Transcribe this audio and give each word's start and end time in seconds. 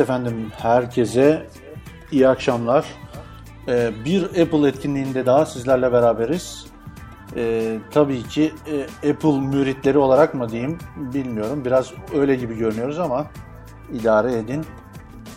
Efendim, 0.00 0.52
herkese 0.56 1.46
iyi 2.12 2.28
akşamlar. 2.28 2.84
Ee, 3.68 3.90
bir 4.04 4.22
Apple 4.22 4.68
etkinliğinde 4.68 5.26
daha 5.26 5.46
sizlerle 5.46 5.92
beraberiz. 5.92 6.66
Ee, 7.36 7.78
tabii 7.90 8.22
ki 8.22 8.52
e, 9.02 9.10
Apple 9.10 9.40
müritleri 9.40 9.98
olarak 9.98 10.34
mı 10.34 10.48
diyeyim 10.48 10.78
bilmiyorum. 10.96 11.64
Biraz 11.64 11.92
öyle 12.14 12.34
gibi 12.34 12.56
görünüyoruz 12.56 12.98
ama 12.98 13.26
idare 13.92 14.32
edin. 14.32 14.64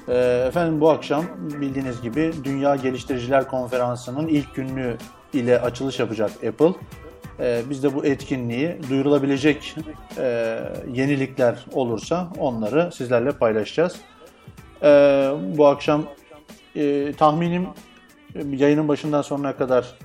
Ee, 0.07 0.45
efendim 0.47 0.81
bu 0.81 0.89
akşam 0.89 1.25
bildiğiniz 1.61 2.01
gibi 2.01 2.33
Dünya 2.43 2.75
Geliştiriciler 2.75 3.47
Konferansı'nın 3.47 4.27
ilk 4.27 4.55
günlüğü 4.55 4.97
ile 5.33 5.61
açılış 5.61 5.99
yapacak 5.99 6.31
Apple. 6.31 6.73
Ee, 7.39 7.61
biz 7.69 7.83
de 7.83 7.95
bu 7.95 8.05
etkinliği 8.05 8.77
duyurulabilecek 8.89 9.75
e, 10.17 10.59
yenilikler 10.93 11.65
olursa 11.73 12.27
onları 12.39 12.91
sizlerle 12.91 13.31
paylaşacağız. 13.31 13.95
Ee, 14.83 15.31
bu 15.57 15.67
akşam 15.67 16.03
e, 16.75 17.13
tahminim 17.13 17.67
yayının 18.51 18.87
başından 18.87 19.21
sonuna 19.21 19.55
kadar 19.55 19.95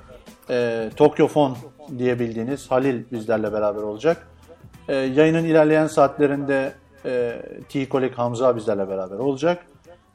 e, 0.50 0.90
Tokyofon 0.96 1.56
diyebildiğiniz 1.98 2.70
Halil 2.70 3.04
bizlerle 3.12 3.52
beraber 3.52 3.82
olacak. 3.82 4.28
E, 4.88 4.94
yayının 4.94 5.44
ilerleyen 5.44 5.86
saatlerinde 5.86 6.72
e, 7.04 7.42
T-Kolek 7.68 8.18
Hamza 8.18 8.56
bizlerle 8.56 8.88
beraber 8.88 9.18
olacak. 9.18 9.66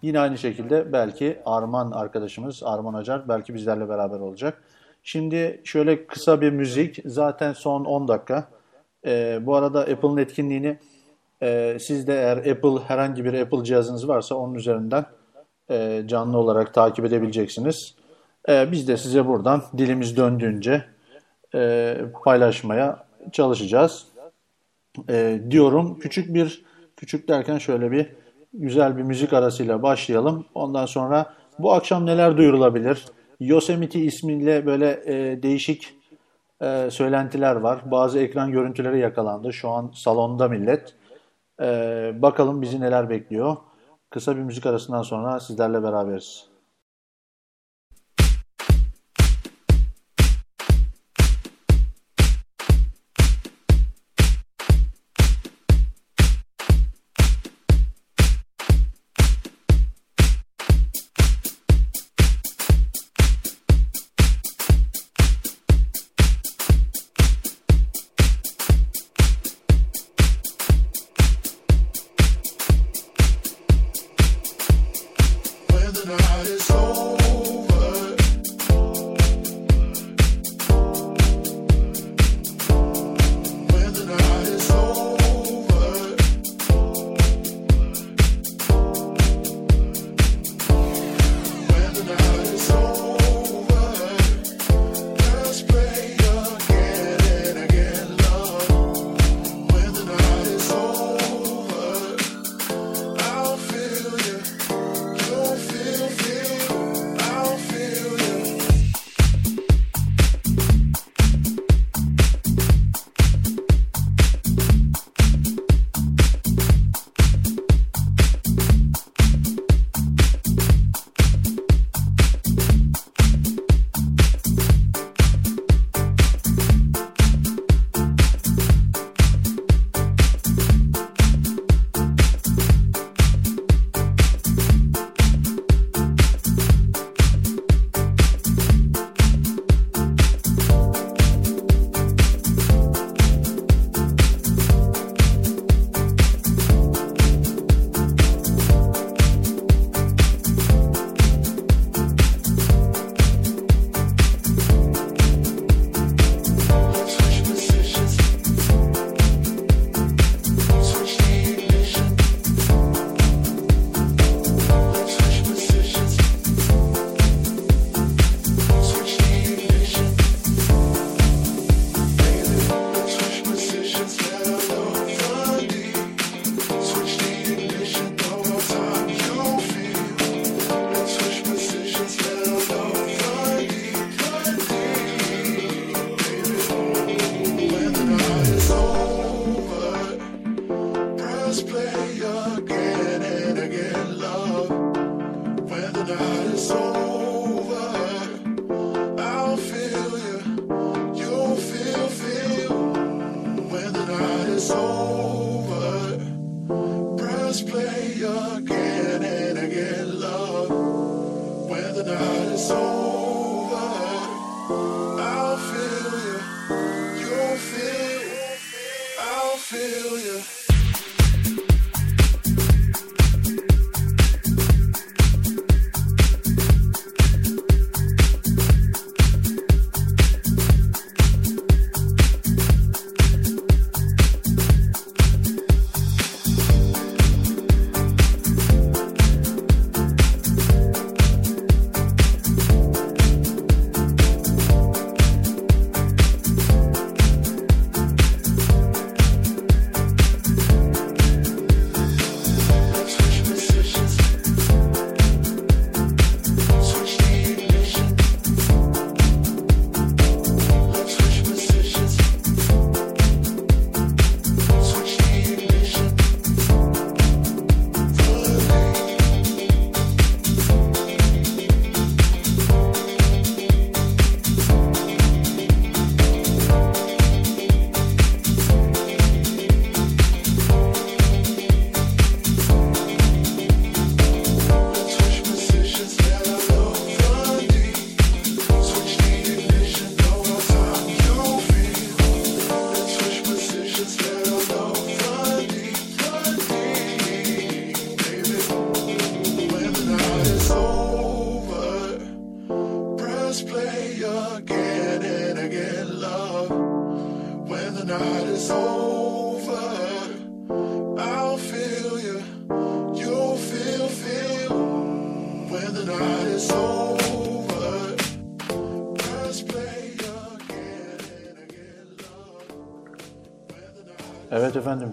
Yine 0.01 0.19
aynı 0.19 0.38
şekilde 0.38 0.94
belki 0.94 1.40
Arman 1.45 1.91
arkadaşımız 1.91 2.63
Arman 2.63 2.94
Acar 2.94 3.30
belki 3.30 3.53
bizlerle 3.53 3.90
beraber 3.90 4.19
olacak. 4.19 4.63
Şimdi 5.03 5.62
şöyle 5.63 6.07
kısa 6.07 6.41
bir 6.41 6.50
müzik 6.50 7.00
zaten 7.06 7.53
son 7.53 7.85
10 7.85 8.07
dakika. 8.07 8.47
E, 9.06 9.40
bu 9.41 9.56
arada 9.56 9.80
Apple'ın 9.80 10.18
etkinliğini 10.18 10.78
e, 11.41 11.77
siz 11.79 12.07
de 12.07 12.13
eğer 12.13 12.38
Apple 12.38 12.83
herhangi 12.88 13.25
bir 13.25 13.33
Apple 13.33 13.63
cihazınız 13.63 14.07
varsa 14.07 14.35
onun 14.35 14.53
üzerinden 14.53 15.05
e, 15.69 16.03
canlı 16.07 16.38
olarak 16.38 16.73
takip 16.73 17.05
edebileceksiniz. 17.05 17.95
E, 18.49 18.71
biz 18.71 18.88
de 18.88 18.97
size 18.97 19.27
buradan 19.27 19.63
dilimiz 19.77 20.17
döndüğünce 20.17 20.85
e, 21.55 21.97
paylaşmaya 22.23 23.05
çalışacağız. 23.31 24.07
E, 25.09 25.41
diyorum 25.49 25.99
küçük 25.99 26.33
bir 26.33 26.66
küçük 26.97 27.27
derken 27.27 27.57
şöyle 27.57 27.91
bir 27.91 28.09
güzel 28.53 28.97
bir 28.97 29.03
müzik 29.03 29.33
arasıyla 29.33 29.83
başlayalım. 29.83 30.45
Ondan 30.55 30.85
sonra 30.85 31.33
bu 31.59 31.73
akşam 31.73 32.05
neler 32.05 32.38
duyurulabilir? 32.38 33.05
Yosemite 33.39 34.00
ismiyle 34.00 34.65
böyle 34.65 35.03
e, 35.05 35.44
değişik 35.44 35.95
e, 36.61 36.91
söylentiler 36.91 37.55
var. 37.55 37.91
Bazı 37.91 38.19
ekran 38.19 38.51
görüntüleri 38.51 39.00
yakalandı. 39.00 39.53
Şu 39.53 39.69
an 39.69 39.91
salonda 39.95 40.47
millet. 40.47 40.95
E, 41.63 42.21
bakalım 42.21 42.62
bizi 42.62 42.81
neler 42.81 43.10
bekliyor. 43.10 43.57
Kısa 44.10 44.36
bir 44.38 44.42
müzik 44.42 44.65
arasından 44.65 45.01
sonra 45.01 45.39
sizlerle 45.39 45.83
beraberiz. 45.83 46.52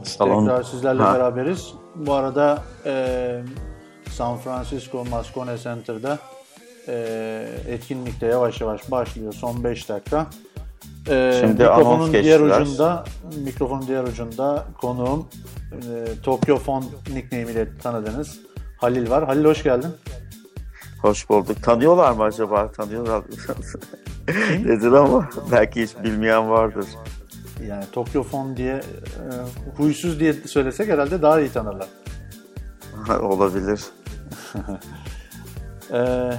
Salon. 0.05 0.45
Tekrar 0.47 0.63
sizlerle 0.63 1.03
Ha. 1.03 1.15
beraberiz. 1.15 1.75
Bu 1.95 2.15
arada 2.15 2.63
e, 2.87 3.43
San 4.11 4.37
Francisco 4.37 5.05
Moscone 5.05 5.59
Center'da 5.59 6.19
e, 6.89 7.47
etkinlikte 7.69 8.27
yavaş 8.27 8.61
yavaş 8.61 8.91
başlıyor. 8.91 9.33
Son 9.33 9.65
5 9.65 9.89
dakika. 9.89 10.27
E, 11.09 11.37
Şimdi 11.41 11.53
mikrofonun 11.63 12.13
diğer 12.13 12.23
geçtiler. 12.41 12.61
ucunda 12.61 13.05
mikrofonun 13.45 13.87
diğer 13.87 14.05
ucunda 14.05 14.65
konuğum 14.81 15.29
e, 15.73 16.05
Tokyo 16.23 16.57
Phone 16.59 16.85
nickname 17.15 17.53
ile 17.53 17.69
tanıdığınız 17.83 18.39
Halil 18.79 19.11
var. 19.11 19.25
Halil 19.27 19.45
hoş 19.45 19.63
geldin. 19.63 19.91
Hoş 21.03 21.31
bulduk. 21.31 21.63
Tanıyorlar 21.63 22.13
mı 22.13 22.23
acaba? 22.23 22.73
Tanıyorlar. 22.73 23.23
Nedir 24.65 24.93
ama 24.93 25.29
belki 25.53 25.83
hiç 25.83 25.91
bilmeyen 26.05 26.51
vardır. 26.51 26.85
Yani 27.69 27.85
Tokyo 27.93 28.23
Phone 28.23 28.57
diye 28.57 28.75
e, 28.75 28.83
huysuz 29.77 30.21
diye 30.21 30.33
söylesek 30.33 30.89
herhalde 30.89 31.23
daha 31.23 31.41
iyi 31.41 31.53
tanırlar. 31.53 31.89
Olabilir. 33.21 33.81
E, 35.93 36.31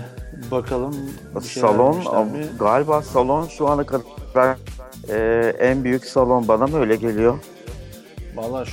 bakalım 0.51 0.95
salon 1.41 1.97
galiba 2.59 3.01
salon 3.01 3.47
şu 3.47 3.67
ana 3.67 3.83
kadar 3.83 4.57
e, 5.09 5.49
en 5.59 5.83
büyük 5.83 6.05
salon 6.05 6.47
bana 6.47 6.67
mı 6.67 6.79
öyle 6.79 6.95
geliyor? 6.95 7.39
Valla 8.35 8.65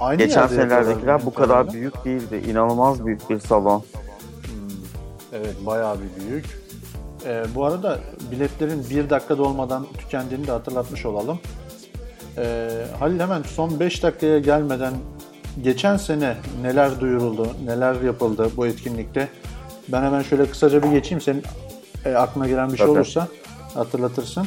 aynı 0.00 0.18
Geçen 0.18 0.46
senelerdekiler 0.46 1.26
bu 1.26 1.34
kadar 1.34 1.72
büyük 1.72 2.04
değildi. 2.04 2.42
İnanılmaz 2.50 3.06
büyük 3.06 3.30
bir 3.30 3.40
salon. 3.40 3.84
Evet 5.32 5.56
bayağı 5.66 5.96
bir 5.96 6.30
büyük. 6.30 6.67
Ee, 7.26 7.44
bu 7.54 7.64
arada 7.64 7.98
biletlerin 8.30 8.86
bir 8.90 9.10
dakikada 9.10 9.42
olmadan 9.42 9.86
tükendiğini 9.98 10.46
de 10.46 10.50
hatırlatmış 10.50 11.06
olalım. 11.06 11.38
Ee, 12.38 12.68
Halil 12.98 13.20
hemen 13.20 13.42
son 13.42 13.80
5 13.80 14.02
dakikaya 14.02 14.38
gelmeden 14.38 14.94
geçen 15.62 15.96
sene 15.96 16.36
neler 16.62 17.00
duyuruldu, 17.00 17.48
neler 17.64 18.00
yapıldı 18.00 18.50
bu 18.56 18.66
etkinlikte? 18.66 19.28
Ben 19.88 20.02
hemen 20.02 20.22
şöyle 20.22 20.46
kısaca 20.46 20.82
bir 20.82 20.88
geçeyim. 20.88 21.20
Senin 21.20 21.42
e, 22.04 22.14
aklına 22.14 22.48
gelen 22.48 22.72
bir 22.72 22.76
şey 22.76 22.86
Tabii. 22.86 22.96
olursa 22.98 23.28
hatırlatırsın. 23.74 24.46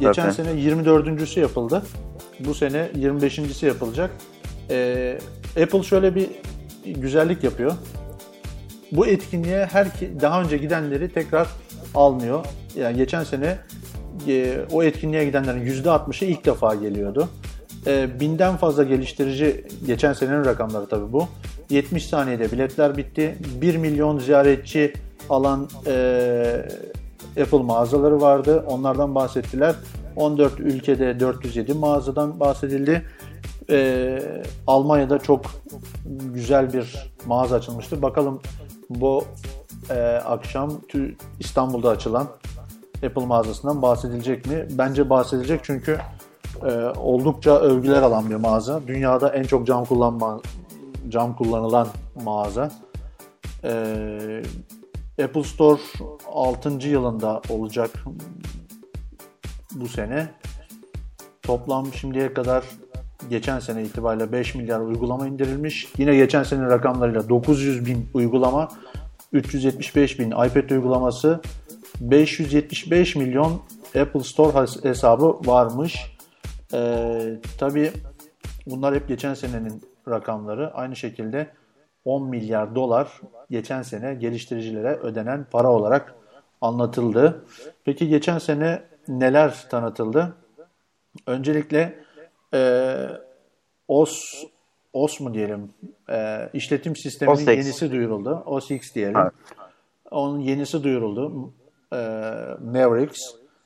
Geçen 0.00 0.22
Tabii. 0.22 0.34
sene 0.34 0.50
24.sü 0.50 1.40
yapıldı. 1.40 1.82
Bu 2.40 2.54
sene 2.54 2.90
25.si 2.96 3.66
yapılacak. 3.66 4.10
Ee, 4.70 5.18
Apple 5.62 5.82
şöyle 5.82 6.14
bir 6.14 6.28
güzellik 6.84 7.44
yapıyor 7.44 7.72
bu 8.92 9.06
etkinliğe 9.06 9.66
her 9.66 9.86
daha 10.20 10.42
önce 10.42 10.56
gidenleri 10.56 11.12
tekrar 11.12 11.48
almıyor. 11.94 12.44
Yani 12.76 12.96
geçen 12.96 13.24
sene 13.24 13.58
e, 14.28 14.58
o 14.72 14.82
etkinliğe 14.82 15.24
gidenlerin 15.24 15.82
%60'ı 15.82 16.28
ilk 16.28 16.44
defa 16.44 16.74
geliyordu. 16.74 17.28
E, 17.86 18.20
binden 18.20 18.56
fazla 18.56 18.82
geliştirici, 18.82 19.64
geçen 19.86 20.12
senenin 20.12 20.44
rakamları 20.44 20.86
tabii 20.86 21.12
bu. 21.12 21.28
70 21.70 22.06
saniyede 22.06 22.52
biletler 22.52 22.96
bitti. 22.96 23.38
1 23.60 23.76
milyon 23.76 24.18
ziyaretçi 24.18 24.92
alan 25.30 25.68
e, 25.86 26.66
Apple 27.40 27.58
mağazaları 27.58 28.20
vardı. 28.20 28.64
Onlardan 28.66 29.14
bahsettiler. 29.14 29.74
14 30.16 30.60
ülkede 30.60 31.20
407 31.20 31.74
mağazadan 31.74 32.40
bahsedildi. 32.40 33.02
E, 33.70 34.18
Almanya'da 34.66 35.18
çok 35.18 35.46
güzel 36.34 36.72
bir 36.72 37.12
mağaza 37.26 37.56
açılmıştı. 37.56 38.02
Bakalım 38.02 38.40
bu 38.90 39.24
e, 39.90 40.00
akşam 40.24 40.72
İstanbul'da 41.40 41.90
açılan 41.90 42.28
Apple 43.06 43.26
mağazasından 43.26 43.82
bahsedilecek 43.82 44.46
mi? 44.46 44.68
Bence 44.70 45.10
bahsedilecek 45.10 45.60
çünkü 45.62 45.98
e, 46.62 46.72
oldukça 46.84 47.58
övgüler 47.58 48.02
alan 48.02 48.30
bir 48.30 48.36
mağaza. 48.36 48.80
Dünyada 48.86 49.28
en 49.28 49.42
çok 49.42 49.66
cam 49.66 49.84
kullanma 49.84 50.40
cam 51.08 51.36
kullanılan 51.36 51.88
mağaza. 52.24 52.70
E, 53.64 54.42
Apple 55.24 55.44
Store 55.44 55.80
6. 56.32 56.88
yılında 56.88 57.42
olacak 57.50 57.90
bu 59.74 59.88
sene. 59.88 60.28
Toplam 61.42 61.92
şimdiye 61.92 62.34
kadar 62.34 62.64
geçen 63.30 63.58
sene 63.58 63.82
itibariyle 63.82 64.32
5 64.32 64.54
milyar 64.54 64.80
uygulama 64.80 65.26
indirilmiş. 65.26 65.88
Yine 65.98 66.16
geçen 66.16 66.42
sene 66.42 66.62
rakamlarıyla 66.62 67.28
900 67.28 67.86
bin 67.86 68.08
uygulama, 68.14 68.68
375 69.32 70.18
bin 70.18 70.30
iPad 70.30 70.70
uygulaması, 70.70 71.40
575 72.00 73.16
milyon 73.16 73.62
Apple 74.00 74.20
Store 74.20 74.88
hesabı 74.88 75.38
varmış. 75.44 76.16
Ee, 76.74 77.36
Tabi 77.58 77.92
bunlar 78.66 78.94
hep 78.94 79.08
geçen 79.08 79.34
senenin 79.34 79.82
rakamları. 80.08 80.74
Aynı 80.74 80.96
şekilde 80.96 81.48
10 82.04 82.28
milyar 82.28 82.74
dolar 82.74 83.20
geçen 83.50 83.82
sene 83.82 84.14
geliştiricilere 84.14 84.94
ödenen 84.94 85.46
para 85.50 85.72
olarak 85.72 86.14
anlatıldı. 86.60 87.44
Peki 87.84 88.08
geçen 88.08 88.38
sene 88.38 88.82
neler 89.08 89.66
tanıtıldı? 89.70 90.34
Öncelikle 91.26 91.98
e, 92.54 92.94
OS 93.88 94.44
OS 94.92 95.20
mu 95.20 95.34
diyelim? 95.34 95.70
E, 96.10 96.48
işletim 96.54 96.96
sisteminin 96.96 97.34
OS 97.34 97.46
yenisi 97.46 97.92
duyuruldu. 97.92 98.42
OS 98.46 98.70
X 98.70 98.94
diyelim. 98.94 99.16
Evet. 99.16 99.32
Onun 100.10 100.40
yenisi 100.40 100.82
duyuruldu. 100.82 101.52
E, 101.92 101.96
Mavericks. 102.64 103.18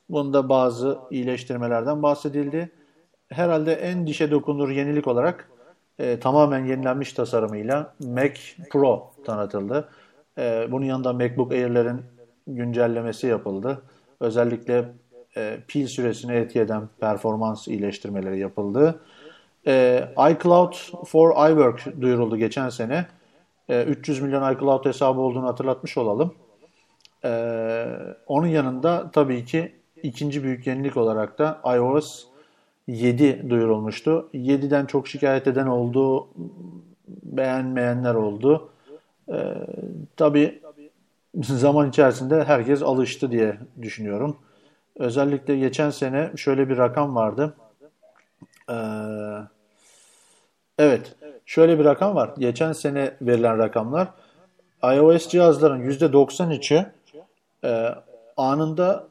Bunda 0.09 0.49
bazı 0.49 0.99
iyileştirmelerden 1.11 2.03
bahsedildi. 2.03 2.71
Herhalde 3.29 3.73
en 3.73 4.07
dişe 4.07 4.31
dokunur 4.31 4.69
yenilik 4.69 5.07
olarak 5.07 5.49
e, 5.99 6.19
tamamen 6.19 6.65
yenilenmiş 6.65 7.13
tasarımıyla 7.13 7.93
Mac 7.99 8.39
Pro 8.71 9.11
tanıtıldı. 9.25 9.89
E, 10.37 10.67
bunun 10.71 10.85
yanında 10.85 11.13
MacBook 11.13 11.51
Air'lerin 11.51 12.01
güncellemesi 12.47 13.27
yapıldı. 13.27 13.81
Özellikle 14.19 14.85
e, 15.37 15.57
pil 15.67 15.87
süresini 15.87 16.31
etki 16.33 16.59
eden 16.59 16.89
performans 16.99 17.67
iyileştirmeleri 17.67 18.39
yapıldı. 18.39 19.01
E, 19.67 20.07
iCloud 20.31 20.73
for 21.05 21.49
iWork 21.49 22.01
duyuruldu 22.01 22.37
geçen 22.37 22.69
sene. 22.69 23.05
E, 23.69 23.83
300 23.83 24.21
milyon 24.21 24.53
iCloud 24.53 24.85
hesabı 24.85 25.19
olduğunu 25.21 25.47
hatırlatmış 25.47 25.97
olalım. 25.97 26.33
E, 27.25 27.85
onun 28.27 28.47
yanında 28.47 29.11
tabii 29.11 29.45
ki 29.45 29.75
ikinci 30.03 30.43
büyük 30.43 30.67
yenilik 30.67 30.97
olarak 30.97 31.39
da 31.39 31.61
iOS 31.75 32.25
7 32.87 33.49
duyurulmuştu. 33.49 34.29
7'den 34.33 34.85
çok 34.85 35.07
şikayet 35.07 35.47
eden 35.47 35.67
oldu, 35.67 36.27
beğenmeyenler 37.07 38.15
oldu. 38.15 38.69
E, 39.29 39.53
tabii 40.17 40.61
zaman 41.41 41.89
içerisinde 41.89 42.43
herkes 42.43 42.81
alıştı 42.83 43.31
diye 43.31 43.57
düşünüyorum. 43.81 44.37
Özellikle 44.95 45.57
geçen 45.57 45.89
sene 45.89 46.31
şöyle 46.35 46.69
bir 46.69 46.77
rakam 46.77 47.15
vardı. 47.15 47.55
Ee, 48.69 48.73
evet, 50.77 51.15
şöyle 51.45 51.79
bir 51.79 51.85
rakam 51.85 52.15
var. 52.15 52.33
Geçen 52.37 52.73
sene 52.73 53.17
verilen 53.21 53.57
rakamlar. 53.57 54.07
iOS 54.83 55.27
cihazların 55.27 55.81
%93'ü 55.89 56.93
e, 57.63 57.95
anında 58.37 59.07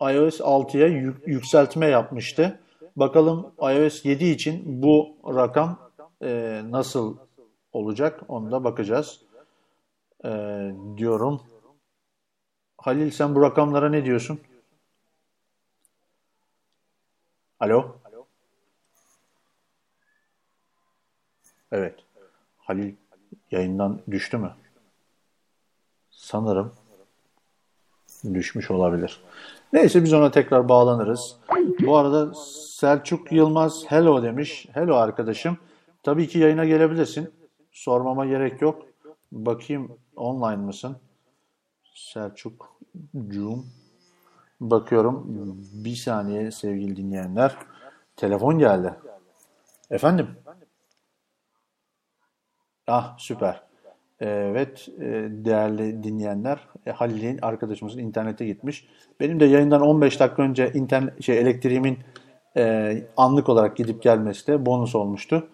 iOS 0.00 0.40
6'ya 0.40 0.86
yük- 0.86 1.26
yükseltme 1.28 1.86
yapmıştı. 1.86 2.60
Bakalım 2.96 3.52
iOS 3.60 4.04
7 4.04 4.24
için 4.24 4.82
bu 4.82 5.16
rakam 5.26 5.78
e, 6.22 6.62
nasıl 6.70 7.16
olacak 7.72 8.20
onu 8.28 8.50
da 8.52 8.64
bakacağız 8.64 9.20
e, 10.24 10.30
diyorum. 10.96 11.42
Halil 12.78 13.10
sen 13.10 13.34
bu 13.34 13.42
rakamlara 13.42 13.88
ne 13.88 14.04
diyorsun? 14.04 14.40
Alo? 17.60 17.96
Evet. 21.72 21.94
Halil 22.58 22.94
yayından 23.50 24.00
düştü 24.10 24.38
mü? 24.38 24.50
Sanırım 26.10 26.72
düşmüş 28.34 28.70
olabilir. 28.70 29.22
Neyse 29.72 30.04
biz 30.04 30.12
ona 30.12 30.30
tekrar 30.30 30.68
bağlanırız. 30.68 31.36
Bu 31.80 31.96
arada 31.96 32.34
Selçuk 32.74 33.32
Yılmaz 33.32 33.84
hello 33.88 34.22
demiş. 34.22 34.68
Hello 34.72 34.94
arkadaşım. 34.94 35.58
Tabii 36.02 36.28
ki 36.28 36.38
yayına 36.38 36.64
gelebilirsin. 36.64 37.32
Sormama 37.72 38.26
gerek 38.26 38.62
yok. 38.62 38.82
Bakayım 39.32 39.98
online 40.16 40.56
mısın? 40.56 40.96
Selçuk 41.94 42.76
Cum. 43.28 43.66
Bakıyorum. 44.60 45.24
Bir 45.84 45.96
saniye 45.96 46.50
sevgili 46.50 46.96
dinleyenler. 46.96 47.56
Telefon 48.16 48.58
geldi. 48.58 48.94
Efendim? 49.90 50.28
Ah 52.86 53.14
süper. 53.18 53.62
Evet 54.20 54.88
e, 54.98 55.04
değerli 55.30 56.02
dinleyenler 56.02 56.68
e, 56.86 56.90
Halil'in 56.90 57.38
arkadaşımızın 57.42 57.98
internete 57.98 58.46
gitmiş. 58.46 58.88
Benim 59.20 59.40
de 59.40 59.44
yayından 59.44 59.80
15 59.80 60.20
dakika 60.20 60.42
önce 60.42 60.72
internet 60.72 61.22
şey 61.22 61.38
elektriğimin 61.38 61.98
e, 62.56 63.02
anlık 63.16 63.48
olarak 63.48 63.76
gidip 63.76 64.02
gelmesi 64.02 64.46
de 64.46 64.66
bonus 64.66 64.94
olmuştu. 64.94 65.48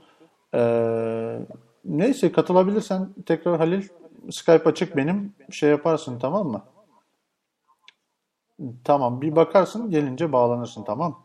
Neyse 1.84 2.32
katılabilirsen 2.32 3.08
tekrar 3.26 3.58
Halil 3.58 3.88
Skype 4.30 4.70
açık 4.70 4.96
benim 4.96 5.34
şey 5.50 5.70
yaparsın 5.70 6.18
tamam 6.18 6.46
mı? 6.46 6.62
Tamam 8.84 9.20
bir 9.20 9.36
bakarsın 9.36 9.90
gelince 9.90 10.32
bağlanırsın 10.32 10.84
tamam. 10.84 11.22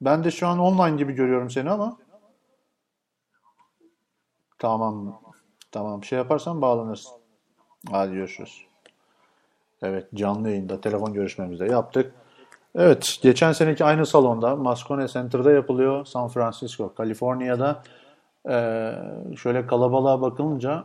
Ben 0.00 0.24
de 0.24 0.30
şu 0.30 0.46
an 0.48 0.58
online 0.58 0.96
gibi 0.96 1.12
görüyorum 1.12 1.50
seni 1.50 1.70
ama 1.70 1.96
tamam 4.58 5.23
tamam 5.74 6.04
şey 6.04 6.18
yaparsan 6.18 6.62
bağlanırsın. 6.62 7.12
Hadi 7.90 8.14
görüşürüz. 8.14 8.66
Evet 9.82 10.06
canlı 10.14 10.48
yayında 10.48 10.80
telefon 10.80 11.12
görüşmemizde 11.12 11.64
yaptık. 11.66 12.14
Evet 12.74 13.18
geçen 13.22 13.52
seneki 13.52 13.84
aynı 13.84 14.06
salonda 14.06 14.56
Moscone 14.56 15.08
Center'da 15.08 15.52
yapılıyor 15.52 16.04
San 16.04 16.28
Francisco, 16.28 16.94
Kaliforniya'da. 16.94 17.82
Ee, 18.48 18.94
şöyle 19.36 19.66
kalabalığa 19.66 20.20
bakılınca 20.20 20.84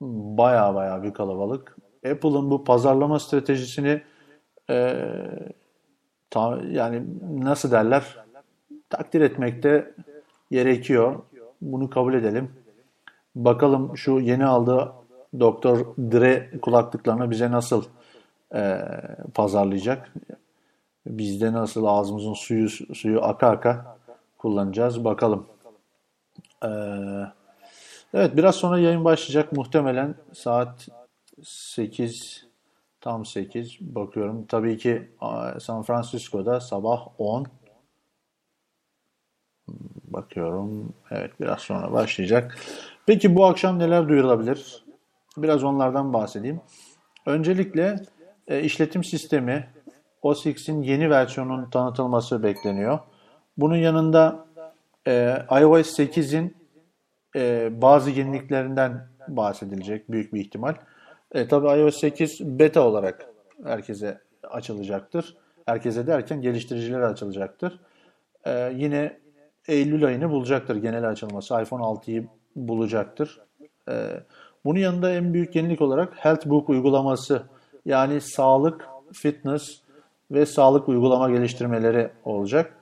baya 0.00 0.74
baya 0.74 1.02
bir 1.02 1.14
kalabalık. 1.14 1.76
Apple'ın 2.12 2.50
bu 2.50 2.64
pazarlama 2.64 3.20
stratejisini 3.20 4.02
e, 4.70 5.06
ta, 6.30 6.58
yani 6.70 7.02
nasıl 7.38 7.70
derler 7.70 8.16
takdir 8.90 9.20
etmekte 9.20 9.94
gerekiyor. 10.50 11.22
Bunu 11.60 11.90
kabul 11.90 12.14
edelim. 12.14 12.65
Bakalım 13.36 13.96
şu 13.96 14.20
yeni 14.20 14.46
aldığı 14.46 14.92
Doktor 15.40 15.86
Dre 15.98 16.50
kulaklıklarını 16.62 17.30
bize 17.30 17.50
nasıl 17.50 17.84
e, 18.54 18.80
pazarlayacak? 19.34 20.12
Bizde 21.06 21.52
nasıl 21.52 21.84
ağzımızın 21.84 22.34
suyu 22.34 22.68
suyu 22.70 23.24
aka 23.24 23.48
aka 23.48 23.98
kullanacağız 24.38 25.04
bakalım. 25.04 25.46
Ee, 26.64 26.68
evet 28.14 28.36
biraz 28.36 28.54
sonra 28.56 28.78
yayın 28.78 29.04
başlayacak 29.04 29.52
muhtemelen 29.52 30.14
saat 30.32 30.88
8 31.44 32.46
tam 33.00 33.26
8 33.26 33.80
bakıyorum. 33.80 34.46
Tabii 34.46 34.78
ki 34.78 35.10
San 35.60 35.82
Francisco'da 35.82 36.60
sabah 36.60 37.08
10 37.18 37.46
bakıyorum. 40.04 40.94
Evet 41.10 41.40
biraz 41.40 41.60
sonra 41.60 41.92
başlayacak. 41.92 42.58
Peki 43.06 43.34
bu 43.34 43.44
akşam 43.44 43.78
neler 43.78 44.08
duyurulabilir? 44.08 44.84
Biraz 45.36 45.64
onlardan 45.64 46.12
bahsedeyim. 46.12 46.60
Öncelikle 47.26 47.96
e, 48.48 48.62
işletim 48.62 49.04
sistemi 49.04 49.68
OS 50.22 50.46
X'in 50.46 50.82
yeni 50.82 51.10
versiyonunun 51.10 51.70
tanıtılması 51.70 52.42
bekleniyor. 52.42 52.98
Bunun 53.56 53.76
yanında 53.76 54.46
e, 55.06 55.38
iOS 55.50 55.98
8'in 55.98 56.56
e, 57.36 57.70
bazı 57.82 58.10
yeniliklerinden 58.10 59.08
bahsedilecek 59.28 60.10
büyük 60.10 60.34
bir 60.34 60.40
ihtimal. 60.40 60.74
E, 61.32 61.48
tabii 61.48 61.80
iOS 61.80 62.00
8 62.00 62.40
beta 62.40 62.80
olarak 62.80 63.26
herkese 63.64 64.20
açılacaktır. 64.42 65.36
Herkese 65.66 66.06
derken 66.06 66.40
geliştiricilere 66.42 67.06
açılacaktır. 67.06 67.80
E, 68.44 68.72
yine 68.76 69.18
Eylül 69.68 70.06
ayını 70.06 70.30
bulacaktır 70.30 70.76
genel 70.76 71.08
açılması. 71.08 71.62
iPhone 71.62 71.82
6'yı 71.82 72.28
bulacaktır. 72.56 73.40
E, 73.88 74.20
bunun 74.64 74.78
yanında 74.78 75.10
en 75.10 75.34
büyük 75.34 75.56
yenilik 75.56 75.80
olarak 75.80 76.12
Healthbook 76.16 76.68
uygulaması 76.68 77.42
yani 77.84 78.20
sağlık, 78.20 78.88
fitness 79.12 79.80
ve 80.30 80.46
sağlık 80.46 80.88
uygulama 80.88 81.30
geliştirmeleri 81.30 82.10
olacak. 82.24 82.72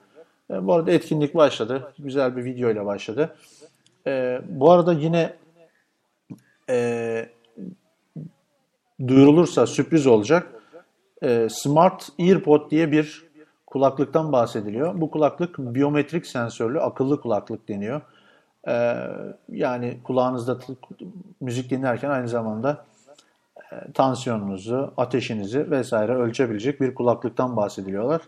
E, 0.51 0.67
bu 0.67 0.73
arada 0.73 0.91
etkinlik 0.91 1.35
başladı. 1.35 1.93
Güzel 1.99 2.37
bir 2.37 2.45
video 2.45 2.69
ile 2.69 2.85
başladı. 2.85 3.35
E, 4.07 4.41
bu 4.49 4.71
arada 4.71 4.93
yine 4.93 5.33
e, 6.69 7.29
duyurulursa 9.07 9.67
sürpriz 9.67 10.07
olacak. 10.07 10.51
Smart 11.49 12.09
EarPod 12.19 12.71
diye 12.71 12.91
bir 12.91 13.25
kulaklıktan 13.67 14.31
bahsediliyor. 14.31 15.01
Bu 15.01 15.11
kulaklık 15.11 15.57
biyometrik 15.57 16.25
sensörlü 16.25 16.79
akıllı 16.79 17.21
kulaklık 17.21 17.67
deniyor. 17.67 18.01
E, 18.67 19.07
yani 19.49 19.97
kulağınızda 20.03 20.57
müzik 21.41 21.69
dinlerken 21.69 22.09
aynı 22.09 22.27
zamanda 22.27 22.85
e, 23.71 23.91
tansiyonunuzu, 23.93 24.93
ateşinizi 24.97 25.71
vesaire 25.71 26.15
ölçebilecek 26.15 26.81
bir 26.81 26.95
kulaklıktan 26.95 27.55
bahsediliyorlar. 27.55 28.21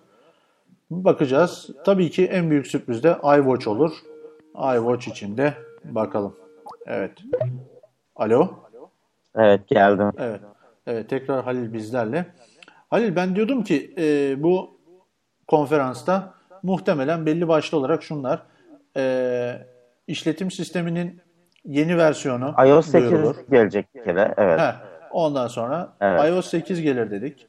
Bakacağız. 0.91 1.69
Tabii 1.85 2.11
ki 2.11 2.25
en 2.25 2.49
büyük 2.49 2.67
sürpriz 2.67 3.03
de 3.03 3.11
iWatch 3.11 3.67
olur. 3.67 3.91
iWatch 4.55 5.07
için 5.07 5.37
de 5.37 5.53
bakalım. 5.83 6.35
Evet. 6.85 7.11
Alo. 8.15 8.49
Evet 9.35 9.67
geldim. 9.67 10.11
Evet. 10.17 10.41
Evet 10.87 11.09
tekrar 11.09 11.43
Halil 11.43 11.73
bizlerle. 11.73 12.25
Halil 12.89 13.15
ben 13.15 13.35
diyordum 13.35 13.63
ki 13.63 13.93
e, 13.97 14.35
bu 14.43 14.77
konferansta 15.47 16.33
muhtemelen 16.63 17.25
belli 17.25 17.47
başlı 17.47 17.77
olarak 17.77 18.03
şunlar. 18.03 18.43
E, 18.97 19.67
işletim 20.07 20.51
sisteminin 20.51 21.21
yeni 21.65 21.97
versiyonu 21.97 22.55
iOS 22.67 22.85
8 22.87 23.11
duyurulur. 23.11 23.35
gelecek 23.51 23.95
bir 23.95 24.03
kere. 24.03 24.33
Evet. 24.37 24.59
Heh, 24.59 24.73
ondan 25.11 25.47
sonra 25.47 25.93
evet. 26.01 26.29
iOS 26.29 26.49
8 26.49 26.81
gelir 26.81 27.11
dedik. 27.11 27.47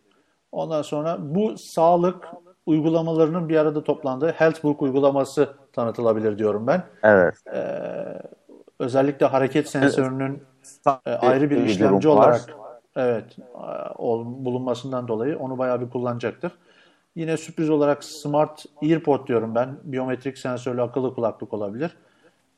Ondan 0.53 0.83
sonra 0.83 1.17
bu 1.21 1.59
sağlık 1.59 2.25
uygulamalarının 2.67 3.49
bir 3.49 3.57
arada 3.57 3.85
toplandığı 3.85 4.31
Healthbook 4.31 4.83
uygulaması 4.83 5.49
tanıtılabilir 5.73 6.39
diyorum 6.39 6.67
ben. 6.67 6.83
Evet. 7.03 7.35
Ee, 7.55 7.63
özellikle 8.79 9.27
hareket 9.27 9.69
sensörünün 9.69 10.43
e, 11.07 11.11
ayrı 11.11 11.51
bir 11.51 11.65
işlemci 11.65 12.09
olarak 12.09 12.41
evet 12.97 13.25
bulunmasından 14.17 15.09
dolayı 15.09 15.39
onu 15.39 15.59
bayağı 15.59 15.81
bir 15.81 15.91
kullanacaktır. 15.91 16.53
Yine 17.15 17.37
sürpriz 17.37 17.71
olarak 17.71 18.05
Smart 18.05 18.65
EarPod 18.83 19.27
diyorum 19.27 19.55
ben. 19.55 19.77
Biyometrik 19.83 20.39
sensörlü 20.39 20.83
akıllı 20.83 21.15
kulaklık 21.15 21.55
olabilir. 21.55 21.97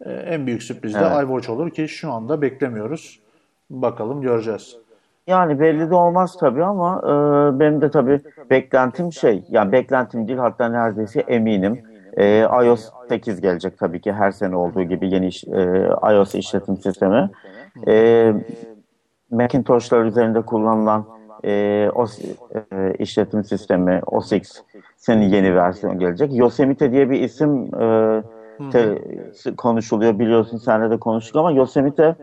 Ee, 0.04 0.12
en 0.12 0.46
büyük 0.46 0.62
sürpriz 0.62 0.94
de 0.94 0.98
evet. 0.98 1.22
iWatch 1.22 1.50
olur 1.50 1.70
ki 1.70 1.88
şu 1.88 2.12
anda 2.12 2.42
beklemiyoruz. 2.42 3.20
Bakalım 3.70 4.20
göreceğiz. 4.20 4.76
Yani 5.26 5.60
belli 5.60 5.90
de 5.90 5.94
olmaz 5.94 6.36
tabii 6.40 6.64
ama 6.64 7.00
e, 7.04 7.10
benim 7.60 7.80
de 7.80 7.90
tabii 7.90 8.20
beklentim 8.50 9.12
şey, 9.12 9.44
yani 9.48 9.72
beklentim 9.72 10.28
değil 10.28 10.38
hatta 10.38 10.68
neredeyse 10.68 11.20
eminim. 11.20 11.82
E, 12.16 12.40
iOS 12.40 12.90
8 13.08 13.40
gelecek 13.40 13.78
tabii 13.78 14.00
ki 14.00 14.12
her 14.12 14.30
sene 14.30 14.56
olduğu 14.56 14.82
gibi 14.82 15.14
yeni 15.14 15.26
iş, 15.26 15.44
e, 15.44 15.90
iOS 16.12 16.34
işletim 16.34 16.76
sistemi. 16.76 17.30
E, 17.88 18.34
Macintosh'lar 19.30 20.04
üzerinde 20.04 20.40
kullanılan 20.42 21.06
e, 21.44 21.90
OS 21.94 22.18
e, 22.18 22.94
işletim 22.98 23.44
sistemi 23.44 24.00
OS 24.06 24.32
X 24.32 24.62
senin 24.96 25.28
yeni 25.28 25.56
versiyon 25.56 25.98
gelecek. 25.98 26.34
Yosemite 26.34 26.92
diye 26.92 27.10
bir 27.10 27.20
isim 27.20 27.74
e, 27.80 28.22
te, 28.72 28.98
konuşuluyor 29.56 30.18
biliyorsun 30.18 30.58
senle 30.58 30.90
de 30.90 30.96
konuştuk 30.96 31.36
ama 31.36 31.50
Yosemite 31.50 32.14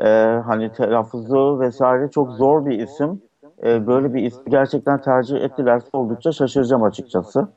e, 0.00 0.08
hani 0.46 0.72
telaffuzu 0.72 1.60
vesaire 1.60 2.10
çok 2.10 2.30
zor 2.30 2.66
bir 2.66 2.78
isim. 2.78 3.22
E, 3.64 3.86
böyle 3.86 4.14
bir 4.14 4.22
isim 4.22 4.42
gerçekten 4.48 5.00
tercih 5.00 5.36
ettilerse 5.36 5.88
oldukça 5.92 6.32
şaşıracağım 6.32 6.82
açıkçası. 6.82 7.48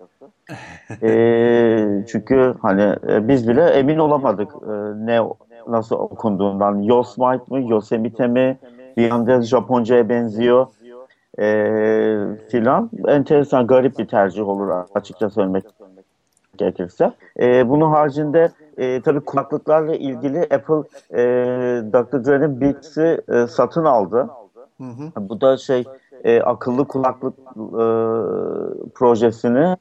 e, 1.04 2.04
çünkü 2.08 2.54
hani 2.62 2.96
e, 3.10 3.28
biz 3.28 3.48
bile 3.48 3.64
emin 3.64 3.98
olamadık 3.98 4.52
e, 4.68 4.72
ne 5.06 5.20
nasıl 5.68 5.96
okunduğundan. 5.96 6.82
Yosemite 6.82 7.56
mi, 7.56 7.70
Yosemite 7.70 8.28
mi, 8.28 8.58
bir 8.98 9.12
anda 9.12 9.42
Japonca'ya 9.42 10.10
benziyor 10.10 10.68
e, 11.40 11.46
filan. 12.48 12.90
Enteresan, 13.08 13.68
garip 13.68 14.00
bir 14.00 14.08
tercih 14.08 14.48
olur 14.48 14.72
açıkça 14.96 15.30
söylemek 15.30 15.64
gerekirse. 16.58 17.12
E, 17.40 17.70
bunun 17.70 17.90
haricinde 17.92 18.52
e, 18.78 19.02
tabii 19.02 19.20
kulaklıklarla 19.20 19.96
ilgili 19.96 20.40
Apple 20.42 20.84
e, 21.12 21.24
Dr. 21.94 22.26
Dre'nin 22.26 22.62
Beats'i 22.62 23.22
e, 23.30 23.48
satın 23.48 23.86
aldı. 23.86 24.30
Hı 24.78 24.84
hı. 24.84 25.30
Bu 25.30 25.42
da 25.42 25.58
şey 25.58 25.84
e, 26.24 26.42
akıllı 26.42 26.88
kulaklık 26.88 27.34
e, 27.58 27.86
projesini 28.96 29.78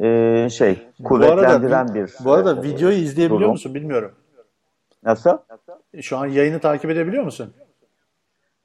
e, 0.00 0.48
şey 0.50 0.88
kuvvetlendiren 1.04 1.86
bu 1.86 1.90
arada, 1.90 1.94
bir 1.94 2.14
Bu 2.24 2.32
arada 2.32 2.60
e, 2.60 2.62
videoyu 2.62 2.96
izleyebiliyor 2.96 3.40
durum. 3.40 3.50
musun 3.50 3.74
bilmiyorum. 3.74 4.12
Nasıl? 5.04 5.38
Şu 6.00 6.18
an 6.18 6.26
yayını 6.26 6.60
takip 6.60 6.90
edebiliyor 6.90 7.24
musun? 7.24 7.52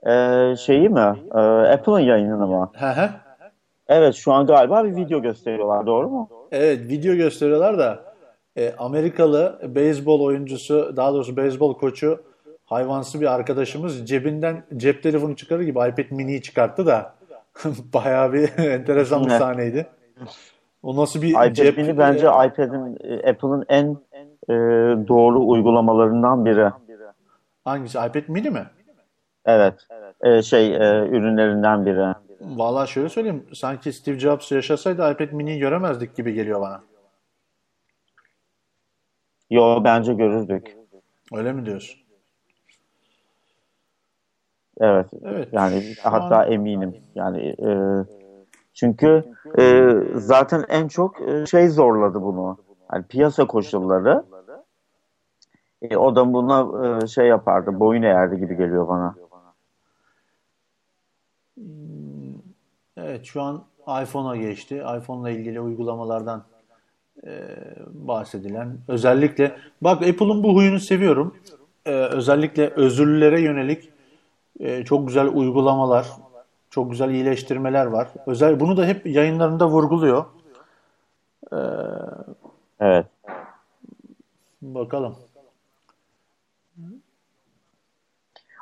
Ee, 0.08 0.56
şeyi 0.58 0.90
mi? 0.90 1.16
Ee, 1.36 1.40
Apple'ın 1.40 2.00
yayınını 2.00 2.48
mı? 2.48 2.72
Hı 2.74 2.90
hı. 2.90 3.10
Evet 3.92 4.16
şu 4.16 4.34
an 4.34 4.48
galiba 4.48 4.84
bir 4.84 4.96
video 4.96 5.22
gösteriyorlar 5.22 5.86
doğru 5.86 6.10
mu? 6.10 6.30
Evet 6.52 6.80
video 6.90 7.16
gösteriyorlar 7.16 7.80
da 7.80 8.04
e, 8.56 8.74
Amerikalı 8.78 9.60
beyzbol 9.76 10.22
oyuncusu 10.22 10.94
daha 10.96 11.14
doğrusu 11.14 11.38
beyzbol 11.38 11.74
koçu 11.74 12.24
hayvansı 12.66 13.22
bir 13.22 13.34
arkadaşımız 13.34 14.10
cebinden 14.10 14.64
cep 14.78 15.04
telefonu 15.04 15.36
çıkarır 15.36 15.62
gibi 15.62 15.80
iPad 15.80 16.12
mini'yi 16.12 16.42
çıkarttı 16.42 16.86
da 16.86 17.14
bayağı 17.94 18.34
bir 18.34 18.58
enteresan 18.58 19.26
bir 19.26 19.30
sahneydi. 19.30 19.88
O 20.84 20.96
nasıl 20.96 21.22
bir 21.22 21.30
iPad 21.30 21.54
cep? 21.54 21.78
mini 21.78 21.98
bence 21.98 22.28
iPad'in 22.28 22.98
e, 23.04 23.30
Apple'ın 23.30 23.66
en 23.70 23.98
e, 24.50 24.54
doğru 25.08 25.48
uygulamalarından 25.48 26.46
biri. 26.46 26.70
Hangisi? 27.64 27.98
iPad 27.98 28.24
mini 28.28 28.50
mi? 28.50 28.66
Evet. 29.46 29.74
E, 30.22 30.42
şey 30.42 30.76
e, 30.76 31.08
ürünlerinden 31.08 31.86
biri. 31.86 32.31
Vallahi 32.42 32.90
şöyle 32.92 33.10
söyleyeyim. 33.10 33.46
Sanki 33.54 33.94
Steve 33.94 34.20
Jobs 34.20 34.52
yaşasaydı 34.52 35.12
iPad 35.12 35.32
mini'yi 35.32 35.60
göremezdik 35.60 36.16
gibi 36.16 36.34
geliyor 36.34 36.62
bana. 36.62 36.84
Yo 39.50 39.84
bence 39.84 40.14
görürdük. 40.14 40.76
Öyle 41.34 41.54
mi 41.54 41.66
diyorsun? 41.66 42.00
Evet. 44.80 45.06
Evet. 45.24 45.50
Yani 45.52 45.96
hatta 46.04 46.38
an- 46.38 46.52
eminim. 46.52 46.96
Yani 47.16 47.42
e, 47.48 47.70
çünkü 48.74 49.24
e, 49.60 49.92
zaten 50.16 50.66
en 50.70 50.88
çok 50.88 51.22
e, 51.22 51.46
şey 51.46 51.70
zorladı 51.70 52.22
bunu. 52.22 52.58
Yani 52.94 53.04
piyasa 53.04 53.48
koşulları. 53.48 54.24
E, 55.82 55.98
o 55.98 56.16
da 56.16 56.34
buna 56.34 56.68
e, 57.04 57.08
şey 57.08 57.28
yapardı. 57.28 57.80
Boyun 57.80 58.02
eğerdi 58.04 58.40
gibi 58.40 58.58
geliyor 58.58 58.88
bana. 58.88 59.16
Evet 63.04 63.26
şu 63.26 63.42
an 63.42 63.64
iPhone'a 64.04 64.36
geçti. 64.36 64.84
iPhone'la 64.98 65.30
ilgili 65.30 65.60
uygulamalardan 65.60 66.44
e, 67.28 67.58
bahsedilen. 67.88 68.78
Özellikle 68.88 69.58
bak 69.82 70.02
Apple'ın 70.02 70.44
bu 70.44 70.56
huyunu 70.56 70.80
seviyorum. 70.80 71.36
E, 71.86 71.92
özellikle 71.92 72.70
özürlülere 72.70 73.42
yönelik 73.42 73.90
e, 74.60 74.86
çok 74.86 75.08
güzel 75.08 75.28
uygulamalar, 75.28 76.08
çok 76.70 76.92
güzel 76.92 77.10
iyileştirmeler 77.10 77.86
var. 77.86 78.10
Özel 78.26 78.60
bunu 78.60 78.78
da 78.78 78.86
hep 78.86 79.06
yayınlarında 79.06 79.70
vurguluyor. 79.70 80.26
Evet. 82.80 83.06
Bakalım. 84.62 85.16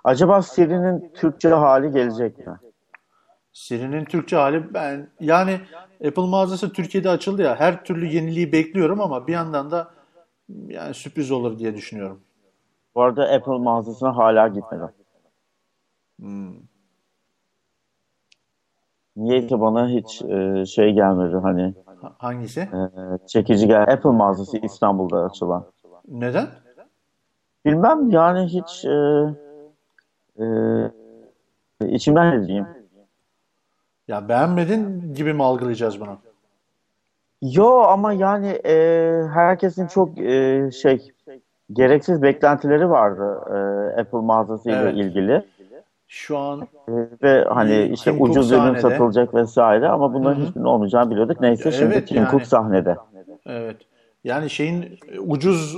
Acaba 0.04 0.42
Siri'nin 0.42 1.12
Türkçe 1.14 1.50
hali 1.50 1.92
gelecek 1.92 2.48
mi? 2.48 2.60
Siri'nin 3.54 4.06
Türkçe 4.06 4.36
hali 4.36 4.74
ben 4.74 5.10
yani 5.20 5.62
Apple 6.08 6.28
mağazası 6.28 6.74
Türkiye'de 6.74 7.10
açıldı 7.10 7.42
ya 7.42 7.56
her 7.60 7.84
türlü 7.84 8.06
yeniliği 8.06 8.52
bekliyorum 8.52 9.02
ama 9.02 9.28
bir 9.28 9.34
yandan 9.34 9.72
da 9.72 9.92
yani 10.68 10.94
sürpriz 10.94 11.32
olur 11.32 11.60
diye 11.60 11.76
düşünüyorum. 11.76 12.22
Bu 12.96 13.02
arada 13.02 13.24
Apple 13.30 13.58
mağazasına 13.58 14.18
hala 14.18 14.48
gitmedim. 14.48 14.90
Niyeyse 19.16 19.62
bana 19.62 19.90
hiç 19.90 20.22
e, 20.22 20.66
şey 20.66 20.94
gelmedi 20.94 21.38
hani 21.38 21.74
Ha- 22.02 22.16
Hangisi? 22.18 22.60
e, 22.60 22.80
çekici 23.28 23.68
gel. 23.68 23.82
Apple 23.82 24.10
mağazası 24.10 24.58
İstanbul'da 24.58 25.24
açılan. 25.24 25.66
Neden? 26.08 26.50
Bilmem 27.66 28.10
yani 28.10 28.46
hiç 28.46 28.86
e, 28.86 28.90
e, 30.44 31.88
içimden 31.90 32.42
ne 32.42 32.48
diyeyim. 32.48 32.68
Ya 34.10 34.30
beğenmedin 34.30 35.14
gibi 35.14 35.34
mi 35.34 35.44
algılayacağız 35.44 36.02
bunu? 36.02 36.18
Yo 37.42 37.80
ama 37.80 38.14
yani 38.14 38.48
e, 38.48 38.74
herkesin 39.34 39.88
çok 39.88 40.20
e, 40.20 40.70
şey 40.72 41.12
gereksiz 41.74 42.22
beklentileri 42.22 42.90
vardı 42.90 43.42
e, 43.50 44.02
Apple 44.02 44.18
mağazası 44.18 44.70
ile 44.70 44.76
Evet. 44.76 44.96
ilgili. 44.96 45.46
Şu 46.08 46.38
an 46.38 46.62
E, 46.88 46.92
ve 47.24 47.44
hani 47.44 47.84
işte 47.94 48.12
Tim 48.12 48.22
ucuz 48.22 48.52
ürün 48.52 48.76
satılacak 48.76 49.34
vesaire 49.34 49.88
ama 49.88 50.14
bunların 50.14 50.46
hiçbirinin 50.46 50.68
olmayacağını 50.68 51.12
biliyorduk. 51.12 51.42
Neyse 51.42 51.72
şimdi 51.72 51.94
Evet, 51.94 52.08
Tim 52.08 52.18
yani. 52.18 52.32
Cook 52.32 52.46
sahnede. 52.46 52.98
evet 53.46 53.78
yani 54.24 54.50
şeyin 54.50 55.00
ucuz 55.28 55.76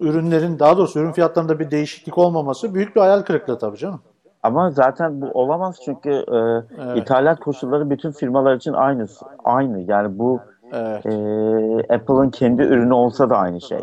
ürünlerin 0.00 0.58
daha 0.58 0.76
doğrusu 0.76 1.00
ürün 1.00 1.12
fiyatlarında 1.12 1.58
bir 1.58 1.70
değişiklik 1.70 2.18
olmaması 2.18 2.74
büyük 2.74 2.96
bir 2.96 3.00
hayal 3.00 3.22
kırıklığı 3.22 3.58
tabii 3.58 3.78
canım. 3.78 4.00
Ama 4.42 4.70
zaten 4.70 5.20
bu 5.20 5.30
olamaz 5.30 5.76
çünkü 5.84 6.10
e, 6.10 6.36
Evet. 6.82 6.96
ithalat 6.96 7.40
koşulları 7.40 7.90
bütün 7.90 8.10
firmalar 8.10 8.56
için 8.56 8.72
aynı. 8.72 9.06
Aynı. 9.44 9.80
Yani 9.80 10.18
bu 10.18 10.40
Evet. 10.72 11.06
e, 11.06 11.94
Apple'ın 11.94 12.30
kendi 12.30 12.62
ürünü 12.62 12.92
olsa 12.92 13.30
da 13.30 13.36
aynı 13.36 13.60
şey. 13.60 13.80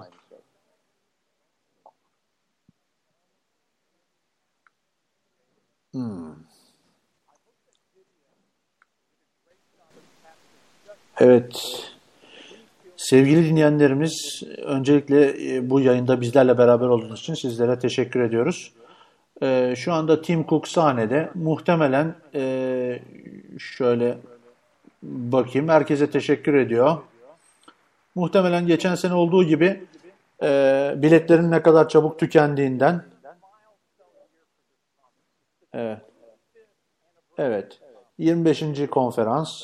Evet. 11.19 11.83
Sevgili 12.97 13.49
dinleyenlerimiz, 13.49 14.43
öncelikle 14.65 15.55
e, 15.55 15.69
bu 15.69 15.79
yayında 15.79 16.21
bizlerle 16.21 16.57
beraber 16.57 16.87
olduğunuz 16.87 17.19
için 17.19 17.33
sizlere 17.33 17.79
teşekkür 17.79 18.19
ediyoruz. 18.19 18.73
E, 19.41 19.73
Şu 19.77 19.93
anda 19.93 20.21
Tim 20.21 20.47
Cook 20.47 20.67
sahnede. 20.67 21.29
Muhtemelen 21.35 22.15
e, 22.35 22.99
şöyle 23.59 24.17
bakayım. 25.03 25.69
Herkese 25.69 26.11
teşekkür 26.11 26.53
ediyor. 26.53 26.97
Muhtemelen 28.15 28.67
geçen 28.67 28.95
sene 28.95 29.13
olduğu 29.13 29.43
gibi 29.43 29.83
e, 30.43 30.93
biletlerin 30.97 31.51
ne 31.51 31.61
kadar 31.61 31.89
çabuk 31.89 32.19
tükendiğinden. 32.19 33.03
Evet. 35.73 36.01
Evet. 37.37 37.79
25. 38.17 38.63
konferans. 38.91 39.63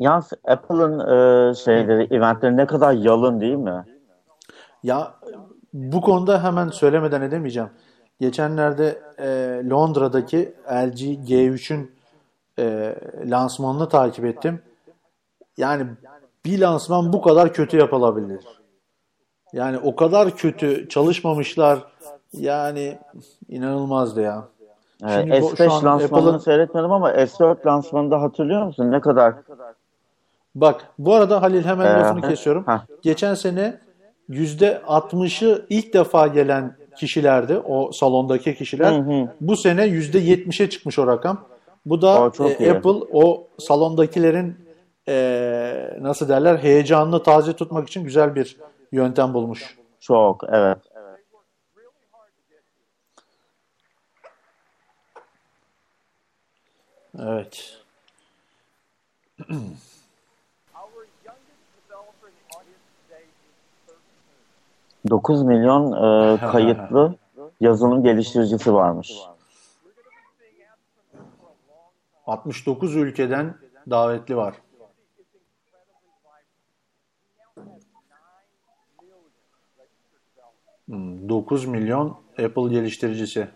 Yalnız 0.00 0.32
Apple'ın 0.48 0.98
e, 1.00 1.54
şeyleri, 1.54 2.14
eventleri 2.14 2.56
ne 2.56 2.66
kadar 2.66 2.92
yalın 2.92 3.40
değil 3.40 3.54
mi? 3.56 3.84
Ya 4.82 5.14
bu 5.72 6.00
konuda 6.00 6.44
hemen 6.44 6.68
söylemeden 6.68 7.22
edemeyeceğim. 7.22 7.70
Geçenlerde 8.20 9.02
e, 9.18 9.26
Londra'daki 9.70 10.54
LG 10.70 11.00
G3'ün 11.00 11.90
e, 12.58 12.96
lansmanını 13.24 13.88
takip 13.88 14.24
ettim. 14.24 14.62
Yani 15.56 15.86
bir 16.44 16.60
lansman 16.60 17.12
bu 17.12 17.22
kadar 17.22 17.52
kötü 17.52 17.76
yapılabilir. 17.76 18.44
Yani 19.52 19.78
o 19.78 19.96
kadar 19.96 20.30
kötü 20.30 20.88
çalışmamışlar. 20.88 21.78
Yani 22.32 22.98
inanılmazdı 23.48 24.20
ya. 24.20 24.44
Şimdi 25.08 25.30
bu- 25.42 25.56
şu 25.56 25.64
S5 25.64 25.68
an 25.72 25.84
lansmanını 25.84 26.28
Apple'ın- 26.28 26.38
seyretmedim 26.38 26.92
ama 26.92 27.10
S4 27.12 27.66
lansmanında 27.66 28.22
hatırlıyor 28.22 28.62
musun? 28.66 28.90
Ne 28.92 29.00
kadar 29.00 29.34
Bak 30.56 30.90
bu 30.98 31.14
arada 31.14 31.42
Halil 31.42 31.64
hemen 31.64 31.86
Ee, 31.86 32.00
lafını 32.00 32.28
kesiyorum. 32.28 32.64
heh. 32.66 32.78
Geçen 33.02 33.34
sene 33.34 33.80
%60'ı 34.30 35.66
ilk 35.70 35.94
defa 35.94 36.26
gelen 36.26 36.76
kişilerdi. 36.96 37.58
O 37.58 37.92
salondaki 37.92 38.54
kişiler. 38.54 38.92
Hı 38.92 38.98
hı. 38.98 39.28
Bu 39.40 39.56
sene 39.56 39.86
%70'e 39.86 40.70
çıkmış 40.70 40.98
o 40.98 41.06
rakam. 41.06 41.44
Bu 41.86 42.02
da 42.02 42.20
O 42.20 42.32
e, 42.48 42.58
iyi. 42.58 42.70
Apple 42.72 42.90
o 43.12 43.48
salondakilerin 43.58 44.56
e, 45.08 45.96
nasıl 46.00 46.28
derler 46.28 46.58
heyecanını 46.58 47.22
taze 47.22 47.52
tutmak 47.52 47.88
için 47.88 48.04
güzel 48.04 48.34
bir 48.34 48.56
yöntem 48.92 49.34
bulmuş. 49.34 49.76
çok 50.00 50.44
evet. 50.48 50.78
Evet. 57.18 57.78
9 65.10 65.42
milyon 65.42 65.92
e, 65.92 66.36
kayıtlı 66.52 67.14
yazılım 67.60 68.02
geliştiricisi 68.02 68.74
varmış. 68.74 69.12
69 72.26 72.96
ülkeden 72.96 73.54
davetli 73.90 74.36
var. 74.36 74.54
Hmm, 80.86 81.28
9 81.28 81.64
milyon 81.66 82.16
Apple 82.30 82.68
geliştiricisi. 82.68 83.48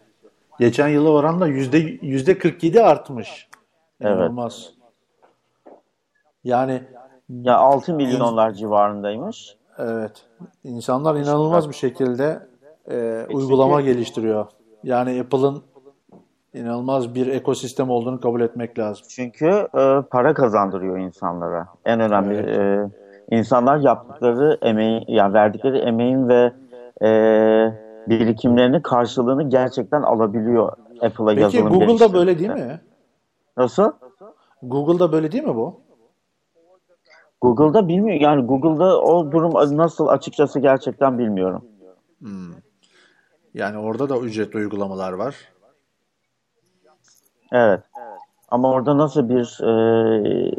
Geçen 0.58 0.88
yıla 0.88 1.10
oranla 1.10 1.46
yüzde 1.46 1.78
yüzde 2.02 2.38
47 2.38 2.82
artmış. 2.82 3.48
Evet. 4.00 4.16
İnanılmaz. 4.16 4.74
Yani 6.44 6.82
Ya 7.28 7.56
6 7.56 7.94
milyonlar 7.94 8.52
civarındaymış. 8.52 9.56
Evet 9.80 10.12
insanlar 10.64 11.16
inanılmaz 11.16 11.68
bir 11.68 11.74
şekilde 11.74 12.40
e, 12.90 13.26
uygulama 13.32 13.80
geliştiriyor. 13.80 14.46
Yani 14.84 15.20
Apple'ın 15.20 15.62
inanılmaz 16.54 17.14
bir 17.14 17.26
ekosistem 17.26 17.90
olduğunu 17.90 18.20
kabul 18.20 18.40
etmek 18.40 18.78
lazım. 18.78 19.06
Çünkü 19.08 19.46
e, 19.78 20.02
para 20.10 20.34
kazandırıyor 20.34 20.98
insanlara. 20.98 21.68
En 21.84 22.00
önemli 22.00 22.36
e, 22.36 22.88
insanlar 23.36 23.76
yaptıkları 23.76 24.58
emeği, 24.62 25.04
yani 25.08 25.34
verdikleri 25.34 25.78
emeğin 25.78 26.28
ve 26.28 26.52
e, 27.02 27.10
birikimlerinin 28.08 28.80
karşılığını 28.80 29.48
gerçekten 29.48 30.02
alabiliyor 30.02 30.72
Apple'a 31.02 31.26
Peki 31.26 31.40
yazılım 31.40 31.68
Google'da 31.68 31.86
geliştirirse. 31.86 32.14
böyle 32.14 32.38
değil 32.38 32.50
mi? 32.50 32.80
Nasıl? 33.56 33.92
Google'da 34.62 35.12
böyle 35.12 35.32
değil 35.32 35.44
mi 35.44 35.54
bu? 35.54 35.80
Google'da 37.40 37.88
bilmiyorum. 37.88 38.22
Yani 38.22 38.46
Google'da 38.46 39.00
o 39.00 39.32
durum 39.32 39.76
nasıl 39.76 40.06
açıkçası 40.06 40.60
gerçekten 40.60 41.18
bilmiyorum. 41.18 41.64
Yani 43.54 43.78
orada 43.78 44.08
da 44.08 44.18
ücretli 44.18 44.56
uygulamalar 44.56 45.12
var. 45.12 45.36
Evet. 47.52 47.80
Ama 48.48 48.70
orada 48.70 48.98
nasıl 48.98 49.28
bir 49.28 49.60
e, 49.64 50.54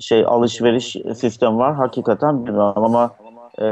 şey 0.00 0.24
alışveriş 0.26 0.96
sistemi 1.16 1.58
var 1.58 1.74
hakikaten 1.74 2.46
bilmiyorum 2.46 2.84
ama 2.84 3.10
e, 3.58 3.66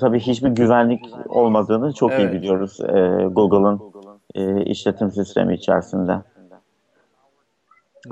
tabii 0.00 0.20
hiçbir 0.20 0.48
güvenlik 0.48 1.04
olmadığını 1.28 1.92
çok 1.92 2.10
iyi 2.10 2.20
Evet. 2.20 2.32
biliyoruz 2.32 2.80
e, 2.80 3.26
Google'ın 3.30 3.80
e, 4.34 4.64
işletim 4.64 5.10
sistemi 5.10 5.54
içerisinde. 5.54 6.18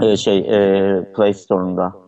E, 0.03 0.17
şey 0.17 0.39
e, 0.39 1.13
Play 1.17 1.35
Store'unda. 1.35 2.08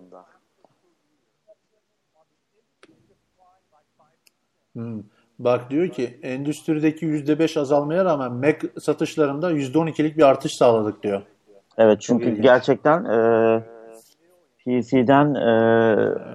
Hmm. 4.74 5.02
Bak 5.38 5.70
diyor 5.70 5.88
ki 5.88 6.18
endüstrideki 6.22 7.06
%5 7.06 7.60
azalmaya 7.60 8.04
rağmen 8.04 8.32
Mac 8.32 8.58
satışlarında 8.80 9.52
%12'lik 9.52 10.16
bir 10.16 10.22
artış 10.22 10.56
sağladık 10.56 11.02
diyor. 11.02 11.22
Evet 11.78 12.00
çünkü 12.00 12.42
gerçekten 12.42 13.04
e, 13.04 13.60
PC'den 14.58 15.34
e, 15.34 15.52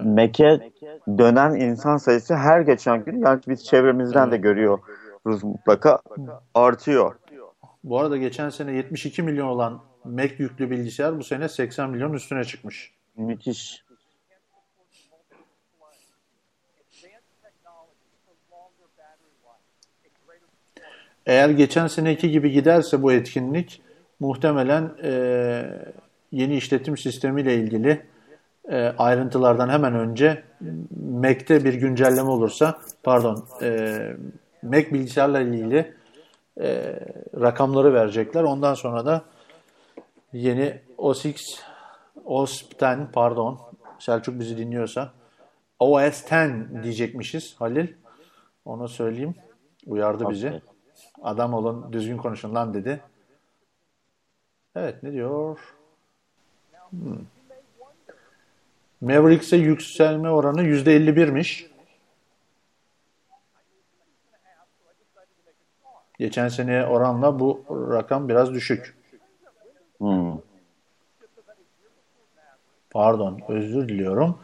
Mac'e 0.04 0.70
dönen 1.18 1.54
insan 1.54 1.96
sayısı 1.96 2.34
her 2.34 2.60
geçen 2.60 3.04
gün 3.04 3.22
yani 3.22 3.40
biz 3.48 3.64
çevremizden 3.64 4.30
de 4.30 4.36
görüyoruz 4.36 5.44
mutlaka 5.44 6.00
artıyor. 6.54 7.14
Bu 7.84 8.00
arada 8.00 8.16
geçen 8.16 8.48
sene 8.48 8.72
72 8.72 9.22
milyon 9.22 9.46
olan 9.46 9.80
Mac 10.04 10.34
yüklü 10.38 10.70
bilgisayar 10.70 11.18
bu 11.18 11.24
sene 11.24 11.48
80 11.48 11.90
milyon 11.90 12.12
üstüne 12.12 12.44
çıkmış. 12.44 12.94
Müthiş. 13.16 13.85
Eğer 21.26 21.48
geçen 21.48 21.86
seneki 21.86 22.30
gibi 22.30 22.50
giderse 22.50 23.02
bu 23.02 23.12
etkinlik 23.12 23.82
muhtemelen 24.20 24.90
e, 25.02 25.12
yeni 26.32 26.56
işletim 26.56 26.96
sistemiyle 26.96 27.54
ilgili 27.54 28.02
e, 28.70 28.92
ayrıntılardan 28.98 29.68
hemen 29.68 29.94
önce 29.94 30.42
Mac'te 31.10 31.64
bir 31.64 31.74
güncelleme 31.74 32.30
olursa 32.30 32.78
pardon 33.02 33.44
e, 33.62 33.98
Mac 34.62 34.92
bilgisayarla 34.92 35.40
ilgili 35.40 35.94
e, 36.60 37.00
rakamları 37.40 37.94
verecekler. 37.94 38.42
Ondan 38.42 38.74
sonra 38.74 39.06
da 39.06 39.24
yeni 40.32 40.80
OS 40.98 41.24
X 41.24 41.42
OS 42.24 42.62
pardon 43.12 43.60
Selçuk 43.98 44.40
bizi 44.40 44.58
dinliyorsa 44.58 45.12
OS 45.78 46.22
X 46.22 46.32
diyecekmişiz 46.82 47.54
Halil. 47.58 47.88
Onu 48.64 48.88
söyleyeyim. 48.88 49.34
Uyardı 49.86 50.30
bizi. 50.30 50.48
Okey. 50.48 50.75
Adam 51.22 51.54
olun 51.54 51.92
düzgün 51.92 52.16
konuşun 52.16 52.54
lan 52.54 52.74
dedi. 52.74 53.00
Evet 54.76 55.02
ne 55.02 55.12
diyor? 55.12 55.58
Hmm. 56.90 57.18
Mavericks'e 59.00 59.56
yükselme 59.56 60.30
oranı 60.30 60.62
%51'miş. 60.62 61.66
Geçen 66.18 66.48
seneye 66.48 66.86
oranla 66.86 67.40
bu 67.40 67.64
rakam 67.90 68.28
biraz 68.28 68.54
düşük. 68.54 68.96
Hmm. 69.98 70.38
Pardon, 72.90 73.40
özür 73.48 73.88
diliyorum. 73.88 74.38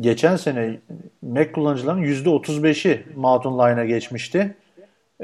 Geçen 0.00 0.36
sene 0.36 0.80
Mac 1.22 1.52
kullanıcıların 1.52 2.02
%35'i 2.02 3.06
Mountain 3.16 3.54
Lion'a 3.54 3.84
geçmişti. 3.84 4.56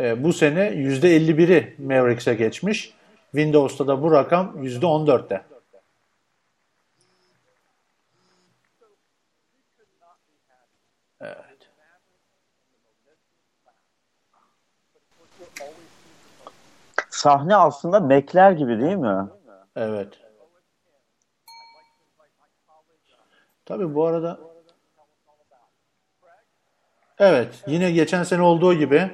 E, 0.01 0.25
bu 0.25 0.33
sene 0.33 0.61
%51'i 0.61 1.77
Mavericks'e 1.79 2.35
geçmiş. 2.35 2.95
Windows'ta 3.31 3.87
da 3.87 4.03
bu 4.03 4.13
rakam 4.13 4.65
%14'te. 4.65 5.43
Evet. 11.21 11.71
Sahne 17.11 17.57
aslında 17.57 18.01
Mac'ler 18.01 18.53
gibi 18.53 18.81
değil 18.81 18.97
mi? 18.97 19.29
Evet. 19.77 20.09
Tabii 23.67 23.95
bu 23.95 24.07
arada 24.07 24.41
Evet, 27.19 27.65
yine 27.67 27.91
geçen 27.91 28.23
sene 28.23 28.43
olduğu 28.43 28.75
gibi 28.75 29.11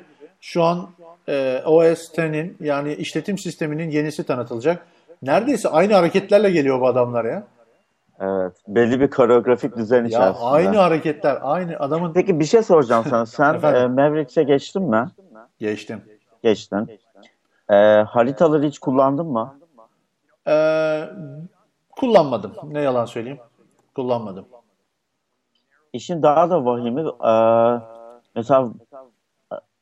şu 0.47 0.63
an 0.63 0.91
e, 1.29 1.63
OS 1.67 2.09
X'in 2.09 2.57
yani 2.61 2.95
işletim 2.95 3.39
sisteminin 3.39 3.91
yenisi 3.91 4.25
tanıtılacak. 4.27 4.87
Neredeyse 5.23 5.69
aynı 5.69 5.95
hareketlerle 5.95 6.51
geliyor 6.51 6.81
bu 6.81 6.87
adamlar 6.87 7.25
ya. 7.25 7.47
Evet. 8.21 8.53
Belli 8.69 9.01
bir 9.01 9.11
koreografik 9.11 9.77
düzen 9.77 10.03
Ya 10.03 10.07
içerisinde. 10.09 10.45
aynı 10.45 10.77
hareketler, 10.77 11.39
aynı 11.43 11.77
adamın 11.79 12.13
Peki 12.13 12.41
bir 12.41 12.45
şey 12.45 12.63
soracağım 12.63 13.05
sana. 13.11 13.27
Sen 13.37 13.55
e, 13.55 13.87
Mavericks'e 13.87 14.43
geçtin 14.43 14.83
mi? 14.83 15.07
geçtim. 15.59 16.03
Geçtin. 16.43 17.01
E, 17.71 17.75
haritaları 18.09 18.67
hiç 18.67 18.79
kullandın 18.79 19.27
mı? 19.27 19.59
Ee, 20.49 21.05
kullanmadım. 21.91 22.53
Ne 22.65 22.81
yalan 22.81 23.05
söyleyeyim. 23.05 23.39
Kullanmadım. 23.95 24.47
İşin 25.93 26.23
daha 26.23 26.51
da 26.51 26.65
vahimi 26.65 27.01
e, 27.01 27.33
mesela 28.35 28.61
e, 28.63 29.16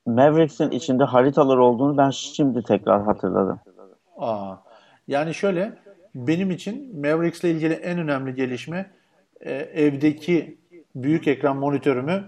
Mavericks'in 0.06 0.70
içinde 0.70 1.04
haritalar 1.04 1.56
olduğunu 1.56 1.96
ben 1.98 2.10
şimdi 2.10 2.62
tekrar 2.62 3.02
hatırladım. 3.02 3.60
Aa, 4.18 4.54
yani 5.08 5.34
şöyle 5.34 5.72
benim 6.14 6.50
için 6.50 7.00
Mavericks'le 7.00 7.44
ilgili 7.44 7.72
en 7.74 7.98
önemli 7.98 8.34
gelişme 8.34 8.90
e, 9.40 9.52
evdeki 9.54 10.58
büyük 10.94 11.28
ekran 11.28 11.56
monitörümü 11.56 12.24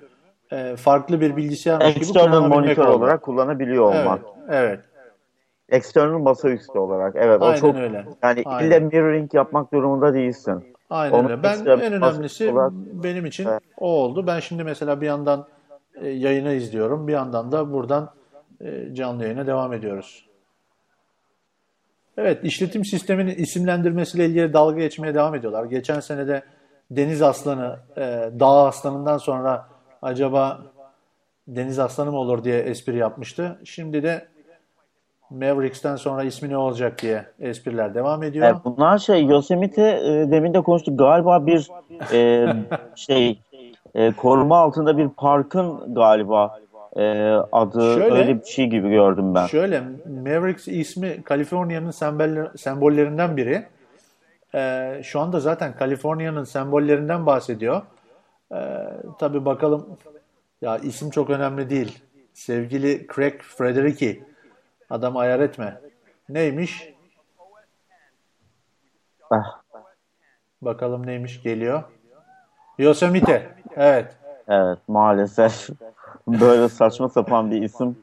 e, 0.53 0.77
farklı 0.77 1.21
bir 1.21 1.37
bilgisayarmış 1.37 1.95
gibi 1.95 1.99
External 2.05 2.49
monitör 2.49 2.87
oldu. 2.87 2.97
olarak 2.97 3.23
kullanabiliyor 3.23 3.95
Evet, 3.95 4.07
olmak. 4.07 4.21
evet. 4.49 4.81
External 5.69 6.19
masaüstü 6.19 6.79
olarak. 6.79 7.17
Evet 7.17 7.43
o 7.43 7.45
Aynen 7.45 7.61
çok 7.61 7.77
öyle. 7.77 8.05
yani 8.23 8.43
Aynen. 8.45 8.67
ille 8.67 8.79
mirroring 8.81 9.35
yapmak 9.35 9.73
durumunda 9.73 10.15
değilsin. 10.15 10.75
Aynen 10.91 11.15
Onun 11.19 11.29
öyle. 11.31 11.43
Ben 11.43 11.59
en 11.67 11.93
önemlisi 11.93 12.51
olarak- 12.51 12.73
benim 12.73 13.27
için 13.27 13.49
o 13.79 13.87
oldu. 13.89 14.27
Ben 14.27 14.41
şimdi 14.41 14.65
mesela 14.65 15.01
bir 15.01 15.07
yandan 15.07 15.47
e, 16.01 16.09
yayını 16.09 16.53
izliyorum, 16.53 17.09
bir 17.09 17.13
yandan 17.13 17.53
da 17.53 17.73
buradan 17.73 18.11
e, 18.61 18.95
canlı 18.95 19.23
yayına 19.23 19.47
devam 19.47 19.73
ediyoruz. 19.73 20.27
Evet, 22.17 22.45
işletim 22.45 22.85
sisteminin 22.85 23.35
isimlendirmesiyle 23.35 24.27
ilgili 24.27 24.53
dalga 24.53 24.79
geçmeye 24.79 25.15
devam 25.15 25.35
ediyorlar. 25.35 25.65
Geçen 25.65 26.01
sene 26.01 26.29
de 26.29 26.43
deniz 26.91 27.23
aslanı, 27.23 27.79
e, 27.97 28.31
dağ 28.41 28.67
aslanından 28.67 29.19
sonra 29.19 29.69
acaba 30.03 30.61
deniz 31.49 31.79
aslanı 31.79 32.11
mı 32.11 32.19
olur 32.19 32.45
diye 32.45 32.59
espri 32.59 32.97
yapmıştı. 32.97 33.59
Şimdi 33.65 34.03
de 34.03 34.29
Mavericks'ten 35.31 35.97
sonra 35.97 36.23
ismi 36.23 36.49
ne 36.49 36.57
olacak 36.57 37.03
diye 37.03 37.27
espriler 37.41 37.95
devam 37.95 38.23
ediyor. 38.23 38.47
Evet, 38.47 38.57
bunlar 38.65 38.99
şey 38.99 39.25
Yosemite 39.25 39.83
e, 39.83 40.31
demin 40.31 40.55
de 40.55 40.61
konuştuk 40.61 40.99
galiba 40.99 41.47
bir 41.47 41.69
e, 42.13 42.47
şey 42.95 43.39
e, 43.97 44.13
koruma 44.13 44.59
altında 44.59 44.99
bir 44.99 45.09
parkın 45.09 45.95
galiba 45.95 46.61
e, 46.97 47.03
adı 47.53 47.95
Şöyle- 47.95 48.15
öyle 48.15 48.41
bir 48.41 48.45
şey 48.45 48.67
gibi 48.67 48.91
gördüm 48.91 49.35
ben. 49.35 49.47
Şöyle, 49.47 49.81
Mavericks 50.25 50.69
ismi 50.69 51.23
Kaliforniya'nın 51.23 51.91
semboller- 51.91 52.59
sembollerinden 52.59 53.37
biri. 53.37 53.67
Ee, 54.55 55.01
şu 55.05 55.21
anda 55.21 55.41
zaten 55.41 55.77
Kaliforniya'nın 55.77 56.45
sembollerinden 56.45 57.27
bahsediyor. 57.27 57.83
Ee, 58.55 58.57
tabii 59.19 59.45
bakalım, 59.45 59.87
ya 60.63 60.79
isim 60.79 61.11
çok 61.11 61.31
önemli 61.31 61.71
değil. 61.71 62.03
Sevgili 62.35 63.07
Craig 63.15 63.41
Federighi, 63.43 64.25
adam 64.91 65.17
ayar 65.17 65.41
etme. 65.41 65.81
Neymiş? 66.29 66.93
Ah, 69.31 69.61
Bakalım 70.63 71.07
neymiş 71.07 71.43
geliyor. 71.43 71.83
Yosemite. 72.79 73.55
Evet. 73.77 74.17
evet 74.49 74.79
maalesef 74.89 75.69
böyle 76.27 76.69
saçma 76.69 77.09
sapan 77.09 77.51
bir 77.51 77.63
isim 77.63 77.99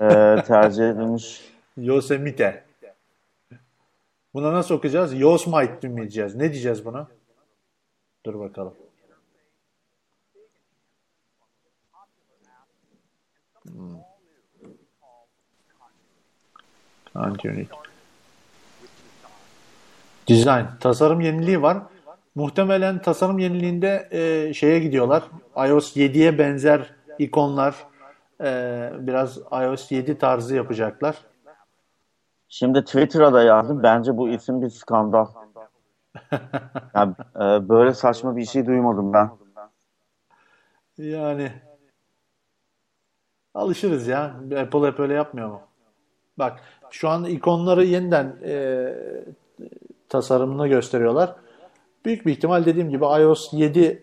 e, 0.00 0.08
tercih 0.46 0.88
edilmiş. 0.88 1.52
Yosemite. 1.76 2.64
Buna 4.34 4.52
nasıl 4.52 4.74
okuyacağız? 4.74 5.20
Yosemite 5.20 5.88
mi 5.88 6.00
diyeceğiz? 6.00 6.34
Ne 6.34 6.52
diyeceğiz 6.52 6.84
buna? 6.84 7.08
Dur 8.26 8.40
bakalım. 8.40 8.74
Hmm. 13.62 13.96
Continue. 17.14 17.66
Design. 20.28 20.64
Tasarım 20.80 21.20
yeniliği 21.20 21.62
var. 21.62 21.78
Muhtemelen 22.34 23.02
tasarım 23.02 23.38
yeniliğinde 23.38 24.08
e, 24.10 24.54
şeye 24.54 24.78
gidiyorlar. 24.78 25.22
iOS 25.56 25.96
7'ye 25.96 26.38
benzer 26.38 26.94
ikonlar 27.18 27.86
e, 28.40 28.90
biraz 28.98 29.38
iOS 29.38 29.92
7 29.92 30.18
tarzı 30.18 30.56
yapacaklar. 30.56 31.16
Şimdi 32.48 32.84
Twitter'a 32.84 33.32
da 33.32 33.42
yazdım. 33.42 33.82
Bence 33.82 34.16
bu 34.16 34.28
isim 34.28 34.62
bir 34.62 34.68
skandal. 34.68 35.26
Yani, 36.94 37.14
e, 37.36 37.68
böyle 37.68 37.94
saçma 37.94 38.36
bir 38.36 38.44
şey 38.44 38.66
duymadım 38.66 39.12
ben. 39.12 39.30
Yani 40.98 41.52
alışırız 43.54 44.06
ya. 44.06 44.34
Apple 44.60 44.86
hep 44.86 45.00
öyle 45.00 45.14
yapmıyor 45.14 45.48
mu? 45.48 45.60
Bak 46.38 46.60
şu 46.90 47.08
an 47.08 47.24
ikonları 47.24 47.84
yeniden 47.84 48.36
e, 48.44 48.94
tasarımını 50.08 50.68
gösteriyorlar. 50.68 51.36
Büyük 52.04 52.26
bir 52.26 52.32
ihtimal 52.32 52.64
dediğim 52.64 52.90
gibi 52.90 53.04
iOS 53.04 53.52
7 53.52 54.02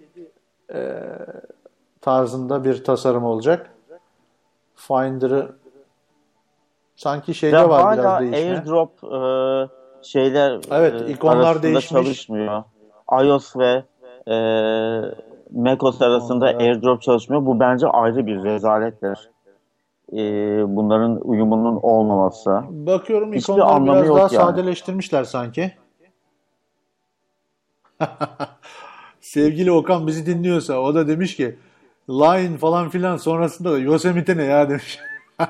e, 0.74 0.94
tarzında 2.02 2.64
bir 2.64 2.84
tasarım 2.84 3.24
olacak. 3.24 3.70
Finder'ı 4.76 5.56
sanki 6.96 7.34
şeyde 7.34 7.56
Ya 7.56 7.70
var 7.70 7.98
biraz 7.98 8.22
değişme. 8.22 8.38
AirDrop 8.38 9.04
e, 9.04 9.20
şeyler 10.02 10.60
Evet, 10.72 11.02
e, 11.02 11.12
ikonlar 11.12 11.64
değişmiş. 11.64 11.90
çalışmıyor. 11.90 12.64
iOS 13.24 13.56
ve 13.58 13.84
e, 14.28 14.36
macOS 15.52 16.02
arasında 16.02 16.52
İkonlar. 16.52 16.66
AirDrop 16.66 17.02
çalışmıyor. 17.02 17.46
Bu 17.46 17.60
bence 17.60 17.88
ayrı 17.88 18.28
bir 18.28 18.44
rezalettir. 18.44 19.30
E, 20.14 20.18
bunların 20.76 21.20
uyumunun 21.24 21.80
olmaması. 21.82 22.62
Bakıyorum 22.70 23.34
Hiçbir 23.34 23.54
ikonları 23.54 24.04
biraz 24.04 24.16
daha 24.18 24.30
sadeleştirmişler 24.30 25.24
sanki. 25.24 25.74
Sevgili 29.22 29.72
Okan 29.72 30.08
bizi 30.08 30.26
dinliyorsa 30.26 30.80
o 30.80 30.96
da 30.96 31.08
demiş 31.08 31.36
ki 31.36 31.60
Line 32.10 32.58
falan 32.58 32.90
filan 32.90 33.18
sonrasında 33.18 33.72
da 33.72 33.80
Yosemite 33.80 34.38
ne 34.38 34.44
ya 34.44 34.70
demiş. 34.70 35.00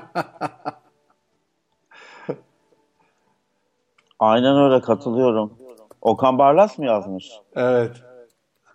Aynen 4.18 4.56
öyle 4.56 4.80
katılıyorum. 4.80 5.52
Okan 6.00 6.38
Barlas 6.38 6.78
mı 6.78 6.86
yazmış? 6.86 7.30
Evet. 7.56 7.96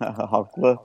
Haklı. 0.30 0.78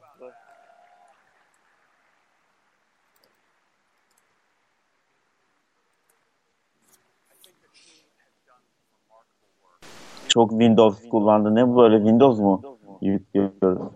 Çok 10.28 10.50
Windows 10.50 11.10
kullandı. 11.10 11.56
Ne 11.56 11.68
bu 11.68 11.76
böyle 11.76 11.98
Windows 11.98 12.40
mu? 12.40 12.71
Toolbar 13.02 13.90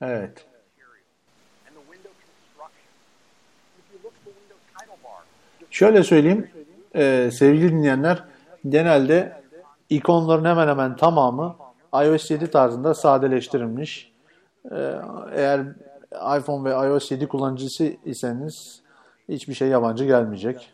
Evet. 0.00 0.46
Şöyle 5.70 6.02
söyleyeyim 6.02 6.50
e, 6.94 7.30
sevgili 7.32 7.72
dinleyenler 7.72 8.24
genelde 8.68 9.42
ikonların 9.90 10.44
hemen 10.44 10.68
hemen 10.68 10.96
tamamı 10.96 11.56
iOS 11.92 12.30
7 12.30 12.50
tarzında 12.50 12.94
sadeleştirilmiş. 12.94 14.12
E, 14.70 14.92
eğer 15.32 15.60
iPhone 16.38 16.70
ve 16.70 16.88
iOS 16.88 17.10
7 17.10 17.28
kullanıcısı 17.28 17.92
iseniz 18.04 18.85
hiçbir 19.28 19.54
şey 19.54 19.68
yabancı 19.68 20.04
gelmeyecek. 20.04 20.72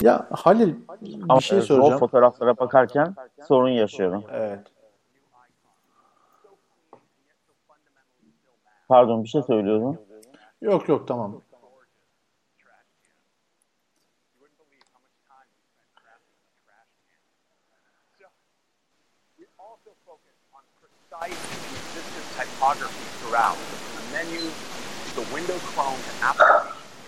Ya 0.00 0.26
Halil 0.30 0.74
Ama 1.28 1.38
bir 1.38 1.44
şey 1.44 1.58
e, 1.58 1.62
soracağım. 1.62 1.98
fotoğraflara 1.98 2.56
bakarken 2.58 3.14
sorun 3.48 3.68
yaşıyorum. 3.68 4.24
Evet. 4.32 4.60
Pardon 8.88 9.24
bir 9.24 9.28
şey 9.28 9.42
söylüyordum. 9.42 10.09
Yok 10.60 10.88
yok 10.88 11.08
tamam. 11.08 11.42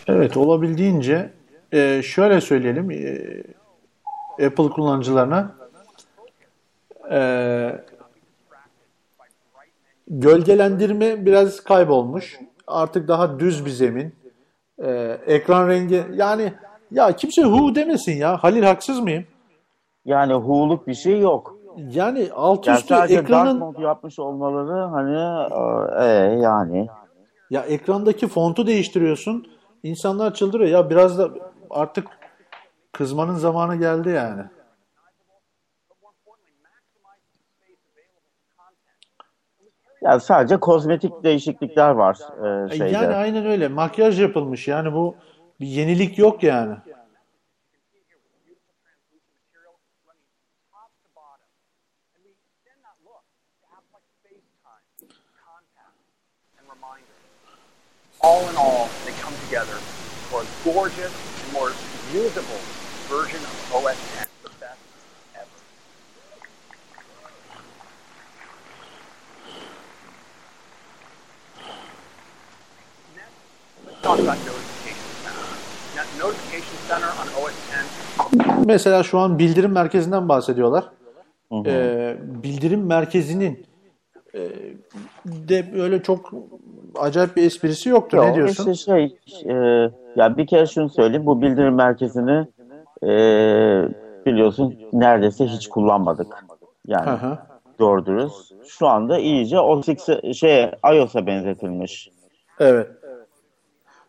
Evet 0.07 0.37
olabildiğince 0.37 1.33
e, 1.73 2.03
şöyle 2.03 2.41
söyleyelim 2.41 2.91
e, 2.91 4.45
Apple 4.47 4.69
kullanıcılarına 4.71 5.57
e, 7.11 7.21
gölgelendirme 10.09 11.27
biraz 11.27 11.65
kaybolmuş. 11.65 12.39
Artık 12.67 13.09
daha 13.09 13.39
düz 13.39 13.67
bir 13.67 13.71
zemin. 13.71 14.15
E, 14.79 14.91
ekran 15.27 15.69
rengi 15.69 16.05
yani 16.15 16.53
ya 16.91 17.17
kimse 17.17 17.43
hu 17.43 17.75
demesin 17.75 18.17
ya. 18.17 18.37
Halil 18.37 18.63
haksız 18.63 19.01
mıyım? 19.01 19.25
Yani 20.05 20.33
hu'luk 20.33 20.87
bir 20.87 20.95
şey 20.95 21.21
yok. 21.21 21.57
Yani 21.77 22.29
alt 22.35 22.67
Yani 22.67 22.77
üstü 22.77 22.89
sadece 22.89 23.17
dark 23.17 23.25
ekranın 23.25 23.59
mode 23.59 23.83
yapmış 23.83 24.19
olmaları 24.19 24.81
hani 24.81 25.17
e, 25.99 26.05
e, 26.05 26.41
yani 26.41 26.89
ya 27.51 27.63
ekrandaki 27.63 28.29
fontu 28.29 28.67
değiştiriyorsun. 28.67 29.47
İnsanlar 29.83 30.35
çıldırıyor. 30.35 30.71
Ya 30.71 30.91
biraz 30.91 31.19
da 31.19 31.31
artık 31.71 32.07
kızmanın 32.93 33.35
zamanı 33.35 33.77
geldi 33.77 34.09
yani. 34.09 34.43
Yani 40.03 40.21
sadece 40.21 40.57
kozmetik 40.57 41.25
değişiklikler 41.25 41.91
var 41.91 42.19
e, 42.67 42.71
şeyde. 42.71 42.89
Yani 42.89 43.15
aynen 43.15 43.47
öyle. 43.47 43.69
Makyaj 43.69 44.21
yapılmış. 44.21 44.69
Yani 44.69 44.93
bu 44.93 45.17
bir 45.61 45.67
yenilik 45.67 46.19
yok 46.19 46.43
yani. 46.43 46.77
All 58.25 58.49
in 58.49 58.57
all, 58.57 58.89
they 59.05 59.13
come 59.21 59.35
together 59.47 59.75
for 60.31 60.43
a 60.43 60.47
gorgeous 60.65 61.13
and 61.45 61.53
more 61.53 61.73
usable 62.15 62.61
version 63.11 63.43
of 63.43 63.75
OS 63.75 63.99
X, 64.21 64.29
the 64.45 64.49
best 64.61 64.79
ever. 65.35 65.49
Next, 73.17 73.31
let's 73.85 73.91
talk 73.91 73.91
about 73.91 73.91
Notification 73.91 73.91
Center. 73.91 73.91
Now, 73.91 73.91
Notification 73.91 73.91
Center 73.91 73.91
on 73.91 73.91
OS 73.91 73.91
X 73.91 73.92
Mesela 78.65 79.03
şu 79.03 79.19
an 79.19 79.39
bildirim 79.39 79.73
merkezinden 79.73 80.29
bahsediyorlar. 80.29 80.91
Ee, 81.67 82.17
bildirim 82.21 82.87
merkezinin 82.87 83.67
e, 84.35 84.41
de 85.27 85.73
böyle 85.73 86.03
çok 86.03 86.33
acayip 86.95 87.37
bir 87.37 87.43
esprisi 87.43 87.89
yoktu. 87.89 88.17
Yok, 88.17 88.29
ne 88.29 88.35
diyorsun? 88.35 88.71
işte 88.71 88.85
şey 88.93 89.17
e, 89.45 89.55
ya 90.17 90.37
bir 90.37 90.47
kere 90.47 90.67
şunu 90.67 90.89
söyleyeyim 90.89 91.27
bu 91.27 91.43
bildirim 91.43 91.75
merkezini 91.75 92.47
e, 93.03 93.09
biliyorsun 94.27 94.79
neredeyse 94.93 95.47
hiç 95.47 95.69
kullanmadık. 95.69 96.45
Yani 96.87 97.11
Hı 97.11 97.27
hı. 97.27 97.39
doğru 97.79 98.07
dürüst. 98.07 98.53
Şu 98.65 98.87
anda 98.87 99.19
iyice 99.19 99.61
OS 99.61 99.89
X'e- 99.89 100.35
şey 100.35 100.71
iOS'a 100.95 101.27
benzetilmiş. 101.27 102.11
Evet. 102.61 102.91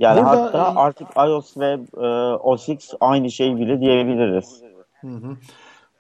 Yani 0.04 0.20
Burada- 0.20 0.44
hatta 0.44 0.76
artık 0.76 1.08
iOS 1.18 1.58
ve 1.58 1.80
e, 1.98 2.08
OS 2.36 2.70
X 2.70 2.94
aynı 3.00 3.32
şey 3.32 3.56
bile 3.58 3.80
diyebiliriz. 3.80 4.62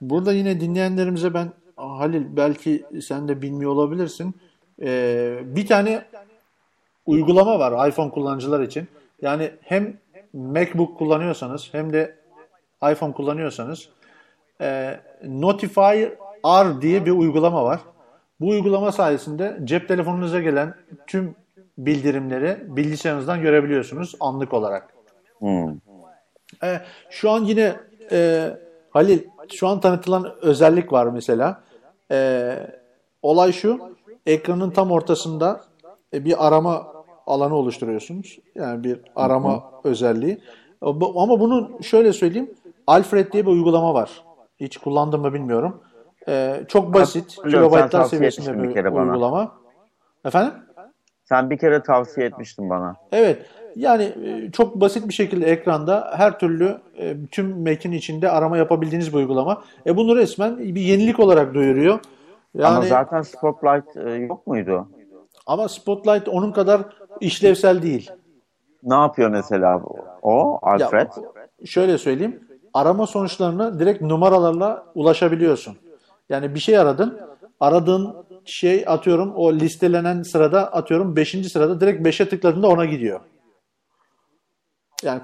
Burada 0.01 0.33
yine 0.33 0.59
dinleyenlerimize 0.59 1.33
ben 1.33 1.51
Halil 1.75 2.23
belki 2.37 2.85
sen 3.01 3.27
de 3.27 3.41
bilmiyor 3.41 3.71
olabilirsin. 3.71 4.35
Ee, 4.81 5.39
bir 5.43 5.67
tane 5.67 6.05
uygulama 7.05 7.59
var 7.59 7.89
iPhone 7.89 8.11
kullanıcılar 8.11 8.59
için. 8.59 8.87
Yani 9.21 9.51
hem 9.61 9.97
MacBook 10.33 10.97
kullanıyorsanız 10.97 11.69
hem 11.71 11.93
de 11.93 12.15
iPhone 12.91 13.13
kullanıyorsanız 13.13 13.89
e, 14.61 14.99
Notify 15.27 16.03
R 16.45 16.81
diye 16.81 17.05
bir 17.05 17.11
uygulama 17.11 17.63
var. 17.63 17.79
Bu 18.39 18.47
uygulama 18.49 18.91
sayesinde 18.91 19.59
cep 19.63 19.87
telefonunuza 19.87 20.41
gelen 20.41 20.75
tüm 21.07 21.35
bildirimleri 21.77 22.57
bilgisayarınızdan 22.67 23.41
görebiliyorsunuz 23.41 24.15
anlık 24.19 24.53
olarak. 24.53 24.93
Hmm. 25.39 25.69
E, 26.63 26.81
şu 27.09 27.29
an 27.29 27.43
yine 27.43 27.75
e, 28.11 28.49
Halil 28.89 29.19
şu 29.53 29.67
an 29.67 29.79
tanıtılan 29.79 30.33
özellik 30.41 30.91
var 30.93 31.07
mesela. 31.07 31.63
E, 32.11 32.57
olay 33.21 33.51
şu 33.51 33.95
ekranın 34.25 34.71
tam 34.71 34.91
ortasında 34.91 35.61
e, 36.13 36.25
bir 36.25 36.47
arama 36.47 36.93
alanı 37.27 37.55
oluşturuyorsunuz. 37.55 38.39
Yani 38.55 38.83
bir 38.83 38.99
arama 39.15 39.71
özelliği. 39.83 40.33
E, 40.83 40.85
Ama 41.15 41.39
bunu 41.39 41.71
şöyle 41.81 42.13
söyleyeyim. 42.13 42.51
Alfred 42.87 43.31
diye 43.31 43.45
bir 43.45 43.51
uygulama 43.51 43.93
var. 43.93 44.23
Hiç 44.59 44.77
kullandım 44.77 45.21
mı 45.21 45.33
bilmiyorum. 45.33 45.81
E, 46.27 46.63
çok 46.67 46.93
basit. 46.93 47.35
Kilobaytlar 47.35 48.03
seviyesinde 48.03 48.63
bir 48.63 48.69
bir 48.69 48.73
kere 48.73 48.93
bana. 48.93 49.03
uygulama. 49.11 49.51
Efendim? 50.25 50.53
Sen 51.23 51.49
bir 51.49 51.57
kere 51.57 51.83
tavsiye 51.83 52.27
etmiştin 52.27 52.69
bana. 52.69 52.95
Evet. 53.11 53.45
Yani 53.75 54.03
e, 54.03 54.51
çok 54.51 54.81
basit 54.81 55.07
bir 55.07 55.13
şekilde 55.13 55.45
ekranda 55.45 56.13
her 56.15 56.39
türlü 56.39 56.77
e, 56.97 57.15
tüm 57.31 57.61
Mac'in 57.63 57.91
içinde 57.91 58.29
arama 58.29 58.57
yapabildiğiniz 58.57 59.13
bir 59.13 59.17
uygulama. 59.17 59.63
E 59.85 59.97
bunu 59.97 60.15
resmen 60.15 60.57
bir 60.59 60.81
yenilik 60.81 61.19
olarak 61.19 61.53
duyuruyor. 61.53 61.99
Yani 62.53 62.75
Ama 62.77 62.85
zaten 62.85 63.21
Spotlight 63.21 63.97
e, 63.97 64.09
yok 64.09 64.47
muydu? 64.47 64.87
ama 65.45 65.67
Spotlight 65.67 66.27
onun 66.27 66.51
kadar 66.51 66.81
işlevsel 67.21 67.81
değil. 67.81 68.11
Ne 68.83 68.95
yapıyor 68.95 69.29
mesela 69.29 69.81
o 70.21 70.59
Alfred? 70.61 71.07
Ya, 71.17 71.65
şöyle 71.65 71.97
söyleyeyim. 71.97 72.39
Arama 72.73 73.07
sonuçlarını 73.07 73.79
direkt 73.79 74.01
numaralarla 74.01 74.85
ulaşabiliyorsun. 74.95 75.77
Yani 76.29 76.55
bir 76.55 76.59
şey 76.59 76.77
aradın. 76.77 77.19
Aradığın 77.59 78.15
şey 78.45 78.83
atıyorum 78.87 79.33
o 79.35 79.53
listelenen 79.53 80.21
sırada 80.21 80.73
atıyorum 80.73 81.15
5. 81.15 81.51
sırada 81.51 81.81
direkt 81.81 82.07
5'e 82.07 82.29
tıkladığında 82.29 82.67
ona 82.67 82.85
gidiyor. 82.85 83.21
Yani 85.03 85.21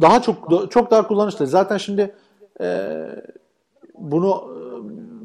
daha 0.00 0.22
çok 0.22 0.70
çok 0.72 0.90
daha 0.90 1.06
kullanışlı. 1.06 1.46
Zaten 1.46 1.76
şimdi 1.76 2.14
e, 2.60 2.98
bunu 3.94 4.56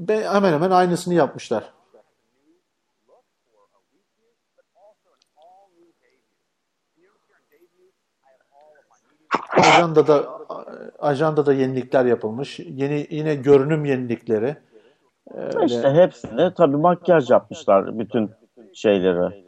e, 0.10 0.14
hemen 0.14 0.54
hemen 0.54 0.72
aynısını 0.72 1.14
yapmışlar. 1.14 1.74
Ajandada 9.50 10.38
ajandada 11.00 11.54
yenilikler 11.54 12.06
yapılmış. 12.06 12.60
Yeni 12.60 13.08
yine 13.10 13.36
görünüm 13.36 13.86
yenilikleri. 13.86 14.58
Öyle. 15.34 15.66
İşte 15.66 15.90
hepsini 15.90 16.54
tabii 16.54 16.78
makyaj 16.78 17.30
yapmışlar 17.30 18.00
bütün 18.00 18.32
şeyleri. 18.74 19.48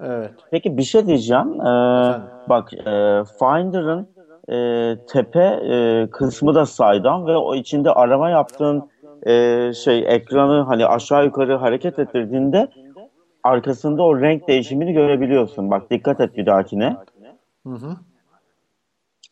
Evet. 0.00 0.30
Peki 0.50 0.76
bir 0.76 0.82
şey 0.82 1.06
diyeceğim. 1.06 1.60
Ee, 1.60 2.20
bak 2.48 2.72
e, 2.72 3.22
Finder'ın 3.38 4.08
e, 4.48 4.96
tepe 5.06 5.44
e, 5.44 6.08
kısmı 6.10 6.54
da 6.54 6.66
saydam 6.66 7.26
ve 7.26 7.36
o 7.36 7.54
içinde 7.54 7.90
arama 7.90 8.30
yaptığın 8.30 8.90
e, 9.26 9.72
şey 9.72 10.04
ekranı 10.08 10.62
hani 10.62 10.86
aşağı 10.86 11.24
yukarı 11.24 11.56
hareket 11.56 11.98
ettirdiğinde 11.98 12.68
arkasında 13.42 14.02
o 14.02 14.20
renk 14.20 14.48
değişimini 14.48 14.92
görebiliyorsun. 14.92 15.70
Bak 15.70 15.90
dikkat 15.90 16.20
et 16.20 16.36
bir 16.36 16.46
dahakine. 16.46 16.96
Hı 17.66 17.72
hı. 17.72 17.96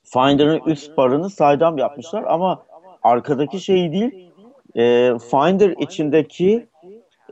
Finder'ın 0.05 0.61
üst 0.67 0.97
barını 0.97 1.31
saydam 1.31 1.79
yapmışlar 1.79 2.25
ama 2.27 2.63
arkadaki 3.03 3.61
şeyi 3.61 3.93
değil 3.93 4.32
e, 4.77 5.13
Finder 5.31 5.75
içindeki 5.79 6.69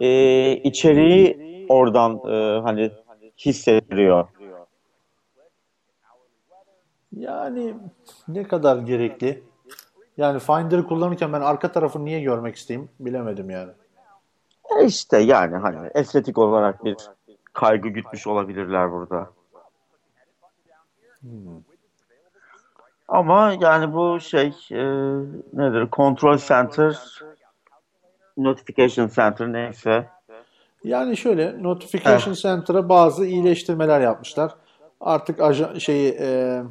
e, 0.00 0.52
içeriği 0.52 1.66
oradan 1.68 2.20
e, 2.32 2.60
hani 2.60 2.90
hissettiriyor. 3.38 4.28
Yani 7.16 7.74
ne 8.28 8.42
kadar 8.42 8.76
gerekli? 8.76 9.42
Yani 10.16 10.38
Finder'ı 10.38 10.86
kullanırken 10.86 11.32
ben 11.32 11.40
arka 11.40 11.72
tarafı 11.72 12.04
niye 12.04 12.20
görmek 12.20 12.56
isteyeyim 12.56 12.88
bilemedim 13.00 13.50
yani. 13.50 13.70
E 14.78 14.84
işte 14.84 15.18
yani 15.18 15.56
hani 15.56 15.90
estetik 15.94 16.38
olarak 16.38 16.84
bir 16.84 16.96
kaygı 17.52 17.88
gütmüş 17.88 18.26
olabilirler 18.26 18.92
burada. 18.92 19.30
Ama 23.08 23.52
yani 23.60 23.92
bu 23.92 24.20
şey 24.20 24.54
e, 24.70 24.82
nedir? 25.52 25.88
Control 25.92 26.38
Center, 26.38 26.98
Notification 28.44 29.08
Center 29.08 29.52
neyse. 29.52 30.06
Yani 30.84 31.16
şöyle 31.16 31.62
Notification 31.62 32.34
Center'a 32.34 32.88
bazı 32.88 33.26
iyileştirmeler 33.26 34.00
yapmışlar. 34.00 34.54
Artık 35.00 35.40
aja, 35.40 35.80
şeyi 35.80 36.16
e, 36.20 36.62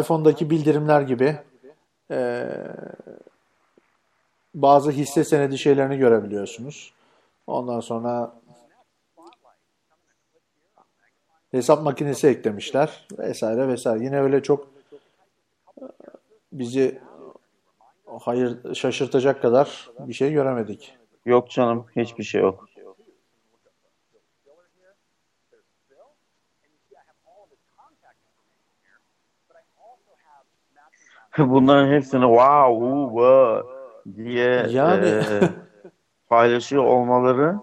iPhone'daki 0.00 0.50
bildirimler 0.50 1.00
gibi 1.00 1.38
e, 2.10 2.48
bazı 4.54 4.90
hisse 4.90 5.24
senedi 5.24 5.58
şeylerini 5.58 5.98
görebiliyorsunuz. 5.98 6.92
Ondan 7.46 7.80
sonra 7.80 8.32
hesap 11.50 11.82
makinesi 11.82 12.26
eklemişler 12.26 13.06
vesaire 13.18 13.68
vesaire. 13.68 14.04
Yine 14.04 14.20
öyle 14.20 14.42
çok 14.42 14.68
e, 15.80 15.84
bizi 16.52 17.00
hayır 18.22 18.74
şaşırtacak 18.74 19.42
kadar 19.42 19.90
bir 19.98 20.12
şey 20.12 20.32
göremedik. 20.32 20.96
Yok 21.26 21.50
canım 21.50 21.86
hiçbir 21.96 22.24
şey 22.24 22.40
yok. 22.40 22.68
Bunların 31.38 31.92
hepsini 31.92 32.22
wow, 32.22 33.08
wow 33.08 33.68
diye 34.16 34.66
Yani- 34.70 35.06
e, 35.06 35.40
paylaşıyor 36.28 36.84
olmaları 36.84 37.56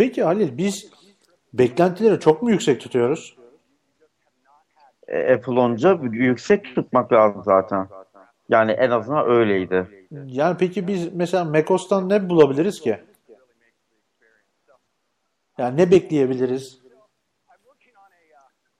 Peki 0.00 0.22
Halil 0.24 0.58
biz 0.58 0.99
beklentileri 1.54 2.20
çok 2.20 2.42
mu 2.42 2.50
yüksek 2.50 2.80
tutuyoruz? 2.80 3.36
e, 5.10 5.34
Apple 5.34 5.52
olunca 5.52 5.98
yüksek 6.02 6.74
tutmak 6.74 7.12
lazım 7.12 7.42
zaten. 7.44 7.88
Yani 8.48 8.72
en 8.72 8.90
azından 8.90 9.30
öyleydi. 9.30 10.06
Yani 10.26 10.56
peki 10.58 10.88
biz 10.88 11.14
mesela 11.14 11.44
macOS'tan 11.44 12.08
ne 12.08 12.28
bulabiliriz 12.28 12.80
ki? 12.80 13.00
Yani 15.58 15.76
ne 15.76 15.90
bekleyebiliriz? 15.90 16.80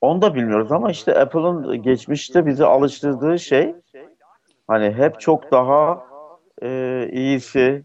Onu 0.01 0.23
da 0.23 0.35
bilmiyoruz 0.35 0.73
ama 0.73 0.91
işte 0.91 1.21
Apple'ın 1.21 1.83
geçmişte 1.83 2.47
bizi 2.47 2.65
alıştırdığı 2.65 3.39
şey 3.39 3.75
hani 4.67 4.93
hep 4.93 5.21
çok 5.21 5.53
daha 5.53 6.07
e, 6.63 7.09
iyisi, 7.13 7.85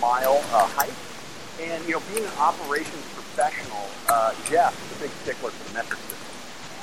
mile 0.00 0.42
uh, 0.52 0.66
hike. 0.66 0.92
And, 1.60 1.84
you 1.84 1.92
know, 1.92 2.02
being 2.12 2.24
an 2.24 2.32
operations 2.38 3.04
professional, 3.14 3.84
uh, 4.08 4.34
Jeff 4.48 4.72
is 4.72 4.96
a 4.96 5.00
big 5.02 5.10
stickler 5.22 5.50
for 5.50 5.68
the 5.68 5.74
metric 5.74 6.00
system. 6.00 6.20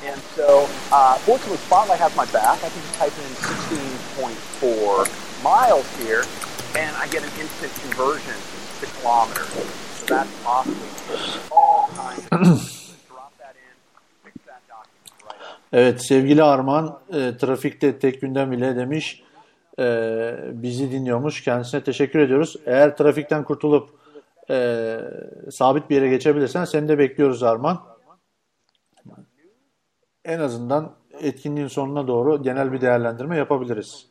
And 0.05 0.21
so, 0.37 0.69
uh, 0.91 1.17
fortunately, 1.25 1.57
Spotlight 1.57 1.99
has 1.99 2.15
my 2.15 2.25
back. 2.25 2.63
I 2.63 2.69
can 2.69 2.81
just 2.81 2.93
type 2.95 3.13
in 3.17 3.33
16.4 4.61 5.43
miles 5.43 5.87
here, 5.97 6.23
and 6.77 6.95
I 6.97 7.07
get 7.07 7.23
an 7.23 7.33
instant 7.41 7.73
conversion 7.81 8.37
to 8.79 8.85
kilometers. 9.01 9.49
So 9.97 10.05
that's 10.05 10.29
awesome. 10.45 10.77
All 11.51 11.89
kinds 11.95 12.27
of 12.31 12.39
drop 13.09 13.33
that 13.39 13.55
in, 13.57 13.75
fix 14.23 14.37
that 14.45 14.61
document 14.69 15.11
right 15.25 15.41
up. 15.41 15.59
Evet 15.71 16.01
sevgili 16.01 16.41
Arman 16.41 16.97
e, 17.13 17.37
trafikte 17.37 17.99
tek 17.99 18.21
gündem 18.21 18.51
bile 18.51 18.75
demiş 18.75 19.23
e, 19.79 20.35
bizi 20.53 20.91
dinliyormuş. 20.91 21.43
Kendisine 21.43 21.83
teşekkür 21.83 22.19
ediyoruz. 22.19 22.55
Eğer 22.65 22.97
trafikten 22.97 23.43
kurtulup 23.43 23.89
e, 24.49 24.99
sabit 25.51 25.89
bir 25.89 25.95
yere 25.95 26.09
geçebilirsen 26.09 26.65
seni 26.65 26.87
de 26.87 26.97
bekliyoruz 26.97 27.43
Arman. 27.43 27.79
En 30.25 30.39
azından 30.39 30.95
etkinliğin 31.21 31.67
sonuna 31.67 32.07
doğru 32.07 32.43
genel 32.43 32.71
bir 32.71 32.81
değerlendirme 32.81 33.37
yapabiliriz. 33.37 34.07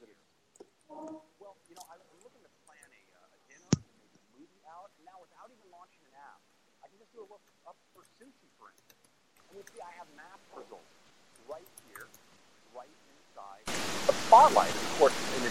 Spotlight. 14.26 14.75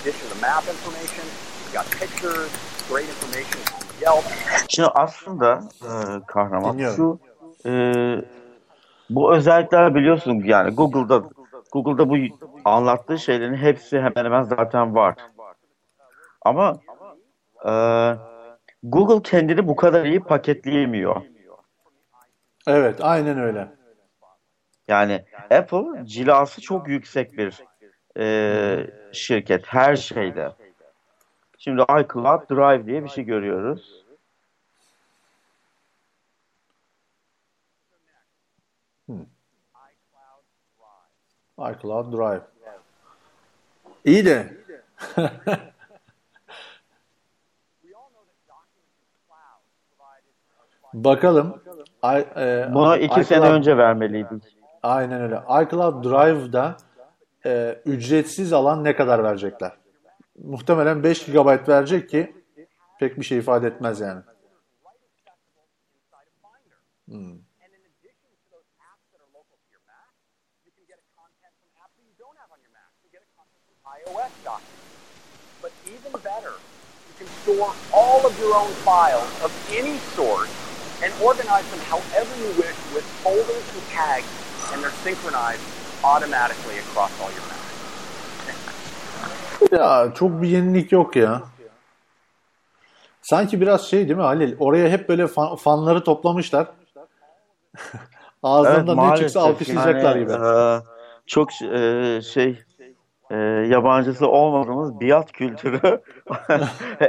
Addition 0.06 0.30
to 0.30 0.36
the 0.36 0.42
map 0.42 0.64
information, 0.70 1.26
got 1.74 1.86
pictures, 2.00 2.52
great 2.90 3.10
information 3.10 3.60
from 3.66 4.02
Yelp. 4.02 4.24
Şimdi 4.70 4.88
aslında 4.88 5.64
e, 5.82 5.92
kahraman 6.28 6.74
Dinliyorum. 6.74 6.96
şu 6.96 7.20
e, 7.70 7.74
bu 9.10 9.36
özellikler 9.36 9.96
biliyorsun 9.96 10.42
yani 10.46 10.76
Google'da 10.76 11.24
Google'da 11.72 12.10
bu 12.10 12.16
anlattığı 12.66 13.20
şeylerin 13.20 13.56
hepsi 13.56 13.98
hemen 13.98 14.26
hemen 14.26 14.44
zaten 14.44 14.96
var. 14.96 15.16
Ama 16.42 16.80
e, 17.66 17.72
Google 18.84 19.22
kendini 19.30 19.68
bu 19.68 19.76
kadar 19.76 20.06
iyi 20.06 20.20
paketleyemiyor. 20.20 21.22
Evet, 22.68 23.00
aynen 23.02 23.40
öyle. 23.40 23.68
Yani 24.88 25.26
Apple 25.52 26.06
cilası 26.06 26.62
çok 26.62 26.88
yüksek 26.88 27.38
bir 27.38 27.64
e, 28.20 28.88
şirket 29.14 29.66
her 29.68 29.96
şeyde. 29.96 30.52
Şimdi 31.58 31.82
iCloud 31.82 32.50
Drive 32.50 32.86
diye 32.86 33.04
bir 33.04 33.10
şey 33.10 33.24
görüyoruz. 33.24 34.06
iCloud 41.60 42.12
Drive. 42.14 42.42
İyi 44.06 44.26
de 44.26 44.54
bakalım. 50.94 51.62
I, 52.04 52.08
e, 52.40 52.70
Bunu 52.74 52.98
iki 52.98 53.06
iCloud- 53.16 53.24
sene 53.24 53.50
önce 53.50 53.78
vermeliydik. 53.78 54.44
Aynen 54.84 55.22
öyle. 55.22 55.36
iCloud 55.64 56.04
Drive'da 56.04 56.78
e, 57.46 57.82
ücretsiz 57.86 58.54
alan 58.54 58.84
ne 58.84 58.96
kadar 58.96 59.24
verecekler? 59.24 59.78
Muhtemelen 60.44 61.04
5 61.04 61.26
GB 61.26 61.68
verecek 61.68 62.10
ki 62.10 62.36
pek 63.00 63.20
bir 63.20 63.26
şey 63.26 63.38
ifade 63.38 63.68
etmez 63.68 64.00
yani. 64.00 64.22
Hmm. 67.08 67.36
All 77.94 78.26
of 78.26 78.40
your 78.42 78.56
own 78.56 78.72
files 78.84 79.44
of 79.44 79.52
any 79.72 79.98
sort 80.16 80.50
and 81.04 81.14
organize 81.22 81.70
them 81.72 81.80
however 81.90 82.36
you 82.42 82.52
wish 82.58 82.76
with 82.94 83.06
folders 83.24 83.66
and 83.74 83.84
tags, 83.94 84.28
and 84.74 84.84
they're 84.84 84.92
synchronized 85.04 85.85
automatically 86.04 86.80
across 86.80 87.12
all 87.22 87.32
your 87.32 87.46
Macs. 87.48 87.66
Ya 89.72 90.14
çok 90.14 90.42
bir 90.42 90.48
yenilik 90.48 90.92
yok 90.92 91.16
ya. 91.16 91.42
Sanki 93.22 93.62
biraz 93.62 93.88
şey 93.88 94.00
değil 94.00 94.18
mi 94.18 94.24
Halil? 94.24 94.56
Oraya 94.60 94.90
hep 94.90 95.10
böyle 95.10 95.28
fan- 95.28 95.56
fanları 95.56 96.04
toplamışlar. 96.04 96.68
Ağzından 98.44 99.12
ne 99.12 99.18
çıksa 99.18 99.42
alkışlayacaklar 99.42 100.16
yani, 100.16 100.24
gibi. 100.24 100.34
e, 100.34 100.80
çok 101.26 101.62
e, 101.62 102.22
şey 102.22 102.64
e, 103.30 103.36
yabancısı 103.70 104.28
olmadığımız 104.28 105.02
biat 105.02 105.32
kültürü 105.32 105.78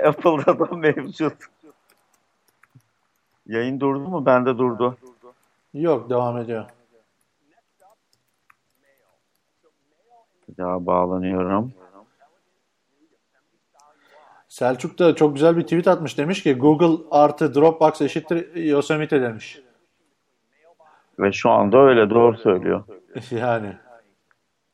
Apple'da 0.07 0.59
da 0.59 0.77
mevcut. 0.77 1.33
Yayın 3.47 3.81
durdu 3.81 4.09
mu? 4.09 4.27
Bende 4.27 4.59
durdu. 4.59 4.97
Yok 5.75 6.11
devam 6.11 6.39
ediyor. 6.39 6.65
Bir 10.49 10.57
daha 10.57 10.87
bağlanıyorum. 10.87 11.73
Selçuk 14.49 14.99
da 14.99 15.15
çok 15.15 15.35
güzel 15.35 15.57
bir 15.57 15.63
tweet 15.63 15.89
atmış. 15.89 16.19
Demiş 16.19 16.43
ki 16.43 16.55
Google 16.55 17.05
artı 17.11 17.55
Dropbox 17.55 18.01
eşittir 18.01 18.55
Yosemite 18.65 19.23
demiş. 19.23 19.63
Ve 21.19 21.33
şu 21.33 21.51
anda 21.51 21.79
öyle 21.79 22.11
doğru 22.11 22.37
söylüyor. 22.37 22.85
yani. 23.31 23.73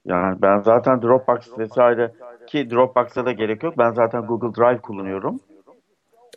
Yani 0.04 0.42
ben 0.42 0.60
zaten 0.60 1.02
Dropbox 1.02 1.58
vesaire 1.58 2.12
ki 2.46 2.70
Dropbox'a 2.70 3.26
da 3.26 3.32
gerek 3.32 3.62
yok. 3.62 3.78
Ben 3.78 3.90
zaten 3.90 4.26
Google 4.26 4.62
Drive 4.62 4.78
kullanıyorum. 4.78 5.40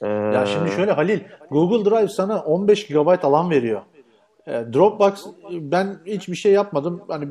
Ee, 0.02 0.08
Ya 0.08 0.46
şimdi 0.46 0.72
şöyle 0.72 0.92
Halil, 0.92 1.20
Google 1.52 1.92
Drive 1.92 2.08
sana 2.08 2.42
15 2.42 2.88
GB 2.88 3.24
alan 3.24 3.50
veriyor. 3.50 3.82
E, 4.48 4.74
Dropbox 4.74 5.26
ben 5.52 5.98
hiçbir 6.06 6.36
şey 6.36 6.52
yapmadım. 6.52 7.02
Hani 7.08 7.28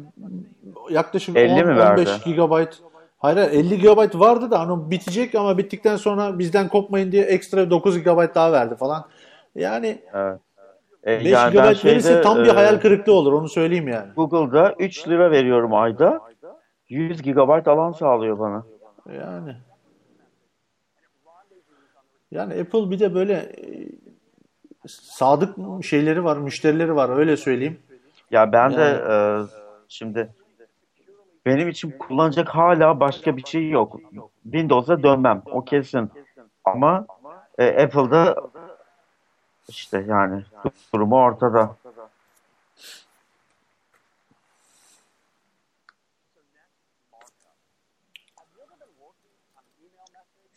yaklaşık 0.90 1.36
50 1.36 1.64
mi 1.64 1.72
10, 1.72 1.76
verdi? 1.76 2.00
15 2.00 2.22
GB. 2.24 2.74
Hayır 3.18 3.36
hayır, 3.36 3.50
50 3.50 3.78
GB 3.78 4.20
vardı 4.20 4.50
da 4.50 4.60
hani 4.60 4.90
bitecek 4.90 5.34
ama 5.34 5.58
bittikten 5.58 5.96
sonra 5.96 6.38
bizden 6.38 6.68
kopmayın 6.68 7.12
diye 7.12 7.24
ekstra 7.24 7.70
9 7.70 7.98
GB 7.98 8.34
daha 8.34 8.52
verdi 8.52 8.76
falan. 8.76 9.04
Yani 9.54 10.02
evet. 10.14 10.40
Ee, 11.06 11.20
5 11.20 11.26
yani 11.26 11.52
GB 11.52 11.56
verirse 11.58 12.00
şeyde, 12.02 12.22
tam 12.22 12.38
bir 12.38 12.48
e, 12.48 12.52
hayal 12.52 12.80
kırıklığı 12.80 13.12
olur 13.12 13.32
onu 13.32 13.48
söyleyeyim 13.48 13.88
yani. 13.88 14.12
Google'da 14.16 14.74
3 14.78 15.08
lira 15.08 15.30
veriyorum 15.30 15.74
ayda. 15.74 16.20
100 16.88 17.22
GB 17.22 17.68
alan 17.68 17.92
sağlıyor 17.92 18.38
bana. 18.38 18.66
Yani. 19.18 19.56
Yani 22.30 22.60
Apple 22.60 22.90
bir 22.90 22.98
de 22.98 23.14
böyle 23.14 23.34
e, 23.34 23.88
sadık 24.88 25.84
şeyleri 25.84 26.24
var, 26.24 26.36
müşterileri 26.36 26.96
var 26.96 27.16
öyle 27.18 27.36
söyleyeyim. 27.36 27.80
Ya 28.30 28.52
ben 28.52 28.76
de 28.76 29.04
e, 29.10 29.16
şimdi 29.88 30.30
benim 31.46 31.68
için 31.68 31.90
kullanacak 31.98 32.48
hala 32.48 33.00
başka 33.00 33.36
bir 33.36 33.44
şey 33.44 33.68
yok. 33.70 33.96
Windows'a 34.42 35.02
dönmem. 35.02 35.42
O 35.46 35.64
kesin. 35.64 36.10
Ama 36.64 37.06
e, 37.58 37.82
Apple'da 37.84 38.36
işte 39.68 40.04
yani 40.08 40.42
durumu 40.94 41.16
ortada. 41.16 41.76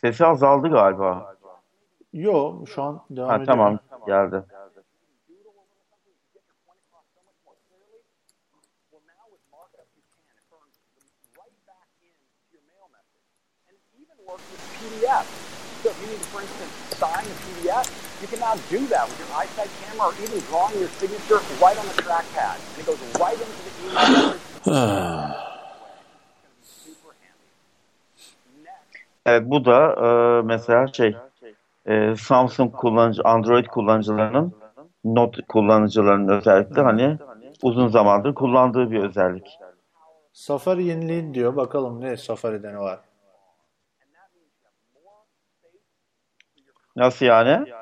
Sesi 0.01 0.25
azaldı 0.25 0.69
galiba. 0.69 1.35
Yo 2.13 2.65
şu 2.65 2.83
an 2.83 3.01
devam 3.09 3.29
Ha, 3.29 3.35
ediyor. 3.35 3.47
tamam 3.47 3.79
geldi. 4.07 4.35
You 14.81 15.01
can. 15.07 15.25
So 15.83 15.89
if 15.89 16.01
you 16.01 16.07
need 16.07 16.17
to, 16.17 16.27
for 16.33 16.41
instance, 16.41 16.71
sign 16.97 17.23
a 17.23 17.35
PDF, 17.45 17.85
you 18.21 18.39
now 18.39 18.55
do 18.69 18.87
that 18.87 19.07
with 19.07 19.19
your 19.19 19.27
iSight 19.27 19.69
camera 19.79 20.07
or 20.07 20.13
even 20.23 20.39
drawing 20.49 20.79
your 20.79 20.89
signature 20.99 21.39
right 21.61 21.77
on 21.77 21.85
the 21.85 21.93
trackpad. 22.01 22.57
And 22.57 22.79
it 22.79 22.85
goes 22.85 22.99
right 23.19 23.37
into 23.39 23.61
the 23.65 23.71
email 23.85 24.37
Evet, 29.25 29.43
bu 29.51 29.65
da 29.65 29.95
e, 29.97 30.41
mesela 30.41 30.87
şey 30.87 31.15
e, 31.87 32.15
Samsung 32.15 32.75
kullanıcı, 32.75 33.21
Android 33.23 33.65
kullanıcılarının 33.65 34.53
not 35.03 35.47
kullanıcılarının 35.47 36.37
özellikle 36.37 36.81
hani 36.81 37.17
uzun 37.63 37.87
zamandır 37.87 38.35
kullandığı 38.35 38.91
bir 38.91 39.03
özellik. 39.03 39.59
Safari 40.33 40.83
yeniliğin 40.83 41.33
diyor. 41.33 41.55
Bakalım 41.55 42.01
ne 42.01 42.17
Safari'de 42.17 42.73
ne 42.73 42.79
var. 42.79 42.99
Nasıl 46.95 47.25
yani? 47.25 47.73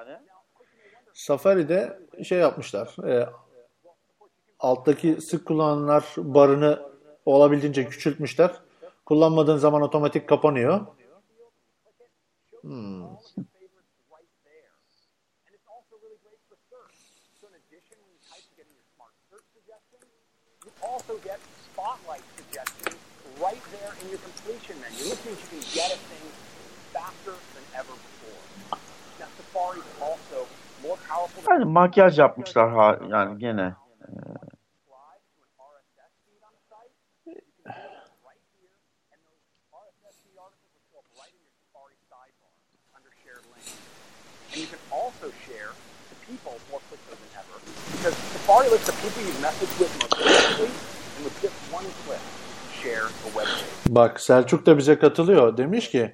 Safari'de 1.13 1.99
şey 2.23 2.39
yapmışlar. 2.39 3.07
e, 3.07 3.29
alttaki 4.59 5.21
sık 5.21 5.47
kullananlar 5.47 6.05
barını 6.17 6.81
olabildiğince 7.25 7.89
küçültmüşler. 7.89 8.51
Kullanmadığın 9.05 9.57
zaman 9.57 9.81
otomatik 9.81 10.29
kapanıyor. 10.29 10.85
Hmm. 12.61 13.05
right 14.09 14.31
there. 14.41 14.73
And 15.45 15.53
it's 15.53 15.69
also 15.69 15.93
really 16.01 16.17
great 16.25 16.41
for 16.49 16.57
search. 16.65 16.97
So 17.37 17.45
in 17.51 17.55
addition, 17.61 17.95
when 18.01 18.09
you 18.09 18.21
type 18.25 18.45
to 18.49 18.57
get 18.57 18.65
in 18.65 18.73
your 18.73 18.89
smart 18.97 19.13
search 19.29 19.45
suggestions, 19.53 20.09
you 20.65 20.71
also 20.81 21.13
get 21.21 21.39
spotlight 21.69 22.25
suggestions 22.33 22.97
right 23.37 23.63
there 23.75 23.93
in 24.01 24.05
your 24.09 24.21
completion 25.09 25.11
menu, 25.11 25.11
which 25.11 25.25
means 25.25 25.39
you 25.41 25.49
can 25.49 25.61
get 25.73 25.91
at 25.91 26.01
things 26.09 26.33
faster 26.93 27.33
than 27.53 27.63
ever 27.75 27.93
before. 27.93 28.41
Now, 29.19 29.27
Safari 29.37 29.79
is 29.79 29.93
also 30.01 30.47
more 30.81 30.97
powerful 31.07 31.41
than 31.41 31.61
Yani 31.61 31.71
makyaj 31.71 32.17
yapmışlar 32.19 32.69
ha, 32.71 32.87
yani 33.13 33.39
gene. 33.39 33.75
subscribe 34.05 35.21
to 35.29 35.37
an 35.45 35.51
RSS 35.61 36.11
feed 36.25 36.41
on 36.45 36.53
a 36.53 36.61
site. 36.69 36.93
You 37.25 37.33
can 37.33 37.45
do 37.65 37.81
it 37.81 38.21
right 38.25 38.41
here, 38.55 38.73
and 39.11 39.19
those 39.29 39.41
RSS 39.73 40.15
feed 40.23 40.37
articles 40.37 40.71
will 40.73 40.85
show 40.91 40.99
up 41.01 41.07
right 41.19 41.33
in 41.33 41.41
your 41.45 41.53
Safari 41.61 41.95
sidebar 42.09 42.53
under 42.95 43.11
shared 43.23 43.45
links. 43.53 43.73
And 44.51 44.57
you 44.61 44.69
can 44.73 44.81
also 44.91 45.27
share 45.45 45.71
to 45.73 46.13
people 46.29 46.55
more 46.71 46.81
quickly 46.89 47.15
than 47.17 47.31
ever 47.41 47.57
because 47.93 48.15
Safari 48.33 48.67
lets 48.73 48.85
the 48.89 48.97
people 49.03 49.21
you've 49.25 49.41
messaged 49.41 49.75
with 49.79 49.91
most 50.01 50.15
quickly, 50.17 50.69
and 50.69 51.21
with 51.25 51.37
just 51.41 51.57
one 51.71 51.87
click, 52.05 52.21
Bak 53.89 54.19
Selçuk 54.19 54.65
da 54.65 54.77
bize 54.77 54.99
katılıyor. 54.99 55.57
Demiş 55.57 55.91
ki 55.91 56.13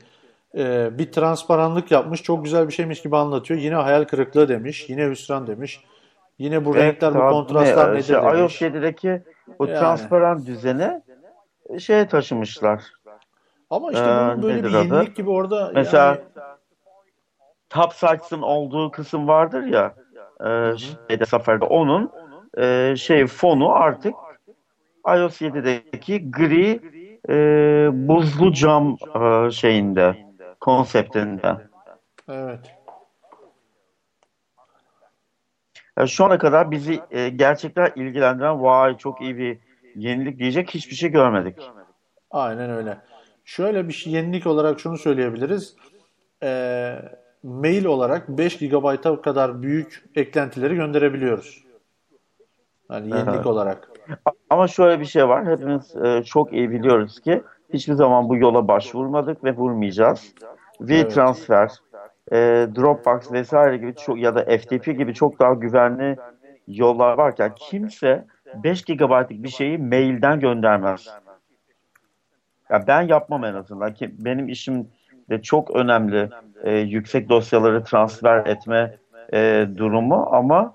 e, 0.57 0.89
bir 0.97 1.11
transparanlık 1.11 1.91
yapmış. 1.91 2.23
Çok 2.23 2.43
güzel 2.43 2.67
bir 2.67 2.73
şeymiş 2.73 3.01
gibi 3.01 3.17
anlatıyor. 3.17 3.59
Yine 3.59 3.75
hayal 3.75 4.03
kırıklığı 4.03 4.47
demiş. 4.49 4.89
Yine 4.89 5.09
hüsran 5.09 5.47
demiş. 5.47 5.83
Yine 6.39 6.65
bu 6.65 6.75
renkler, 6.75 7.15
bu 7.15 7.19
kontrastlar 7.19 7.89
ne, 7.89 7.93
nedir 7.93 8.03
şey, 8.03 8.15
demiş. 8.15 8.39
iOS 8.39 8.61
7'deki 8.61 9.21
o 9.59 9.65
Yani. 9.65 9.79
transparan 9.79 10.45
düzeni 10.45 11.01
şeye 11.79 12.07
taşımışlar. 12.07 12.83
Ama 13.69 13.91
işte 13.91 14.03
Ee, 14.03 14.07
bunun 14.07 14.43
böyle 14.43 14.63
bir 14.63 14.73
adı? 14.73 14.77
yenilik 14.77 15.15
gibi 15.15 15.29
orada 15.29 15.71
Mesela 15.75 16.05
yani 16.05 16.19
Top 17.69 17.93
Sights'ın 17.93 18.41
olduğu 18.41 18.91
kısım 18.91 19.27
vardır 19.27 19.63
ya 19.63 19.95
e, 20.45 20.77
şeyde 20.77 21.25
Safari'de 21.25 21.65
onun 21.65 22.11
e, 22.57 22.95
şey 22.95 23.27
fonu 23.27 23.71
artık 23.71 24.15
iOS 25.07 25.41
7'deki 25.41 26.31
gri 26.31 26.81
e, 27.29 27.35
buzlu 27.93 28.53
cam 28.53 28.97
e, 29.15 29.51
şeyinde 29.51 30.25
konseptinde. 30.59 31.57
evet. 32.29 32.59
Yani 35.97 36.09
şu 36.09 36.25
ana 36.25 36.37
kadar 36.37 36.71
bizi 36.71 37.01
e, 37.11 37.29
gerçekten 37.29 37.91
ilgilendiren 37.95 38.63
vay 38.63 38.97
çok 38.97 39.21
iyi 39.21 39.37
bir 39.37 39.57
yenilik 39.95 40.39
diyecek 40.39 40.69
hiçbir 40.73 40.95
şey 40.95 41.09
görmedik. 41.09 41.57
Aynen 42.31 42.69
öyle. 42.69 42.97
Şöyle 43.45 43.87
bir 43.87 43.93
şey, 43.93 44.13
yenilik 44.13 44.47
olarak 44.47 44.79
şunu 44.79 44.97
söyleyebiliriz. 44.97 45.75
Ee, 46.43 46.95
mail 47.43 47.85
olarak 47.85 48.29
5 48.29 48.57
GB'a 48.57 49.21
kadar 49.21 49.61
büyük 49.61 50.03
eklentileri 50.15 50.75
gönderebiliyoruz. 50.75 51.63
Yani 52.89 53.09
yenilik 53.09 53.35
Evet. 53.35 53.45
olarak. 53.45 53.90
Ama 54.49 54.67
şöyle 54.67 54.99
bir 54.99 55.05
şey 55.05 55.27
var. 55.27 55.45
Hepimiz 55.45 55.95
e, 55.95 56.23
çok 56.23 56.53
iyi 56.53 56.71
biliyoruz 56.71 57.19
ki 57.19 57.43
hiçbir 57.73 57.93
zaman 57.93 58.29
bu 58.29 58.37
yola 58.37 58.67
başvurmadık 58.67 59.43
ve 59.43 59.55
vurmayacağız. 59.55 60.33
Evet. 60.41 60.89
WeTransfer, 60.89 61.71
e, 62.31 62.37
Dropbox 62.75 63.31
vesaire 63.31 63.77
gibi 63.77 63.95
çok 63.95 64.19
ya 64.19 64.35
da 64.35 64.57
FTP 64.57 64.85
gibi 64.85 65.13
çok 65.13 65.39
daha 65.39 65.53
güvenli 65.53 66.17
yollar 66.67 67.17
varken 67.17 67.51
kimse 67.55 68.25
5 68.53 68.85
GB'lık 68.85 69.29
bir 69.29 69.49
şeyi 69.49 69.77
mailden 69.77 70.39
göndermez. 70.39 71.07
Ya 72.69 72.87
ben 72.87 73.01
yapmam 73.01 73.45
en 73.45 73.53
azından 73.53 73.93
ki 73.93 74.11
benim 74.25 74.49
işim 74.49 74.87
de 75.29 75.41
çok 75.41 75.71
önemli 75.71 76.29
e, 76.63 76.77
yüksek 76.77 77.29
dosyaları 77.29 77.83
transfer 77.83 78.45
etme 78.45 78.97
e, 79.33 79.67
durumu 79.77 80.27
ama 80.31 80.73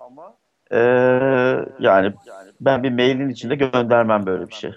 e, 0.72 0.78
yani 1.78 2.12
ben 2.60 2.82
bir 2.82 2.92
mailin 2.92 3.28
içinde 3.28 3.54
göndermem 3.54 4.26
böyle 4.26 4.48
bir 4.48 4.54
şey. 4.54 4.72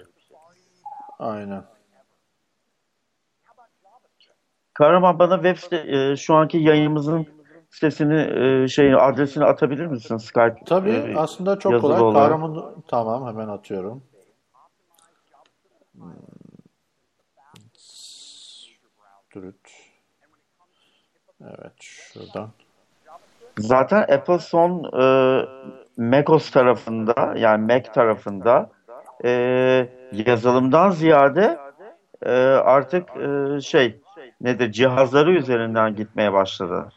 Aynen. 1.18 1.64
Kahraman 4.74 5.18
bana 5.18 5.34
web 5.34 5.56
site, 5.56 5.84
e, 5.96 6.16
şu 6.16 6.34
anki 6.34 6.58
yayınımızın 6.58 7.26
sitesini 7.70 8.20
e, 8.20 8.68
şey 8.68 8.94
adresini 8.94 9.44
atabilir 9.44 9.86
misin 9.86 10.16
Skype? 10.16 10.64
Tabii 10.66 10.90
e, 10.90 11.16
aslında 11.16 11.58
çok 11.58 11.80
kolay. 11.80 12.00
olarak? 12.00 12.30
Kahraman 12.30 12.74
tamam 12.88 13.26
hemen 13.26 13.48
atıyorum. 13.48 14.02
Hmm. 15.94 16.12
Dürüt. 19.34 19.70
Evet 21.40 21.72
şuradan. 21.80 22.50
Zaten 23.58 24.00
Apple 24.00 24.38
son 24.38 24.84
e, 24.84 25.04
macOS 25.96 26.50
tarafında 26.50 27.34
yani 27.36 27.72
Mac 27.72 27.92
tarafında 27.92 28.70
e, 29.24 29.30
yazılımdan 30.12 30.90
ziyade 30.90 31.58
e, 32.22 32.30
artık 32.50 33.08
e, 33.16 33.60
şey 33.60 34.00
nedir 34.40 34.72
cihazları 34.72 35.32
üzerinden 35.32 35.96
gitmeye 35.96 36.32
başladı. 36.32 36.88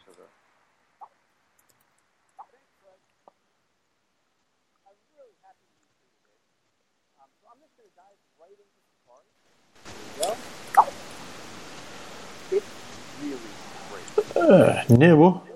Ee, 14.36 14.74
ne 14.90 15.18
bu? 15.18 15.53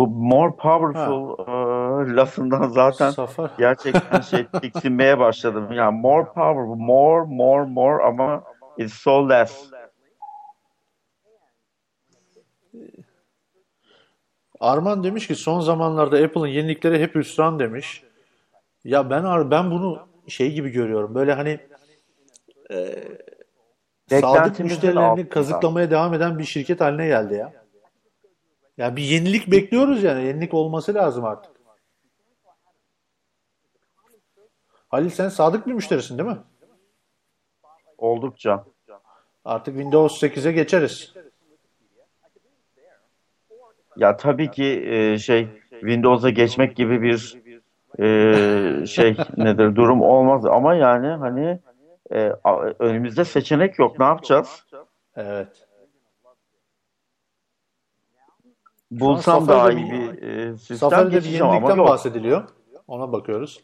Bu 0.00 0.06
more 0.06 0.56
powerful 0.56 1.38
e, 1.38 2.16
lafından 2.16 2.68
zaten 2.68 3.10
Safari. 3.10 3.50
gerçekten 3.58 4.20
şey 4.20 4.46
tiksinmeye 4.46 5.18
başladım. 5.18 5.72
Yani 5.72 6.00
more 6.00 6.24
powerful, 6.24 6.74
more, 6.74 7.24
more, 7.28 7.64
more 7.64 8.04
ama 8.04 8.44
it's 8.78 8.94
so 8.94 9.28
less. 9.28 9.70
Arman 14.60 15.04
demiş 15.04 15.26
ki 15.26 15.34
son 15.34 15.60
zamanlarda 15.60 16.16
Apple'ın 16.16 16.46
yenilikleri 16.46 16.98
hep 16.98 17.14
hüsran 17.14 17.58
demiş. 17.58 18.04
Ya 18.84 19.10
ben 19.10 19.50
ben 19.50 19.70
bunu 19.70 20.08
şey 20.28 20.52
gibi 20.52 20.70
görüyorum. 20.70 21.14
Böyle 21.14 21.32
hani 21.32 21.60
e, 22.70 24.18
sadık 24.20 24.60
müşterilerini 24.60 25.28
kazıklamaya 25.28 25.90
devam 25.90 26.14
eden 26.14 26.38
bir 26.38 26.44
şirket 26.44 26.80
haline 26.80 27.06
geldi 27.06 27.34
ya. 27.34 27.59
Ya 28.80 28.96
bir 28.96 29.02
yenilik 29.02 29.50
bekliyoruz 29.50 30.02
yani. 30.02 30.24
Yenilik 30.26 30.54
olması 30.54 30.94
lazım 30.94 31.24
artık. 31.24 31.52
Halil 34.88 35.10
sen 35.10 35.28
sadık 35.28 35.66
bir 35.66 35.72
müşterisin 35.72 36.18
değil 36.18 36.28
mi? 36.28 36.38
Oldukça. 37.98 38.64
Artık 39.44 39.74
Windows 39.74 40.22
8'e 40.22 40.52
geçeriz. 40.52 41.14
Ya 43.96 44.16
tabii 44.16 44.50
ki 44.50 44.84
e, 44.86 45.18
şey 45.18 45.48
Windows'a 45.70 46.30
geçmek 46.30 46.76
gibi 46.76 47.02
bir 47.02 47.38
e, 47.98 48.86
şey 48.86 49.16
nedir 49.36 49.76
durum 49.76 50.02
olmaz 50.02 50.46
ama 50.46 50.74
yani 50.74 51.06
hani 51.06 51.60
e, 52.12 52.32
önümüzde 52.78 53.24
seçenek 53.24 53.78
yok. 53.78 53.98
Ne 53.98 54.04
yapacağız? 54.04 54.66
Evet. 55.16 55.69
Bulsam 58.90 59.48
daha 59.48 59.72
iyi 59.72 59.92
bir 59.92 60.22
e, 60.22 60.58
sistem 60.58 60.76
Safari'de 60.76 61.24
bir 61.24 61.40
ama 61.40 61.54
yenilikten 61.54 61.76
yok. 61.76 61.88
bahsediliyor. 61.88 62.48
Ona 62.88 63.12
bakıyoruz. 63.12 63.60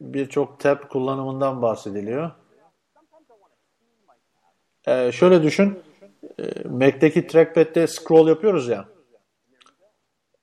Birçok 0.00 0.60
tab 0.60 0.88
kullanımından 0.88 1.62
bahsediliyor. 1.62 2.30
Ee, 4.86 5.12
şöyle 5.12 5.42
düşün. 5.42 5.78
Ee, 6.38 6.68
Mac'teki 6.68 7.26
trackpad'de 7.26 7.86
scroll 7.86 8.28
yapıyoruz 8.28 8.68
ya. 8.68 8.88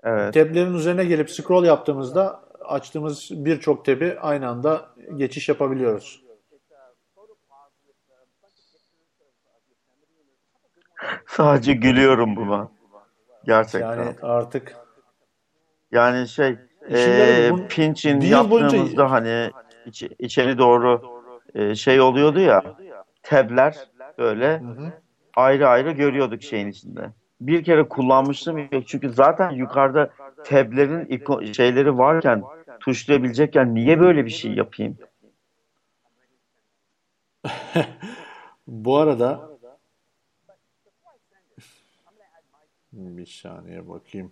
Evet. 0.04 0.34
Tablerin 0.34 0.74
üzerine 0.74 1.06
gelip 1.06 1.32
scroll 1.32 1.64
yaptığımızda 1.64 2.44
açtığımız 2.62 3.30
birçok 3.32 3.86
tab'i 3.86 4.20
aynı 4.20 4.50
anda 4.50 4.90
geçiş 5.16 5.50
yapabiliyoruz. 5.50 6.25
Sadece 11.28 11.74
gülüyorum 11.74 12.36
buna. 12.36 12.70
Gerçekten. 13.46 13.98
Yani 13.98 14.16
artık 14.22 14.76
Yani 15.92 16.28
şey 16.28 16.56
e, 16.92 17.50
bu- 17.52 17.68
pinch'in 17.68 18.22
yıl 18.22 18.50
boyunca- 18.50 18.64
yaptığımızda 18.78 19.12
hani 19.12 19.52
iç, 19.86 20.04
içeri 20.20 20.58
doğru 20.58 21.02
e, 21.56 21.76
şey 21.76 22.02
oluyordu 22.02 22.40
ya 22.40 22.64
tabler 23.24 23.76
böyle 24.18 24.62
ayrı 25.36 25.68
ayrı 25.68 25.92
görüyorduk 25.92 26.44
şeyin 26.44 26.68
içinde. 26.68 27.10
Bir 27.42 27.64
kere 27.64 27.88
kullanmıştım 27.88 28.58
yok 28.58 28.88
çünkü 28.88 29.10
zaten 29.10 29.52
yukarıda 29.52 30.10
tablerin 30.44 31.06
iko- 31.06 31.54
şeyleri 31.56 31.98
varken 31.98 32.44
tuşlayabilecekken 32.80 33.76
niye 33.76 34.00
böyle 34.00 34.26
bir 34.26 34.30
şey 34.30 34.52
yapayım? 34.54 34.98
Bu 38.68 38.98
arada 38.98 39.50
bir 42.96 43.26
saniye 43.26 43.90
bakayım. 43.90 44.32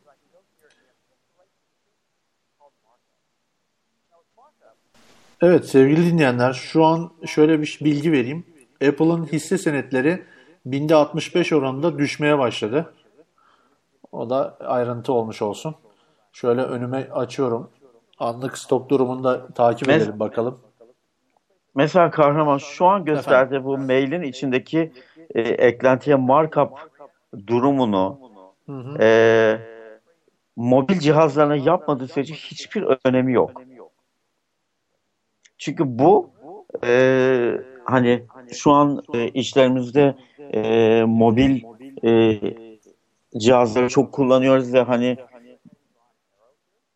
Evet 5.41 5.65
sevgili 5.65 6.05
dinleyenler 6.05 6.53
şu 6.53 6.85
an 6.85 7.11
şöyle 7.25 7.61
bir 7.61 7.79
bilgi 7.83 8.11
vereyim. 8.11 8.45
Apple'ın 8.87 9.25
hisse 9.25 9.57
senetleri 9.57 10.23
binde 10.65 10.95
65 10.95 11.53
oranında 11.53 11.97
düşmeye 11.97 12.39
başladı. 12.39 12.93
O 14.11 14.29
da 14.29 14.57
ayrıntı 14.59 15.13
olmuş 15.13 15.41
olsun. 15.41 15.75
Şöyle 16.31 16.61
önüme 16.61 17.09
açıyorum. 17.11 17.69
Anlık 18.19 18.57
stop 18.57 18.89
durumunu 18.89 19.23
da 19.23 19.47
takip 19.47 19.87
Mes- 19.87 19.97
edelim 19.97 20.19
bakalım. 20.19 20.59
Mesela 21.75 22.11
kahraman 22.11 22.57
şu 22.57 22.85
an 22.85 23.05
gösterdiği 23.05 23.63
bu 23.63 23.77
mailin 23.77 24.21
içindeki 24.21 24.91
e, 25.35 25.41
eklentiye 25.41 26.15
markup 26.15 26.69
durumunu 27.47 28.19
e, 28.99 29.57
mobil 30.55 30.99
cihazlarına 30.99 31.55
yapmadığı 31.55 32.07
sürece 32.07 32.33
hiçbir 32.33 32.85
önemi 33.05 33.33
yok. 33.33 33.63
Çünkü 35.57 35.83
bu 35.99 36.29
e, 36.85 37.57
hani 37.83 38.23
şu 38.53 38.71
an 38.71 39.03
e, 39.13 39.27
işlerimizde 39.27 40.15
e, 40.53 41.03
mobil 41.07 41.61
e, 42.03 42.39
cihazları 43.37 43.89
çok 43.89 44.13
kullanıyoruz 44.13 44.73
ve 44.73 44.81
hani 44.81 45.17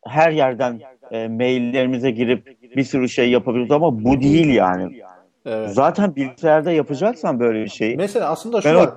her 0.06 0.32
yerden 0.32 0.80
e, 1.12 1.28
maillerimize 1.28 2.12
girip 2.12 2.58
bir 2.76 2.84
sürü 2.84 3.10
şey 3.10 3.30
yapabiliyoruz 3.32 3.72
ama 3.72 4.04
bu 4.04 4.22
değil 4.22 4.48
yani. 4.48 5.02
Evet. 5.46 5.70
Zaten 5.74 6.16
bilgisayarda 6.16 6.72
yapacaksan 6.72 7.40
böyle 7.40 7.64
bir 7.64 7.70
şeyi 7.70 7.98
Mesela 7.98 8.30
aslında 8.30 8.62
şu 8.62 8.70
Ben 8.70 8.76
o- 8.76 8.80
var. 8.80 8.94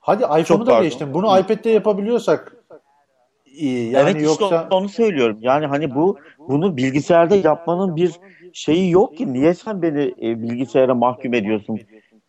Hadi 0.00 0.22
iPhone'u 0.40 0.66
da 0.66 0.82
geçtim. 0.82 1.14
Bunu 1.14 1.38
iPad'de 1.40 1.70
yapabiliyorsak 1.70 2.56
iyi. 3.46 3.90
Yani 3.92 4.02
evet 4.02 4.16
işte 4.16 4.26
yoksa 4.44 4.68
onu 4.70 4.88
söylüyorum. 4.88 5.38
Yani 5.40 5.66
hani 5.66 5.94
bu 5.94 6.18
bunu 6.48 6.76
bilgisayarda 6.76 7.36
yapmanın 7.36 7.96
bir 7.96 8.20
şeyi 8.52 8.90
yok 8.90 9.16
ki. 9.16 9.32
Niye 9.32 9.54
sen 9.54 9.82
beni 9.82 10.14
e, 10.22 10.42
bilgisayara 10.42 10.94
mahkum 10.94 11.34
ediyorsun? 11.34 11.80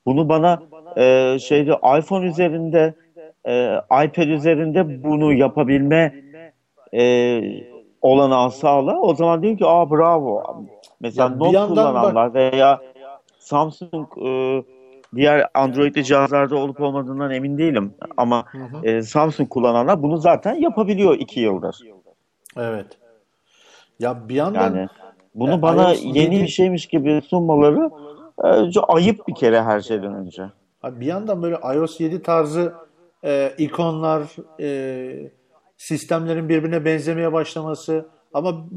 Bunu 0.06 0.30
bana 0.30 0.62
e, 0.98 1.38
şeyde 1.40 1.72
iPhone 2.00 2.26
üzerinde, 2.26 2.94
e, 3.48 3.76
iPad 4.06 4.28
üzerinde 4.28 5.04
bunu 5.04 5.34
yapabilme 5.34 6.16
e, 6.94 7.42
olanağı 8.02 8.52
sağla. 8.52 9.00
O 9.00 9.14
zaman 9.16 9.42
diyorum 9.42 9.58
ki 9.58 9.66
aa 9.66 9.92
bravo. 9.92 10.44
Mesela 11.02 11.30
Ya 11.30 11.36
Note 11.36 11.52
yandan 11.52 11.76
bak- 11.76 11.76
kullananlar 11.76 12.34
veya 12.34 12.82
Samsung 13.40 14.08
e, 14.26 14.64
diğer 15.16 15.48
Android'li 15.54 16.04
cihazlarda 16.04 16.56
olup 16.56 16.82
olmadığından 16.82 17.32
emin 17.32 17.58
değilim. 17.58 17.94
Ama 18.18 18.46
e, 18.84 19.02
Samsung 19.02 19.50
kullananlar 19.50 20.04
bunu 20.04 20.18
zaten 20.18 20.56
yapabiliyor 20.56 21.16
iki 21.20 21.40
yıldır. 21.40 21.80
evet. 22.58 22.86
Ya 24.00 24.30
bir 24.30 24.36
yandan 24.36 24.76
Yani 24.76 24.88
bunu 25.36 25.50
Yani 25.50 25.62
bana 25.62 25.94
iOS 25.94 26.04
yeni 26.04 26.36
7 26.36 26.44
bir 26.44 26.48
şeymiş 26.48 26.86
gibi 26.86 27.22
sunmaları 27.28 27.90
e, 28.44 28.80
ayıp 28.80 29.28
bir 29.28 29.36
kere 29.36 29.64
her 29.64 29.80
şeyden 29.82 30.14
önce. 30.14 30.44
Abi 30.84 31.00
bir 31.00 31.06
yandan 31.06 31.44
böyle 31.44 31.56
iOS 31.76 32.00
7 32.00 32.22
tarzı 32.22 32.74
e, 33.24 33.54
ikonlar, 33.58 34.24
e, 34.60 35.32
sistemlerin 35.78 36.50
birbirine 36.50 36.86
benzemeye 36.86 37.34
başlaması 37.34 38.06
ama 38.34 38.68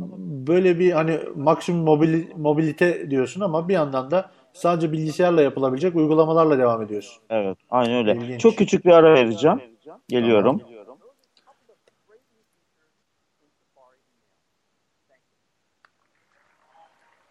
böyle 0.49 0.79
bir 0.79 0.93
hani 0.93 1.21
maksimum 1.37 1.85
mobil, 1.85 2.25
mobilite 2.37 3.11
diyorsun 3.11 3.41
ama 3.41 3.69
bir 3.69 3.75
yandan 3.75 4.11
da 4.11 4.31
sadece 4.55 4.93
bilgisayarla 4.93 5.43
yapılabilecek 5.43 5.97
uygulamalarla 5.97 6.59
devam 6.59 6.83
ediyorsun. 6.83 7.23
Evet, 7.31 7.59
aynen 7.71 7.97
öyle. 7.97 8.13
İlginç. 8.13 8.41
Çok 8.41 8.57
küçük 8.57 8.85
bir 8.85 8.91
ara 8.91 9.15
vereceğim. 9.15 9.63
Geliyorum. 10.09 10.61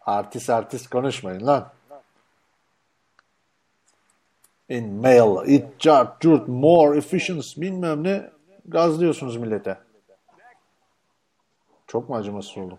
Artist 0.06 0.50
artist 0.50 0.90
konuşmayın 0.90 1.46
lan. 1.46 1.72
In 4.68 4.92
mail, 4.94 5.48
it 5.48 5.80
chart, 5.80 6.24
more 6.48 6.98
efficient 6.98 7.44
bilmem 7.56 8.04
ne 8.04 8.30
gazlıyorsunuz 8.64 9.36
millete. 9.36 9.78
Çok 11.86 12.08
mu 12.08 12.16
acımasız 12.16 12.58
oldum? 12.58 12.78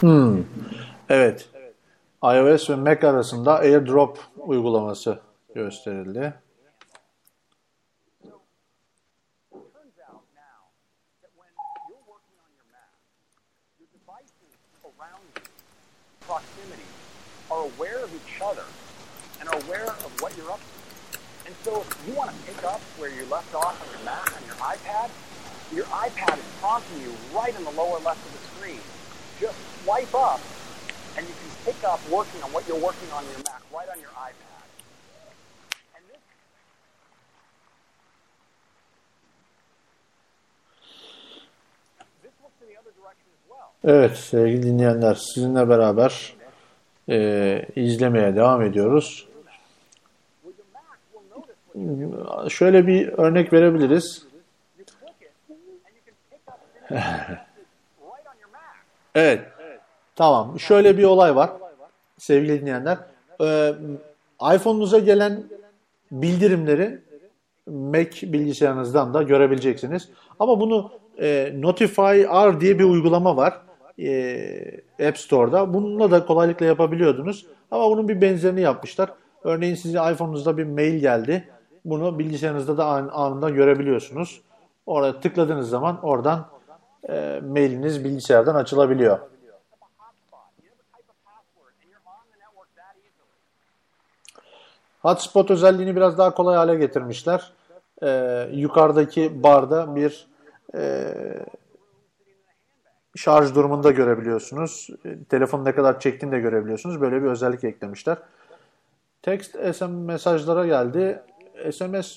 Hmm. 0.00 0.44
Evet. 1.08 1.48
iOS 2.24 2.70
ve 2.70 2.76
Mac 2.76 3.04
arasında 3.04 3.58
AirDrop 3.58 4.18
uygulaması 4.38 5.18
gösterildi. 5.54 6.34
are 17.50 17.64
aware 17.76 17.98
of 17.98 18.14
each 18.14 18.40
other 18.40 18.62
and 19.40 19.48
are 19.48 19.58
aware 19.66 19.86
of 19.86 20.22
what 20.22 20.36
you're 20.36 20.50
up 20.52 20.60
to. 20.60 21.18
And 21.46 21.54
so 21.64 21.80
if 21.80 22.06
you 22.06 22.14
want 22.14 22.30
to 22.30 22.36
pick 22.46 22.62
up 22.64 22.80
where 22.96 23.10
you 23.10 23.24
left 23.26 23.54
off 23.54 23.74
on 23.82 23.88
your 23.90 24.04
Mac, 24.04 24.36
on 24.36 24.46
your 24.46 24.54
iPad, 24.54 25.10
your 25.74 25.84
iPad 25.86 26.38
is 26.38 26.44
prompting 26.60 27.02
you 27.02 27.12
right 27.34 27.54
in 27.56 27.64
the 27.64 27.72
lower 27.72 27.98
left 27.98 28.24
of 28.24 28.32
the 28.32 28.42
screen. 28.54 28.80
Just 29.40 29.58
swipe 29.84 30.14
up 30.14 30.40
and 31.16 31.26
you 31.26 31.34
can 31.40 31.50
pick 31.64 31.82
up 31.84 32.00
working 32.10 32.42
on 32.42 32.50
what 32.52 32.68
you're 32.68 32.84
working 32.88 33.10
on 33.16 33.24
your 33.24 33.40
Mac 33.48 33.62
right 33.72 33.88
on 33.88 33.98
your 34.00 34.10
iPad. 34.28 34.64
And 35.96 36.02
this 36.12 36.22
this 42.22 42.34
looks 42.42 42.58
in 42.62 42.68
the 42.68 42.76
other 42.80 42.92
direction 43.00 43.28
as 43.36 43.42
well. 43.50 43.68
Evet 43.84 44.18
sevgili 44.18 44.62
dinleyenler 44.62 45.14
sizinle 45.14 45.68
beraber 45.68 46.34
e, 47.08 47.66
izlemeye 47.76 48.36
devam 48.36 48.62
ediyoruz. 48.62 49.28
Şöyle 52.48 52.86
bir 52.86 53.08
örnek 53.08 53.52
verebiliriz. 53.52 54.26
Evet. 59.14 59.40
Tamam. 60.16 60.60
Şöyle 60.60 60.98
bir 60.98 61.04
olay 61.04 61.36
var. 61.36 61.50
Sevgili 62.18 62.60
dinleyenler. 62.60 62.98
Ee, 63.42 63.74
iPhone'unuza 64.54 64.98
gelen 64.98 65.42
bildirimleri 66.12 66.98
Mac 67.66 68.32
bilgisayarınızdan 68.32 69.14
da 69.14 69.22
görebileceksiniz. 69.22 70.08
Ama 70.38 70.60
bunu 70.60 70.90
e, 71.20 71.52
Notify 71.54 72.22
R 72.24 72.60
diye 72.60 72.78
bir 72.78 72.84
uygulama 72.84 73.36
var. 73.36 73.60
e, 73.98 75.08
App 75.08 75.18
Store'da. 75.18 75.74
Bununla 75.74 76.10
da 76.10 76.26
kolaylıkla 76.26 76.66
yapabiliyordunuz. 76.66 77.46
Ama 77.70 77.90
bunun 77.90 78.08
bir 78.08 78.20
benzerini 78.20 78.60
yapmışlar. 78.60 79.10
Örneğin 79.44 79.74
sizin 79.74 79.98
iPhone'unuzda 80.12 80.58
bir 80.58 80.64
mail 80.64 80.98
geldi. 81.00 81.48
Bunu 81.84 82.18
bilgisayarınızda 82.18 82.78
da 82.78 82.84
an- 82.86 83.10
anında 83.12 83.50
görebiliyorsunuz. 83.50 84.40
Oraya 84.86 85.20
tıkladığınız 85.20 85.68
zaman 85.70 86.00
oradan 86.04 86.46
e, 87.08 87.40
mailiniz 87.44 88.04
bilgisayardan 88.04 88.54
açılabiliyor. 88.54 89.18
Hotspot. 95.02 95.50
Özelliğini 95.50 95.96
biraz 95.96 96.18
daha 96.18 96.34
kolay 96.34 96.56
hale 96.56 96.74
getirmişler. 96.74 97.52
Ee, 98.02 98.48
yukarıdaki 98.52 99.42
barda 99.42 99.96
bir 99.96 100.26
e, 100.74 101.14
şarj 103.16 103.54
durumunda 103.54 103.90
görebiliyorsunuz. 103.90 104.88
E, 105.04 105.24
Telefonu 105.24 105.64
ne 105.64 105.74
kadar 105.74 106.00
çektiğini 106.00 106.32
de 106.32 106.40
görebiliyorsunuz. 106.40 107.00
Böyle 107.00 107.22
bir 107.22 107.26
özellik 107.26 107.64
eklemişler. 107.64 108.18
Text 109.22 109.56
SM 109.74 109.90
mesajlara 109.90 110.66
geldi. 110.66 111.22
SMS 111.72 112.16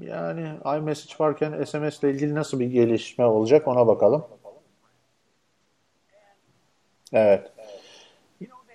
yani 0.00 0.48
iMessage 0.64 1.14
varken 1.20 1.64
SMS 1.64 1.98
ile 2.02 2.10
ilgili 2.10 2.34
nasıl 2.34 2.60
bir 2.60 2.66
gelişme 2.66 3.24
olacak 3.26 3.68
ona 3.68 3.86
bakalım. 3.86 4.24
Evet. 7.12 7.52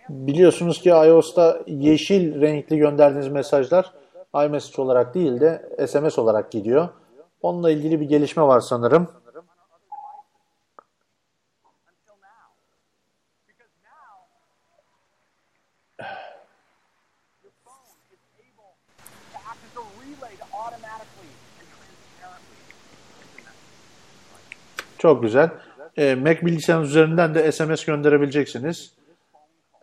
Biliyorsunuz 0.10 0.82
ki 0.82 0.90
iOS'ta 0.90 1.60
yeşil 1.68 2.42
renkli 2.42 2.78
gönderdiğiniz 2.78 3.28
mesajlar 3.28 3.94
iMessage 4.36 4.82
olarak 4.82 5.14
değil 5.14 5.40
de 5.40 5.70
SMS 5.88 6.20
olarak 6.20 6.52
gidiyor. 6.52 6.90
Onunla 7.42 7.72
ilgili 7.72 8.02
bir 8.02 8.06
gelişme 8.06 8.44
var 8.44 8.60
sanırım. 8.60 9.08
until 11.88 12.18
now. 12.22 12.56
Because 13.46 13.74
now 13.84 14.28
your 17.44 17.54
phone 17.66 17.98
is 18.14 18.22
able 18.40 18.76
to 19.34 19.38
act 19.44 19.62
as 19.68 19.76
a 19.76 19.86
relay 20.00 20.34
to 20.42 20.46
automatically 20.54 21.32
and 21.60 21.68
transparently 21.78 22.60
send 23.04 23.44
messages. 23.46 24.97
Çok 25.08 25.22
güzel. 25.22 25.50
Ee, 25.98 26.16
Mac 26.16 26.42
bilgisayarınız 26.46 26.90
üzerinden 26.90 27.36
de 27.36 27.52
SMS 27.52 27.86
gönderebileceksiniz. 27.86 28.94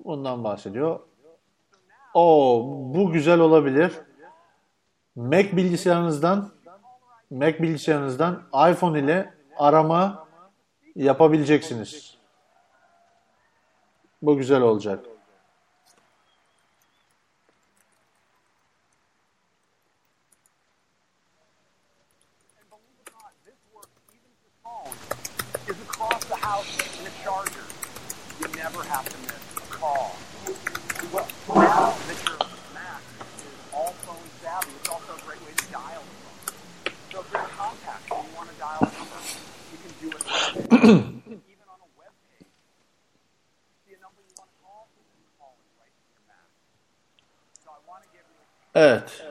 Bundan 0.05 0.45
bahsediyor. 0.45 1.01
O 2.15 2.63
bu 2.95 3.13
güzel 3.13 3.41
olabilir. 3.41 3.93
Mac 5.17 5.57
bilgisayarınızdan 5.57 6.51
Mac 7.31 7.63
bilgisayarınızdan 7.63 8.43
iPhone 8.71 8.99
ile 9.01 9.35
arama 9.57 10.27
yapabileceksiniz. 10.97 12.19
Bu 14.23 14.37
güzel 14.37 14.61
olacak. 14.61 15.05
And 22.61 22.71
believe 22.71 22.99
it 23.01 23.09
or 23.09 23.21
not, 23.23 23.33
this 23.45 23.59
works 23.75 23.89
even 24.13 24.31
if 24.31 24.39
your 24.45 24.57
phone 24.65 24.95
is 25.69 25.81
across 25.89 26.25
the 26.25 26.37
house 26.37 26.77
in 27.01 27.07
a 27.07 27.15
charger. 27.25 27.65
You 28.41 28.47
never 28.57 28.83
have 28.85 29.09
to 29.09 29.19
miss 29.29 29.43
a 29.57 29.61
call. 29.73 30.17
Well, 31.13 31.27
now 31.49 31.95
that 32.09 32.19
your 32.25 32.39
Mac 32.75 33.01
is 33.41 33.55
all 33.73 33.93
phone 34.05 34.29
savvy, 34.43 34.73
it's 34.79 34.89
also 34.89 35.13
a 35.17 35.21
great 35.27 35.41
way 35.47 35.53
to 35.57 35.67
dial 35.73 36.03
the 36.05 36.17
phone. 36.21 36.41
So 37.13 37.21
if 37.21 37.33
you're 37.33 37.41
in 37.41 37.49
contact 37.57 38.03
and 38.13 38.25
you 38.29 38.33
want 38.37 38.49
to 38.53 38.57
dial 38.61 38.81
a 38.81 38.91
number, 38.93 39.21
you 39.73 39.79
can 39.85 39.93
do 40.03 40.09
it 40.13 40.21
right 40.21 40.53
there. 40.53 41.41
even 41.49 41.67
on 41.75 41.81
a 41.81 41.91
web 41.97 42.13
page. 42.29 42.49
See 43.89 43.95
a 43.97 44.01
number 44.05 44.21
you 44.21 44.35
want 44.37 44.51
to 44.53 44.59
call, 44.61 44.85
you 44.97 45.05
can 45.07 45.25
call 45.41 45.53
it 45.57 45.69
right 45.81 45.93
from 45.97 46.07
your 46.13 46.25
Mac. 46.29 46.49
So 47.65 47.73
I 47.73 47.81
want 47.89 48.05
to 48.05 48.09
give 48.13 48.25
you 48.29 48.37
a 48.37 48.47
Evet. 48.75 49.25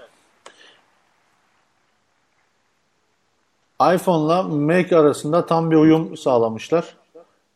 iPhone'la 3.81 4.43
Mac 4.43 4.95
arasında 4.95 5.45
tam 5.45 5.71
bir 5.71 5.75
uyum 5.75 6.17
sağlamışlar. 6.17 6.97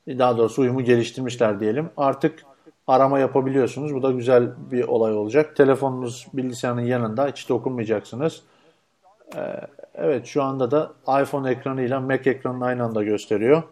Daha 0.08 0.38
doğrusu 0.38 0.62
uyumu 0.62 0.82
geliştirmişler 0.82 1.60
diyelim. 1.60 1.90
Artık 1.98 2.46
arama 2.88 3.20
yapabiliyorsunuz. 3.20 3.96
Bu 3.96 4.04
da 4.04 4.12
güzel 4.12 4.72
bir 4.72 4.84
olay 4.84 5.14
olacak. 5.14 5.56
Telefonunuz 5.56 6.28
bilgisayarın 6.34 6.82
yanında 6.82 7.28
hiç 7.28 7.50
dokunmayacaksınız. 7.50 8.42
Ee, 9.36 9.62
evet 9.96 10.26
şu 10.26 10.44
anda 10.44 10.72
da 10.72 10.92
iPhone 11.22 11.52
ekranıyla 11.52 12.00
Mac 12.00 12.30
ekranını 12.30 12.66
aynı 12.66 12.84
anda 12.84 13.04
gösteriyor. 13.04 13.64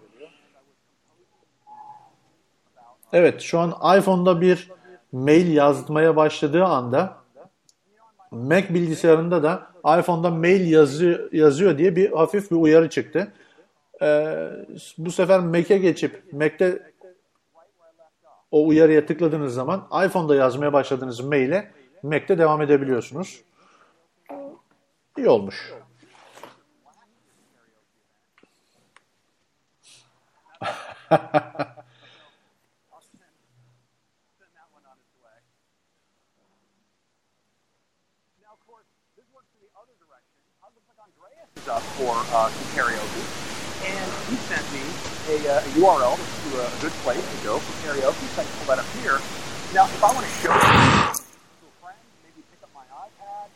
Evet 3.14 3.42
şu 3.42 3.60
an 3.60 3.98
iPhone'da 4.00 4.42
bir 4.42 4.72
mail 5.12 5.54
yazmaya 5.54 6.16
başladığı 6.16 6.66
anda 6.66 7.25
Mac 8.36 8.74
bilgisayarında 8.74 9.44
da 9.44 9.68
iPhone'da 10.00 10.30
mail 10.30 10.72
yazı, 10.72 11.30
yazıyor 11.32 11.78
diye 11.78 11.96
bir 11.96 12.12
hafif 12.12 12.52
bir 12.52 12.56
uyarı 12.56 12.90
çıktı. 12.90 13.34
Ee, 14.02 14.48
bu 14.98 15.12
sefer 15.12 15.40
Mac'e 15.40 15.78
geçip 15.78 16.34
Mac'te 16.34 16.94
o 18.52 18.68
uyarıya 18.68 19.06
tıkladığınız 19.06 19.54
zaman 19.54 19.88
iPhone'da 20.06 20.36
yazmaya 20.36 20.74
başladığınız 20.74 21.20
maile 21.20 21.72
Mac'te 22.04 22.38
devam 22.38 22.62
edebiliyorsunuz. 22.62 23.42
İyi 25.18 25.30
olmuş. 25.30 25.74
send 31.10 31.20
that 34.58 34.66
one 34.74 34.82
on 34.90 34.98
its 34.98 35.14
way. 35.22 35.38
Now, 38.42 38.58
of 38.58 38.62
course, 38.66 38.90
this 39.16 39.30
works 39.32 39.54
in 39.54 39.62
the 39.62 39.70
other 39.78 39.94
direction. 40.02 40.42
Uh, 40.60 40.74
looks 40.74 40.90
like 40.90 40.98
Andreas 41.00 41.54
is 41.56 41.68
up 41.70 41.85
for 41.98 42.12
uh, 42.36 42.50
some 42.50 42.68
karaoke, 42.76 43.24
and 43.88 44.08
he 44.30 44.36
sent 44.52 44.66
me 44.76 44.84
a, 45.32 45.38
uh, 45.48 45.64
a 45.64 45.70
URL 45.80 46.16
to 46.20 46.50
a, 46.60 46.66
a 46.68 46.78
good 46.82 46.96
place 47.08 47.24
to 47.24 47.38
go 47.44 47.60
for 47.60 47.74
karaoke. 47.88 48.26
So 48.36 48.42
I 48.42 48.46
can 48.46 48.54
pull 48.60 48.68
that 48.76 48.80
up 48.84 48.90
here. 49.00 49.20
Now, 49.74 49.86
if 49.86 50.04
I 50.04 50.10
want 50.14 50.26
to 50.28 50.34
show 50.44 50.52
it 50.52 50.60
to 50.60 51.66
a 51.68 51.74
friend, 51.82 52.00
maybe 52.24 52.42
pick 52.52 52.62
up 52.64 52.72
my 52.76 52.86
iPad. 53.06 53.48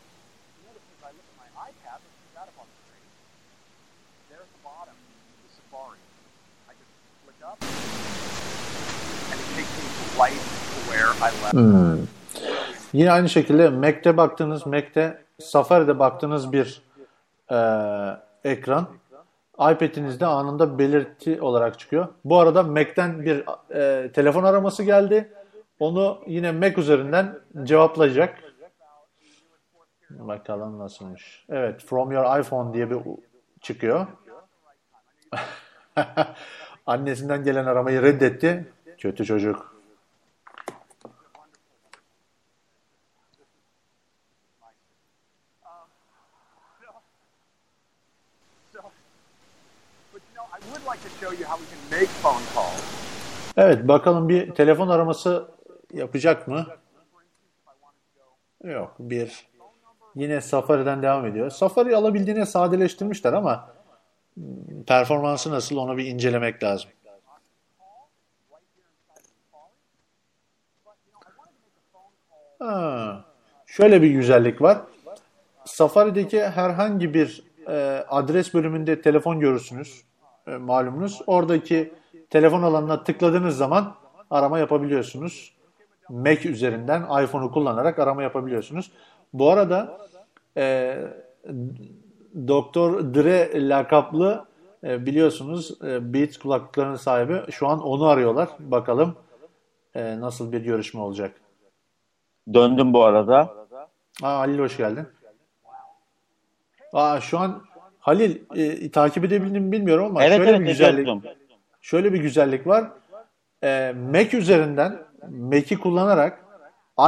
Notice 0.64 0.86
as 0.88 1.00
I 1.04 1.10
look 1.16 1.26
at 1.32 1.36
my 1.36 1.48
iPad, 1.68 1.98
let's 2.00 2.16
put 2.24 2.32
that 2.36 2.48
up 2.48 2.56
on 2.60 2.66
the 2.68 2.76
screen. 2.84 3.06
There 4.28 4.42
at 4.44 4.50
the 4.56 4.62
bottom, 4.64 4.96
the 5.44 5.50
Safari. 5.56 6.00
I 6.68 6.72
just 6.80 6.92
click 7.24 7.40
up, 7.44 7.58
and 9.30 9.36
it 9.40 9.48
takes 9.56 9.72
me 9.76 9.84
right 10.16 10.40
to 10.72 10.78
where 10.88 11.10
I 11.20 11.28
left. 11.44 12.08
Yine 12.92 13.10
aynı 13.12 13.28
şekilde 13.28 13.68
Mac'te 13.70 14.16
baktığınız, 14.16 14.66
Mac'te 14.66 15.24
Safari'de 15.40 15.98
baktığınız 15.98 16.52
bir 16.52 16.82
e, 17.50 17.56
ekran 18.44 18.88
iPad'inizde 19.54 20.26
anında 20.26 20.78
belirti 20.78 21.42
olarak 21.42 21.78
çıkıyor. 21.78 22.08
Bu 22.24 22.38
arada 22.38 22.62
Mac'ten 22.62 23.24
bir 23.24 23.44
e, 23.74 24.12
telefon 24.12 24.44
araması 24.44 24.82
geldi. 24.82 25.32
Onu 25.80 26.22
yine 26.26 26.52
Mac 26.52 26.80
üzerinden 26.80 27.38
cevaplayacak. 27.64 28.38
Bakalım 30.10 30.78
nasılmış. 30.78 31.44
Evet, 31.48 31.84
from 31.84 32.12
your 32.12 32.40
iPhone 32.40 32.74
diye 32.74 32.90
bir 32.90 32.98
çıkıyor. 33.60 34.06
Annesinden 36.86 37.44
gelen 37.44 37.64
aramayı 37.64 38.02
reddetti. 38.02 38.72
Kötü 38.98 39.24
çocuk. 39.24 39.76
So, 48.72 48.80
but 50.12 50.22
you 50.28 50.34
know, 50.34 50.46
I 50.52 50.58
would 50.72 50.82
like 50.92 51.02
to 51.02 51.08
show 51.20 51.32
you 51.32 51.46
how 51.46 51.56
we 51.56 51.66
can 51.70 52.00
make 52.00 52.09
phone 52.22 52.44
calls. 52.54 53.00
Evet, 53.56 53.88
bakalım 53.88 54.28
bir 54.28 54.50
telefon 54.50 54.88
araması 54.88 55.48
yapacak 55.94 56.48
mı? 56.48 56.66
Yok, 58.64 58.96
bir. 58.98 59.46
Yine 60.14 60.40
Safari'den 60.40 61.02
devam 61.02 61.26
ediyor. 61.26 61.50
Safari 61.50 61.96
alabildiğine 61.96 62.46
sadeleştirmişler 62.46 63.32
ama 63.32 63.70
performansı 64.86 65.50
nasıl 65.50 65.76
onu 65.76 65.96
bir 65.96 66.06
incelemek 66.06 66.62
lazım. 66.62 66.90
Ha, 72.58 73.24
şöyle 73.66 74.02
bir 74.02 74.10
güzellik 74.10 74.62
var. 74.62 74.78
Safari'deki 75.64 76.42
herhangi 76.42 77.14
bir 77.14 77.44
e, 77.68 78.04
adres 78.08 78.54
bölümünde 78.54 79.02
telefon 79.02 79.40
görürsünüz. 79.40 80.04
E, 80.46 80.50
malumunuz. 80.50 81.22
Oradaki 81.26 81.92
telefon 82.30 82.62
alanına 82.62 83.04
tıkladığınız 83.04 83.56
zaman 83.56 83.94
arama 84.30 84.58
yapabiliyorsunuz. 84.58 85.52
Mac 86.08 86.48
üzerinden 86.48 87.02
iPhone'u 87.24 87.52
kullanarak 87.52 87.98
arama 87.98 88.22
yapabiliyorsunuz. 88.22 88.92
Bu 89.32 89.50
arada 89.50 89.98
e, 90.56 90.96
Doktor 92.48 93.14
Dre 93.14 93.68
lakaplı 93.68 94.44
e, 94.84 95.06
biliyorsunuz 95.06 95.78
e, 95.84 96.14
Beats 96.14 96.36
kulaklıklarının 96.36 96.96
sahibi. 96.96 97.40
Şu 97.50 97.68
an 97.68 97.82
onu 97.82 98.06
arıyorlar. 98.06 98.48
Bakalım 98.58 99.16
e, 99.94 100.20
nasıl 100.20 100.52
bir 100.52 100.60
görüşme 100.60 101.00
olacak. 101.00 101.34
Döndüm 102.54 102.92
bu 102.92 103.04
arada. 103.04 103.54
Aa, 104.22 104.38
Halil 104.38 104.58
hoş 104.58 104.76
geldin. 104.76 105.06
Aa, 106.92 107.20
şu 107.20 107.38
an 107.38 107.62
Halil 107.98 108.38
e, 108.56 108.90
takip 108.90 109.24
edebildim 109.24 109.64
mi 109.64 109.72
bilmiyorum 109.72 110.06
ama 110.06 110.24
Evet 110.24 110.36
şöyle 110.36 110.50
evet 110.50 110.60
bir 110.60 110.66
güzellik 110.66 111.00
ediyordum. 111.00 111.22
Şöyle 111.80 112.12
bir 112.12 112.20
güzellik 112.20 112.66
var. 112.66 112.84
E, 113.64 113.94
Mac 114.12 114.36
üzerinden 114.36 114.98
Mac'i 115.30 115.78
kullanarak 115.78 116.44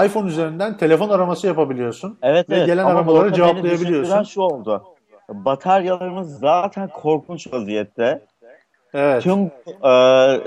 iPhone 0.04 0.28
üzerinden 0.28 0.76
telefon 0.76 1.08
araması 1.08 1.46
yapabiliyorsun 1.46 2.18
Evet 2.22 2.50
ve 2.50 2.56
evet. 2.56 2.66
gelen 2.66 2.84
Ama 2.84 2.94
aramaları 2.94 3.32
cevaplayabiliyorsun. 3.32 4.22
şu 4.22 4.40
oldu. 4.40 4.84
Bataryalarımız 5.28 6.38
zaten 6.38 6.88
korkunç 6.88 7.52
vaziyette. 7.52 8.26
Evet. 8.94 9.22
Tüm 9.22 9.50
e, 9.90 10.40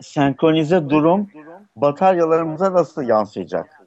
senkronize 0.00 0.90
durum 0.90 1.30
bataryalarımıza 1.76 2.72
nasıl 2.72 3.02
yansıyacak? 3.02 3.80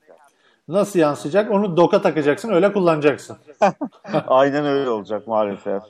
Nasıl 0.68 1.00
yansıyacak? 1.00 1.52
Onu 1.52 1.78
doka 1.78 2.02
takacaksın, 2.02 2.50
öyle 2.50 2.74
kullanacaksın. 2.74 3.38
Aynen 4.28 4.66
öyle 4.66 4.90
olacak 4.90 5.28
maalesef. 5.28 5.84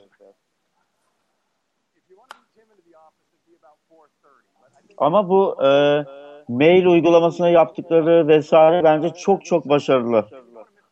If 1.96 2.10
you 2.10 2.18
want 2.18 2.30
to 2.30 2.36
meet 2.38 2.54
Tim 2.54 2.62
into 2.70 2.82
the 2.90 2.98
office, 2.98 3.28
it'd 3.34 3.46
be 3.46 3.66
about 3.66 3.78
4:30. 3.90 4.44
But 4.60 4.68
I 4.68 4.76
think 4.76 4.83
Ama 4.98 5.28
bu 5.28 5.64
e, 5.64 5.68
mail 6.48 6.86
uygulamasına 6.86 7.48
yaptıkları 7.48 8.28
vesaire 8.28 8.84
bence 8.84 9.10
çok 9.10 9.44
çok 9.44 9.68
başarılı. 9.68 10.26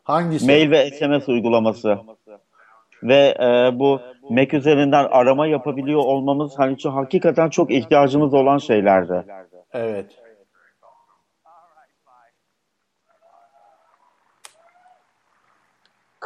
Hangisi? 0.04 0.46
Mail 0.46 0.70
ve 0.70 0.90
SMS 0.90 1.28
uygulaması. 1.28 1.98
Ve 3.02 3.34
e, 3.40 3.78
bu 3.78 4.00
Mac 4.30 4.56
üzerinden 4.56 5.04
arama 5.10 5.46
yapabiliyor 5.46 6.00
olmamız 6.00 6.58
hani 6.58 6.78
çok, 6.78 6.94
hakikaten 6.94 7.48
çok 7.48 7.70
ihtiyacımız 7.70 8.34
olan 8.34 8.58
şeylerdi. 8.58 9.24
Evet. 9.72 10.06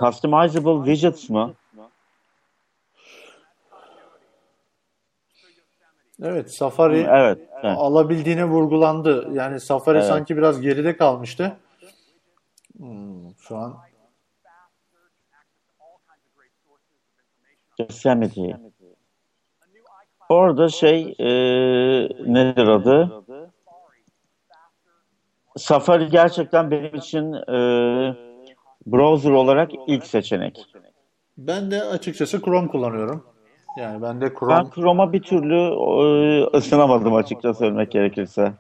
Customizable 0.01 0.93
widgets 0.93 1.31
mı? 1.31 1.53
Evet, 6.23 6.55
Safari 6.55 7.07
Evet. 7.11 7.39
evet. 7.63 7.79
alabildiğine 7.79 8.45
vurgulandı. 8.45 9.29
Yani 9.33 9.61
Safari 9.61 9.99
Evet. 9.99 10.07
sanki 10.07 10.37
biraz 10.37 10.61
geride 10.61 10.97
kalmıştı. 10.97 11.57
Hmm, 12.77 13.35
şu 13.39 13.57
an 13.57 13.77
Yosemite. 17.79 18.61
Orada 20.29 20.69
şey 20.69 21.15
e, 21.19 21.29
nedir 22.33 22.69
adı? 22.69 23.25
Safari 25.57 26.09
gerçekten 26.09 26.71
benim 26.71 26.95
için 26.95 27.33
e, 27.33 27.57
browser 28.87 29.31
olarak 29.31 29.71
ilk 29.87 30.07
seçenek. 30.07 30.67
ben 31.39 31.71
de 31.71 31.83
açıkçası 31.83 32.43
Chrome 32.43 32.69
kullanıyorum. 32.69 33.36
Yani 33.77 34.03
ben 34.03 34.21
de 34.21 34.25
Ben 34.25 34.35
Chrome 34.35 34.71
Chrome'a 34.75 35.13
bir 35.13 35.23
türlü 35.23 35.57
e, 35.57 36.57
ısınamadım 36.57 37.15
açıkça 37.15 37.55
söylemek 37.55 37.91
gerekirse. 37.91 38.53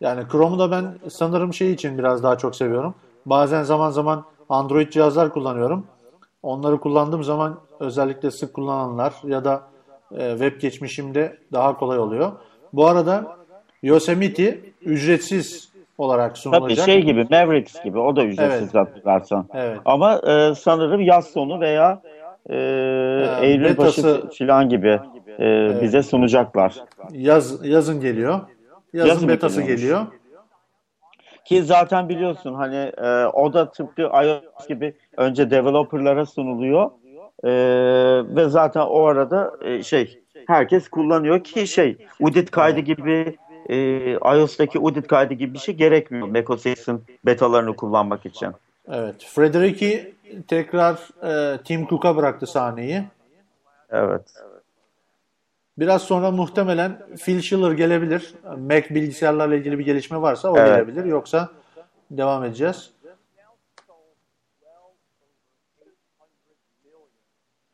yani 0.00 0.22
Chrome'u 0.32 0.58
da 0.58 0.70
ben 0.70 0.84
sanırım 1.10 1.54
şey 1.54 1.72
için 1.72 1.98
biraz 1.98 2.22
daha 2.22 2.38
çok 2.38 2.56
seviyorum. 2.56 2.94
Bazen 3.26 3.62
zaman 3.62 3.90
zaman 3.90 4.24
Android 4.48 4.88
cihazlar 4.90 5.32
kullanıyorum. 5.32 5.86
Onları 6.42 6.80
kullandığım 6.80 7.24
zaman 7.24 7.58
özellikle 7.80 8.30
sık 8.30 8.54
kullananlar 8.54 9.14
ya 9.24 9.44
da 9.44 9.62
e, 10.18 10.30
web 10.30 10.60
geçmişimde 10.60 11.38
daha 11.52 11.76
kolay 11.76 11.98
oluyor. 11.98 12.32
Bu 12.72 12.86
arada 12.86 13.36
Yosemite 13.82 14.60
ücretsiz 14.82 15.72
olarak 15.98 16.30
Tabii 16.30 16.38
sunulacak. 16.40 16.86
şey 16.86 17.02
gibi 17.02 17.26
Mavericks 17.30 17.82
gibi 17.84 17.98
o 17.98 18.16
da 18.16 18.24
ücretsiz 18.24 18.62
Evet. 18.62 18.74
hatırlarsan. 18.74 19.46
Evet. 19.54 19.78
Ama 19.84 20.18
e, 20.18 20.54
sanırım 20.54 21.00
yaz 21.00 21.26
sonu 21.26 21.60
veya 21.60 22.00
e, 22.50 22.56
Eylül 23.40 23.76
başı 23.76 24.02
betası- 24.02 24.38
falan 24.38 24.68
gibi 24.68 25.00
e, 25.40 25.78
bize 25.82 26.02
sunacaklar. 26.02 26.74
Yaz 27.12 27.66
yazın 27.66 28.00
geliyor. 28.00 28.40
Yazın, 28.92 29.08
Yazın 29.08 29.28
betası 29.28 29.62
geliyor. 29.62 30.06
Ki 31.44 31.62
zaten 31.62 32.08
biliyorsun 32.08 32.54
hani 32.54 32.92
e, 32.98 33.26
o 33.26 33.52
da 33.52 33.70
tıpkı 33.70 34.02
iOS 34.02 34.68
gibi 34.68 34.94
önce 35.16 35.50
developerlara 35.50 36.26
sunuluyor 36.26 36.90
E, 37.44 37.50
ve 38.36 38.48
zaten 38.48 38.80
o 38.80 39.04
arada 39.04 39.52
e, 39.64 39.82
şey 39.82 40.22
herkes 40.46 40.88
kullanıyor 40.88 41.44
ki 41.44 41.66
şey 41.66 41.96
UDIT 42.20 42.50
kaydı 42.50 42.80
gibi 42.80 43.36
e, 43.68 43.76
iOS'taki 44.12 44.78
UDIT 44.78 45.06
kaydı 45.06 45.34
gibi 45.34 45.54
bir 45.54 45.58
şey 45.58 45.74
gerekmiyor 45.74 46.28
macOS'in 46.28 47.02
betalarını 47.26 47.76
kullanmak 47.76 48.26
için. 48.26 48.48
Evet. 48.88 49.14
Frederick'i 49.24 50.14
tekrar 50.48 51.08
e, 51.54 51.58
Tim 51.62 51.86
Cook'a 51.86 52.16
bıraktı 52.16 52.46
sahneyi. 52.46 53.04
Evet. 53.90 54.34
Biraz 55.78 56.02
sonra 56.02 56.30
muhtemelen 56.30 57.16
Phil 57.24 57.40
Schiller 57.40 57.72
gelebilir. 57.72 58.34
Mac 58.58 58.94
bilgisayarlarla 58.94 59.54
ilgili 59.54 59.78
bir 59.78 59.84
gelişme 59.84 60.20
varsa 60.20 60.50
o 60.50 60.58
Evet. 60.58 60.68
gelebilir. 60.68 61.04
Yoksa 61.04 61.48
devam 62.10 62.44
edeceğiz. 62.44 62.90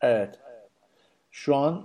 Evet. 0.00 0.38
Şu 1.30 1.56
an 1.56 1.84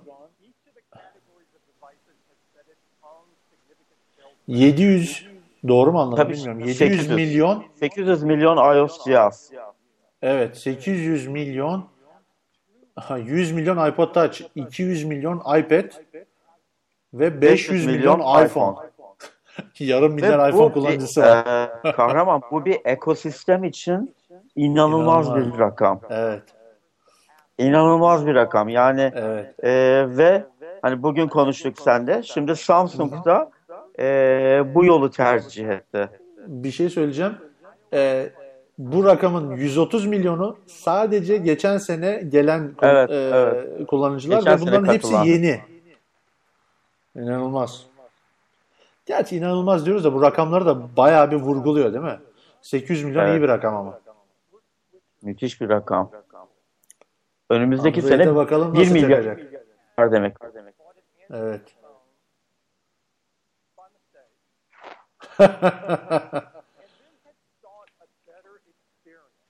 700 4.48 5.28
doğru 5.68 5.92
mu 5.92 6.02
anladım 6.02 6.18
Tabii, 6.24 6.34
bilmiyorum. 6.34 6.60
700 6.60 6.78
800. 6.78 7.10
milyon 7.10 7.66
800 7.80 8.24
milyon 8.24 8.76
iOS 8.76 9.04
cihaz. 9.06 9.52
Evet 10.24 10.58
800 10.58 11.28
milyon 11.28 11.86
aha, 12.96 13.18
100 13.18 13.52
milyon 13.52 13.90
iPod 13.90 14.14
Touch, 14.14 14.42
200 14.56 15.04
milyon 15.04 15.38
iPad 15.40 15.86
ve 17.14 17.42
500 17.42 17.86
milyon, 17.86 18.46
iPhone. 18.46 18.76
Yarım 19.80 20.14
milyar 20.14 20.50
iPhone 20.50 20.64
bu 20.64 20.74
kullanıcısı 20.74 21.22
bir, 21.22 21.26
var. 21.26 21.70
e, 21.84 21.92
kahraman 21.92 22.42
bu 22.52 22.66
bir 22.66 22.78
ekosistem 22.86 23.64
için 23.64 24.16
inanılmaz, 24.56 25.28
İnanılmaz. 25.28 25.54
bir 25.54 25.60
rakam. 25.60 26.00
Evet, 26.10 26.44
İnanılmaz 27.58 28.28
bir 28.28 28.36
rakam. 28.36 28.70
Yani 28.70 29.12
evet. 29.16 29.64
e, 29.64 30.06
ve 30.18 30.44
hani 30.82 31.04
bugün 31.04 31.28
konuştuk 31.28 31.80
sende. 31.80 32.24
Şimdi 32.24 32.56
Samsung 32.56 33.26
da 33.26 33.52
e, 34.00 34.06
bu 34.76 34.86
yolu 34.86 35.12
tercih 35.12 35.70
etti. 35.70 36.10
Bir 36.48 36.72
şey 36.72 36.90
söyleyeceğim. 36.90 37.34
Ee, 37.94 38.30
bu 38.78 39.06
rakamın 39.06 39.56
130 39.56 40.06
milyonu 40.06 40.58
sadece 40.68 41.38
geçen 41.38 41.78
sene 41.78 42.24
gelen 42.30 42.76
Evet, 42.82 43.12
e, 43.12 43.16
evet. 43.16 43.88
kullanıcılar 43.88 44.38
Geçen 44.38 44.58
ve 44.58 44.62
bunların 44.62 44.94
hepsi 44.94 45.14
yeni. 45.14 45.62
İnanılmaz. 47.16 47.86
Gerçi 49.06 49.38
inanılmaz 49.38 49.86
diyoruz 49.86 50.04
da 50.04 50.14
bu 50.14 50.22
rakamları 50.22 50.66
da 50.66 50.98
bayağı 50.98 51.32
bir 51.32 51.36
vurguluyor 51.36 51.94
değil 51.94 52.04
mi? 52.04 52.20
800 52.62 53.04
milyon 53.04 53.24
Evet. 53.24 53.40
iyi 53.40 53.42
bir 53.42 53.48
rakam 53.48 53.76
ama. 53.76 54.00
Müthiş 55.22 55.62
bir 55.62 55.70
rakam. 55.70 56.12
Önümüzdeki 57.50 58.02
Android'e 58.02 58.24
sene 58.24 58.36
bakalım 58.36 58.74
1 58.74 58.80
nasıl 58.80 58.94
milyar 58.94 59.24
çıkacak. 59.24 60.12
demek. 60.12 60.38
Evet. 61.30 61.62
sought 67.64 67.90
a 68.04 68.08
better 68.28 68.60
experience 68.70 69.50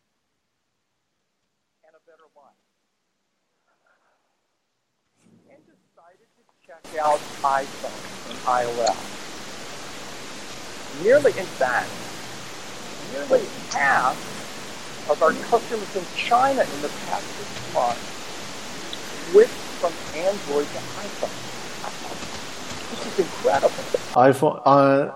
and 1.83 1.93
a 1.95 2.01
better 2.07 2.29
life. 2.37 2.61
And 5.51 5.61
decided 5.67 6.29
out 6.99 7.19
iPhone 7.43 7.99
and 8.29 8.37
iOS. 8.45 8.95
Nearly, 11.03 11.31
in 11.31 11.45
fact, 11.45 11.89
nearly 13.13 13.41
half 13.71 14.15
of 15.09 15.21
our 15.21 15.33
customers 15.33 15.95
in 15.95 16.05
China 16.15 16.61
in 16.61 16.81
the 16.81 16.91
past 17.09 17.25
six 17.37 17.49
months 17.73 18.13
switched 19.31 19.63
from 19.79 19.93
Android 20.15 20.67
to 20.67 20.79
iPhone. 21.05 21.35
This 22.89 23.01
is 23.07 23.19
incredible. 23.19 23.83
iPhone 24.15 24.59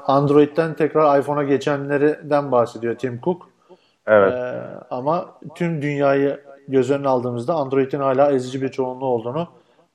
Android'den 0.08 0.74
tekrar 0.74 1.20
iPhone'a 1.20 1.44
geçenlerden 1.44 2.52
bahsediyor 2.52 2.96
Tim 2.96 3.22
Cook. 3.24 3.50
Evet. 4.08 4.34
Ee, 4.34 4.62
ama 4.90 5.26
tüm 5.56 5.82
dünyayı 5.82 6.44
göz 6.68 6.92
önüne 6.92 7.08
aldığımızda 7.08 7.54
Android'in 7.54 8.00
hala 8.00 8.32
ezici 8.32 8.62
bir 8.62 8.70
çoğunluğu 8.70 9.06
olduğunu 9.06 9.48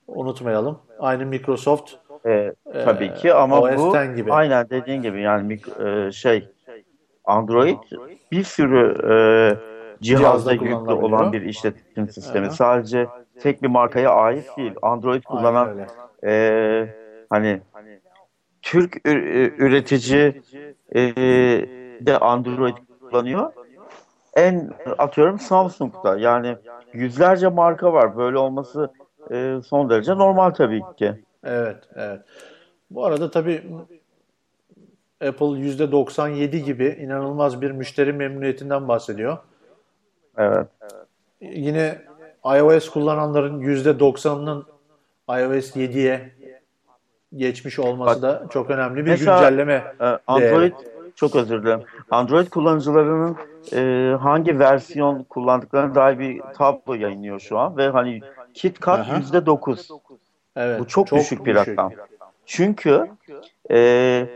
unutmayalım. 0.07 0.79
Aynı 1.03 1.25
Microsoft 1.25 1.91
E, 2.25 2.53
tabii 2.85 3.13
ki 3.13 3.33
ama 3.33 3.61
OS 3.61 3.77
bu 3.77 4.15
gibi. 4.15 4.33
aynen 4.33 4.69
dediğin 4.69 5.01
gibi 5.01 5.21
yani 5.21 5.59
e, 5.85 6.11
şey 6.11 6.49
Android 7.25 7.77
bir 8.31 8.43
sürü 8.43 8.87
e, 9.03 9.13
cihazda 10.01 10.23
Cihazda 10.23 10.53
yüklü 10.53 10.93
olan 10.93 11.33
bir 11.33 11.41
işletim 11.41 12.09
sistemi. 12.09 12.45
Aha. 12.47 12.53
Sadece 12.53 13.07
tek 13.39 13.63
bir 13.63 13.67
markaya 13.67 14.09
ait 14.09 14.57
değil. 14.57 14.73
Android 14.81 15.23
kullanan 15.23 15.77
e, 16.25 16.87
hani 17.29 17.61
Türk 18.61 19.07
üretici 19.57 20.41
e, 20.95 21.01
de 22.05 22.17
Android 22.17 22.77
kullanıyor. 22.99 23.51
En 24.35 24.71
atıyorum 24.97 25.39
Samsung'da 25.39 26.17
yani 26.17 26.55
yüzlerce 26.93 27.47
marka 27.47 27.93
var. 27.93 28.17
Böyle 28.17 28.37
olması 28.37 28.91
e, 29.31 29.59
son 29.65 29.89
derece 29.89 30.17
normal 30.17 30.49
tabii 30.49 30.81
ki. 30.97 31.13
Evet, 31.43 31.77
evet. 31.95 32.21
Bu 32.91 33.05
arada 33.05 33.31
tabii 33.31 33.63
Apple 35.21 35.45
%97 35.45 36.57
gibi 36.57 36.97
inanılmaz 37.01 37.61
bir 37.61 37.71
müşteri 37.71 38.13
memnuniyetinden 38.13 38.87
bahsediyor. 38.87 39.37
Evet. 40.37 40.67
Yine 41.41 42.01
iOS 42.45 42.89
kullananların 42.89 43.61
%90'ının 43.61 44.65
iOS 45.29 45.75
7'ye 45.75 46.31
geçmiş 47.35 47.79
olması 47.79 48.21
da 48.21 48.43
çok 48.49 48.69
önemli 48.69 49.05
bir 49.05 49.11
Mesela- 49.11 49.39
güncelleme. 49.39 49.83
Ee, 50.01 50.17
Android 50.27 50.73
çok 51.15 51.35
özür 51.35 51.63
dilerim. 51.63 51.81
Android 52.11 52.47
kullanıcılarının 52.47 53.37
e, 53.73 54.15
hangi 54.15 54.59
versiyon 54.59 55.23
kullandıklarına 55.23 55.95
dair 55.95 56.19
bir 56.19 56.41
tablo 56.57 56.93
yayınlıyor 56.93 57.39
şu 57.39 57.59
an 57.59 57.77
ve 57.77 57.89
hani 57.89 58.21
KitKat 58.53 59.07
yüzde 59.17 59.45
dokuz. 59.45 59.89
Evet, 60.55 60.79
Bu 60.79 60.87
çok, 60.87 61.11
düşük 61.11 61.45
bir 61.45 61.55
rakam. 61.55 61.91
Çünkü 62.45 63.07
e, 63.71 64.27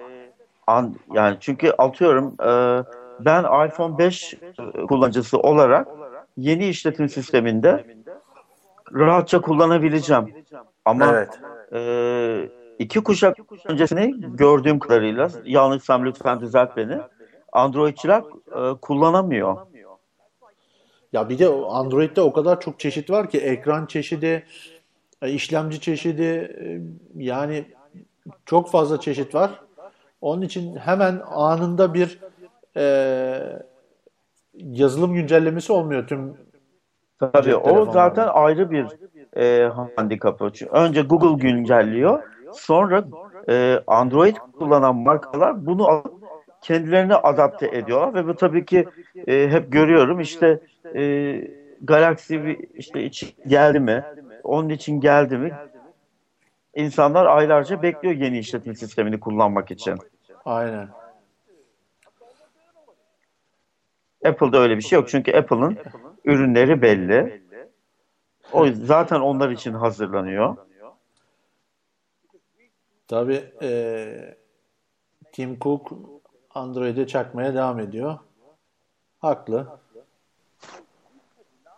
an, 0.68 0.95
yani 1.13 1.38
çünkü 1.39 1.72
atıyorum 1.78 2.36
e, 2.41 2.84
ben 3.20 3.68
iPhone 3.68 3.97
5 3.97 4.36
kullanıcısı 4.88 5.39
olarak 5.39 5.88
yeni 6.38 6.68
işletim 6.68 7.09
sisteminde 7.09 7.86
rahatça 8.93 9.41
kullanabileceğim. 9.41 10.34
Ama 10.86 11.05
Evet. 11.05 11.39
e, 11.74 12.49
iki 12.80 13.03
kuşak 13.03 13.38
öncesini 13.65 14.15
gördüğüm 14.36 14.80
kadarıyla 14.80 15.30
yanlışsam 15.45 16.05
lütfen 16.05 16.41
düzelt 16.41 16.78
beni. 16.78 16.97
Androidçiler 17.51 18.24
e, 18.55 18.78
kullanamıyor. 18.82 19.57
Ya 21.14 21.30
bir 21.30 21.39
de 21.39 21.47
Android'de 21.47 22.22
o 22.22 22.34
kadar 22.34 22.62
çok 22.62 22.80
çeşit 22.80 23.10
var 23.10 23.30
ki 23.30 23.38
ekran 23.38 23.86
çeşidi, 23.86 24.45
e, 25.22 25.32
işlemci 25.32 25.80
çeşidi 25.82 26.24
e, 26.24 26.82
yani 27.24 27.66
çok 28.45 28.72
fazla 28.72 28.99
çeşit 28.99 29.36
var. 29.36 29.51
Onun 30.22 30.41
için 30.41 30.76
hemen 30.76 31.22
anında 31.26 31.93
bir 31.93 32.20
e, 32.78 32.86
yazılım 34.53 35.14
güncellemesi 35.14 35.74
olmuyor 35.74 36.08
tüm 36.08 36.38
Tabii 37.20 37.55
o 37.55 37.91
zaten 37.91 38.28
ayrı 38.28 38.72
bir 38.72 38.88
e, 39.38 39.68
handikapı. 39.95 40.51
Çünkü 40.53 40.72
önce 40.72 41.01
Google 41.01 41.47
güncelliyor. 41.49 42.24
Sonra 42.53 43.03
e, 43.49 43.80
Android 43.88 44.36
kullanan 44.60 44.95
markalar 44.95 45.66
bunu 45.66 45.88
alıp 45.88 46.16
kendilerine 46.62 47.16
adapte 47.16 47.68
ediyorlar 47.68 48.14
ve 48.14 48.28
bu 48.28 48.36
tabii 48.36 48.66
ki 48.66 48.89
e, 49.28 49.49
hep 49.49 49.72
görüyorum 49.72 50.20
işte 50.20 50.60
e, 50.95 51.01
Galaxy 51.82 52.36
bir- 52.36 52.68
işte 52.76 53.03
için 53.03 53.30
geldi 53.47 53.80
mi? 53.80 54.03
Onun 54.43 54.70
için 54.70 54.99
geldi 55.01 55.38
mi? 55.38 55.51
İnsanlar 56.76 57.26
aylarca 57.26 57.82
bekliyor 57.82 58.16
yeni 58.16 58.39
işletim 58.39 58.76
sistemini 58.76 59.20
kullanmak 59.20 59.72
için. 59.72 59.95
aynen. 60.45 60.88
Apple'da 64.26 64.58
öyle 64.58 64.78
bir 64.78 64.82
şey 64.82 64.99
yok. 64.99 65.10
Çünkü 65.10 65.32
Apple'ın 65.38 65.78
ürünleri 66.26 66.82
belli. 66.82 67.41
O 68.51 68.68
zaten 68.68 69.20
onlar 69.20 69.49
için 69.49 69.74
hazırlanıyor. 69.74 70.58
Tabii 73.08 73.43
eee 73.62 74.38
Tim 75.32 75.60
Cook 75.60 75.91
Android'e 76.58 77.08
çakmaya 77.08 77.53
devam 77.53 77.80
ediyor. 77.80 78.18
Haklı. 79.20 79.68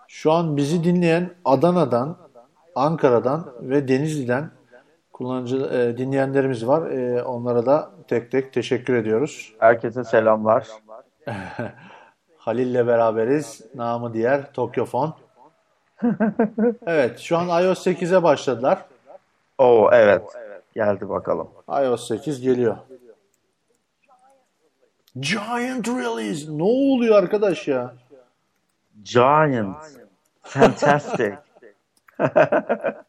Şu 0.08 0.32
an 0.32 0.58
bizi 0.58 0.84
dinleyen 0.84 1.30
Adana'dan, 1.46 2.18
Ankara'dan 2.76 3.54
ve 3.62 3.88
Denizli'den 3.88 4.52
kullanıcı 5.14 5.58
eee, 5.58 5.98
dinleyenlerimiz 5.98 6.68
var. 6.68 6.92
Eee, 6.92 7.24
onlara 7.24 7.66
da 7.66 7.92
tek 8.08 8.32
tek 8.32 8.54
teşekkür 8.54 8.94
ediyoruz. 8.94 9.54
Herkese 9.60 10.04
selamlar. 10.04 10.68
Halil'le 12.38 12.88
beraberiz. 12.88 13.62
Namı 13.76 14.14
diğer 14.14 14.54
Tokyofon. 14.54 15.14
Evet, 16.88 17.20
şu 17.20 17.38
an 17.38 17.64
iOS 17.64 17.88
8'e 17.88 18.24
başladılar. 18.24 18.86
Oo 19.58 19.90
evet. 19.94 20.24
Geldi 20.76 21.10
bakalım. 21.10 21.48
iOS 21.70 22.08
8 22.08 22.42
geliyor. 22.42 22.78
Giant 25.20 25.88
Release. 25.88 26.58
Ne 26.58 26.64
oluyor 26.64 27.16
arkadaş 27.24 27.68
ya? 27.68 27.94
Giant. 29.04 29.78
Fantastic. 30.42 31.34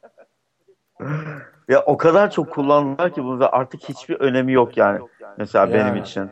Ya 1.69 1.83
o 1.87 1.97
kadar 1.97 2.31
çok 2.31 2.51
kullandılar 2.53 3.15
ki 3.15 3.25
bunu 3.25 3.41
ve 3.41 3.47
artık 3.49 3.89
hiçbir 3.89 4.21
önemi 4.21 4.53
yok 4.53 4.77
yani. 4.77 5.01
Mesela 5.39 5.69
benim 5.73 5.87
Yani. 5.87 6.01
için. 6.01 6.31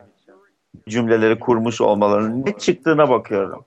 Cümleleri 0.89 1.39
kurmuş 1.39 1.81
olmalarının 1.81 2.45
ne 2.45 2.57
çıktığına 2.57 3.09
bakıyorum. 3.09 3.65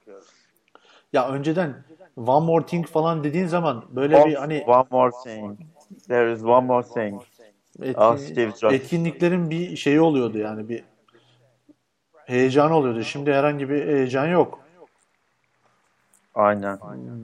Ya 1.13 1.29
önceden 1.29 1.75
One 2.17 2.47
More 2.47 2.67
Thing 2.67 2.87
falan 2.87 3.25
dediğin 3.25 3.47
zaman 3.47 3.85
böyle 3.91 4.25
bir 4.27 4.35
Of, 4.35 4.41
hani 4.41 4.65
one 4.67 4.85
more 4.91 5.11
thing. 5.25 5.59
There 6.09 6.33
is 6.33 6.45
one 6.45 6.67
more 6.67 6.87
thing. 6.87 7.23
etkin- 7.83 7.95
Ah, 7.97 8.17
Steve 8.17 8.51
Jobs. 8.61 8.75
etkinliklerin 8.75 9.51
bir 9.51 9.77
şeyi 9.77 10.01
oluyordu 10.01 10.39
yani 10.39 10.69
bir 10.69 10.85
heyecan 12.27 12.71
oluyordu. 12.71 13.03
Şimdi 13.03 13.33
herhangi 13.33 13.69
bir 13.69 13.87
heyecan 13.87 14.27
yok. 14.27 14.61
Aynen. 16.35 16.79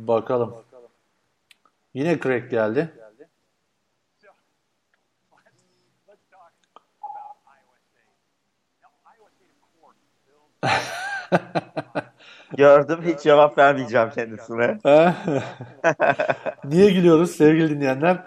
Bakalım. 0.09 0.55
Yine 1.95 2.19
crack 2.21 2.51
geldi. 2.51 2.93
Let's 6.09 6.21
talk 6.31 6.53
about 7.01 7.37
iOS 7.59 7.81
8. 7.93 8.05
Now, 8.83 8.93
iOS 9.15 9.33
8, 9.39 9.49
of 9.63 9.71
course, 9.81 9.99
builds 10.27 10.59
Gördüm 12.57 12.99
hiç 13.05 13.21
cevap 13.21 13.59
vermeyeceğim 13.59 14.11
kendisine. 14.11 14.79
Niye 16.65 16.91
gülüyoruz 16.91 17.31
sevgili 17.31 17.71
dinleyenler? 17.71 18.23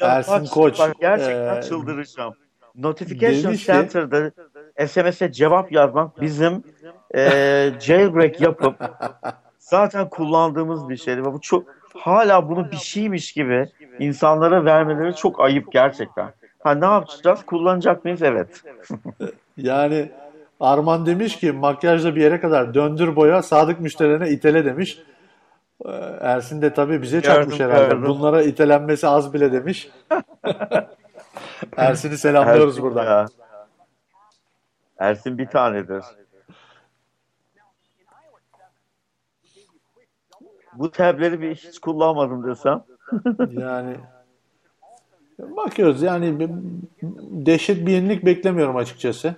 Ersin 0.00 0.32
Bak, 0.34 0.50
Koç 0.50 0.78
Bak 0.78 0.96
gerçekten 1.00 1.56
e, 1.56 1.62
çıldıracağım. 1.62 2.34
Notification 2.74 3.52
Center'da 3.52 4.30
SMS'e 4.86 5.32
cevap 5.32 5.72
yazmak 5.72 6.20
bizim 6.20 6.64
e, 7.14 7.20
jailbreak 7.80 8.40
yapıp 8.40 8.74
zaten 9.58 10.08
kullandığımız 10.08 10.88
bir 10.88 10.96
şeydi. 10.96 11.20
Ve 11.20 11.32
bu 11.32 11.40
çok 11.40 11.64
hala 11.96 12.48
bunu 12.48 12.70
bir 12.70 12.76
şeymiş 12.76 13.32
gibi 13.32 13.68
insanlara 13.98 14.64
vermeleri 14.64 15.16
çok 15.16 15.40
ayıp 15.40 15.72
gerçekten. 15.72 16.32
Ha 16.58 16.74
ne 16.74 16.84
yapacağız? 16.86 17.46
Kullanacak 17.46 18.04
mıyız? 18.04 18.22
Evet. 18.22 18.62
Yani 19.56 20.10
Arman 20.60 21.06
demiş 21.06 21.36
ki 21.36 21.52
makyajla 21.52 22.16
bir 22.16 22.20
yere 22.20 22.40
kadar 22.40 22.74
döndür 22.74 23.16
boya 23.16 23.42
sadık 23.42 23.80
müşterilerine 23.80 24.30
itele 24.30 24.64
demiş. 24.64 24.98
Ee, 25.86 25.90
Ersin 26.20 26.62
de 26.62 26.74
tabii 26.74 27.02
bize 27.02 27.22
çakmış 27.22 27.58
Gördüm, 27.58 27.72
herhalde. 27.72 27.94
gördüm. 27.94 28.08
Bunlara 28.08 28.42
itelenmesi 28.42 29.08
az 29.08 29.34
bile 29.34 29.52
demiş. 29.52 29.90
Ersin'i 31.76 32.18
selamlıyoruz 32.18 32.78
Ersin 32.78 32.82
buradan. 32.82 33.04
ya. 33.04 33.26
Ersin 34.98 35.38
bir 35.38 35.46
tanedir. 35.46 36.04
Bu 40.72 40.90
tableri 40.90 41.40
bir 41.40 41.54
hiç 41.54 41.78
kullanmadım 41.78 42.50
desem. 42.50 42.84
Yani 43.50 43.96
bakıyoruz 45.38 46.02
yani 46.02 46.48
dehşet 47.46 47.86
bir 47.86 47.92
yenilik 47.92 48.24
beklemiyorum 48.24 48.76
açıkçası. 48.76 49.34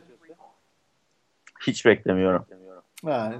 Hiç 1.61 1.87
beklemiyorum. 1.87 2.47
Yani 3.07 3.37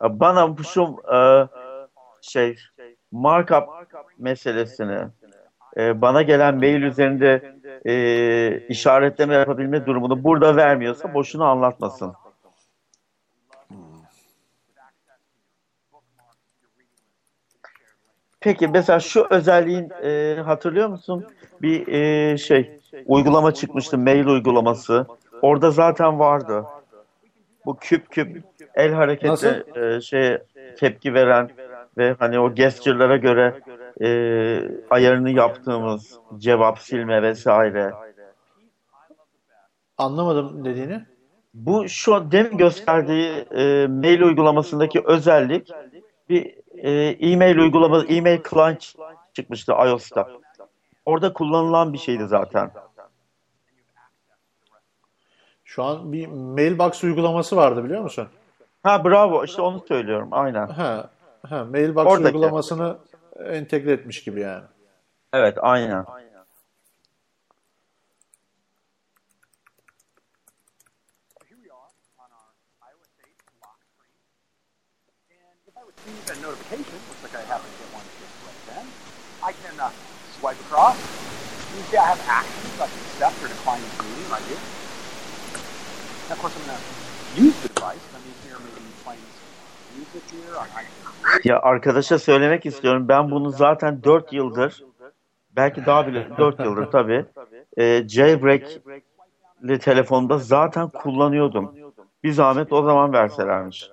Bana 0.00 0.58
bu 0.58 0.64
şu 0.64 0.96
e, 1.14 1.48
şey 2.22 2.58
markup 3.12 3.64
meselesini 4.18 5.06
e, 5.76 6.00
bana 6.00 6.22
gelen 6.22 6.56
mail 6.56 6.82
üzerinde 6.82 7.55
e, 7.86 8.66
işaretleme 8.68 9.34
yapabilme 9.34 9.86
durumunu 9.86 10.24
burada 10.24 10.56
vermiyorsa 10.56 11.14
boşuna 11.14 11.46
anlatmasın. 11.46 12.12
Peki 18.40 18.68
mesela 18.68 19.00
şu 19.00 19.26
özelliğin 19.30 19.90
e, 20.02 20.40
hatırlıyor 20.40 20.88
musun? 20.88 21.26
Bir 21.62 21.88
e, 21.88 22.38
şey 22.38 22.80
uygulama 23.06 23.54
çıkmıştı 23.54 23.98
mail 23.98 24.26
uygulaması. 24.26 25.06
Orada 25.42 25.70
zaten 25.70 26.18
vardı. 26.18 26.64
Bu 27.66 27.76
küp 27.76 28.10
küp 28.10 28.42
el 28.74 28.92
hareketi 28.92 29.32
Nasıl? 29.32 29.76
e, 29.76 30.00
şey 30.00 30.38
tepki 30.78 31.14
veren 31.14 31.50
ve 31.98 32.16
hani 32.18 32.38
o 32.38 32.54
gesture'lara 32.54 33.16
göre 33.16 33.54
e, 34.00 34.08
ayarını 34.90 35.30
yaptığımız 35.30 36.18
cevap 36.38 36.78
silme 36.78 37.22
vesaire. 37.22 37.92
anlamadım 39.98 40.64
dediğini. 40.64 41.06
Bu 41.54 41.88
şu 41.88 42.14
an 42.14 42.32
demin 42.32 42.58
gösterdiği 42.58 43.30
e, 43.32 43.86
mail 43.86 44.20
uygulamasındaki 44.20 45.02
özellik 45.04 45.70
bir 46.28 46.54
e, 46.76 46.90
e-mail 47.30 47.58
uygulaması, 47.58 48.06
e-mail 48.06 48.40
client 48.50 48.94
çıkmıştı 49.34 49.72
iOS'ta. 49.72 50.28
Orada 51.04 51.32
kullanılan 51.32 51.92
bir 51.92 51.98
şeydi 51.98 52.26
zaten. 52.26 52.70
Şu 55.64 55.84
an 55.84 56.12
bir 56.12 56.26
mailbox 56.26 57.04
uygulaması 57.04 57.56
vardı 57.56 57.84
biliyor 57.84 58.02
musun? 58.02 58.28
Ha 58.82 59.04
bravo 59.04 59.44
işte 59.44 59.62
onu 59.62 59.84
söylüyorum 59.88 60.28
aynen. 60.32 60.66
Ha, 60.66 61.10
ha 61.48 61.64
mailbox 61.64 62.06
Oradaki. 62.06 62.36
uygulamasını 62.36 62.96
entegre 63.44 63.92
etmiş 63.92 64.24
gibi 64.24 64.40
yani. 64.40 64.64
Evet 65.32 65.58
aynen. 65.60 66.04
Here 71.48 71.58
we 71.62 71.70
are 71.70 71.90
on 72.18 72.30
our 72.32 72.50
iOS 72.90 73.10
8 73.18 73.28
lock 73.62 73.78
screen. 73.92 74.20
And 75.30 75.58
if 75.68 75.76
I 75.76 75.82
receive 75.82 76.24
a 76.32 76.36
notification, 76.46 76.98
looks 77.08 77.22
like 77.22 77.36
I 77.36 77.44
happen 77.52 77.68
to 77.70 77.78
get 77.82 77.90
one 77.98 78.06
just 78.20 78.36
right 78.46 78.62
then, 78.70 78.86
I 79.42 79.52
can 79.52 79.76
uh, 79.80 79.90
swipe 80.38 80.60
across. 80.66 80.96
You 81.76 81.82
see 81.90 81.98
I 81.98 82.06
have 82.14 82.22
actions. 82.28 82.80
I 82.80 82.86
can 82.88 83.00
accept 83.06 83.36
or 83.44 83.48
decline 83.48 83.80
this 83.82 83.96
meeting, 84.02 84.24
and 84.24 84.34
I 84.34 84.42
do. 84.48 84.56
And 86.24 86.32
of 86.32 86.38
course, 86.40 86.54
I'm 86.56 86.64
going 86.66 86.78
to 86.78 87.42
use 87.42 87.56
the 87.62 87.68
device. 87.68 88.04
I 88.16 88.18
mean, 88.24 88.36
here 88.44 88.58
maybe 88.64 88.82
playing 89.04 89.20
some 89.36 89.45
Ya 91.44 91.60
arkadaşa 91.60 92.18
söylemek 92.18 92.66
istiyorum. 92.66 93.08
Ben 93.08 93.30
bunu 93.30 93.50
zaten 93.50 94.02
4 94.04 94.32
yıldır 94.32 94.84
belki 95.50 95.86
daha 95.86 96.06
bile 96.06 96.28
4 96.38 96.60
yıldır 96.60 96.86
tabii 96.86 97.24
e, 97.76 98.08
jailbreak'li 98.08 99.78
telefonda 99.78 100.38
zaten 100.38 100.88
kullanıyordum. 100.88 101.74
Bir 102.24 102.32
zahmet 102.32 102.72
o 102.72 102.82
zaman 102.82 103.12
verselermiş. 103.12 103.90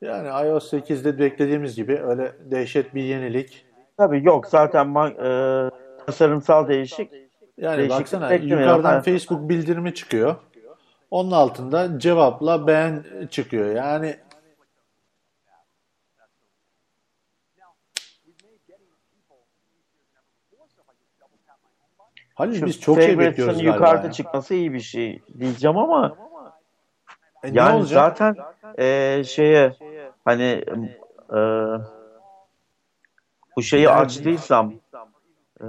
Yani 0.00 0.48
iOS 0.48 0.72
8'de 0.72 1.18
beklediğimiz 1.18 1.76
gibi 1.76 1.98
öyle 1.98 2.32
dehşet 2.50 2.94
bir 2.94 3.02
yenilik. 3.02 3.66
Tabii 3.96 4.24
yok 4.24 4.46
zaten 4.46 4.94
e, 4.94 5.70
tasarımsal 6.06 6.68
değişik. 6.68 7.10
Yani 7.56 7.88
baksana 7.88 8.34
yukarıdan. 8.34 9.02
Facebook 9.02 9.48
bildirimi 9.48 9.94
çıkıyor. 9.94 10.36
Onun 11.10 11.30
altında 11.30 11.98
cevapla 11.98 12.66
beğen 12.66 13.04
çıkıyor. 13.30 13.74
Yani 13.74 14.16
Halil 22.34 22.66
biz 22.66 22.80
çok 22.80 23.02
şey 23.02 23.18
bekliyoruz 23.18 23.56
galiba. 23.56 23.74
yukarıda 23.74 24.06
ya. 24.06 24.12
çıkması 24.12 24.54
iyi 24.54 24.72
bir 24.72 24.80
şey 24.80 25.22
diyeceğim 25.40 25.76
ama 25.78 26.16
E, 27.42 27.48
yani 27.52 27.84
zaten 27.86 28.36
e, 28.78 29.22
şeye 29.24 29.72
hani 30.24 30.64
e, 31.30 31.38
bu 33.56 33.62
şeyi 33.62 33.82
Yani- 33.82 33.96
açtıysam 33.96 34.72
e, 35.60 35.64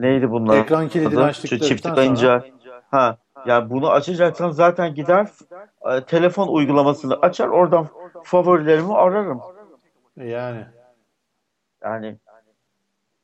neydi 0.00 0.30
bunlar? 0.30 0.56
Ekran 0.58 0.88
kilidini 0.88 1.18
adı? 1.20 1.24
açtıktan 1.24 1.56
Şu 1.58 1.64
çift 1.64 1.82
sonra- 1.82 1.94
tıklayınca 1.94 2.44
ha 2.90 3.18
yani 3.46 3.70
bunu 3.70 3.90
açacaksan 3.90 4.50
zaten 4.50 4.94
gider 4.94 5.28
e, 5.90 6.04
telefon 6.04 6.48
uygulamasını 6.48 7.14
açar 7.14 7.48
oradan 7.48 7.86
favorilerimi 8.22 8.94
ararım. 8.94 9.40
Yani 10.16 10.64
Yani 11.84 12.16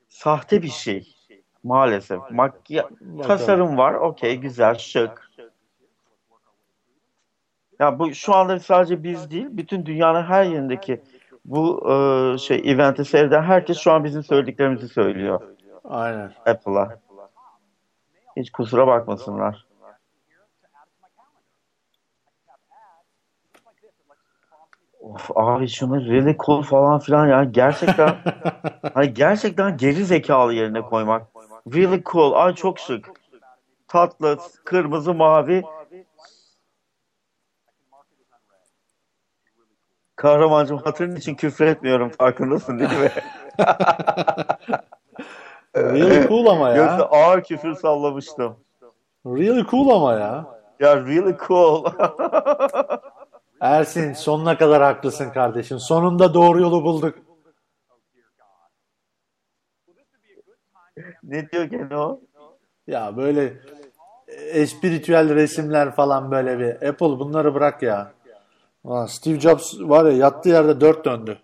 sahte 0.09 0.63
bir 0.63 0.69
şey 0.69 1.15
maalesef. 1.65 2.21
Makya 2.31 2.89
tasarım 3.27 3.79
var. 3.79 3.95
Okey 3.95 4.37
güzel 4.37 4.75
şık. 4.75 5.31
Ya 7.81 7.99
bu 7.99 8.15
şu 8.15 8.35
anda 8.35 8.61
sadece 8.61 9.03
biz 9.03 9.31
değil, 9.31 9.47
bütün 9.51 9.87
dünyanın 9.87 10.23
her 10.23 10.45
yerindeki 10.45 11.03
bu 11.45 11.91
e, 11.91 12.39
şey 12.39 12.63
eventi 12.65 13.05
seyreden 13.05 13.43
herkes 13.43 13.79
şu 13.79 13.93
an 13.93 14.05
bizim 14.05 14.23
söylediklerimizi 14.23 14.89
söylüyor 14.89 15.41
aynen. 15.85 16.33
Apple'a. 16.47 16.99
Hiç 18.37 18.51
kusura 18.51 18.87
bakmasınlar. 18.87 19.67
Of 25.07 25.31
abi 25.35 25.69
şunu 25.69 26.07
really 26.07 26.37
cool 26.47 26.63
falan 26.63 26.99
filan 26.99 27.27
ya 27.27 27.45
gerçekten 27.45 28.17
hani 28.95 29.15
gerçekten 29.15 29.77
geri 29.77 30.05
zekalı 30.05 30.55
yerine 30.55 30.81
koymak. 30.81 31.27
Really 31.75 32.03
cool. 32.05 32.33
Ay 32.33 32.55
çok 32.55 32.79
şık. 32.79 33.11
Tatlı, 33.89 34.39
kırmızı, 34.65 35.15
mavi. 35.15 35.65
Kahramancığım 40.17 40.79
hatırın 40.79 41.17
için 41.17 41.35
küfür 41.35 41.67
etmiyorum 41.67 42.09
farkındasın 42.09 42.79
değil 42.79 42.91
mi? 42.91 43.11
Really 45.77 46.29
cool 46.29 46.47
ama 46.47 46.71
Yoksa 46.71 46.99
ya. 46.99 47.05
ağır 47.05 47.43
küfür 47.45 47.75
sallamıştım. 47.75 48.57
Really 49.27 49.67
cool 49.67 49.89
ama 49.89 50.13
ya. 50.13 50.47
Ya 50.81 50.97
really 50.97 51.37
cool. 51.47 51.85
Ersin 53.61 54.13
sonuna 54.13 54.59
kadar 54.59 54.83
haklısın 54.83 55.31
kardeşim. 55.31 55.79
Sonunda 55.79 56.35
doğru 56.35 56.61
yolu 56.61 56.85
bulduk. 56.85 57.19
ne 61.23 61.51
diyor 61.51 61.65
gene 61.65 61.97
o? 61.97 62.21
Ya 62.87 63.17
böyle 63.17 63.57
espiritüel 64.37 65.35
resimler 65.35 65.95
falan 65.95 66.31
böyle 66.31 66.59
bir. 66.59 66.89
Apple 66.89 67.07
bunları 67.07 67.55
bırak 67.55 67.83
ya. 67.83 68.13
Ulan 68.85 69.07
Steve 69.07 69.41
Jobs 69.41 69.81
var 69.81 70.05
ya 70.05 70.13
yattığı 70.13 70.49
yerde 70.49 70.81
dört 70.81 71.05
döndü. 71.05 71.39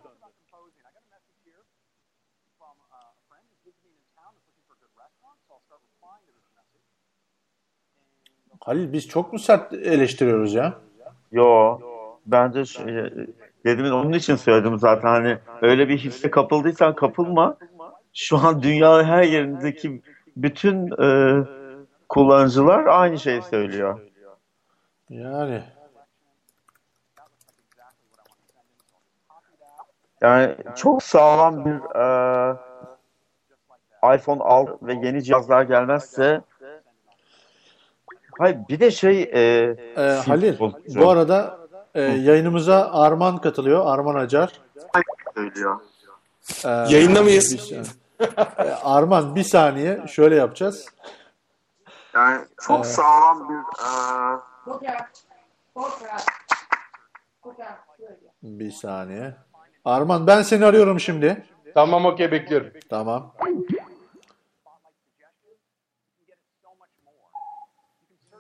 Halil 8.60 8.92
biz 8.92 9.08
çok 9.08 9.32
mu 9.32 9.38
sert 9.38 9.72
eleştiriyoruz 9.72 10.54
ya? 10.54 10.78
Yo. 11.32 11.78
Bence 12.26 12.64
şey, 12.64 12.86
dedim 13.64 13.84
onun 13.92 14.12
için 14.12 14.36
söyledim 14.36 14.78
zaten 14.78 15.08
hani 15.08 15.38
öyle 15.62 15.88
bir 15.88 15.98
hisse 15.98 16.30
kapıldıysan 16.30 16.94
kapılma. 16.94 17.56
Şu 18.14 18.38
an 18.38 18.62
dünyanın 18.62 19.04
her 19.04 19.22
yerindeki 19.22 20.02
bütün 20.36 21.02
e, 21.02 21.38
kullanıcılar 22.08 22.86
aynı 22.86 23.18
şeyi 23.18 23.42
söylüyor. 23.42 24.00
Yani 25.10 25.62
Yani 30.20 30.56
çok 30.76 31.02
sağlam 31.02 31.64
bir 31.64 31.74
e, 31.74 32.56
iPhone 34.16 34.42
6 34.42 34.86
ve 34.86 34.94
yeni 34.94 35.22
cihazlar 35.22 35.62
gelmezse 35.62 36.40
Hayır 38.38 38.58
bir 38.68 38.80
de 38.80 38.90
şey 38.90 39.22
e, 39.22 39.40
e, 39.96 40.00
Halil 40.00 40.58
bu 40.94 41.10
arada 41.10 41.61
e, 41.94 42.02
yayınımıza 42.02 42.90
Arman 42.92 43.38
katılıyor. 43.40 43.86
Arman 43.86 44.14
Acar. 44.14 44.60
söylüyor. 45.34 45.80
E, 46.64 46.68
Yayında 46.68 47.22
mıyız? 47.22 47.52
bir 47.52 47.58
saniye. 47.58 47.82
E, 48.58 48.70
Arman 48.84 49.34
bir 49.34 49.42
saniye 49.44 50.06
şöyle 50.08 50.36
yapacağız. 50.36 50.86
Yani 52.14 52.44
çok 52.60 52.84
Ee, 52.86 52.88
sağlam 52.88 53.48
bir 53.48 53.84
e. 53.84 55.02
Bir 58.42 58.70
saniye. 58.70 59.34
Arman 59.84 60.26
ben 60.26 60.42
seni 60.42 60.64
arıyorum 60.64 61.00
şimdi. 61.00 61.46
Tamam 61.74 62.06
okey 62.06 62.32
bekliyorum. 62.32 62.72
Tamam. 62.90 63.34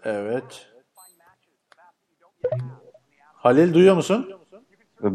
Evet. 0.04 0.68
Halil 3.42 3.74
duyuyor 3.74 3.94
musun? 3.96 4.32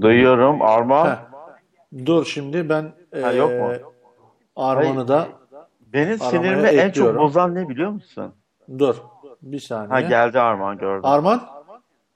duyuyorum 0.02 0.62
Arman. 0.62 1.10
Heh. 1.10 1.16
Dur 2.06 2.26
şimdi 2.26 2.70
ben 2.70 2.92
Ha, 3.22 3.32
yok 3.32 3.50
mu? 3.52 3.72
eee, 3.74 3.82
Arman'ı 4.56 5.08
da 5.08 5.28
Benim 5.82 6.20
sinirimi 6.20 6.68
en 6.68 6.92
çok 6.92 7.18
bozan 7.18 7.56
ne 7.56 7.70
biliyor 7.70 7.92
musun? 7.92 8.34
dur. 8.80 8.96
Bir 9.42 9.60
saniye. 9.60 9.90
Ha 9.90 10.02
geldi 10.02 10.40
Arman 10.40 10.78
gördüm. 10.78 11.06
Arman? 11.06 11.42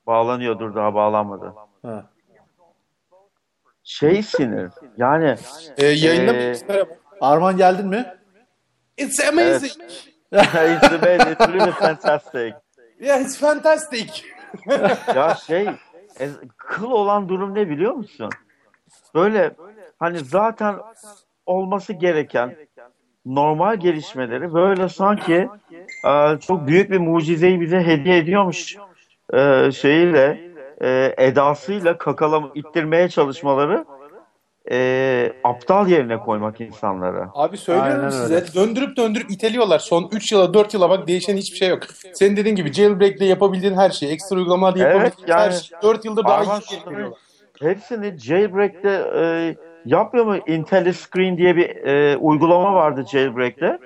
Bağlanıyor 0.07 0.59
dur 0.59 0.75
daha 0.75 0.93
bağlanmadı. 0.93 1.53
Ha. 1.81 2.03
Şey 3.83 4.23
sinir. 4.23 4.71
Yani 4.97 5.35
Ee, 5.77 5.85
yayında? 5.85 6.33
Merhaba. 6.67 6.89
Arman 7.21 7.57
geldin 7.57 7.87
mi? 7.87 8.05
It's 8.97 9.27
amazing. 9.27 9.71
it's 10.33 10.91
amazing, 10.93 11.31
it's 11.31 11.47
really 11.47 11.71
fantastic. 11.71 12.53
Yeah, 12.99 13.21
it's 13.21 13.37
fantastic. 13.39 14.07
Ya 15.15 15.35
şey 15.35 15.69
e, 16.21 16.29
kıl 16.57 16.91
olan 16.91 17.29
durum 17.29 17.55
ne 17.55 17.69
biliyor 17.69 17.93
musun? 17.93 18.29
Böyle 19.15 19.51
hani 19.99 20.19
zaten 20.19 20.75
olması 21.45 21.93
gereken 21.93 22.55
normal 23.25 23.77
gelişmeleri 23.77 24.53
böyle 24.53 24.89
sanki 24.89 25.49
e, 26.05 26.39
çok 26.39 26.67
büyük 26.67 26.91
bir 26.91 26.97
mucizeyi 26.97 27.61
bize 27.61 27.79
hediye 27.79 28.17
ediyormuş 28.17 28.77
e, 29.33 29.71
şeyiyle 29.71 30.51
e, 30.81 31.13
edasıyla 31.17 31.97
kakalam 31.97 32.51
ittirmeye 32.55 33.09
çalışmaları 33.09 33.85
e, 34.71 35.33
aptal 35.43 35.87
yerine 35.87 36.17
koymak 36.17 36.61
insanları. 36.61 37.25
Abi 37.33 37.57
söylüyorum 37.57 37.93
Aynen 37.99 38.09
size 38.09 38.35
öyle. 38.35 38.53
döndürüp 38.55 38.97
döndürüp 38.97 39.31
iteliyorlar. 39.31 39.79
Son 39.79 40.09
3 40.11 40.31
yıla 40.31 40.53
4 40.53 40.73
yıla 40.73 40.89
bak 40.89 41.07
değişen 41.07 41.37
hiçbir 41.37 41.57
şey 41.57 41.69
yok. 41.69 41.79
Senin 42.13 42.37
dediğin 42.37 42.55
gibi 42.55 42.73
jailbreak'le 42.73 43.21
yapabildiğin 43.21 43.75
her 43.77 43.89
şey, 43.89 44.13
ekstra 44.13 44.35
uygulamalarla 44.35 44.83
Evet, 44.83 44.95
yapabildiğin 44.95 45.37
her 45.37 45.51
yani- 45.51 45.53
şey 45.61 45.77
4 45.83 46.05
yıldır 46.05 46.23
daha 46.23 46.43
iyi 46.43 46.59
getiriyorlar. 46.69 47.19
Hepsini 47.59 48.17
jailbreak'te 48.17 48.89
e, 49.15 49.55
yapmıyor 49.85 50.25
mu? 50.25 50.37
IntelliScreen 50.47 51.37
diye 51.37 51.55
bir 51.55 51.69
e, 51.85 52.17
uygulama 52.17 52.73
vardı 52.73 53.05
jailbreak'te. 53.11 53.79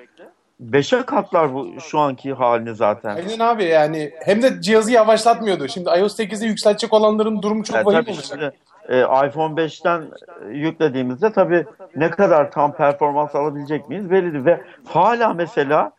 Beşe 0.60 1.02
katlar 1.02 1.54
bu 1.54 1.68
şu 1.82 2.00
anki 2.00 2.34
halini 2.34 2.76
zaten. 2.76 3.16
Aynen 3.16 3.40
abi 3.40 3.64
yani 3.64 4.12
hem 4.26 4.42
de 4.42 4.62
cihazı 4.62 4.92
yavaşlatmıyordu. 4.92 5.68
Şimdi 5.68 5.90
iOS 5.90 6.20
8'i 6.20 6.48
yükseltecek 6.48 6.94
olanların 6.94 7.42
durumu 7.42 7.64
çok 7.64 7.76
Yani 7.76 7.86
vahim 7.86 7.98
olacak. 8.08 8.26
şimdi, 8.28 8.52
e, 8.90 9.00
iPhone 9.00 9.62
5'ten 9.62 10.02
e, 10.02 10.54
yüklediğimizde 10.54 11.34
tabii 11.34 11.66
ne 11.96 12.10
kadar 12.10 12.52
tam 12.52 12.74
performans 12.74 13.36
alabilecek 13.36 13.90
miyiz 13.90 14.12
belli 14.12 14.34
değil. 14.34 14.46
Ve 14.46 14.62
hala 14.86 15.34
mesela 15.34 15.92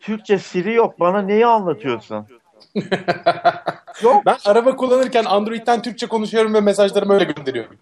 Türkçe 0.00 0.38
Siri 0.38 0.72
yok. 0.72 1.00
Bana 1.00 1.22
neyi 1.22 1.46
anlatıyorsun? 1.46 2.26
Ben 4.26 4.36
araba 4.44 4.76
kullanırken 4.76 5.24
Android'den 5.24 5.82
Türkçe 5.82 6.06
konuşuyorum 6.06 6.54
ve 6.54 6.60
mesajlarımı 6.60 7.14
öyle 7.14 7.24
gönderiyorum. 7.24 7.76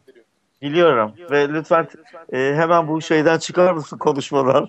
Biliyorum. 0.62 1.12
Ve 1.30 1.48
lütfen 1.48 1.88
e, 2.32 2.36
hemen 2.38 2.88
bu 2.88 3.02
şeyden 3.02 3.38
çıkar 3.38 3.72
mısın 3.72 3.98
konuşmadan? 3.98 4.68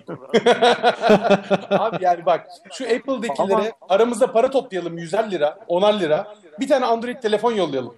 Abi 1.70 2.04
yani 2.04 2.26
bak 2.26 2.46
şu 2.72 2.84
Apple'dakilere 2.84 3.72
aramızda 3.88 4.32
para 4.32 4.50
toplayalım 4.50 4.98
150 4.98 5.30
lira, 5.30 5.58
10'ar 5.68 6.00
lira. 6.00 6.34
Bir 6.60 6.68
tane 6.68 6.84
Android 6.84 7.16
telefon 7.16 7.52
yollayalım. 7.52 7.94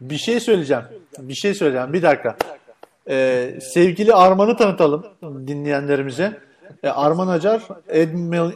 Bir 0.00 0.16
şey 0.16 0.40
söyleyeceğim. 0.40 0.82
Bir 1.18 1.34
şey 1.34 1.54
söyleyeceğim. 1.54 1.92
Bir 1.92 2.02
dakika. 2.02 2.36
Ee, 3.10 3.54
sevgili 3.60 4.14
Arman'ı 4.14 4.56
tanıtalım 4.56 5.04
dinleyenlerimize. 5.22 6.38
Ee, 6.82 6.88
Arman 6.88 7.28
Acar, 7.28 7.62
Ed, 7.88 8.08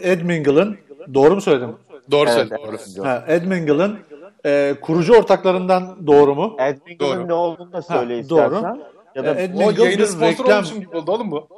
Ed 0.03 0.23
Mingle'ın 0.23 0.77
doğru 1.15 1.35
mu 1.35 1.41
söyledim? 1.41 1.77
Doğru 2.11 2.25
Evet, 2.31 2.33
söyledin. 2.35 2.57
evet. 2.69 2.87
Doğru. 2.97 3.07
Ha, 3.07 3.25
Ed 3.29 3.45
Mingle'ın 3.45 3.99
e, 4.47 4.75
kurucu 4.81 5.15
ortaklarından 5.15 6.07
doğru 6.07 6.35
mu? 6.35 6.57
Edwin'in 6.61 6.99
Doğru. 6.99 7.29
ne 7.29 7.33
olduğunu 7.33 7.73
da 7.73 7.83
söyle 7.83 8.23
Ha, 8.23 8.29
doğru. 8.31 8.45
istersen. 8.55 8.81
Ya 9.15 9.25
da 9.25 9.35
Ed 9.35 9.51
Mingle 9.55 9.99
bir 9.99 10.05
sponsor 10.07 10.45
reklam. 10.45 10.65
gibi 10.65 10.97
oldu 10.97 11.13
oğlum 11.13 11.31
bu. 11.31 11.49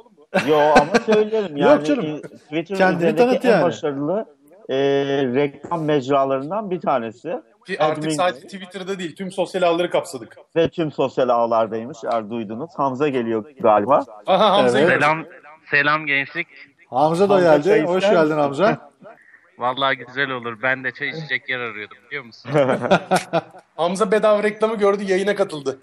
Yo 0.49 0.57
ama 0.57 0.91
söylerim 1.05 1.57
yani. 1.57 1.71
Yok 1.77 1.85
canım. 1.85 2.05
e, 2.05 2.21
Twitter 2.21 2.77
Kendini 2.77 3.15
tanıt 3.15 3.45
en 3.45 3.49
yani. 3.49 3.63
başarılı 3.63 4.25
e, 4.69 4.75
reklam 5.35 5.83
mecralarından 5.83 6.71
bir 6.71 6.81
tanesi. 6.81 7.33
Artık 7.79 8.11
sadece 8.11 8.47
Twitter'da 8.47 8.99
değil 8.99 9.15
tüm 9.15 9.31
sosyal 9.31 9.61
ağları 9.61 9.89
kapsadık. 9.89 10.37
Ve 10.55 10.69
tüm 10.69 10.91
sosyal 10.91 11.29
ağlardaymış 11.29 11.97
eğer 12.03 12.29
duydunuz. 12.29 12.71
Hamza 12.75 13.07
geliyor 13.07 13.45
galiba. 13.59 14.05
Aha 14.27 14.57
Hamza 14.57 14.79
Evet. 14.79 14.89
Selam 14.89 15.25
selam 15.71 16.05
gençlik. 16.05 16.47
Hamza 16.89 17.29
da 17.29 17.33
Hamza 17.33 17.57
geldi. 17.57 17.87
Hoş 17.87 18.09
geldin? 18.09 18.31
Hamza. 18.37 18.91
Vallahi 19.57 19.97
güzel 19.97 20.29
olur. 20.29 20.61
Ben 20.61 20.83
de 20.83 20.91
çay 20.91 21.09
içecek 21.09 21.49
yer 21.49 21.59
arıyordum 21.59 21.97
biliyor 22.07 22.23
musun? 22.23 22.51
Hamza 23.75 24.11
bedava 24.11 24.43
reklamı 24.43 24.75
gördü 24.75 25.03
yayına 25.03 25.35
katıldı. 25.35 25.79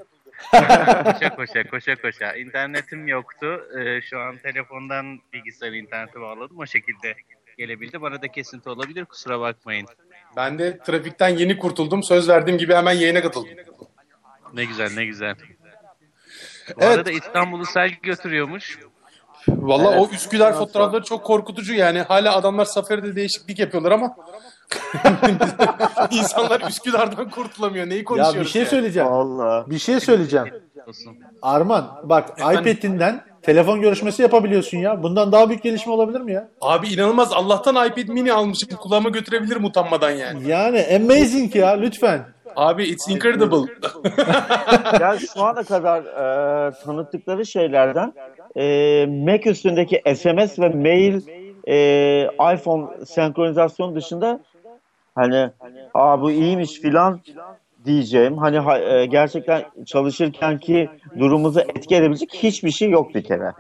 koşa 1.04 1.36
koşa 1.36 1.70
koşa 1.70 1.96
koşa. 1.96 2.32
İnternetim 2.32 3.08
yoktu. 3.08 3.64
Ee, 3.78 4.00
şu 4.00 4.18
an 4.20 4.36
telefondan 4.36 5.18
bilgisayar 5.32 5.72
internete 5.72 6.20
bağladım. 6.20 6.58
O 6.58 6.66
şekilde 6.66 7.14
gelebildi. 7.58 8.02
Bana 8.02 8.22
da 8.22 8.28
kesinti 8.28 8.70
olabilir. 8.70 9.04
Kusura 9.04 9.40
bakmayın. 9.40 9.86
Ben 10.36 10.58
de 10.58 10.78
trafikten 10.78 11.28
yeni 11.28 11.58
kurtuldum. 11.58 12.02
Söz 12.02 12.28
verdiğim 12.28 12.58
gibi 12.58 12.74
hemen 12.74 12.92
yayına 12.92 13.22
katıldım. 13.22 13.50
Ne 14.54 14.64
güzel 14.64 14.90
ne 14.96 15.04
güzel. 15.04 15.34
Bu 16.76 16.80
Evet. 16.80 16.98
arada 16.98 17.10
İstanbul'u 17.10 17.64
sel 17.66 17.90
götürüyormuş. 18.02 18.78
Valla 19.48 19.98
o 20.00 20.08
Üsküdar 20.08 20.52
fotoğrafları 20.58 21.04
çok 21.04 21.24
korkutucu 21.24 21.74
yani. 21.74 22.00
Hala 22.00 22.36
adamlar 22.36 22.64
Safari'de 22.64 23.16
değişiklik 23.16 23.58
yapıyorlar 23.58 23.92
ama 23.92 24.16
insanlar 26.10 26.68
Üsküdar'dan 26.68 27.30
kurtulamıyor. 27.30 27.88
Neyi 27.88 27.98
Ya 27.98 28.04
konuşuyoruz 28.04 28.40
bir 28.40 28.44
şey 28.52 28.62
yani? 28.62 28.70
söyleyeceğim. 28.70 29.08
Allah. 29.08 29.70
Bir 29.70 29.78
şey 29.78 30.00
söyleyeceğim. 30.00 30.46
Arman 31.42 32.00
bak 32.04 32.30
iPad'inden 32.38 33.24
telefon 33.42 33.80
görüşmesi 33.80 34.22
yapabiliyorsun 34.22 34.78
ya. 34.78 35.02
Bundan 35.02 35.32
daha 35.32 35.48
büyük 35.48 35.62
gelişme 35.62 35.92
olabilir 35.92 36.20
mi 36.20 36.32
ya? 36.32 36.48
Abi 36.60 36.88
inanılmaz. 36.88 37.32
Allah'tan 37.32 37.86
iPad 37.88 38.08
mini 38.08 38.32
almışım. 38.32 38.68
Kulağıma 38.76 39.08
götürebilirim 39.08 39.64
utanmadan 39.64 40.10
yani. 40.10 40.48
Yani 40.48 40.86
amazing 40.96 41.56
ya 41.56 41.68
lütfen. 41.70 42.24
Abi 42.56 42.84
it's 42.84 43.08
incredible. 43.08 43.72
Yani 45.00 45.20
şu 45.20 45.42
ana 45.42 45.62
kadar 45.62 46.02
e, 46.02 46.72
tanıttıkları 46.84 47.46
şeylerden 47.46 48.12
e, 48.56 49.06
Mac 49.06 49.50
üstündeki 49.50 50.02
SMS 50.16 50.58
ve 50.58 50.68
mail 50.68 51.20
e, 51.68 52.54
iPhone 52.54 53.04
senkronizasyon 53.06 53.96
dışında 53.96 54.40
hani 55.14 55.50
aa 55.94 56.20
bu 56.20 56.30
iyiymiş 56.30 56.80
filan 56.80 57.20
diyeceğim. 57.84 58.38
Hani 58.38 58.58
ha- 58.58 58.78
e, 58.78 59.06
gerçekten 59.06 59.62
çalışırken 59.86 60.58
ki 60.58 60.88
durumumuzu 61.18 61.60
etki 61.60 61.96
edebilecek 61.96 62.30
hiçbir 62.34 62.70
şey 62.70 62.90
yok 62.90 63.14
bir 63.14 63.24
kere. 63.24 63.52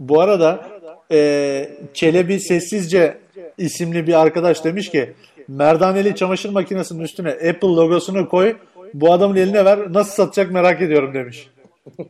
Bu 0.00 0.20
arada 0.20 0.66
e, 1.12 1.68
Çelebi 1.94 2.40
Sessizce 2.40 3.18
isimli 3.58 4.06
bir 4.06 4.20
arkadaş 4.20 4.64
demiş 4.64 4.90
ki 4.90 5.12
merdaneli 5.48 6.14
çamaşır 6.16 6.50
makinesinin 6.50 7.02
üstüne 7.02 7.30
Apple 7.30 7.68
logosunu 7.68 8.28
koy 8.28 8.56
bu 8.94 9.12
adamın 9.12 9.36
eline 9.36 9.64
ver 9.64 9.78
nasıl 9.92 10.12
satacak 10.12 10.52
merak 10.52 10.82
ediyorum 10.82 11.14
demiş. 11.14 11.50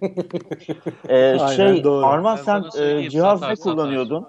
E, 1.08 1.14
Aynen, 1.16 1.46
şey 1.56 1.84
doğru. 1.84 2.06
Arman 2.06 2.36
sen 2.36 2.64
e, 2.80 3.10
cihaz 3.10 3.40
satar, 3.40 3.52
ne 3.52 3.56
kullanıyordun? 3.56 4.26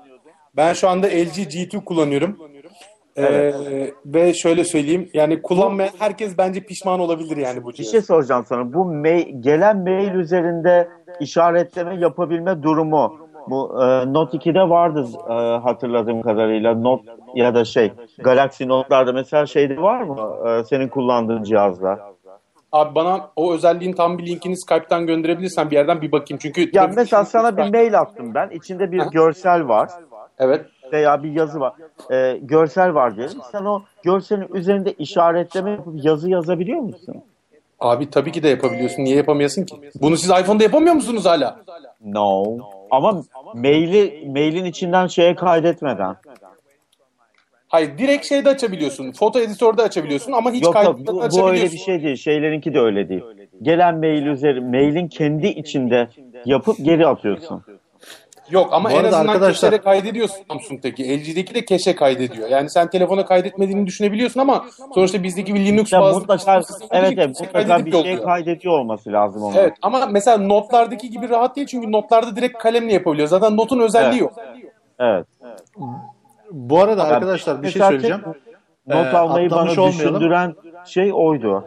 Ben 0.55 0.73
şu 0.73 0.89
anda 0.89 1.07
LG 1.07 1.37
G2 1.37 1.83
kullanıyorum. 1.83 2.37
Ee, 3.17 3.53
ve 4.05 4.33
şöyle 4.33 4.63
söyleyeyim 4.63 5.09
yani 5.13 5.41
kullanmayan 5.41 5.91
herkes 5.99 6.37
bence 6.37 6.59
pişman 6.59 6.99
olabilir 6.99 7.37
yani 7.37 7.63
bu 7.63 7.69
Bir 7.69 7.73
cihazı. 7.73 7.91
şey 7.91 8.01
soracağım 8.01 8.45
sana. 8.49 8.73
Bu 8.73 8.85
mail, 8.85 9.41
gelen 9.43 9.77
mail 9.77 10.13
üzerinde 10.13 10.87
işaretleme 11.19 11.95
yapabilme 11.95 12.63
durumu 12.63 13.17
bu 13.49 13.83
e, 13.83 14.13
Note 14.13 14.37
2'de 14.37 14.69
vardı 14.69 15.05
e, 15.29 15.33
hatırladığım 15.57 16.21
kadarıyla. 16.21 16.73
Note 16.75 17.11
ya 17.35 17.55
da 17.55 17.65
şey 17.65 17.91
Galaxy 18.19 18.67
Note'larda 18.67 19.13
mesela 19.13 19.45
şeyde 19.45 19.81
var 19.81 20.01
mı 20.01 20.49
e, 20.49 20.63
senin 20.63 20.87
kullandığın 20.87 21.43
cihazda? 21.43 21.99
Abi 22.71 22.95
bana 22.95 23.29
o 23.35 23.53
özelliğin 23.53 23.93
tam 23.93 24.17
bir 24.17 24.25
linkini 24.25 24.57
Skype'tan 24.57 25.07
gönderebilirsen 25.07 25.71
bir 25.71 25.75
yerden 25.75 26.01
bir 26.01 26.11
bakayım. 26.11 26.39
Çünkü 26.41 26.69
Ya 26.73 26.91
mesela 26.95 27.25
sana 27.25 27.57
bir 27.57 27.71
mail 27.73 27.99
attım 27.99 28.33
ben. 28.33 28.49
İçinde 28.49 28.91
bir 28.91 29.01
görsel 29.11 29.67
var 29.67 29.89
Evet. 30.39 30.65
Veya 30.93 31.23
bir 31.23 31.31
yazı 31.31 31.59
var. 31.59 31.73
E, 32.11 32.37
görsel 32.41 32.93
var 32.93 33.15
diyelim. 33.15 33.37
Sen 33.51 33.65
o 33.65 33.83
görselin 34.03 34.47
üzerinde 34.53 34.93
işaretleme 34.93 35.71
yapıp 35.71 36.05
yazı 36.05 36.29
yazabiliyor 36.29 36.79
musun? 36.79 37.15
Abi 37.79 38.09
tabii 38.09 38.31
ki 38.31 38.43
de 38.43 38.49
yapabiliyorsun. 38.49 39.03
Niye 39.03 39.15
yapamayasın 39.15 39.65
ki? 39.65 39.75
Bunu 40.01 40.17
siz 40.17 40.29
iPhone'da 40.29 40.63
yapamıyor 40.63 40.95
musunuz 40.95 41.25
hala? 41.25 41.59
No. 42.05 42.57
Ama 42.91 43.23
maili 43.53 44.29
mailin 44.33 44.65
içinden 44.65 45.07
şeye 45.07 45.35
kaydetmeden. 45.35 46.15
Hayır 47.67 47.97
direkt 47.97 48.25
şeyde 48.25 48.49
açabiliyorsun. 48.49 49.11
Foto 49.11 49.39
editörde 49.39 49.81
açabiliyorsun 49.81 50.31
ama 50.31 50.51
hiç 50.51 50.63
Yok 50.63 50.73
kaydetmeden 50.73 51.15
bu, 51.15 51.37
bu 51.37 51.49
öyle 51.49 51.63
bir 51.63 51.77
şey 51.77 52.03
değil. 52.03 52.15
Şeylerinki 52.15 52.73
de 52.73 52.79
öyle 52.79 53.09
değil. 53.09 53.23
Gelen 53.61 53.97
mail 53.97 54.25
üzeri 54.25 54.61
mailin 54.61 55.07
kendi 55.07 55.47
içinde 55.47 56.07
yapıp 56.45 56.77
geri 56.81 57.07
atıyorsun. 57.07 57.63
Yok 58.49 58.69
ama 58.71 58.89
Bu 58.89 58.93
en 58.93 59.03
azından 59.03 59.27
arkadaşlar- 59.27 59.71
keşere 59.71 59.81
kaydediyorsun 59.83 60.37
Samsung'daki. 60.47 61.03
LG'deki 61.19 61.55
de 61.55 61.65
keşe 61.65 61.95
kaydediyor. 61.95 62.49
Yani 62.49 62.69
sen 62.69 62.89
telefona 62.89 63.25
kaydetmediğini 63.25 63.87
düşünebiliyorsun 63.87 64.39
ama 64.39 64.65
sonuçta 64.93 65.23
bizdeki 65.23 65.55
bir 65.55 65.59
Linux 65.65 65.93
Ya 65.93 66.01
bazlı 66.01 66.19
mutlaka 66.19 66.53
evet, 66.55 66.65
evet 66.91 67.15
keşe 67.17 67.27
mutlaka 67.27 67.85
bir 67.85 67.91
şey 68.03 68.21
kaydediyor 68.21 68.79
olması 68.79 69.11
lazım 69.11 69.43
onun. 69.43 69.55
Evet 69.55 69.73
ama 69.81 70.05
mesela 70.05 70.37
notlardaki 70.37 71.09
gibi 71.09 71.29
rahat 71.29 71.55
değil 71.55 71.67
çünkü 71.67 71.91
notlarda 71.91 72.35
direkt 72.35 72.57
kalemle 72.57 72.93
yapabiliyor. 72.93 73.27
Zaten 73.27 73.57
notun 73.57 73.79
özelliği 73.79 74.11
Evet. 74.11 74.21
yok. 74.21 74.33
Evet. 74.99 75.25
Bu 76.51 76.79
arada 76.81 77.03
arkadaşlar 77.03 77.63
bir 77.63 77.69
şey 77.69 77.81
söyleyeceğim. 77.81 78.21
Not 78.87 79.13
Ee, 79.13 79.17
almayı 79.17 79.49
bana 79.51 79.59
atlamış 79.59 79.77
olmayalım. 79.79 80.15
düşündüren 80.15 80.55
şey 80.85 81.11
oydu. 81.13 81.63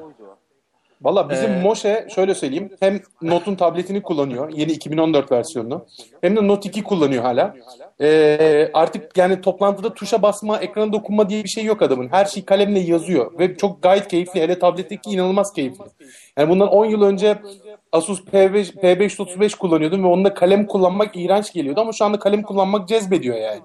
Valla 1.02 1.30
bizim 1.30 1.50
Ee, 1.50 1.62
Moshe 1.62 2.06
şöyle 2.14 2.34
söyleyeyim. 2.34 2.70
Hem 2.80 3.00
Note'un 3.22 3.54
tabletini 3.54 4.02
kullanıyor. 4.02 4.52
Yeni 4.54 4.72
2014 4.72 5.32
versiyonunu. 5.32 5.86
Hem 6.20 6.36
de 6.36 6.48
Note 6.48 6.68
2 6.68 6.82
kullanıyor 6.82 7.22
hala. 7.22 7.54
Ee, 8.00 8.70
artık 8.74 9.16
yani 9.18 9.40
toplantıda 9.40 9.94
tuşa 9.94 10.22
basma, 10.22 10.58
ekrana 10.58 10.92
dokunma 10.92 11.28
diye 11.28 11.44
bir 11.44 11.48
şey 11.48 11.64
yok 11.64 11.82
adamın. 11.82 12.08
Her 12.08 12.24
şey 12.24 12.44
kalemle 12.44 12.78
yazıyor. 12.78 13.38
Ve 13.38 13.56
çok 13.56 13.82
gayet 13.82 14.08
keyifli. 14.08 14.40
Hele 14.40 14.58
tabletteki 14.58 15.10
inanılmaz 15.10 15.52
keyifli. 15.52 15.84
Yani 16.38 16.48
bundan 16.50 16.68
10 16.68 16.84
yıl 16.84 17.02
önce 17.02 17.38
Asus 17.92 18.20
P5, 18.24 18.74
P535 18.80 19.56
kullanıyordum 19.56 20.02
ve 20.02 20.06
onunla 20.06 20.34
kalem 20.34 20.66
kullanmak 20.66 21.16
iğrenç 21.16 21.52
geliyordu. 21.52 21.80
Ama 21.80 21.92
şu 21.92 22.04
anda 22.04 22.18
kalem 22.18 22.42
kullanmak 22.42 22.88
cezbediyor 22.88 23.36
yani. 23.36 23.60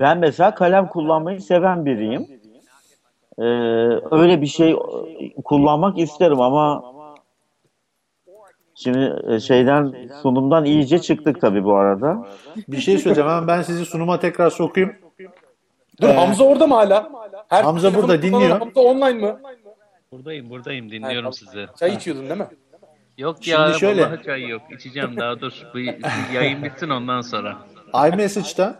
Ben 0.00 0.18
mesela 0.18 0.54
kalem 0.54 0.88
kullanmayı 0.88 1.40
seven 1.40 1.86
biriyim. 1.86 2.39
Ee, 3.38 3.42
öyle 4.10 4.40
bir 4.42 4.46
şey 4.46 4.70
e, 4.70 4.76
kullanmak 5.44 5.98
isterim 5.98 6.40
ama 6.40 6.84
şimdi 8.74 9.14
e, 9.28 9.40
şeyden 9.40 9.94
sunumdan 10.22 10.64
iyice 10.64 10.98
çıktık 10.98 11.40
tabii 11.40 11.64
bu 11.64 11.74
arada. 11.76 12.26
Bir 12.68 12.76
şey 12.76 12.98
söyleyeceğim 12.98 13.30
hemen 13.30 13.46
ben 13.48 13.62
sizi 13.62 13.84
sunuma 13.84 14.20
tekrar 14.20 14.50
sokayım. 14.50 14.92
Dur 16.00 16.08
Ee, 16.08 16.12
Hamza 16.12 16.44
orada 16.44 16.66
mı 16.66 16.74
hala? 16.74 17.10
Her 17.48 17.62
Hamza 17.64 17.94
burada, 17.94 18.22
dinliyor. 18.22 18.58
Hamza 18.58 18.80
online 18.80 19.26
mı? 19.26 19.40
Buradayım 20.12 20.50
buradayım 20.50 20.90
dinliyorum 20.90 21.32
sizi. 21.32 21.66
Çay 21.78 21.94
içiyordun 21.94 22.28
değil 22.28 22.40
mi? 22.40 22.46
Yok 23.18 23.36
Şimdi 23.40 23.60
ya 23.60 23.72
şöyle. 23.72 24.06
vallahi 24.06 24.22
çay 24.24 24.48
yok. 24.48 24.62
İçeceğim 24.70 25.16
daha 25.16 25.40
dur. 25.40 25.52
Bu 25.74 25.78
bu 25.78 26.34
yayın 26.34 26.62
bitsin 26.64 26.88
ondan 26.90 27.20
sonra. 27.20 27.56
iMessage'da 27.94 28.76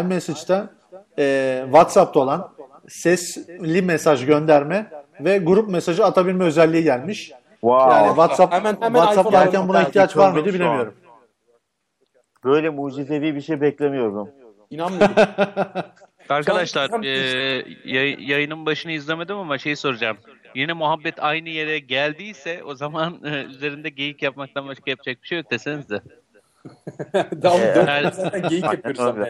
iMessage'da 0.00 0.70
e, 1.18 1.60
WhatsApp'ta 1.64 2.20
olan 2.20 2.48
sesli 2.90 3.82
mesaj 3.82 4.26
gönderme 4.26 4.86
ve 5.20 5.38
grup 5.38 5.68
mesajı 5.68 6.04
atabilme 6.04 6.44
özelliği 6.44 6.84
gelmiş. 6.84 7.32
Wow. 7.60 7.94
Yani 7.94 8.08
WhatsApp 8.08 8.52
Hemen- 8.54 8.76
hemen 8.80 9.00
WhatsApp 9.00 9.32
derken 9.32 9.68
buna 9.68 9.82
ihtiyaç 9.82 10.16
var 10.16 10.32
mıydı 10.32 10.54
bilemiyorum. 10.54 10.94
Böyle 12.44 12.70
mucizevi 12.70 13.34
bir 13.34 13.40
şey 13.40 13.60
beklemiyordum. 13.60 14.28
İnanmıyorum. 14.70 15.14
Arkadaşlar 16.28 17.04
e, 17.04 17.08
yay- 17.84 18.16
yayının 18.30 18.66
başını 18.66 18.92
izlemedim 18.92 19.36
ama 19.36 19.58
şey 19.58 19.76
soracağım. 19.76 20.16
Yine 20.54 20.72
muhabbet 20.72 21.14
aynı 21.22 21.48
yere 21.48 21.78
geldiyse 21.78 22.64
o 22.64 22.74
zaman 22.74 23.20
e, 23.24 23.42
üzerinde 23.42 23.88
geyik 23.88 24.22
yapmaktan 24.22 24.68
başka 24.68 24.90
yapacak 24.90 25.22
bir 25.22 25.28
şey 25.28 25.38
yok 25.38 25.50
desenize. 25.50 26.00
Daha 27.42 27.98
yıl 27.98 28.10
zaten 28.10 28.48
geyik 28.48 28.64
yapıyoruz. 28.64 29.28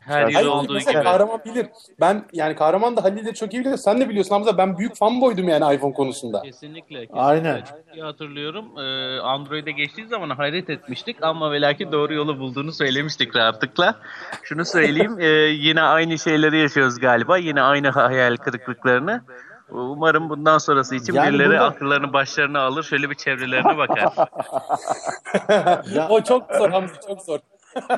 Her 0.00 0.28
yıl 0.28 0.46
olduğu 0.46 0.72
mesela 0.74 0.92
gibi. 1.00 1.04
Kahraman 1.10 1.40
bilir. 1.44 1.66
Ben 2.00 2.24
yani 2.32 2.56
Kahraman 2.56 2.96
da 2.96 3.04
Halil 3.04 3.26
de 3.26 3.34
çok 3.34 3.54
iyi 3.54 3.64
bilir. 3.64 3.76
Sen 3.76 4.00
de 4.00 4.08
biliyorsun 4.08 4.30
Hamza 4.34 4.58
ben 4.58 4.78
büyük 4.78 4.96
fanboydum 4.96 5.48
yani 5.48 5.74
iPhone 5.74 5.92
konusunda. 5.92 6.42
Kesinlikle. 6.42 6.94
kesinlikle. 7.00 7.20
Aynen. 7.20 7.56
Çok 7.64 7.94
iyi 7.96 8.02
hatırlıyorum. 8.02 8.78
Ee, 8.78 9.18
Android'e 9.20 9.70
geçtiği 9.70 10.06
zaman 10.06 10.30
hayret 10.30 10.70
etmiştik 10.70 11.16
ama 11.22 11.52
ve 11.52 11.60
lakin 11.60 11.92
doğru 11.92 12.14
yolu 12.14 12.38
bulduğunu 12.38 12.72
söylemiştik 12.72 13.36
rahatlıkla. 13.36 13.94
Şunu 14.42 14.64
söyleyeyim, 14.64 15.16
e, 15.20 15.26
yine 15.48 15.82
aynı 15.82 16.18
şeyleri 16.18 16.58
yaşıyoruz 16.58 16.98
galiba. 17.00 17.36
Yine 17.38 17.62
aynı 17.62 17.88
hayal 17.90 18.36
kırıklıklarını. 18.36 19.22
Umarım 19.70 20.28
bundan 20.28 20.58
sonrası 20.58 20.94
için 20.96 21.14
Yani 21.14 21.28
birileri 21.34 21.48
burada- 21.48 21.64
akıllarını 21.64 22.12
başlarına 22.12 22.60
alır, 22.60 22.82
şöyle 22.82 23.10
bir 23.10 23.14
çevrelerine 23.14 23.76
bakar. 23.78 24.08
Ya- 25.94 26.08
O 26.08 26.20
çok 26.24 26.54
zor 26.58 26.70
Hamdi 26.70 26.92
çok 27.08 27.22
zor. 27.22 27.38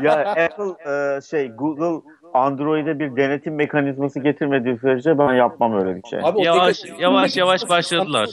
Ya 0.03 0.19
Apple 0.19 0.91
e, 1.17 1.21
şey 1.21 1.49
Google 1.49 2.11
Android'e 2.35 2.99
bir 2.99 3.17
denetim 3.17 3.55
mekanizması 3.55 4.21
getirmediği 4.21 4.79
sürece 4.79 5.19
ben 5.19 5.35
yapmam 5.35 5.75
öyle 5.75 5.97
bir 5.97 6.09
şey. 6.11 6.19
Abi 6.23 6.39
o 6.39 6.43
Yavaş- 6.43 6.85
yavaş 6.99 7.37
yavaş 7.37 7.69
başladılar. 7.69 8.29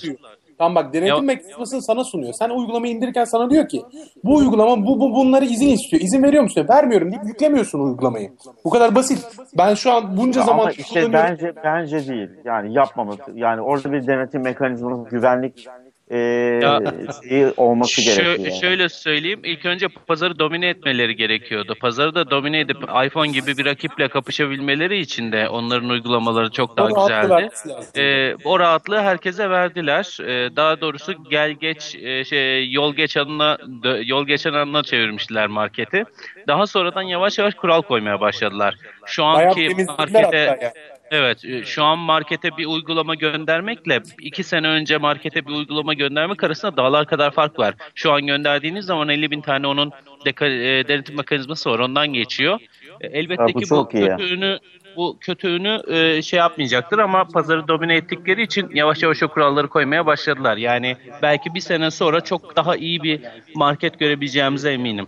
Tamam 0.58 0.76
bak 0.76 0.94
denetim 0.94 1.16
Ya- 1.16 1.22
mekanizmasını 1.22 1.82
sana 1.82 2.04
sunuyor. 2.04 2.34
Sen 2.34 2.50
uygulamayı 2.50 2.94
indirirken 2.94 3.24
sana 3.24 3.50
diyor 3.50 3.68
ki 3.68 3.82
bu 4.24 4.36
uygulama 4.36 4.86
bu, 4.86 5.00
bu 5.00 5.16
bunları 5.16 5.46
izin 5.46 5.68
istiyor. 5.68 6.02
İzin 6.04 6.24
veriyor 6.24 6.44
musun? 6.44 6.66
Vermiyorum 6.70 7.12
deyip 7.12 7.26
yüklemiyorsun 7.26 7.80
uygulamayı. 7.80 8.32
Bu 8.66 8.70
kadar 8.70 8.96
basit. 8.96 9.28
Ben 9.58 9.74
şu 9.74 9.92
an 9.94 10.18
bunca 10.18 10.42
zaman 10.42 10.60
Ama 10.60 10.72
işte 10.72 11.14
bence 11.14 11.54
bence 11.64 12.08
değil. 12.08 12.30
Yani 12.46 12.74
yapmaması. 12.74 13.32
Yani 13.36 13.62
orada 13.62 13.92
bir 13.92 14.08
denetim 14.08 14.42
mekanizması, 14.44 15.10
güvenlik 15.10 15.68
e, 16.10 16.18
Ya- 16.64 16.82
şeyi 17.30 17.46
olması 17.58 18.02
Şö- 18.02 18.06
gerekiyor. 18.06 18.36
yani. 18.50 18.62
Şöyle 18.62 18.90
söyleyeyim, 18.90 19.40
ilk 19.44 19.66
önce 19.66 19.88
pazarı 20.08 20.40
domine 20.40 20.68
etmeleri 20.70 21.16
gerekiyordu. 21.16 21.76
Pazarı 21.82 22.16
da 22.16 22.30
domine 22.30 22.60
edip 22.60 22.78
iPhone 23.06 23.28
gibi 23.32 23.58
bir 23.58 23.66
rakiple 23.66 24.08
kapışabilmeleri 24.08 25.00
için 25.00 25.32
de 25.32 25.50
onların 25.50 25.90
uygulamaları 25.90 26.52
çok 26.52 26.78
daha 26.78 26.88
O 26.88 27.08
güzeldi. 27.08 27.50
Ee, 27.98 28.36
o 28.44 28.60
rahatlığı 28.60 29.00
herkese 29.02 29.50
verdiler. 29.50 30.18
Ee, 30.22 30.56
daha 30.56 30.82
doğrusu 30.82 31.14
gel 31.30 31.52
geç 31.52 31.96
e, 31.96 32.26
şey 32.26 32.72
yol 32.72 32.94
geç 32.96 33.18
anına 33.18 33.58
yol 34.04 34.28
geçen 34.28 34.54
anına 34.54 34.84
çevirmişler 34.84 35.48
marketi. 35.48 36.04
Daha 36.48 36.68
sonradan 36.68 37.02
yavaş 37.02 37.40
yavaş 37.40 37.54
kural 37.54 37.82
koymaya 37.82 38.22
başladılar. 38.22 38.76
Şu 39.06 39.24
anki 39.24 39.70
markete 39.98 40.22
hatta 40.22 40.38
ya. 40.38 40.74
Evet, 41.12 41.46
e, 41.46 41.66
şu 41.66 41.84
an 41.84 42.00
markete 42.00 42.58
bir 42.58 42.66
uygulama 42.66 43.16
göndermekle 43.16 44.02
iki 44.22 44.44
sene 44.44 44.68
önce 44.68 44.98
markete 44.98 45.46
bir 45.46 45.52
uygulama 45.52 45.94
göndermek 45.94 46.44
arasında 46.44 46.78
dağlar 46.78 47.06
kadar 47.06 47.32
fark 47.32 47.60
var. 47.60 47.76
Şu 47.96 48.12
an 48.12 48.28
gönderdiğiniz 48.28 48.86
zaman 48.86 49.10
50 49.10 49.32
bin 49.32 49.42
tane 49.42 49.68
onun 49.68 49.92
deka- 50.26 50.80
e, 50.80 50.88
denetim 50.88 51.16
mekanizması 51.16 51.70
var, 51.70 51.80
ondan 51.80 52.08
geçiyor. 52.08 52.60
E, 53.02 53.08
Elbette 53.08 53.42
Ha, 53.44 53.48
bu 53.54 53.60
ki 53.60 53.66
bu 53.70 53.88
kötüğünü 53.88 54.60
bu 54.96 55.18
kötüğünü 55.22 55.82
e, 55.88 56.22
şey 56.22 56.40
yapmayacaktır 56.40 57.00
ama 57.00 57.24
pazarı 57.24 57.68
domine 57.68 57.96
ettikleri 57.96 58.42
için 58.42 58.70
yavaş 58.74 59.04
yavaş 59.04 59.24
o 59.24 59.28
kuralları 59.28 59.68
koymaya 59.68 60.06
başladılar. 60.06 60.58
Yani 60.58 60.98
belki 61.22 61.56
bir 61.56 61.60
sene 61.60 61.92
sonra 61.92 62.22
çok 62.22 62.56
daha 62.56 62.76
iyi 62.76 63.04
bir 63.04 63.22
market 63.56 64.00
görebileceğimize 64.00 64.72
eminim. 64.72 65.06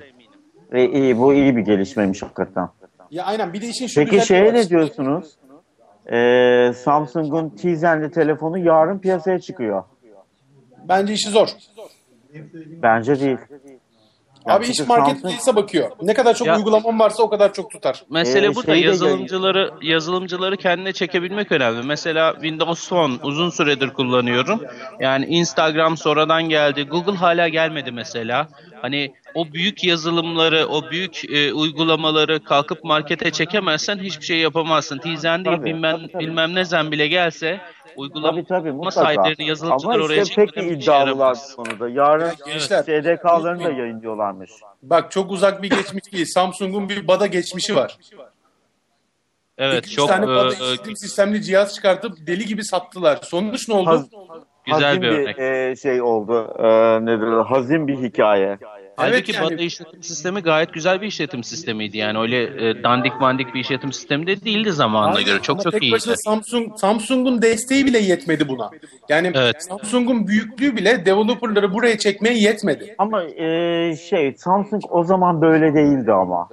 E, 0.73 0.85
iyi, 0.85 1.17
bu 1.17 1.33
iyi 1.33 1.55
bir 1.55 1.61
gelişmemiş 1.61 2.21
hakikaten. 2.21 2.69
Ya 3.11 3.23
aynen 3.23 3.53
bir 3.53 3.61
de 3.61 3.67
işin 3.67 3.87
şu 3.87 4.05
Peki 4.05 4.27
şeye 4.27 4.53
ne 4.53 4.69
diyorsunuz? 4.69 5.25
Ee, 6.11 6.73
Samsung'un 6.75 7.49
Tizen'li 7.49 8.11
telefonu 8.11 8.57
yarın 8.57 8.99
piyasaya 8.99 9.39
çıkıyor. 9.39 9.83
Bence 10.89 11.13
işi 11.13 11.29
zor. 11.29 11.47
Bence 12.81 13.19
değil. 13.19 13.37
Ya 14.47 14.55
Abi 14.55 14.65
iş 14.67 14.87
market 14.87 15.17
Samsung- 15.17 15.29
değilse 15.29 15.55
bakıyor. 15.55 15.91
Ne 16.01 16.13
kadar 16.13 16.33
çok 16.33 16.47
Ya- 16.47 16.57
uygulaman 16.57 16.99
varsa 16.99 17.23
o 17.23 17.29
kadar 17.29 17.53
çok 17.53 17.71
tutar. 17.71 18.03
Mesele 18.09 18.45
Ee, 18.47 18.55
bu 18.55 18.63
da 18.63 18.67
de 18.67 18.77
yazılımcıları 18.77 19.71
yazılımcıları 19.81 20.57
kendine 20.57 20.93
çekebilmek 20.93 21.51
önemli. 21.51 21.83
Mesela 21.87 22.33
Windows 22.33 22.89
Phone 22.89 23.13
uzun 23.23 23.49
süredir 23.49 23.89
kullanıyorum. 23.89 24.61
Yani 24.99 25.25
Instagram 25.25 25.97
sonradan 25.97 26.43
geldi. 26.43 26.83
Google 26.83 27.15
hala 27.15 27.47
gelmedi 27.47 27.91
mesela. 27.91 28.47
Hani 28.81 29.13
o 29.35 29.53
büyük 29.53 29.83
yazılımları, 29.83 30.67
o 30.67 30.91
büyük 30.91 31.31
e, 31.31 31.53
uygulamaları 31.53 32.43
kalkıp 32.43 32.83
markete 32.83 33.31
çekemezsen 33.31 33.97
hiçbir 33.99 34.25
şey 34.25 34.37
yapamazsın. 34.37 34.97
Tizen 34.97 35.45
değil 35.45 35.57
Tabii, 35.57 35.65
bilmem 35.65 35.97
tabii, 35.97 36.11
tabii. 36.11 36.23
bilmem 36.23 36.55
ne 36.55 36.65
zen 36.65 36.91
bile 36.91 37.07
gelse 37.07 37.61
uygulama 37.95 38.31
Tabii 38.31 38.45
tabii 38.45 38.71
mutlaka. 38.71 38.91
sahiplerini 38.91 39.47
yazılımcılar 39.47 39.95
Ama 39.95 40.03
oraya 40.03 40.21
işte 40.21 40.45
pek 40.45 40.53
şey 40.53 40.73
iddialılar 40.73 41.37
bu 41.51 41.63
konuda. 41.63 41.89
Yarın 41.89 42.31
Gençler 42.45 42.83
SDK'larını 42.83 43.63
da 43.63 43.71
yayınlıyorlarmış. 43.71 44.51
bak 44.83 45.11
çok 45.11 45.31
uzak 45.31 45.63
bir 45.63 45.69
geçmiş 45.69 46.13
değil. 46.13 46.25
Samsung'un 46.25 46.89
bir 46.89 47.07
BADA 47.07 47.27
geçmişi 47.27 47.75
var. 47.75 47.97
Evet 49.57 49.91
çok 49.91 50.09
tane 50.09 50.25
e, 50.31 50.91
e, 50.91 50.95
sistemli 50.95 51.43
cihaz 51.43 51.75
çıkartıp 51.75 52.27
deli 52.27 52.45
gibi 52.45 52.63
sattılar. 52.63 53.19
Sonuç 53.23 53.67
ne 53.69 53.73
oldu? 53.75 53.89
Haz- 53.89 54.09
güzel 54.65 54.83
hazin 54.83 55.01
bir 55.01 55.07
örnek. 55.07 55.39
e, 55.39 55.75
şey 55.81 56.01
oldu. 56.01 56.53
E, 56.59 56.65
nedir? 57.05 57.27
Hazin 57.45 57.87
bir 57.87 57.97
hikaye. 57.97 58.57
Halbuki 58.95 59.31
yani- 59.35 59.45
Bada 59.45 59.61
işletim 59.63 60.03
sistemi 60.03 60.39
gayet 60.39 60.73
güzel 60.73 61.01
bir 61.01 61.07
işletim 61.07 61.43
sistemiydi. 61.43 61.97
Yani 61.97 62.19
öyle 62.19 62.69
e, 62.69 62.83
dandik 62.83 63.21
mandik 63.21 63.53
bir 63.53 63.59
işletim 63.59 63.93
sistemi 63.93 64.27
de 64.27 64.41
değildi 64.41 64.71
zamanına 64.71 65.15
Aynen. 65.15 65.25
göre. 65.25 65.39
Çok 65.41 65.55
Ama 65.55 65.63
çok 65.63 65.73
tek 65.73 65.83
iyiydi. 65.83 65.93
başına 65.95 66.15
Samsung 66.15 66.77
Samsung'un 66.77 67.41
desteği 67.41 67.85
bile 67.85 67.97
yetmedi 67.99 68.47
buna. 68.47 68.69
Yani 69.09 69.31
Evet. 69.35 69.63
Samsung'un 69.63 70.27
büyüklüğü 70.27 70.75
bile 70.75 71.05
developerları 71.05 71.73
buraya 71.73 71.97
çekmeye 71.97 72.37
yetmedi. 72.37 72.95
Ama 72.97 73.23
e, 73.23 73.95
şey 73.95 74.33
Samsung 74.37 74.83
o 74.89 75.03
zaman 75.03 75.41
böyle 75.41 75.73
değildi 75.73 76.11
ama. 76.11 76.49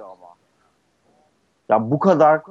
Ya 1.69 1.91
bu 1.91 1.99
kadar 1.99 2.41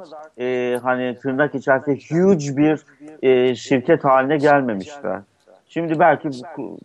e, 0.41 0.79
hani 0.83 1.19
tırnak 1.23 1.55
içerisinde 1.55 1.97
huge 1.97 2.57
bir 2.57 2.81
e, 3.23 3.55
şirket 3.55 4.05
haline 4.05 4.37
gelmemişti. 4.37 5.09
Şimdi 5.69 5.99
belki 5.99 6.29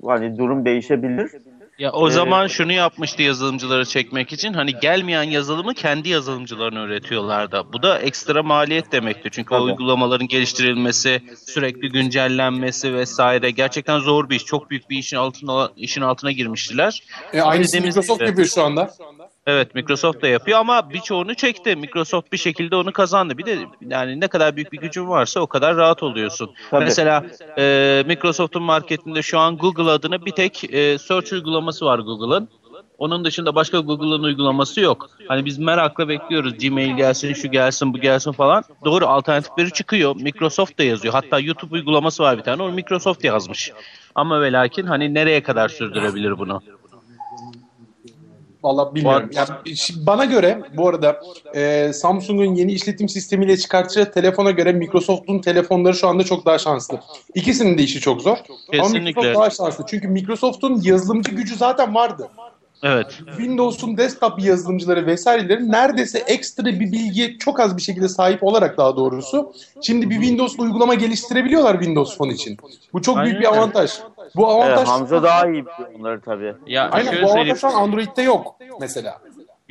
hani 0.05 0.38
durum 0.38 0.65
değişebilir. 0.65 1.31
Ya 1.80 1.91
o 1.91 2.07
Ee, 2.07 2.11
zaman 2.11 2.47
şunu 2.47 2.72
yapmıştı 2.73 3.22
yazılımcıları 3.22 3.85
çekmek 3.85 4.34
için. 4.34 4.53
Hani 4.53 4.73
gelmeyen 4.81 5.23
yazılımı 5.23 5.73
kendi 5.73 6.10
yazılımcılarına 6.10 6.84
üretiyorlardı. 6.84 7.64
Bu 7.73 7.84
da 7.84 7.99
ekstra 7.99 8.43
maliyet 8.43 8.91
demekti. 8.91 9.30
Çünkü 9.31 9.53
o 9.55 9.57
Tabii. 9.57 9.64
uygulamaların 9.72 10.27
geliştirilmesi, 10.27 11.22
sürekli 11.47 11.89
güncellenmesi 11.89 12.93
vesaire 12.93 13.51
gerçekten 13.51 13.99
zor 13.99 14.30
bir 14.30 14.35
iş. 14.35 14.45
Çok 14.45 14.69
büyük 14.69 14.89
bir 14.89 14.97
işin 14.97 15.18
altına 15.18 15.69
işin 15.76 16.01
altına 16.01 16.31
girmiştiler. 16.31 17.03
E, 17.34 17.41
aynısını 17.41 17.68
dediğimiz 17.77 17.97
Microsoft 17.97 18.26
gibi- 18.31 18.47
şu 18.47 18.64
anda. 18.64 18.89
Evet 19.47 19.75
Microsoft 19.75 20.21
da 20.21 20.27
yapıyor 20.27 20.59
ama 20.59 20.89
birçoğunu 20.89 21.35
çekti. 21.35 21.75
Microsoft 21.75 22.31
bir 22.31 22.37
şekilde 22.37 22.75
onu 22.75 22.91
kazandı. 22.91 23.37
Bir 23.37 23.45
de 23.45 23.59
yani 23.81 24.19
ne 24.19 24.27
kadar 24.27 24.55
büyük 24.55 24.71
bir 24.71 24.77
gücün 24.77 25.07
varsa 25.07 25.39
o 25.39 25.47
kadar 25.47 25.77
rahat 25.77 26.03
oluyorsun. 26.03 26.51
Tabii. 26.71 26.83
Mesela 26.83 27.25
e, 27.57 28.03
Microsoft'un 28.07 28.63
marketinde 28.63 29.21
şu 29.21 29.39
an 29.39 29.57
Google 29.57 29.91
adına 29.91 30.25
bir 30.25 30.31
tek 30.31 30.73
e, 30.73 30.97
search 30.97 31.33
uygulaması 31.33 31.85
var 31.85 31.99
Google'ın. 31.99 32.49
Onun 32.97 33.25
dışında 33.25 33.55
başka 33.55 33.79
Google'ın 33.79 34.23
uygulaması 34.23 34.81
yok. 34.81 35.09
Hani 35.27 35.45
biz 35.45 35.57
merakla 35.57 36.07
bekliyoruz. 36.07 36.57
Gmail 36.57 36.97
gelsin, 36.97 37.33
şu 37.33 37.51
gelsin, 37.51 37.93
bu 37.93 37.97
gelsin 37.97 38.31
falan. 38.31 38.63
Doğru 38.85 39.07
alternatifleri 39.07 39.71
çıkıyor. 39.71 40.15
Microsoft 40.15 40.79
da 40.79 40.83
yazıyor. 40.83 41.13
Hatta 41.13 41.39
YouTube 41.39 41.75
uygulaması 41.75 42.23
var 42.23 42.37
bir 42.37 42.43
tane. 42.43 42.63
Onu 42.63 42.71
Microsoft 42.71 43.23
yazmış. 43.23 43.71
Ama 44.15 44.41
ve 44.41 44.51
lakin 44.51 44.85
hani 44.85 45.13
nereye 45.13 45.43
kadar 45.43 45.69
sürdürebilir 45.69 46.37
bunu? 46.39 46.61
Vallahi 48.64 48.95
bilmiyorum. 48.95 49.30
Bu- 49.34 49.38
Yani, 49.38 49.49
bana 49.95 50.26
göre 50.26 50.61
bu 50.77 50.90
arada 50.90 51.22
e, 51.56 51.94
Samsung'un 51.94 52.56
yeni 52.56 52.72
işletim 52.72 53.10
sistemiyle 53.10 53.57
çıkartacağı 53.57 54.11
telefona 54.11 54.52
göre 54.52 54.72
Microsoft'un 54.73 55.40
telefonları 55.40 55.95
şu 55.95 56.07
anda 56.07 56.23
çok 56.23 56.45
daha 56.45 56.57
şanslı. 56.57 56.99
İkisinin 57.35 57.77
de 57.77 57.84
işi 57.84 57.99
çok 57.99 58.22
zor. 58.22 58.38
Ama 58.38 58.81
Kesinlikle. 58.81 59.22
Microsoft 59.22 59.35
daha 59.35 59.49
şanslı. 59.49 59.85
Çünkü 59.88 60.07
Microsoft'un 60.07 60.81
yazılımcı 60.84 61.31
gücü 61.31 61.56
zaten 61.56 61.95
vardı. 61.95 62.27
Evet. 62.84 63.07
Windows'un 63.26 63.98
desktop 63.98 64.40
yazılımcıları 64.40 65.06
vesaireleri 65.06 65.72
neredeyse 65.72 66.19
ekstra 66.19 66.65
bir 66.65 66.80
bilgiye 66.80 67.38
çok 67.38 67.60
az 67.60 67.77
bir 67.77 67.81
şekilde 67.81 68.10
sahip 68.10 68.44
olarak 68.44 68.77
daha 68.77 68.98
doğrusu 68.98 69.53
şimdi 69.81 70.10
bir 70.10 70.15
Windows 70.15 70.60
uygulama 70.60 70.94
geliştirebiliyorlar 70.94 71.73
Windows 71.73 72.18
Phone 72.18 72.34
için. 72.34 72.57
Bu 72.94 73.02
çok 73.02 73.18
büyük 73.18 73.40
bir 73.40 73.45
Aynen. 73.45 73.57
avantaj. 73.57 73.91
Bu 74.35 74.41
E, 74.41 74.45
avantaj 74.45 74.88
Hamza 74.88 75.23
daha 75.23 75.47
iyi 75.47 75.65
biliyor 75.65 75.89
onları 75.99 76.22
tabii. 76.22 76.55
Ya 76.65 76.89
Aynen 76.91 77.11
şöyle 77.11 77.23
bu 77.23 77.27
söyleyeyim. 77.27 77.47
avantaj 77.47 77.61
şu 77.61 77.68
an 77.68 77.73
Android'de 77.84 78.22
yok 78.22 78.55
mesela. 78.80 79.19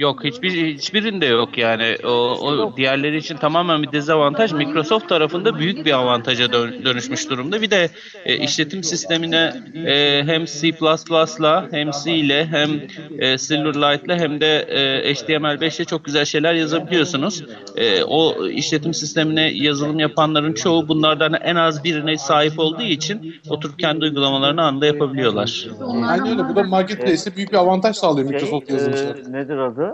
Yok 0.03 0.25
hiçbir 0.25 0.75
hiçbirinde 0.75 1.27
yok 1.27 1.59
yani. 1.59 1.97
O, 2.05 2.09
o 2.11 2.77
diğerleri 2.77 3.17
için 3.17 3.37
tamamen 3.37 3.83
bir 3.83 3.93
dezavantaj. 3.93 4.53
Microsoft 4.53 5.09
tarafında 5.09 5.59
büyük 5.59 5.87
bir 5.87 5.93
avantaja 5.93 6.53
dön- 6.53 6.85
dönüşmüş 6.85 7.31
durumda. 7.31 7.63
Bir 7.63 7.71
de 7.71 7.91
e, 8.25 8.37
işletim 8.37 8.85
sistemine 8.85 9.53
e, 9.87 10.23
hem 10.27 10.45
C++'la 10.45 11.69
hem 11.71 11.91
C 12.05 12.13
ile 12.15 12.47
hem 12.47 12.71
e, 13.19 13.39
Silverlight'la 13.39 14.17
hem 14.19 14.41
de 14.41 14.59
e, 14.59 15.13
HTML5 15.13 15.77
ile 15.77 15.85
çok 15.85 16.05
güzel 16.05 16.25
şeyler 16.25 16.55
yazabiliyorsunuz. 16.55 17.45
E, 17.77 18.03
o 18.05 18.47
işletim 18.49 18.95
sistemine 18.95 19.51
yazılım 19.55 19.99
yapanların 19.99 20.53
çoğu 20.53 20.89
bunlardan 20.89 21.35
en 21.45 21.57
az 21.57 21.85
birine 21.85 22.19
sahip 22.19 22.59
olduğu 22.59 22.83
için 22.83 23.35
oturup 23.49 23.79
kendi 23.79 24.05
uygulamalarını 24.05 24.63
anda 24.63 24.87
yapabiliyorlar. 24.87 25.67
Aynen 26.11 26.27
öyle. 26.29 26.49
Bu 26.49 26.57
da 26.57 26.63
marketplace'te 26.63 27.37
büyük 27.37 27.53
bir 27.53 27.57
avantaj 27.57 27.97
sağlıyor 27.97 28.29
Microsoft 28.31 28.67
Şey, 28.67 28.75
yazılımcıları. 28.77 29.19
e, 29.29 29.33
nedir 29.33 29.57
adı? 29.57 29.92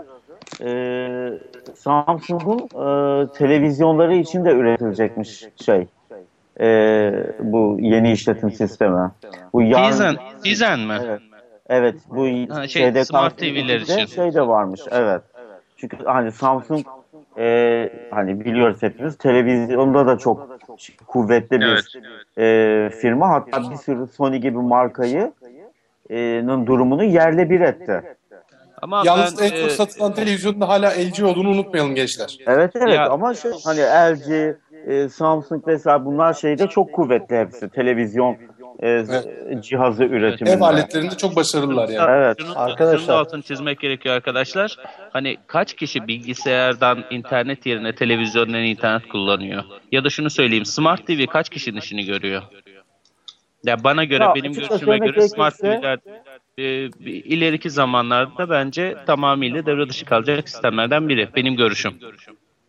E, 0.61 0.69
Samsung'un 1.75 2.59
e, 2.59 3.27
televizyonları 3.33 4.15
için 4.15 4.45
de 4.45 4.51
üretilecekmiş 4.51 5.45
şey. 5.65 5.87
E, 6.59 7.11
bu 7.39 7.77
yeni 7.79 8.11
işletim 8.11 8.51
sistemi. 8.51 9.11
Bu 9.53 9.61
yarın- 9.61 9.91
Tizen, 9.91 10.17
Tizen 10.43 10.79
mi? 10.79 10.97
Evet. 11.03 11.21
Evet 11.69 11.95
bu 12.09 12.25
Ha, 12.25 12.67
şey, 12.67 12.83
şeyde 12.83 13.05
Smart 13.05 13.37
TV'ler 13.37 13.79
için. 13.81 14.05
Şey 14.05 14.33
de 14.33 14.47
varmış 14.47 14.81
evet. 14.91 15.21
Çünkü 15.77 15.97
hani 16.05 16.31
Samsung 16.31 16.85
e, 17.37 17.89
hani 18.11 18.39
biliyoruz 18.45 18.77
hepimiz 18.83 19.17
televizyonda 19.17 20.07
da 20.07 20.17
çok 20.17 20.49
kuvvetli 21.07 21.59
bir 21.61 21.99
e, 22.37 22.89
firma. 22.89 23.29
Hatta 23.29 23.71
bir 23.71 23.75
sürü 23.75 24.07
Sony 24.07 24.37
gibi 24.37 24.57
markayı 24.57 25.31
e, 26.09 26.15
durumunu 26.65 27.03
yerle 27.03 27.49
bir 27.49 27.61
etti. 27.61 28.15
Ama 28.81 29.03
Yalnız 29.05 29.39
ben, 29.39 29.45
en 29.45 29.49
çok 29.49 29.69
e, 29.69 29.69
satılan 29.69 30.13
televizyonda 30.13 30.67
hala 30.67 30.89
LG 30.89 31.23
olduğunu 31.23 31.49
unutmayalım 31.49 31.95
gençler. 31.95 32.37
Evet 32.47 32.71
evet 32.75 32.95
Ya- 32.95 33.09
ama 33.09 33.33
şey, 33.33 33.51
hani 33.63 33.79
LG, 33.79 34.55
e, 34.87 35.09
Samsung 35.09 35.67
vesaire 35.67 36.05
bunlar 36.05 36.33
şeyde 36.33 36.67
çok 36.67 36.93
kuvvetli 36.93 37.37
hepsi. 37.37 37.69
Televizyon 37.69 38.37
e, 38.83 39.05
cihazı 39.61 40.03
üretiminde. 40.03 40.53
Ev 40.55 40.61
aletlerinde 40.61 41.17
çok 41.17 41.35
başarılılar 41.35 41.89
yani. 41.89 42.11
Evet. 42.11 42.37
Şunun, 42.41 42.55
Arkadaşlar. 42.55 43.05
şunun 43.05 43.17
altını 43.17 43.41
çizmek 43.41 43.79
gerekiyor 43.79 44.15
arkadaşlar. 44.15 44.77
Hani 45.13 45.37
kaç 45.47 45.73
kişi 45.73 46.07
bilgisayardan 46.07 47.03
internet 47.09 47.65
yerine 47.65 47.95
televizyondan 47.95 48.63
internet 48.63 49.07
kullanıyor? 49.07 49.63
Ya 49.91 50.03
da 50.03 50.09
şunu 50.09 50.29
söyleyeyim, 50.29 50.65
Smart 50.65 51.07
TV 51.07 51.25
kaç 51.25 51.49
kişinin 51.49 51.79
işini 51.79 52.05
görüyor? 52.05 52.41
Ya 53.63 53.83
bana 53.83 54.03
göre, 54.03 54.23
Ya 54.23 54.35
benim 54.35 54.53
görüşüme 54.53 54.97
göre 54.97 55.27
Smart 55.27 55.57
TV'ler 55.57 55.99
e, 56.57 56.63
ileriki 57.05 57.69
zamanlarda 57.69 58.49
bence 58.49 58.97
tamamıyla 59.07 59.65
devre 59.65 59.89
dışı 59.89 60.05
kalacak 60.05 60.49
sistemlerden 60.49 61.09
biri. 61.09 61.29
Benim 61.35 61.55
görüşüm. 61.55 61.93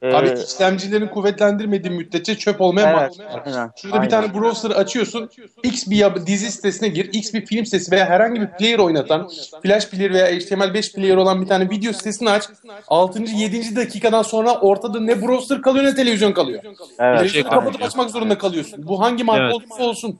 E, 0.03 0.15
Abi 0.15 0.31
işlemcilerin 0.47 1.07
kuvvetlendirmediği 1.07 1.95
müddetçe 1.95 2.35
çöp 2.39 2.61
olmaya 2.61 2.87
Evet, 2.87 3.19
mahkum. 3.19 3.25
var. 3.25 3.43
aynen, 3.47 3.71
Şurada 3.83 4.03
bir 4.03 4.09
tane 4.09 4.35
browser 4.35 4.71
açıyorsun. 4.71 5.31
X 5.63 5.87
bir 5.91 6.27
dizi 6.27 6.51
sitesine 6.53 6.89
gir. 6.89 7.05
X 7.13 7.35
bir 7.35 7.47
film 7.47 7.65
sitesi 7.65 7.93
veya 7.93 8.07
herhangi 8.07 8.41
bir 8.41 8.47
player 8.47 8.79
oynatan, 8.79 9.29
flash 9.63 9.89
player 9.91 10.13
veya 10.13 10.27
HTML5 10.27 10.95
player 10.95 11.17
olan 11.17 11.43
bir 11.43 11.47
tane 11.47 11.71
video 11.71 11.93
sitesini 11.93 12.31
aç. 12.31 12.45
6. 12.89 13.23
7. 13.23 13.77
dakikadan 13.77 14.23
sonra 14.23 14.55
ortada 14.61 15.01
ne 15.01 15.23
browser 15.23 15.63
kalıyor 15.63 15.85
ne 15.85 15.95
televizyon 15.95 16.33
kalıyor. 16.33 16.63
evet. 16.65 16.99
Televizyonu 16.99 17.29
Şey 17.29 17.43
kapatıp 17.43 17.83
açmak 17.83 18.11
zorunda 18.11 18.39
kalıyorsun. 18.39 18.89
Bu 18.89 19.01
hangi 19.01 19.25
marka 19.25 19.43
Evet. 19.45 19.55
olursa 19.55 19.83
olsun. 19.83 20.19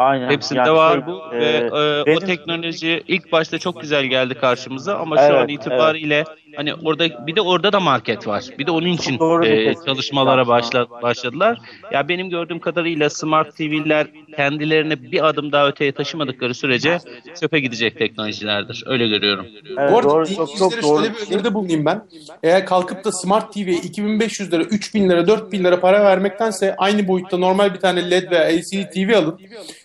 Aynen. 0.00 0.30
Hepsinde 0.30 0.58
Yani 0.58 0.72
var 0.72 0.92
şey, 0.92 1.06
bu 1.06 1.34
e, 1.34 1.38
ve 1.40 1.44
e, 1.46 2.02
o 2.02 2.06
benim- 2.06 2.20
teknoloji 2.26 3.02
ilk 3.08 3.32
başta 3.32 3.58
çok 3.58 3.80
güzel 3.80 4.04
geldi 4.04 4.34
karşımıza 4.34 4.94
ama 4.94 5.16
şu 5.16 5.22
Evet, 5.22 5.34
an 5.34 5.48
itibariyle 5.48 6.24
hani 6.56 6.74
orada 6.74 7.26
bir 7.26 7.36
de 7.36 7.40
orada 7.40 7.72
da 7.72 7.80
market 7.80 8.26
var. 8.26 8.44
Bir 8.58 8.66
de 8.66 8.70
onun 8.70 8.86
için 8.86 9.18
Doğru 9.18 9.46
e, 9.46 9.74
çalışmalara 9.86 10.46
başla, 10.46 10.90
başladılar. 11.02 11.58
Ya 11.92 12.08
benim 12.08 12.30
gördüğüm 12.30 12.58
kadarıyla 12.60 13.10
smart 13.10 13.56
TV'ler 13.56 14.06
kendilerini 14.36 15.12
bir 15.12 15.28
adım 15.28 15.52
daha 15.52 15.68
öteye 15.68 15.92
taşımadıkları 15.92 16.54
sürece 16.54 16.98
çöpe 17.40 17.60
gidecek 17.60 17.98
teknolojilerdir. 17.98 18.84
Öyle 18.86 19.08
görüyorum. 19.08 19.46
Evet, 19.78 19.92
Bu 19.92 19.98
arada 19.98 20.08
doğru, 20.10 20.26
çok, 20.34 20.56
çok 20.58 20.82
doğru. 20.82 21.02
şöyle 21.02 21.14
bir 21.14 21.30
öneride 21.32 21.54
bulunayım 21.54 21.84
ben. 21.86 22.02
Eğer 22.42 22.66
kalkıp 22.66 23.04
da 23.04 23.12
Smart 23.12 23.52
TV'ye 23.52 23.76
2500 23.76 24.52
lira, 24.52 24.62
3000 24.62 25.08
lira, 25.10 25.26
4000 25.28 25.64
lira 25.64 25.80
para 25.80 26.04
vermektense 26.04 26.74
aynı 26.78 27.08
boyutta 27.08 27.36
normal 27.38 27.74
bir 27.74 27.78
tane 27.80 28.10
LED 28.10 28.30
veya 28.30 28.42
LCD 28.42 28.90
TV 28.90 29.16
alın. 29.16 29.40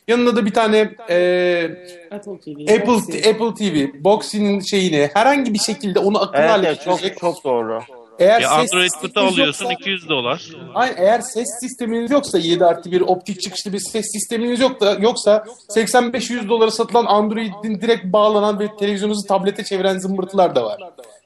Yanına 0.08 0.36
da 0.36 0.46
bir 0.46 0.54
tane 0.54 0.78
e, 1.10 1.70
Apple 2.12 2.40
TV. 2.40 2.72
Apple 2.80 3.30
Apple 3.30 3.54
TV 3.54 4.04
box'in 4.04 4.60
şeyini 4.60 5.10
herhangi 5.14 5.54
bir 5.54 5.60
şekilde 5.60 6.00
onu 6.00 6.22
akıllı 6.22 6.38
Evet, 6.42 6.50
hale 6.50 6.68
evet 6.68 6.82
çok 6.86 7.00
çok 7.20 7.44
doğru. 7.44 7.80
Eğer 8.20 8.42
Ya 8.42 8.50
ses 8.50 8.74
Android 8.74 8.90
kutu 8.90 9.02
sisteminiz 9.06 9.34
alıyorsun 9.34 9.66
yoksa- 9.66 9.74
200 9.80 10.10
dolar. 10.10 10.50
Aynen, 10.74 10.96
eğer 10.98 11.20
ses 11.20 11.48
sisteminiz 11.60 12.12
yoksa 12.12 12.38
7 12.38 12.66
artı 12.66 12.92
1 12.92 13.02
optik 13.02 13.42
çıkışlı 13.42 13.74
bir 13.74 13.80
ses 13.80 14.06
sisteminiz 14.12 14.60
yok 14.60 14.82
da, 14.82 14.98
yoksa 15.02 15.46
85-100 15.76 16.50
dolara 16.50 16.72
satılan 16.72 17.06
Android'in 17.06 17.82
direkt 17.82 18.06
bağlanan 18.06 18.60
ve 18.60 18.68
televizyonunuzu 18.80 19.28
tablete 19.28 19.64
çeviren 19.64 19.98
zımbırtılar 19.98 20.56
da 20.56 20.64
var. 20.66 20.82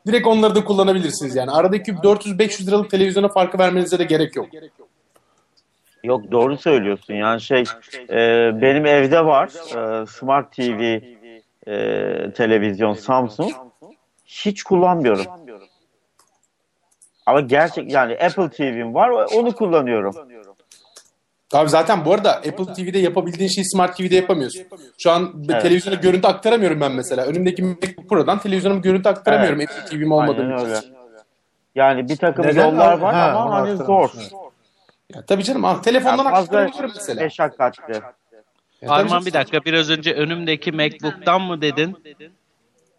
Direkt 0.07 0.27
onları 0.27 0.55
da 0.55 0.63
kullanabilirsiniz 0.63 1.35
yani. 1.35 1.51
Aradaki 1.51 1.91
400-500 1.91 2.67
liralık 2.67 2.89
televizyona 2.89 3.27
farkı 3.29 3.59
vermenize 3.59 3.99
de 3.99 4.03
gerek 4.03 4.35
yok. 4.35 4.47
Yok 6.03 6.31
doğru 6.31 6.57
söylüyorsun. 6.57 7.13
Yani 7.13 7.41
şey 7.41 7.63
e, 8.09 8.17
benim 8.61 8.85
evde 8.85 9.25
var 9.25 9.47
e, 9.47 10.05
Smart 10.05 10.55
TV 10.55 11.01
e, 11.67 12.31
televizyon 12.33 12.93
Samsung 12.93 13.51
hiç 14.25 14.63
kullanmıyorum. 14.63 15.25
Ama 17.25 17.39
gerçek 17.41 17.91
yani 17.91 18.13
Apple 18.13 18.49
TV'm 18.49 18.93
var 18.93 19.09
onu 19.09 19.55
kullanıyorum. 19.55 20.15
Abi 21.53 21.69
zaten 21.69 22.05
bu 22.05 22.13
arada 22.13 22.31
Apple 22.35 22.73
TV'de 22.73 22.99
yapabildiğin 22.99 23.49
şeyi 23.49 23.65
Smart 23.65 23.97
TV'de 23.97 24.15
yapamıyorsun. 24.15 24.65
Şu 24.97 25.11
an 25.11 25.45
Evet. 25.49 25.61
televizyona 25.61 25.95
görüntü 25.95 26.27
aktaramıyorum 26.27 26.81
ben 26.81 26.91
mesela. 26.91 27.25
Önümdeki 27.25 27.63
MacBook 27.63 28.09
Pro'dan 28.09 28.39
televizyona 28.39 28.77
görüntü 28.77 29.09
aktaramıyorum 29.09 29.59
Evet. 29.59 29.69
Apple 29.69 29.97
TV'm 29.97 30.11
olmadığı 30.11 30.53
için. 30.53 30.95
Yani 31.75 32.09
bir 32.09 32.17
takım 32.17 32.45
Neden? 32.45 32.65
yollar 32.65 32.99
var 32.99 33.15
Ha, 33.15 33.21
ama 33.21 33.53
hani 33.53 33.71
aktaramıyorsun, 33.71 33.85
zor. 33.85 34.48
Ya, 35.15 35.25
tabii 35.25 35.43
canım 35.43 35.65
ah, 35.65 35.81
telefondan 35.81 36.25
Yani 36.25 36.31
fazla 36.33 36.69
mesela. 36.81 37.23
meşakkatli. 37.23 38.01
Arman 38.87 39.25
bir 39.25 39.33
dakika 39.33 39.65
biraz 39.65 39.89
önce 39.89 40.13
önümdeki 40.13 40.71
MacBook'tan 40.71 41.41
mı 41.41 41.61
dedin? 41.61 41.97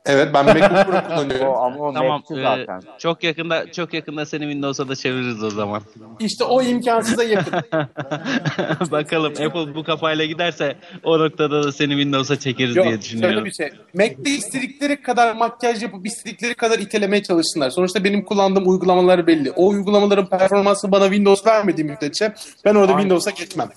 Evet 0.06 0.28
ben 0.34 0.44
MacBook 0.44 0.86
Pro 0.86 0.98
O, 0.98 1.02
kullanıyorum. 1.08 1.46
ama 1.56 1.78
o 1.88 1.92
Tamam. 1.94 2.10
Mac'ti 2.10 2.34
e, 2.34 2.42
zaten. 2.42 2.82
çok 2.98 3.24
yakında 3.24 3.72
çok 3.72 3.94
yakında 3.94 4.26
seni 4.26 4.42
Windows'a 4.42 4.88
da 4.88 4.96
çeviririz 4.96 5.42
o 5.42 5.50
zaman. 5.50 5.82
İşte 6.20 6.44
o 6.44 6.62
imkansıza 6.62 7.24
yakın. 7.24 7.52
Bakalım 8.90 9.32
Apple 9.32 9.74
bu 9.74 9.84
kafayla 9.84 10.24
giderse 10.24 10.76
o 11.04 11.18
noktada 11.18 11.64
da 11.64 11.72
seni 11.72 11.90
Windows'a 11.90 12.38
çekeriz 12.38 12.76
Yok 12.76 12.84
diye 12.84 12.92
şöyle 12.92 13.02
düşünüyorum. 13.02 13.44
bir 13.44 13.52
şey. 13.52 13.70
Mac'te 13.94 14.30
istedikleri 14.30 15.02
kadar 15.02 15.34
makyaj 15.36 15.82
yapıp 15.82 16.06
istedikleri 16.06 16.54
kadar 16.54 16.78
itelemeye 16.78 17.22
çalışsınlar. 17.22 17.70
Sonuçta 17.70 18.04
benim 18.04 18.24
kullandığım 18.24 18.68
uygulamalar 18.68 19.26
belli. 19.26 19.50
O 19.50 19.68
uygulamaların 19.68 20.26
performansı 20.28 20.92
bana 20.92 21.04
Windows 21.04 21.46
vermediği 21.46 21.84
müddetçe 21.84 22.32
ben 22.64 22.74
orada 22.74 22.92
Aynen. 22.92 22.98
Windows'a 23.02 23.30
geçmem. 23.30 23.68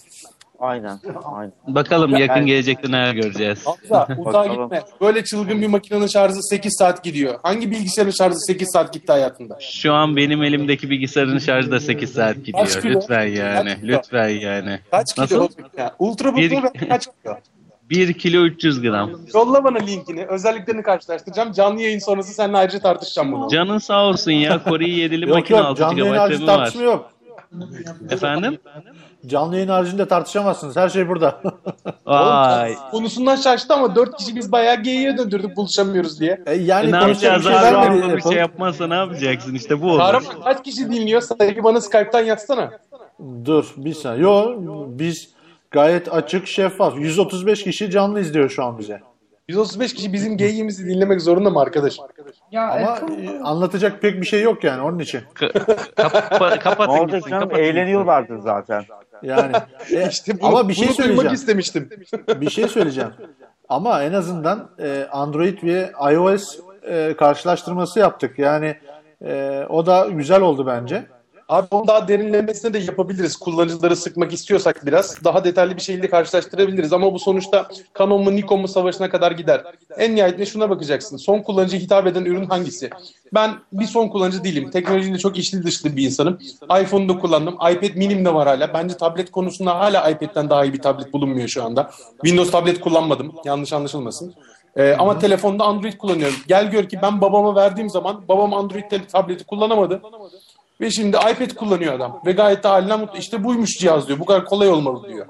Aynen. 0.63 0.99
Aynen. 1.23 1.51
Bakalım 1.67 2.11
yakın 2.15 2.35
Yani- 2.35 2.45
gelecekte 2.45 2.87
neler 2.91 3.13
göreceğiz. 3.13 3.65
Hamza 3.65 4.07
uzağa 4.25 4.47
gitme. 4.47 4.81
Böyle 5.01 5.23
çılgın 5.23 5.61
bir 5.61 5.67
makinenin 5.67 6.07
şarjı 6.07 6.35
8 6.41 6.75
saat 6.77 7.03
gidiyor. 7.03 7.35
Hangi 7.43 7.71
bilgisayarın 7.71 8.11
şarjı 8.11 8.35
8 8.37 8.71
saat 8.73 8.93
gitti 8.93 9.11
hayatında? 9.11 9.57
Şu 9.61 9.93
an 9.93 10.15
benim 10.15 10.43
elimdeki 10.43 10.89
bilgisayarın 10.89 11.37
şarjı 11.39 11.71
da 11.71 11.79
8 11.79 12.13
saat 12.13 12.35
Kaç 12.35 12.45
gidiyor. 12.45 12.67
kilo? 12.81 12.99
Lütfen 12.99 13.25
yani. 13.27 13.69
Kaç 13.69 13.79
kilo? 13.81 13.97
Lütfen 13.97 14.27
yani. 14.29 14.79
Kaç 14.91 15.13
kilo? 15.13 15.23
Nasıl? 15.23 15.47
Ya, 15.77 15.95
Ultrabook 15.99 16.37
Bir- 16.37 16.89
kaç 16.89 17.05
kilo? 17.23 17.35
1 17.89 18.13
kilo 18.13 18.41
300 18.45 18.81
gram. 18.81 19.11
Yolla 19.33 19.63
bana 19.63 19.77
linkini. 19.77 20.25
Özelliklerini 20.25 20.83
karşılaştıracağım. 20.83 21.51
Canlı 21.51 21.81
yayın 21.81 21.99
sonrası 21.99 22.33
seninle 22.33 22.57
ayrıca 22.57 22.79
tartışacağım 22.79 23.31
bunu. 23.31 23.49
Canın 23.49 23.77
sağ 23.77 24.05
olsun 24.05 24.31
ya. 24.31 24.55
İ7'li 24.55 25.21
Yok 25.25 25.35
makine 25.35 25.57
yok 25.57 25.65
6 25.65 25.79
canlı 25.79 25.99
yayın 25.99 26.13
GB 26.13 26.17
RAM'i 26.19 26.47
var. 26.47 26.55
tartışma 26.57 26.81
yok. 26.83 27.09
Efendim? 28.09 28.57
Canlı 29.27 29.55
yayın 29.55 29.67
haricinde 29.67 30.07
tartışamazsınız. 30.07 30.75
Her 30.75 30.89
şey 30.89 31.09
burada. 31.09 31.41
Vay. 32.05 32.75
Konusundan 32.91 33.35
şaştı 33.35 33.73
ama 33.73 33.95
dört 33.95 34.17
kişi 34.17 34.35
biz 34.35 34.51
bayağı 34.51 34.75
geyiğe 34.83 35.17
döndürdük 35.17 35.57
buluşamıyoruz 35.57 36.19
diye. 36.19 36.41
e, 36.45 36.53
yani 36.55 36.89
E 36.89 36.91
ne 36.91 36.95
yapacağız 36.97 37.45
bir 37.45 37.49
şey 37.49 37.57
abi? 37.59 37.63
vermedi 37.63 38.17
bir 38.17 38.21
şey 38.21 38.31
yapmazsa 38.33 38.87
ne 38.87 38.95
yapacaksın? 38.95 39.55
İşte 39.55 39.81
bu 39.81 39.89
olur. 39.91 39.99
Kahraman 39.99 40.41
kaç 40.43 40.63
kişi 40.63 40.91
dinliyor? 40.91 41.21
Sayı 41.21 41.63
bana 41.63 41.81
Skype'tan 41.81 42.19
yazsana. 42.19 42.71
Dur 43.45 43.73
bir 43.77 43.93
saniye. 43.93 44.23
Yo 44.23 44.55
biz 44.87 45.29
gayet 45.71 46.13
açık 46.13 46.47
şeffaf. 46.47 46.93
135 46.99 47.63
kişi 47.63 47.91
canlı 47.91 48.19
izliyor 48.19 48.49
şu 48.49 48.63
an 48.63 48.79
bize. 48.79 49.01
135 49.47 49.93
kişi 49.93 50.13
bizim 50.13 50.37
geyiğimizi 50.37 50.85
dinlemek 50.85 51.21
zorunda 51.21 51.49
mı 51.49 51.59
arkadaş? 51.59 51.97
Ya 52.51 52.69
Ama 52.71 52.87
Apple, 52.91 53.25
e, 53.25 53.39
anlatacak 53.39 54.01
pek 54.01 54.21
bir 54.21 54.25
şey 54.25 54.41
yok 54.41 54.63
yani 54.63 54.81
onun 54.81 54.99
için. 54.99 55.21
Kapa- 55.95 56.49
Ne 56.49 56.59
kapatın 56.59 56.91
olacak 56.91 57.23
canım 57.23 57.39
kapatın 57.39 57.49
gitsin. 57.49 57.63
eğleniyorlardı 57.63 58.41
zaten. 58.41 58.83
Yani 59.23 59.51
e, 59.91 60.07
İşte 60.09 60.39
bunu, 60.41 60.47
ama 60.47 60.69
bir 60.69 60.73
şey 60.73 60.87
söyleyeceğim. 60.87 61.33
istemiştim. 61.33 61.89
Bir 62.41 62.49
şey 62.49 62.67
söyleyeceğim. 62.67 63.09
Ama 63.69 64.03
en 64.03 64.13
azından 64.13 64.69
e, 64.79 65.07
Android 65.11 65.63
ve 65.63 65.91
iOS 66.13 66.59
e, 66.87 67.15
karşılaştırması 67.17 67.99
yaptık. 67.99 68.39
Yani 68.39 68.75
e, 69.25 69.63
o 69.69 69.85
da 69.85 70.07
güzel 70.11 70.41
oldu 70.41 70.67
bence. 70.67 71.03
Abi 71.53 71.67
onu 71.71 71.87
daha 71.87 72.07
derinlemesine 72.07 72.73
de 72.73 72.79
yapabiliriz. 72.79 73.35
Kullanıcıları 73.35 73.95
sıkmak 73.95 74.33
istiyorsak 74.33 74.85
biraz 74.85 75.23
daha 75.23 75.43
detaylı 75.43 75.75
bir 75.75 75.81
şekilde 75.81 76.09
karşılaştırabiliriz. 76.09 76.93
Ama 76.93 77.13
bu 77.13 77.19
sonuçta 77.19 77.67
Canon 77.99 78.23
mu 78.23 78.35
Nikon 78.35 78.61
mu 78.61 78.67
savaşına 78.67 79.09
kadar 79.09 79.31
gider. 79.31 79.63
En 79.97 80.15
nihayetinde 80.15 80.45
şuna 80.45 80.69
bakacaksın. 80.69 81.17
Son 81.17 81.39
kullanıcıya 81.39 81.81
hitap 81.81 82.07
eden 82.07 82.25
ürün 82.25 82.45
hangisi? 82.45 82.89
Ben 83.33 83.51
bir 83.73 83.85
son 83.85 84.07
kullanıcı 84.07 84.43
değilim. 84.43 84.71
Teknolojiyle 84.71 85.17
çok 85.17 85.37
içli 85.37 85.63
dışlı 85.63 85.95
bir 85.95 86.03
insanım. 86.03 86.39
iPhone'u 86.81 87.09
da 87.09 87.19
kullandım. 87.19 87.53
iPad 87.53 87.95
minim 87.95 88.25
de 88.25 88.33
var 88.33 88.47
hala. 88.47 88.73
Bence 88.73 88.97
tablet 88.97 89.31
konusunda 89.31 89.79
hala 89.79 90.09
iPad'den 90.09 90.49
daha 90.49 90.65
iyi 90.65 90.73
bir 90.73 90.81
tablet 90.81 91.13
bulunmuyor 91.13 91.47
şu 91.47 91.63
anda. 91.63 91.91
Windows 92.11 92.51
tablet 92.51 92.79
kullanmadım. 92.79 93.35
Yanlış 93.45 93.73
anlaşılmasın. 93.73 94.33
Ee, 94.75 94.95
ama 94.99 95.19
telefonda 95.19 95.63
Android 95.63 95.93
kullanıyorum. 95.93 96.35
Gel 96.47 96.71
gör 96.71 96.89
ki 96.89 96.99
ben 97.01 97.21
babama 97.21 97.55
verdiğim 97.55 97.89
zaman 97.89 98.27
babam 98.27 98.53
Android 98.53 98.83
tableti 99.11 99.43
kullanamadı. 99.43 100.01
Ve 100.81 100.91
şimdi 100.91 101.17
iPad 101.17 101.55
kullanıyor 101.55 101.93
adam. 101.93 102.21
Ve 102.25 102.31
gayet 102.31 102.63
de 102.63 102.67
halinden 102.67 102.99
mutlu. 102.99 103.17
İşte 103.19 103.43
buymuş 103.43 103.69
cihaz 103.79 104.07
diyor. 104.07 104.19
Bu 104.19 104.25
kadar 104.25 104.45
kolay 104.45 104.69
olmalı 104.69 105.07
diyor. 105.09 105.25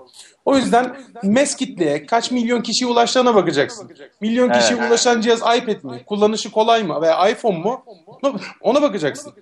O 0.46 0.56
yüzden 0.58 0.96
mes 1.24 1.56
kitleye 1.56 2.06
kaç 2.06 2.32
milyon 2.32 2.62
kişiye 2.62 2.92
ulaştığına 2.92 3.36
bakacaksın. 3.36 3.92
Milyon 4.22 4.50
kişiye 4.52 4.80
Evet. 4.80 4.90
ulaşan 4.90 5.22
cihaz 5.22 5.40
iPad 5.40 5.84
mi? 5.84 6.04
Kullanışı 6.06 6.52
kolay 6.52 6.84
mı? 6.84 7.02
Veya 7.02 7.30
iPhone 7.30 7.58
mu? 7.58 7.84
Ona- 8.24 8.40
Ona 8.62 8.82
bakacaksın. 8.82 9.34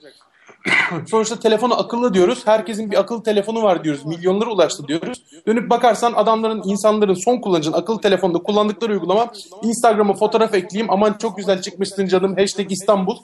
Sonuçta 1.08 1.40
telefonu 1.40 1.80
akıllı 1.80 2.14
diyoruz. 2.14 2.48
Herkesin 2.48 2.92
bir 2.92 3.00
akıllı 3.00 3.24
telefonu 3.24 3.64
var 3.64 3.84
diyoruz. 3.84 4.06
Milyonlara 4.06 4.50
ulaştı 4.50 4.88
diyoruz. 4.88 5.24
Dönüp 5.48 5.70
bakarsan 5.70 6.14
adamların, 6.14 6.62
insanların, 6.66 7.14
son 7.14 7.38
kullanıcının 7.38 7.78
akıllı 7.78 8.02
telefonda 8.02 8.38
kullandıkları 8.38 8.92
uygulama 8.92 9.32
Instagram'a 9.64 10.14
fotoğraf 10.14 10.54
ekleyeyim. 10.54 10.92
Aman 10.92 11.14
çok 11.14 11.38
güzel 11.38 11.62
çıkmışsın 11.62 12.08
canım. 12.08 12.36
Hashtag 12.36 12.72
İstanbul. 12.72 13.18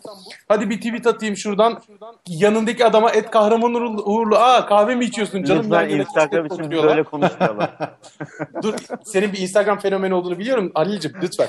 Hadi 0.48 0.70
bir 0.70 0.78
tweet 0.78 1.08
atayım 1.08 1.38
şuradan. 1.38 1.82
Yanındaki 2.28 2.86
adama 2.86 3.12
et 3.12 3.32
kahraman 3.32 3.74
uğurlu. 4.08 4.36
Aa 4.36 4.66
kahve 4.66 4.96
mi 4.96 5.06
içiyorsun 5.06 5.44
canım? 5.44 5.64
Lütfen 5.64 5.90
Instagram 5.90 6.46
için 6.46 6.72
böyle 6.72 7.04
konuşmayalım. 7.04 7.68
Dur 8.64 8.74
senin 9.06 9.34
bir 9.34 9.40
Instagram 9.40 9.80
fenomeni 9.80 10.14
olduğunu 10.14 10.40
biliyorum 10.40 10.72
Halil'cim 10.76 11.14
lütfen. 11.22 11.48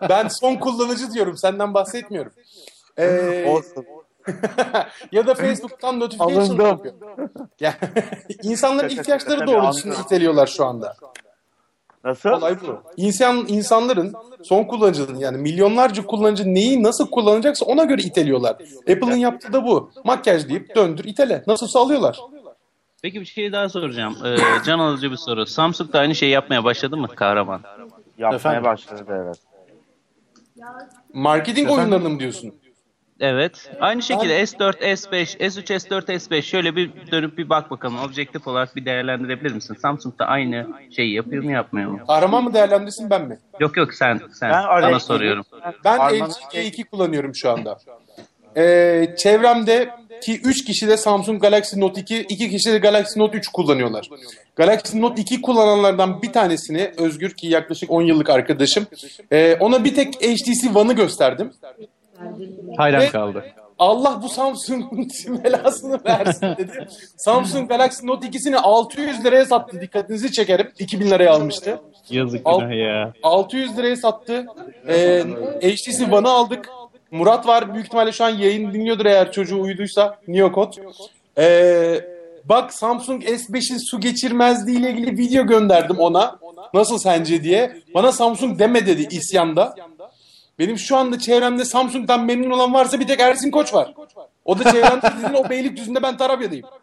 ben 0.08 0.28
son 0.28 0.54
kullanıcı 0.54 1.12
diyorum 1.12 1.36
senden 1.36 1.74
bahsetmiyorum. 1.74 2.32
Ee, 2.98 3.44
Olsun. 3.48 3.84
ya 5.12 5.26
da 5.26 5.34
Facebook'tan 5.34 6.00
notification 6.00 6.40
Alındım. 6.40 6.66
yapıyor. 6.66 6.94
Yani, 7.60 7.74
insanların 8.42 8.88
ihtiyaçları 8.88 9.46
doğrultusunda 9.46 9.94
iteliyorlar 9.94 10.46
şu 10.46 10.64
anda. 10.64 10.96
Nasıl? 12.04 12.30
Olay 12.30 12.60
bu. 12.60 12.82
İnsan, 12.96 13.44
insanların 13.48 14.14
son 14.42 14.64
kullanıcının 14.64 15.18
yani 15.18 15.38
milyonlarca 15.38 16.06
kullanıcı 16.06 16.44
neyi 16.54 16.82
nasıl 16.82 17.10
kullanacaksa 17.10 17.64
ona 17.66 17.84
göre 17.84 18.02
iteliyorlar. 18.02 18.56
Apple'ın 18.80 19.16
yaptığı 19.16 19.52
da 19.52 19.64
bu. 19.64 19.90
Makyaj 20.04 20.48
deyip 20.48 20.76
döndür 20.76 21.04
itele. 21.04 21.44
Nasılsa 21.46 21.80
alıyorlar. 21.80 22.18
Peki 23.02 23.20
bir 23.20 23.26
şey 23.26 23.52
daha 23.52 23.68
soracağım. 23.68 24.16
Ee, 24.24 24.36
can 24.64 24.78
alıcı 24.78 25.10
bir 25.10 25.16
soru. 25.16 25.46
Samsung 25.46 25.92
da 25.92 25.98
aynı 25.98 26.14
şeyi 26.14 26.32
yapmaya 26.32 26.64
başladı 26.64 26.96
mı 26.96 27.08
kahraman? 27.08 27.60
Yapmaya 28.18 28.36
Efendim? 28.36 28.64
başladı 28.64 29.04
evet. 29.08 29.40
Marketing 31.12 31.66
Efendim? 31.66 31.82
oyunlarını 31.82 32.08
mı 32.08 32.20
diyorsun? 32.20 32.54
Evet. 33.20 33.70
Aynı 33.80 34.02
şekilde 34.02 34.42
S4, 34.42 34.72
S5, 34.80 35.36
S3, 35.38 35.74
S4, 35.74 36.04
S5 36.18 36.42
şöyle 36.42 36.76
bir 36.76 36.90
dönüp 37.10 37.38
bir 37.38 37.48
bak 37.48 37.70
bakalım. 37.70 37.98
Objektif 37.98 38.46
olarak 38.48 38.76
bir 38.76 38.84
değerlendirebilir 38.84 39.52
misin? 39.54 39.76
Samsung 39.82 40.18
da 40.18 40.24
aynı 40.26 40.66
şeyi 40.96 41.14
yapıyor 41.14 41.44
mu 41.44 41.50
yapmıyor 41.52 41.90
mu? 41.90 42.00
Kahraman 42.06 42.44
mı 42.44 42.54
değerlendirsin 42.54 43.10
ben 43.10 43.28
mi? 43.28 43.38
Yok 43.60 43.76
yok 43.76 43.94
sen 43.94 44.20
sen 44.32 44.50
Ben 44.50 44.62
sana 44.80 45.00
soruyorum. 45.00 45.44
Ben 45.84 45.98
Arman- 45.98 46.30
LG 46.30 46.54
G2 46.54 46.84
kullanıyorum 46.84 47.34
şu 47.34 47.50
anda. 47.50 47.78
Ee, 48.56 49.14
çevremde 49.18 49.90
ki 50.22 50.40
3 50.44 50.64
kişi 50.64 50.88
de 50.88 50.96
Samsung 50.96 51.42
Galaxy 51.42 51.80
Note 51.80 52.00
2, 52.00 52.20
2 52.20 52.50
kişi 52.50 52.72
de 52.72 52.78
Galaxy 52.78 53.18
Note 53.20 53.38
3 53.38 53.48
kullanıyorlar. 53.48 54.08
Galaxy 54.56 55.00
Note 55.00 55.22
2 55.22 55.42
kullananlardan 55.42 56.22
bir 56.22 56.32
tanesini 56.32 56.92
Özgür 56.96 57.30
ki 57.30 57.46
yaklaşık 57.46 57.90
10 57.90 58.02
yıllık 58.02 58.30
arkadaşım. 58.30 58.86
ee, 59.32 59.56
ona 59.60 59.84
bir 59.84 59.94
tek 59.94 60.14
HTC 60.14 60.70
One'ı 60.78 60.92
gösterdim. 60.92 61.52
Hayran 62.76 63.00
Ve- 63.02 63.08
kaldı. 63.08 63.44
Allah 63.78 64.20
bu 64.22 64.28
Samsung'un 64.28 65.08
belasını 65.44 66.00
versin 66.06 66.46
dedi. 66.58 66.88
Samsung 67.16 67.68
Galaxy 67.68 68.06
Note 68.06 68.26
2'sini 68.26 68.56
600 68.56 69.24
liraya 69.24 69.44
sattı. 69.44 69.80
Dikkatinizi 69.80 70.32
çekerim. 70.32 70.70
2000 70.78 71.10
liraya 71.10 71.32
almıştı. 71.32 71.80
Yazık 72.10 72.40
Al- 72.44 72.70
ya. 72.70 73.12
600 73.22 73.76
liraya 73.78 73.96
sattı. 73.96 74.46
Ee, 74.88 75.24
HTC 75.62 76.14
One'ı 76.14 76.30
aldık. 76.30 76.68
Murat 77.10 77.46
var. 77.46 77.74
Büyük 77.74 77.86
ihtimalle 77.86 78.12
şu 78.12 78.24
an 78.24 78.30
yayın 78.30 78.72
dinliyordur 78.74 79.06
eğer 79.06 79.32
çocuğu 79.32 79.60
uyuduysa. 79.60 80.18
Neokod. 80.28 80.72
Ee, 81.38 82.00
bak 82.44 82.74
Samsung 82.74 83.24
S5'in 83.24 83.90
su 83.90 84.00
geçirmezliği 84.00 84.78
ile 84.78 84.90
ilgili 84.90 85.18
video 85.18 85.46
gönderdim 85.46 85.98
ona. 85.98 86.38
Nasıl 86.74 86.98
sence 86.98 87.42
diye. 87.42 87.76
Bana 87.94 88.12
Samsung 88.12 88.58
deme 88.58 88.86
dedi 88.86 89.06
isyanda. 89.10 89.74
Benim 90.58 90.78
şu 90.78 90.96
anda 90.96 91.18
çevremde 91.18 91.64
Samsung'dan 91.64 92.24
memnun 92.24 92.50
olan 92.50 92.74
varsa 92.74 93.00
bir 93.00 93.06
tek 93.06 93.20
Ersin 93.20 93.50
Koç 93.50 93.74
var. 93.74 93.94
O 94.44 94.58
da 94.58 94.64
çevremde 94.72 95.02
dediğin 95.18 95.44
o 95.44 95.50
Beylikdüzü'nde 95.50 96.02
ben 96.02 96.16
Tarabya'dayım. 96.16 96.66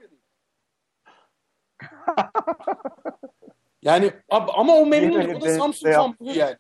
Yani 3.81 4.11
ab- 4.31 4.51
ama 4.55 4.73
o 4.75 4.85
memnun. 4.85 5.35
O 5.35 5.41
da 5.41 5.49
Samsung 5.49 5.85
ben- 5.85 5.93
Samsung 5.93 6.35
yani. 6.35 6.55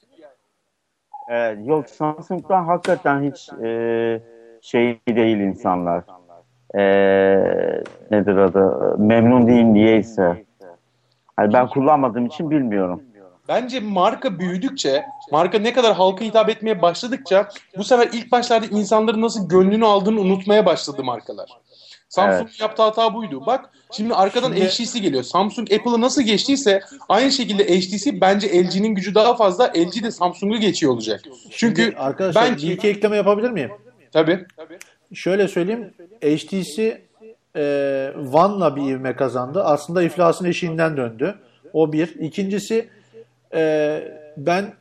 Evet, 1.29 1.67
yok 1.67 1.89
Samsung'dan 1.89 2.63
hakikaten 2.65 3.31
hiç 3.31 3.49
e, 3.63 4.21
şey 4.61 4.99
değil 5.07 5.37
insanlar. 5.37 6.03
E, 6.75 6.81
nedir 8.11 8.37
adı? 8.37 8.95
Memnun 8.97 9.47
değil 9.47 9.63
niyeyse. 9.63 10.45
Yani 11.39 11.53
ben 11.53 11.67
kullanmadığım 11.69 12.25
için 12.25 12.51
bilmiyorum. 12.51 13.03
Bence 13.47 13.79
marka 13.79 14.39
büyüdükçe, 14.39 15.05
marka 15.31 15.59
ne 15.59 15.73
kadar 15.73 15.95
halka 15.95 16.25
hitap 16.25 16.49
etmeye 16.49 16.81
başladıkça 16.81 17.49
bu 17.77 17.83
sefer 17.83 18.09
ilk 18.13 18.31
başlarda 18.31 18.65
insanların 18.65 19.21
nasıl 19.21 19.49
gönlünü 19.49 19.85
aldığını 19.85 20.19
unutmaya 20.19 20.65
başladı 20.65 21.03
markalar. 21.03 21.49
Samsung 22.09 22.47
Evet. 22.49 22.61
yaptığı 22.61 22.83
hata 22.83 23.13
buydu. 23.13 23.43
Bak 23.45 23.69
şimdi 23.91 24.13
arkadan 24.13 24.53
Şimdi- 24.53 24.65
HTC 24.65 24.99
geliyor. 24.99 25.23
Samsung 25.23 25.73
Apple'ı 25.73 26.01
nasıl 26.01 26.21
geçtiyse 26.21 26.81
aynı 27.09 27.31
şekilde 27.31 27.63
HTC 27.63 28.21
bence 28.21 28.47
LG'nin 28.63 28.95
gücü 28.95 29.15
daha 29.15 29.35
fazla. 29.35 29.71
LG 29.75 30.03
de 30.03 30.11
Samsung'u 30.11 30.57
geçiyor 30.57 30.93
olacak. 30.93 31.21
Çünkü 31.51 31.83
Şimdi 31.83 31.97
arkadaşlar 31.97 32.51
bence 32.51 32.67
bir 32.67 32.73
iki 32.73 32.87
ekleme 32.87 33.15
yapabilir 33.15 33.49
miyim? 33.49 33.71
tabii 34.13 34.45
Şöyle 35.13 35.47
söyleyeyim. 35.47 35.93
HTC 36.21 37.01
e, 37.55 37.61
One'la 38.33 38.75
bir 38.75 38.81
ivme 38.81 39.15
kazandı. 39.15 39.63
Aslında 39.63 40.03
iflasın 40.03 40.45
eşiğinden 40.45 40.97
döndü. 40.97 41.35
O 41.73 41.93
bir. 41.93 42.07
İkincisi 42.19 42.89
e, 43.53 44.01
ben 44.37 44.73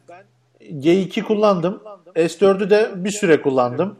G2 0.61 1.23
kullandım. 1.23 1.83
S4'ü 2.17 2.71
de 2.71 2.91
bir 2.95 3.11
süre 3.11 3.43
kullandım. 3.43 3.99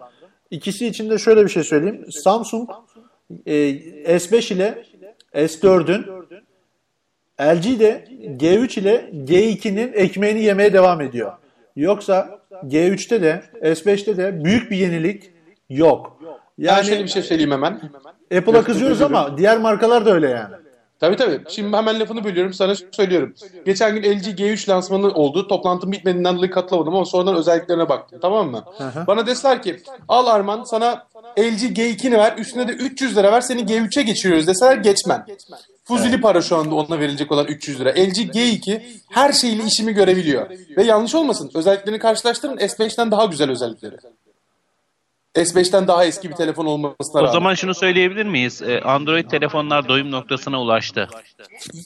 İkisi 0.51 0.87
için 0.87 1.11
de 1.11 1.19
şöyle 1.19 1.45
bir 1.45 1.49
şey 1.51 1.65
söyleyeyim. 1.65 2.07
Samsung 2.11 2.71
e, 3.47 3.53
S5 4.17 4.55
ile 4.55 4.85
S4'ün 5.35 6.07
LG 7.41 7.81
de 7.81 8.05
G3 8.39 8.81
ile 8.81 9.11
G2'nin 9.13 9.93
ekmeğini 9.93 10.43
yemeye 10.43 10.73
devam 10.73 11.01
ediyor. 11.01 11.33
Yoksa 11.77 12.41
G3'te 12.51 13.23
de 13.23 13.43
S5'te 13.63 14.17
de 14.17 14.45
büyük 14.45 14.71
bir 14.71 14.77
yenilik 14.77 15.31
yok. 15.71 16.19
yani 16.59 16.77
Yani 16.77 16.87
şöyle 16.87 17.03
bir 17.03 17.09
şey 17.09 17.23
söyleyeyim 17.23 17.51
hemen. 17.51 17.81
Apple'a 18.37 18.65
kızıyoruz 18.65 19.03
ama 19.03 19.39
diğer 19.39 19.59
markalar 19.59 20.07
da 20.07 20.15
öyle 20.15 20.29
yani. 20.29 20.55
Tabii 21.05 21.17
tabii. 21.17 21.41
Şimdi 21.49 21.77
hemen 21.77 22.01
lafını 22.01 22.25
bölüyorum 22.25 22.53
sana 22.53 22.75
söylüyorum. 22.93 23.35
Geçen 23.67 23.95
gün 23.95 24.03
LG 24.03 24.27
G3 24.27 24.69
lansmanı 24.69 25.09
oldu. 25.09 25.49
Toplantım 25.49 25.93
bitmediğinden 25.93 26.37
dolayı 26.37 26.51
katılamadım 26.51 26.95
ama 26.95 27.05
sonradan 27.05 27.37
özelliklerine 27.37 27.89
baktım. 27.89 28.19
Tamam 28.23 28.51
mı? 28.51 28.65
hı. 28.79 29.07
Bana 29.07 29.27
deseler 29.27 29.63
ki 29.63 29.81
al 30.09 30.27
Arman 30.27 30.65
sana 30.65 31.07
LG 31.39 31.63
G2'ni 31.79 32.19
ver 32.19 32.39
üstüne 32.39 32.69
de 32.69 32.73
300 32.73 33.17
lira 33.17 33.33
ver 33.33 33.41
seni 33.41 33.61
G3'e 33.61 34.03
geçiriyoruz 34.03 34.47
deseler 34.47 34.77
geçmem. 34.77 35.27
Fuzuli 35.85 36.21
para 36.21 36.43
şu 36.43 36.57
anda 36.57 36.75
ona 36.75 37.01
verilecek 37.01 37.33
olan 37.33 37.47
300 37.47 37.81
lira. 37.81 37.91
LG 37.91 38.19
G2 38.19 38.81
her 39.11 39.33
şeyle 39.33 39.65
işimi 39.65 39.93
görebiliyor. 39.93 40.51
Ve 40.77 40.83
yanlış 40.85 41.15
olmasın 41.15 41.51
özelliklerini 41.55 41.99
karşılaştırın 41.99 42.57
S5'ten 42.57 43.11
daha 43.11 43.25
güzel 43.25 43.51
özellikleri. 43.51 43.97
S5'ten 45.35 45.89
daha 45.89 46.05
eski 46.05 46.31
bir 46.31 46.35
telefon 46.35 46.67
olmasına 46.67 47.21
O 47.21 47.23
rağmen. 47.23 47.33
zaman 47.33 47.55
şunu 47.55 47.75
söyleyebilir 47.75 48.27
miyiz? 48.27 48.63
Ee, 48.63 48.81
Android 48.81 49.31
telefonlar 49.31 49.89
doyum 49.89 50.11
noktasına 50.11 50.61
ulaştı. 50.61 51.09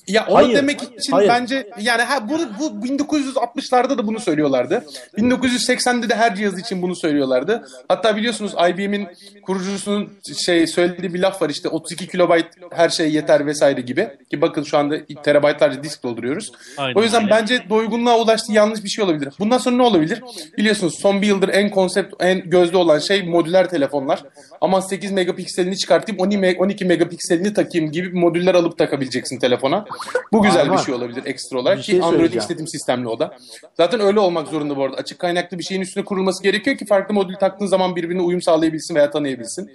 Ya 0.09 0.27
onu 0.29 0.37
Hayır, 0.37 0.57
demek 0.57 0.81
için 0.83 1.13
hayır. 1.13 1.29
bence 1.29 1.71
yani 1.81 2.03
ha, 2.03 2.29
bu, 2.29 2.39
bu 2.61 2.87
1960'larda 2.87 3.99
da 3.99 4.07
bunu 4.07 4.21
söylüyorlardı. 4.21 4.85
1980'de 5.19 6.09
de 6.09 6.15
her 6.15 6.35
cihaz 6.37 6.59
için 6.59 6.83
bunu 6.83 6.97
söylüyorlardı. 6.97 7.69
Hatta 7.89 8.17
biliyorsunuz 8.17 8.53
IBM'in 8.71 9.09
kurucusunun 9.43 10.13
şey 10.47 10.67
söylediği 10.67 11.15
bir 11.15 11.19
laf 11.21 11.43
var 11.43 11.51
işte 11.51 11.69
32 11.69 12.09
kilobayt 12.09 12.47
her 12.73 12.89
şey 12.89 13.13
yeter 13.13 13.47
vesaire 13.47 13.81
gibi. 13.81 14.09
Ki 14.31 14.41
bakın 14.41 14.63
şu 14.63 14.79
anda 14.79 14.97
terabaytlarca 15.25 15.83
disk 15.83 16.03
dolduruyoruz. 16.03 16.53
Aynen 16.77 16.95
o 16.95 17.03
yüzden 17.03 17.23
öyle. 17.23 17.31
bence 17.31 17.63
doygunluğa 17.71 18.19
ulaştığı 18.19 18.53
yanlış 18.53 18.85
bir 18.85 18.89
şey 18.89 19.05
olabilir. 19.05 19.35
Bundan 19.39 19.59
sonra 19.59 19.77
ne 19.77 19.83
olabilir? 19.83 20.23
Biliyorsunuz 20.59 20.95
son 21.03 21.23
bir 21.23 21.27
yıldır 21.27 21.49
en 21.49 21.71
konsept, 21.71 22.15
en 22.21 22.51
gözde 22.51 22.77
olan 22.77 22.99
şey 22.99 23.23
modüler 23.39 23.71
telefonlar. 23.71 24.25
Aman 24.61 24.81
8 24.81 25.13
megapikselini 25.13 25.77
çıkartayım 25.77 26.21
12 26.21 26.39
me- 26.39 26.59
12 26.59 26.85
megapikselini 26.85 27.55
takayım 27.55 27.93
gibi 27.93 28.19
modüller 28.19 28.55
alıp 28.55 28.79
takabileceksin 28.79 29.39
telefona. 29.39 29.85
Bu 30.33 30.43
güzel 30.43 30.63
Arman, 30.63 30.79
bir 30.79 30.83
şey 30.83 30.95
olabilir 30.95 31.23
ekstra 31.27 31.59
olarak 31.59 31.79
bir 31.79 31.83
ki 31.83 31.91
şey 31.91 32.03
Android 32.03 32.33
işletim 32.33 32.69
sistemli 32.69 33.09
o 33.09 33.19
da. 33.19 33.37
Zaten 33.77 34.01
öyle 34.01 34.21
olmak 34.21 34.49
zorunda 34.49 34.77
bu 34.77 34.85
arada. 34.85 34.97
Açık 34.97 35.19
kaynaklı 35.19 35.59
bir 35.59 35.65
şeyin 35.65 35.81
üstüne 35.81 36.05
kurulması 36.05 36.43
gerekiyor 36.43 36.77
ki 36.77 36.87
farklı 36.87 37.15
modül 37.15 37.35
taktığın 37.35 37.67
zaman 37.67 37.97
birbirine 37.97 38.23
uyum 38.23 38.43
sağlayabilsin 38.43 38.95
veya 38.95 39.11
tanıyabilsin. 39.11 39.71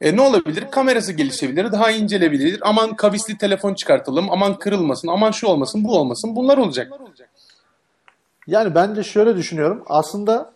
E, 0.00 0.16
ne 0.16 0.20
olabilir? 0.20 0.64
Kamerası 0.70 1.12
gelişebilir, 1.12 1.72
daha 1.72 1.90
incelebilir. 1.90 2.58
Aman 2.62 2.96
kavisli 2.96 3.38
telefon 3.38 3.74
çıkartalım, 3.74 4.30
aman 4.30 4.58
kırılmasın, 4.58 5.08
aman 5.08 5.30
şu 5.30 5.46
olmasın, 5.46 5.84
bu 5.84 5.98
olmasın. 5.98 6.36
Bunlar 6.36 6.58
olacak. 6.58 6.92
Yani 8.46 8.74
ben 8.74 8.96
de 8.96 9.02
şöyle 9.02 9.36
düşünüyorum. 9.36 9.82
Aslında 9.86 10.53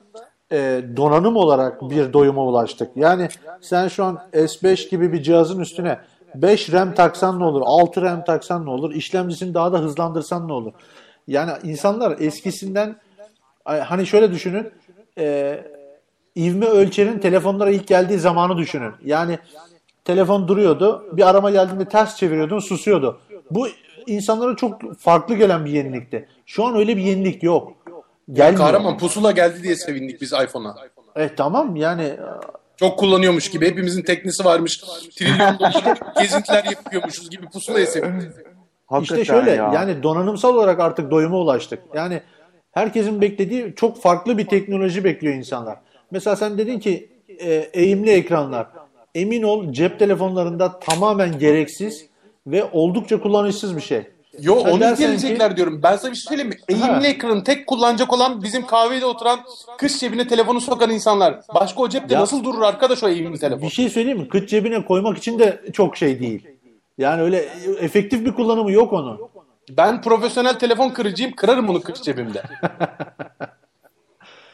e, 0.53 0.83
donanım 0.97 1.37
olarak 1.37 1.83
bir 1.83 2.13
doyuma 2.13 2.45
ulaştık. 2.45 2.91
Yani 2.97 3.29
sen 3.61 3.89
şu 3.89 4.05
an 4.05 4.19
S5 4.33 4.91
gibi 4.91 5.13
bir 5.13 5.23
cihazın 5.23 5.61
üstüne 5.61 5.99
5 6.35 6.73
RAM 6.73 6.95
taksan 6.95 7.41
ne 7.41 7.45
olur? 7.45 7.63
6 7.65 8.03
RAM 8.03 8.25
taksan 8.25 8.67
ne 8.67 8.71
olur? 8.71 8.95
İşlemcisini 8.95 9.55
daha 9.55 9.73
da 9.73 9.79
hızlandırsan 9.79 10.49
ne 10.49 10.53
olur? 10.53 10.73
Yani 11.27 11.51
insanlar 11.63 12.21
eskisinden 12.21 12.97
hani 13.65 14.07
şöyle 14.07 14.33
düşünün. 14.33 14.71
E, 15.19 15.59
ivme 16.37 16.67
ölçerin 16.67 17.19
telefonlara 17.19 17.71
ilk 17.71 17.87
geldiği 17.87 18.19
zamanı 18.19 18.57
düşünün. 18.57 18.93
Yani 19.05 19.39
telefon 20.05 20.49
duruyordu. 20.49 21.05
Bir 21.13 21.29
arama 21.29 21.51
geldiğinde 21.51 21.85
ters 21.85 22.17
çeviriyordun, 22.17 22.59
susuyordu. 22.59 23.21
Bu 23.51 23.69
insanlara 24.07 24.57
çok 24.57 24.97
farklı 24.99 25.35
gelen 25.35 25.65
bir 25.65 25.71
yenilikti. 25.71 26.29
Şu 26.47 26.65
an 26.65 26.77
öyle 26.77 26.97
bir 26.97 27.03
yenilik 27.03 27.43
yok. 27.43 27.73
Gelmiyor. 28.33 28.59
Kahraman 28.59 28.99
pusula 28.99 29.31
geldi 29.31 29.63
diye 29.63 29.77
sevindik 29.77 30.21
biz 30.21 30.33
iPhone'a. 30.33 30.77
Evet 31.17 31.37
tamam 31.37 31.77
yani 31.77 32.17
Çok 32.77 32.99
kullanıyormuş 32.99 33.51
gibi. 33.51 33.67
Hepimizin 33.67 34.03
teknisi 34.03 34.45
varmış. 34.45 34.81
Trilyon 35.17 35.59
dolarlık 35.59 36.17
gezintiler 36.21 36.65
yapıyormuşuz 36.65 37.31
gibi 37.31 37.47
pusulaya 37.47 37.87
sevindik. 37.87 38.29
Hakikaten 38.87 39.23
İşte 39.23 39.35
şöyle 39.35 39.51
ya. 39.51 39.71
yani 39.75 40.03
donanımsal 40.03 40.55
olarak 40.55 40.81
artık 40.81 41.11
doyuma 41.11 41.39
ulaştık. 41.39 41.79
Yani 41.95 42.21
herkesin 42.73 43.21
beklediği 43.21 43.75
çok 43.77 44.03
farklı 44.03 44.39
bir 44.39 44.47
teknoloji 44.47 45.05
bekliyor 45.05 45.35
insanlar. 45.35 45.79
Mesela 46.11 46.37
sen 46.37 46.59
dedin 46.59 46.79
ki 46.79 47.11
e, 47.29 47.55
eğimli 47.55 48.11
ekranlar. 48.11 48.67
Emin 49.15 49.43
ol 49.43 49.73
cep 49.73 49.99
telefonlarında 49.99 50.79
tamamen 50.79 51.39
gereksiz 51.39 52.07
ve 52.47 52.65
oldukça 52.73 53.21
kullanışsız 53.21 53.77
bir 53.77 53.81
şey. 53.83 54.07
Yo 54.41 54.61
Sen 54.63 54.71
onu 54.71 54.97
gelecekler 54.97 55.57
diyorum. 55.57 55.81
Ben 55.83 55.97
sana 55.97 56.11
bir 56.11 56.17
şey 56.17 56.29
söyleyeyim 56.29 56.49
mi? 56.49 56.57
Eğimli 56.69 56.87
Ha. 56.87 57.07
ekranı 57.07 57.45
tek 57.45 57.67
kullanacak 57.67 58.13
olan 58.13 58.43
bizim 58.43 58.67
kahvede 58.67 59.07
oturan 59.07 59.41
kış 59.79 59.99
cebine 60.01 60.29
telefonu 60.29 60.61
sokan 60.61 60.91
insanlar. 60.91 61.41
Başka 61.55 61.81
o 61.83 61.89
cepte 61.89 62.15
Ya- 62.15 62.21
nasıl 62.21 62.45
durur 62.45 62.63
arkadaş 62.63 63.03
o 63.05 63.09
eğimli 63.09 63.39
telefon? 63.39 63.63
Bir 63.63 63.71
şey 63.71 63.89
söyleyeyim 63.91 64.19
mi? 64.19 64.29
Kıç 64.29 64.51
cebine 64.51 64.85
koymak 64.85 65.19
için 65.19 65.39
de 65.39 65.63
çok 65.73 65.97
şey 65.97 66.21
değil. 66.21 66.49
Yani 66.99 67.23
öyle 67.23 67.49
efektif 67.81 68.25
bir 68.27 68.35
kullanımı 68.35 68.73
yok 68.73 68.93
onun. 68.93 69.21
Ben 69.71 70.03
profesyonel 70.03 70.59
telefon 70.59 70.91
kırıcıyım. 70.91 71.33
Kırarım 71.37 71.69
bunu 71.69 71.81
kış 71.81 72.03
cebimde. 72.03 72.43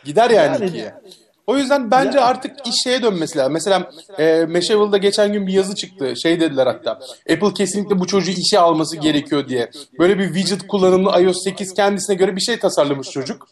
Gider 0.04 0.30
yani, 0.30 0.54
Yani- 0.54 0.66
ikiye. 0.66 0.94
O 1.46 1.56
yüzden 1.56 1.90
bence 1.90 2.20
artık 2.20 2.66
iş 2.66 2.74
şeye 2.84 3.02
dönmesi 3.02 3.38
lazım. 3.38 3.52
Mesela 3.52 3.90
e, 4.18 4.44
Mashable 4.44 4.98
geçen 4.98 5.32
gün 5.32 5.46
bir 5.46 5.52
yazı 5.52 5.74
çıktı. 5.74 6.14
Şey 6.22 6.40
dediler 6.40 6.66
hatta. 6.66 6.90
Apple 7.32 7.54
kesinlikle 7.54 8.00
bu 8.00 8.06
çocuğu 8.06 8.30
işe 8.30 8.58
alması 8.58 8.96
gerekiyor 8.96 9.48
diye. 9.48 9.70
Böyle 9.98 10.18
bir 10.18 10.34
widget 10.34 10.66
kullanımlı 10.66 11.22
iOS 11.22 11.44
8 11.44 11.74
kendisine 11.74 12.16
göre 12.16 12.36
bir 12.36 12.40
şey 12.40 12.58
tasarlamış 12.58 13.10
çocuk. 13.10 13.48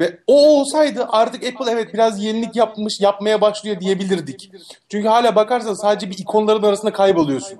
Ve 0.00 0.18
o 0.26 0.60
olsaydı 0.60 1.06
artık 1.08 1.44
Apple 1.44 1.70
evet 1.72 1.94
biraz 1.94 2.24
yenilik 2.24 2.56
yapmış, 2.56 3.00
yapmaya 3.00 3.40
başlıyor 3.40 3.80
diyebilirdik. 3.80 4.50
Çünkü 4.88 5.08
hala 5.08 5.34
bakarsan 5.34 5.74
sadece 5.74 6.10
bir 6.10 6.18
ikonların 6.18 6.62
arasında 6.62 6.92
kayboluyorsun. 6.92 7.58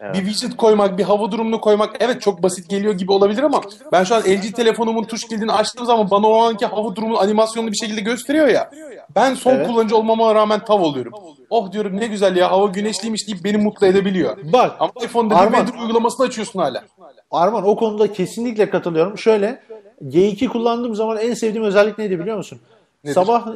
Evet. 0.00 0.14
Bir 0.14 0.24
widget 0.30 0.56
koymak, 0.56 0.98
bir 0.98 1.04
hava 1.04 1.32
durumunu 1.32 1.60
koymak 1.60 1.96
evet 2.00 2.22
çok 2.22 2.42
basit 2.42 2.70
geliyor 2.70 2.94
gibi 2.94 3.12
olabilir 3.12 3.42
ama 3.42 3.60
ben 3.92 4.04
şu 4.04 4.14
an 4.14 4.20
LG 4.20 4.54
telefonumun 4.54 5.04
tuş 5.04 5.24
kilidini 5.24 5.52
açtığım 5.52 5.86
zaman 5.86 6.10
bana 6.10 6.26
o 6.26 6.42
anki 6.42 6.66
hava 6.66 6.96
durumunun 6.96 7.18
animasyonunu 7.18 7.72
bir 7.72 7.76
şekilde 7.76 8.00
gösteriyor 8.00 8.46
ya. 8.48 8.70
Ben 9.16 9.34
son 9.34 9.52
Evet. 9.54 9.66
kullanıcı 9.66 9.96
olmama 9.96 10.34
rağmen 10.34 10.64
tav 10.64 10.80
oluyorum. 10.80 11.12
Oh 11.50 11.72
diyorum 11.72 11.96
ne 11.96 12.06
güzel 12.06 12.36
ya 12.36 12.50
hava 12.50 12.66
güneşliymiş 12.66 13.26
deyip 13.28 13.44
beni 13.44 13.56
mutlu 13.56 13.86
edebiliyor. 13.86 14.36
Bak 14.52 14.76
Ama 14.80 14.92
iPhone'da 15.04 15.34
bir 15.34 15.40
Arman. 15.40 15.58
Weather 15.58 15.82
uygulamasını 15.82 16.26
açıyorsun 16.26 16.60
hala. 16.60 16.82
Arman 17.30 17.68
o 17.68 17.76
konuda 17.76 18.12
kesinlikle 18.12 18.70
katılıyorum. 18.70 19.18
Şöyle 19.18 19.62
G2 20.04 20.48
kullandığım 20.48 20.94
zaman 20.94 21.18
en 21.18 21.34
sevdiğim 21.34 21.66
özellik 21.66 21.98
neydi 21.98 22.20
biliyor 22.20 22.36
musun? 22.36 22.58
Sabah 23.06 23.46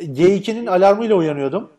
G2'nin 0.00 0.66
alarmıyla 0.66 1.16
uyanıyordum. 1.16 1.70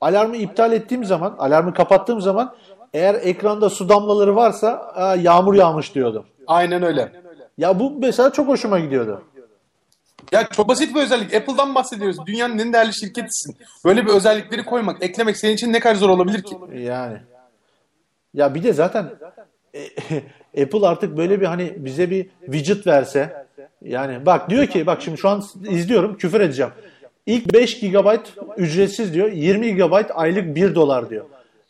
Alarmı 0.00 0.36
iptal 0.36 0.72
ettiğim 0.72 1.04
zaman, 1.04 1.34
alarmı 1.38 1.74
kapattığım 1.74 2.20
zaman 2.20 2.54
eğer 2.94 3.14
ekranda 3.14 3.70
su 3.70 3.88
damlaları 3.88 4.36
varsa 4.36 4.92
"Aa, 4.94 5.16
yağmur 5.16 5.54
yağmış 5.54 5.94
diyordu. 5.94 6.26
Aynen 6.46 6.82
öyle. 6.82 7.12
Ya 7.58 7.80
bu 7.80 7.90
mesela 7.98 8.32
çok 8.32 8.48
hoşuma 8.48 8.78
gidiyordu. 8.78 9.22
Ya 10.32 10.48
çok 10.48 10.68
basit 10.68 10.94
bir 10.94 11.00
özellik. 11.00 11.34
Apple'dan 11.34 11.74
bahsediyoruz. 11.74 12.26
Dünyanın 12.26 12.58
en 12.58 12.72
değerli 12.72 12.94
şirketisin. 12.94 13.56
Böyle 13.84 14.06
bir 14.06 14.10
özellikleri 14.10 14.64
koymak, 14.64 15.02
eklemek 15.02 15.36
senin 15.36 15.54
için 15.54 15.72
ne 15.72 15.80
kadar 15.80 15.94
zor 15.94 16.08
olabilir 16.08 16.42
ki? 16.42 16.56
Yani. 16.78 17.18
Ya 18.34 18.54
bir 18.54 18.62
de 18.62 18.72
zaten 18.72 19.10
e, 19.74 20.62
Apple 20.62 20.86
artık 20.86 21.16
böyle 21.16 21.40
bir 21.40 21.46
hani 21.46 21.74
bize 21.76 22.10
bir 22.10 22.26
widget 22.44 22.86
verse 22.86 23.46
yani 23.82 24.26
bak 24.26 24.50
diyor 24.50 24.66
ki 24.66 24.86
bak 24.86 25.02
şimdi 25.02 25.18
şu 25.18 25.28
an 25.28 25.44
izliyorum 25.68 26.16
küfür 26.16 26.40
edeceğim. 26.40 26.72
İlk 27.26 27.52
5 27.52 27.80
GB 27.80 28.16
ücretsiz 28.56 29.14
diyor. 29.14 29.32
20 29.32 29.74
GB 29.76 29.92
aylık 30.14 30.54
1 30.56 30.74
dolar 30.74 31.10
diyor. 31.10 31.24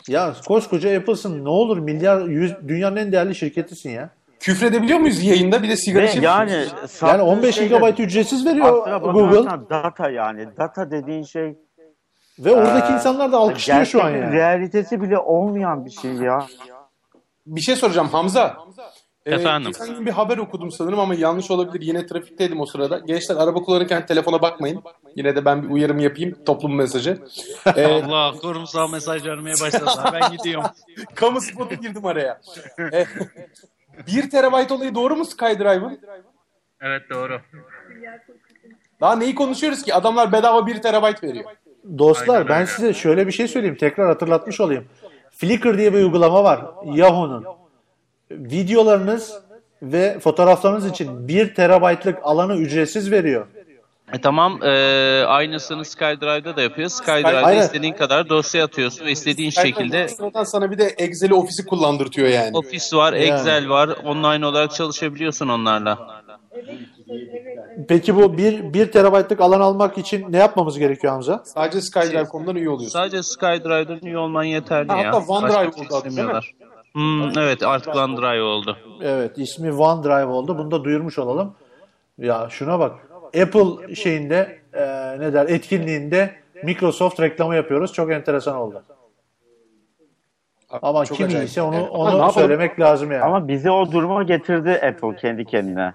Ya 0.08 0.34
koskoca 0.48 0.98
Apple'sın 0.98 1.44
ne 1.44 1.48
olur 1.48 1.78
milyar 1.78 2.20
yüz, 2.20 2.54
dünyanın 2.68 2.96
en 2.96 3.12
değerli 3.12 3.34
şirketisin 3.34 3.90
ya. 3.90 4.10
Küfredebiliyor 4.40 4.98
muyuz 4.98 5.22
yayında? 5.22 5.62
Bir 5.62 5.68
de 5.68 5.76
sigara 5.76 6.04
Ve 6.04 6.10
yani? 6.22 6.52
Yani 6.52 6.66
sattığı 6.88 7.22
15 7.24 7.54
şeyler- 7.54 7.80
GB 7.92 7.98
ücretsiz 8.00 8.46
veriyor 8.46 9.00
Google 9.00 9.50
data 9.70 10.10
yani. 10.10 10.46
Data 10.58 10.90
dediğin 10.90 11.22
şey 11.22 11.54
ve 12.38 12.54
oradaki 12.54 12.92
Ee, 12.92 12.94
insanlar 12.94 13.32
da 13.32 13.36
alkışlıyor 13.38 13.84
şu 13.84 14.04
an 14.04 14.10
yani. 14.10 14.32
realitesi 14.32 15.02
bile 15.02 15.18
olmayan 15.18 15.84
bir 15.84 15.90
şey 15.90 16.12
ya. 16.12 16.46
Bir 17.46 17.60
şey 17.60 17.76
soracağım 17.76 18.08
Hamza. 18.08 18.56
Ee, 18.78 18.82
Efendim? 19.27 19.73
Geçen 19.73 19.94
gün 19.94 20.07
bir 20.07 20.11
haber 20.11 20.39
okudum 20.39 20.70
sanırım 20.70 20.98
ama 20.98 21.15
yanlış 21.15 21.51
olabilir. 21.51 21.86
Yine 21.86 22.07
trafikteydim 22.07 22.61
o 22.61 22.66
sırada. 22.66 22.98
Gençler 22.98 23.36
araba 23.36 23.62
kullanırken 23.62 24.07
telefona 24.07 24.43
bakmayın. 24.43 24.82
Yine 25.16 25.36
de 25.36 25.44
ben 25.44 25.62
bir 25.62 25.69
uyarım 25.69 25.98
yapayım. 25.98 26.44
Toplum 26.47 26.74
mesajı. 26.74 27.19
Ee, 27.77 27.86
Allah 27.86 28.32
kurumsal 28.40 28.90
mesaj 28.90 29.27
vermeye 29.27 29.55
başladılar. 29.61 30.11
Ben 30.12 30.36
gidiyorum. 30.36 30.70
kamu 31.15 31.40
spotu 31.40 31.74
girdim 31.74 32.07
araya. 32.07 32.40
Ee, 32.93 33.07
1 34.07 34.31
terabayt 34.31 34.73
olayı 34.73 34.94
doğru 34.94 35.16
mu 35.16 35.24
SkyDrive'ın? 35.24 36.01
Evet 36.81 37.03
doğru. 37.11 37.40
Daha 39.01 39.16
neyi 39.16 39.35
konuşuyoruz 39.35 39.82
ki? 39.82 39.94
Adamlar 39.94 40.32
bedava 40.32 40.66
1 40.66 40.82
terabayt 40.82 41.23
veriyor. 41.23 41.44
Dostlar 41.98 42.35
Aynen 42.35 42.48
ben 42.48 42.57
öyle. 42.57 42.66
size 42.66 42.94
şöyle 42.94 43.27
bir 43.27 43.32
şey 43.32 43.48
söyleyeyim. 43.48 43.77
Tekrar 43.81 44.07
hatırlatmış 44.07 44.61
olayım. 44.61 44.85
Flickr 45.31 45.78
diye 45.78 45.93
bir 45.93 45.98
uygulama 45.98 46.44
var. 46.44 46.65
Yahoo'nun. 46.85 47.44
Videolarınız 48.31 49.35
ve 49.82 50.19
fotoğraflarınız 50.19 50.86
için 50.86 51.28
1 51.28 51.55
terabaytlık 51.55 52.19
alanı 52.23 52.57
ücretsiz 52.57 53.11
veriyor. 53.11 53.47
E, 54.12 54.20
tamam 54.20 54.62
e, 54.62 54.69
aynısını 55.27 55.85
SkyDrive'da 55.85 56.57
da 56.57 56.62
yapıyor. 56.62 56.89
SkyDrive'da 56.89 57.47
Aynen. 57.47 57.62
istediğin 57.62 57.93
kadar 57.93 58.28
dosya 58.28 58.65
atıyorsun 58.65 59.07
ve 59.07 59.11
istediğin 59.11 59.51
şekilde 59.51 60.09
Sonradan 60.09 60.44
sana 60.44 60.70
bir 60.70 60.78
de 60.78 60.85
Excel'i 60.85 61.35
ofisi 61.35 61.66
kullandırtıyor 61.66 62.28
yani. 62.28 62.57
Office 62.57 62.97
var, 62.97 63.12
Yani. 63.12 63.24
Excel 63.24 63.69
var. 63.69 63.89
Online 64.05 64.47
olarak 64.47 64.70
çalışabiliyorsun 64.74 65.48
onlarla. 65.48 66.23
Peki 67.89 68.16
bu 68.16 68.39
1, 68.39 68.73
1 68.74 68.93
terabaytlık 68.93 69.40
alan 69.40 69.61
almak 69.61 69.98
için 69.98 70.32
ne 70.32 70.36
yapmamız 70.36 70.78
gerekiyor 70.78 71.12
Hamza? 71.12 71.43
Sadece 71.44 71.81
SkyDrive.com'dan 71.81 72.57
üye 72.57 72.70
oluyorsun. 72.70 72.98
Sadece 72.98 73.23
SkyDrive'dan 73.23 73.98
üye 74.03 74.19
olman 74.19 74.44
yeterli 74.44 74.89
Ha, 74.89 74.98
ya. 74.98 75.07
hatta 75.07 75.32
OneDrive 75.32 75.73
şey 75.73 75.85
oldu 75.85 75.97
adı, 75.97 76.16
değil 76.16 76.28
mi? 76.28 76.32
Hmm, 76.97 77.39
evet 77.39 77.62
artık 77.62 77.97
OneDrive 77.97 78.43
oldu. 78.43 78.77
Evet 79.02 79.39
ismi 79.39 79.73
OneDrive 79.73 80.24
oldu. 80.24 80.59
Bunu 80.59 80.70
da 80.70 80.85
duyurmuş 80.85 81.18
olalım. 81.18 81.55
Ya 82.18 82.47
şuna 82.51 82.78
bak. 82.78 82.94
Apple 83.43 83.94
şeyinde 83.94 84.59
e, 84.73 84.82
ne 85.20 85.32
der 85.32 85.48
etkinliğinde 85.48 86.31
Microsoft 86.64 87.20
reklamı 87.20 87.56
yapıyoruz. 87.56 87.93
Çok 87.93 88.12
enteresan 88.12 88.56
oldu. 88.56 88.82
Ama 90.82 91.05
Çok 91.05 91.16
kim 91.16 91.27
acayip. 91.27 91.48
iyiyse 91.48 91.62
onu, 91.62 91.77
Evet. 91.77 91.89
Ama 91.93 92.02
onu 92.02 92.10
yapalım? 92.10 92.32
söylemek 92.32 92.81
lazım 92.81 93.12
yani. 93.12 93.23
Ama 93.23 93.48
bizi 93.48 93.70
o 93.70 93.93
duruma 93.93 94.23
getirdi 94.23 94.70
Apple 94.70 95.16
kendi 95.16 95.44
kendine. 95.44 95.93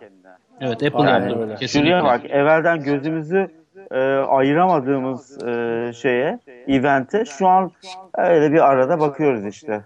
Evet 0.60 0.84
Apple 0.84 1.12
öyle. 1.12 1.56
Kesinlikle. 1.56 1.90
Şuraya 1.90 2.04
bak 2.04 2.26
evvelden 2.26 2.84
gözümüzü 2.84 3.48
e, 3.92 4.00
ayıramadığımız 4.16 5.44
e, 5.44 5.92
şeye, 5.94 6.40
evente 6.68 7.26
şu 7.26 7.48
an 7.48 7.72
öyle 8.18 8.52
bir 8.54 8.70
arada 8.70 9.00
bakıyoruz 9.00 9.46
işte. 9.46 9.82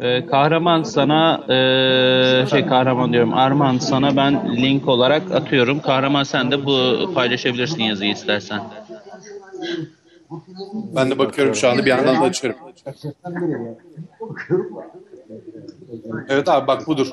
Ee, 0.00 0.26
kahraman 0.26 0.82
sana 0.82 1.40
ee, 1.48 2.46
şey 2.50 2.66
kahraman 2.66 3.12
diyorum 3.12 3.34
Arman 3.34 3.78
sana 3.78 4.16
ben 4.16 4.56
link 4.56 4.88
olarak 4.88 5.32
atıyorum. 5.32 5.80
Kahraman 5.80 6.22
sen 6.22 6.50
de 6.50 6.66
bu 6.66 6.96
paylaşabilirsin 7.14 7.82
yazıyı 7.82 8.10
istersen. 8.10 8.60
Ben 10.96 11.10
de 11.10 11.18
bakıyorum 11.18 11.54
şu 11.54 11.68
anda 11.68 11.84
bir 11.84 11.90
yandan 11.90 12.20
da 12.20 12.24
açıyorum. 12.24 12.60
Evet 16.28 16.48
abi 16.48 16.66
bak 16.66 16.86
budur. 16.86 17.12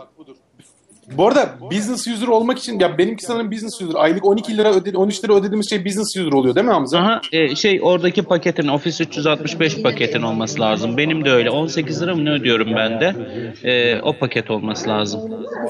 Bu 1.18 1.28
arada 1.28 1.50
business 1.72 2.08
user 2.08 2.28
olmak 2.28 2.60
için 2.60 2.80
ya 2.80 2.98
benimki 2.98 3.26
sanırım 3.26 3.52
business 3.52 3.82
user. 3.82 3.96
Aylık 3.96 4.26
12 4.26 4.58
lira 4.58 4.74
öde 4.74 4.98
13 4.98 5.24
lira 5.24 5.34
ödediğimiz 5.34 5.70
şey 5.70 5.86
business 5.86 6.18
user 6.18 6.32
oluyor 6.32 6.56
değil 6.56 6.66
mi 6.66 6.72
Hamza? 6.74 6.98
Aha 7.00 7.22
e, 7.32 7.56
şey 7.56 7.80
oradaki 7.84 8.24
paketin 8.24 8.68
Office 8.68 9.04
365 9.04 9.82
paketin 9.82 10.22
olması 10.22 10.60
lazım. 10.60 10.98
Benim 10.98 11.26
de 11.26 11.32
öyle 11.32 11.50
18 11.50 12.02
lira 12.02 12.16
mı 12.16 12.26
ne 12.26 12.32
ödüyorum 12.32 12.68
ben 12.76 13.00
de. 13.02 13.16
E, 13.64 14.02
o 14.02 14.14
paket 14.14 14.52
olması 14.52 14.90
lazım. 14.90 15.22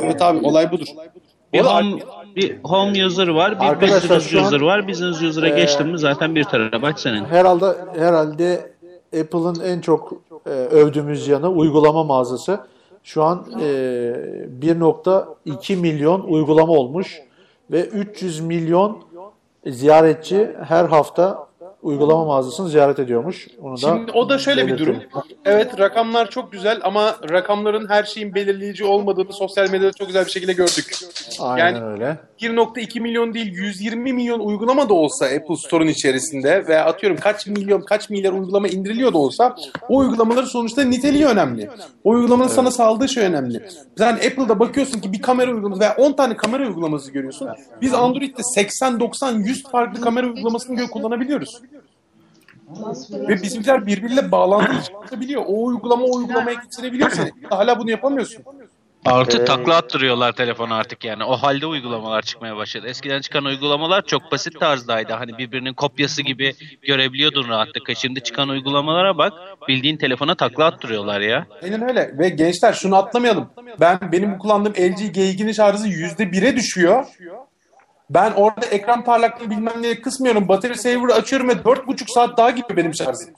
Evet 0.03 0.21
abi 0.21 0.45
olay 0.45 0.71
budur. 0.71 0.87
Bir 1.53 1.59
home, 1.59 1.99
bir 2.35 2.55
home 2.63 3.05
user 3.05 3.27
var, 3.27 3.59
bir 3.59 3.65
Arkadaşlar 3.65 4.19
business 4.19 4.35
an- 4.43 4.47
user 4.47 4.61
var. 4.61 4.87
Business 4.87 5.21
user'a 5.21 5.49
geçtin 5.49 5.87
mi 5.87 5.99
zaten 5.99 6.35
bir 6.35 6.43
terabayt 6.43 6.99
senin. 6.99 7.25
Herhalde 7.25 7.65
herhalde 7.99 8.71
Apple'ın 9.21 9.59
en 9.65 9.81
çok 9.81 10.13
e, 10.45 10.49
övdüğümüz 10.49 11.27
yanı 11.27 11.49
uygulama 11.49 12.03
mağazası. 12.03 12.59
Şu 13.03 13.23
an 13.23 13.45
e, 13.59 13.65
1.2 14.61 15.75
milyon 15.75 16.21
uygulama 16.21 16.73
olmuş 16.73 17.21
ve 17.71 17.85
300 17.85 18.39
milyon 18.39 19.03
ziyaretçi 19.65 20.55
her 20.63 20.85
hafta 20.85 21.47
uygulama 21.83 22.25
mağazasını 22.25 22.69
ziyaret 22.69 22.99
ediyormuş. 22.99 23.47
Onu 23.61 23.73
da 23.73 23.77
Şimdi 23.77 24.11
o 24.11 24.29
da 24.29 24.37
şöyle 24.37 24.67
bir 24.67 24.77
durum. 24.77 24.95
belirtelim. 24.95 25.37
Evet 25.45 25.79
rakamlar 25.79 26.29
çok 26.29 26.51
güzel 26.51 26.79
ama 26.83 27.15
rakamların 27.31 27.89
her 27.89 28.03
şeyin 28.03 28.35
belirleyici 28.35 28.85
olmadığını 28.85 29.33
sosyal 29.33 29.69
medyada 29.71 29.91
çok 29.93 30.07
güzel 30.07 30.25
bir 30.25 30.31
şekilde 30.31 30.53
gördük. 30.53 30.95
Aynen 31.39 31.75
Yani- 31.75 31.85
öyle. 31.85 32.17
1.2 32.41 32.99
milyon 33.01 33.33
değil 33.33 33.51
120 33.53 34.13
milyon 34.13 34.39
uygulama 34.39 34.89
da 34.89 34.93
olsa 34.93 35.25
Apple 35.25 35.55
Store'un 35.55 35.87
içerisinde 35.87 36.67
ve 36.67 36.81
atıyorum 36.83 37.17
kaç 37.21 37.47
milyon 37.47 37.81
kaç 37.81 38.09
milyar 38.09 38.33
uygulama 38.33 38.67
indiriliyor 38.67 39.13
da 39.13 39.17
olsa 39.17 39.55
o 39.89 39.97
uygulamaların 39.97 40.47
sonuçta 40.47 40.83
niteliği 40.83 41.25
önemli. 41.25 41.69
O 42.03 42.09
uygulamanın 42.09 42.47
sana 42.49 42.71
sağladığı 42.71 43.09
şey 43.09 43.25
önemli. 43.25 43.63
Sen 43.97 44.13
Apple'da 44.13 44.59
bakıyorsun 44.59 44.99
ki 44.99 45.13
bir 45.13 45.21
kamera 45.21 45.51
uygulaması 45.51 45.81
veya 45.81 45.95
10 45.97 46.13
tane 46.13 46.37
kamera 46.37 46.67
uygulaması 46.67 47.11
görüyorsun. 47.11 47.47
Biz 47.81 47.93
Android'de 47.93 48.43
80, 48.43 48.99
90, 48.99 49.31
100 49.31 49.63
farklı 49.63 50.01
kamera 50.01 50.27
uygulamasını 50.27 50.87
kullanabiliyoruz. 50.87 51.61
Ve 53.11 53.41
bizimkiler 53.43 53.87
birbiriyle 53.87 54.31
bağlantılı 54.31 54.83
çalışabiliyor. 54.83 55.43
O 55.47 55.63
uygulama 55.65 56.05
o 56.05 56.15
uygulamaya 56.17 56.53
getirebiliyor 56.63 57.09
seni. 57.09 57.31
Hala 57.49 57.79
bunu 57.79 57.91
yapamıyorsun. 57.91 58.43
Artı 59.05 59.41
Ee, 59.41 59.45
takla 59.45 59.75
attırıyorlar 59.75 60.31
telefonu 60.31 60.73
artık 60.73 61.03
yani. 61.05 61.23
O 61.23 61.35
halde 61.37 61.65
uygulamalar 61.65 62.21
çıkmaya 62.21 62.55
başladı. 62.57 62.87
Eskiden 62.87 63.21
çıkan 63.21 63.45
uygulamalar 63.45 64.01
çok 64.05 64.31
basit 64.31 64.59
tarzdaydı. 64.59 65.13
Hani 65.13 65.37
birbirinin 65.37 65.73
kopyası 65.73 66.21
gibi 66.21 66.53
görebiliyordun 66.81 67.49
rahatlıkla. 67.49 67.95
Şimdi 67.95 68.23
çıkan 68.23 68.49
uygulamalara 68.49 69.17
bak. 69.17 69.33
Bildiğin 69.67 69.97
telefona 69.97 70.35
takla 70.35 70.65
attırıyorlar 70.65 71.21
ya. 71.21 71.45
Aynen 71.63 71.89
öyle. 71.89 72.11
Ve 72.17 72.29
gençler 72.29 72.73
şunu 72.73 72.95
atlamayalım. 72.95 73.49
Ben 73.79 73.99
benim 74.11 74.37
kullandığım 74.37 74.73
LG 74.73 75.01
G2'nin 75.17 75.51
şarjı 75.51 75.83
%1'e 75.83 76.55
düşüyor. 76.55 77.05
Ben 78.13 78.31
orada 78.31 78.65
ekran 78.65 79.03
parlaklığı 79.03 79.49
bilmem 79.49 79.73
neye 79.81 80.01
kısmıyorum. 80.01 80.47
Battery 80.47 80.73
saver'ı 80.73 81.13
açıyorum 81.13 81.49
ve 81.49 81.51
4,5 81.53 82.13
saat 82.13 82.37
daha 82.37 82.49
gidiyor 82.49 82.77
benim 82.77 82.93
şarjım. 82.95 83.29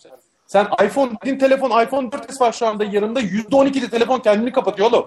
Sen 0.47 0.67
iPhone, 0.85 1.11
dediğin 1.21 1.39
telefon 1.39 1.83
iPhone 1.83 2.07
4S 2.07 2.41
var 2.41 2.51
şu 2.51 2.67
anda 2.67 2.83
yanında. 2.83 3.21
%12'de 3.21 3.89
telefon 3.89 4.19
kendini 4.19 4.51
kapatıyor 4.51 4.91
oğlum. 4.91 5.05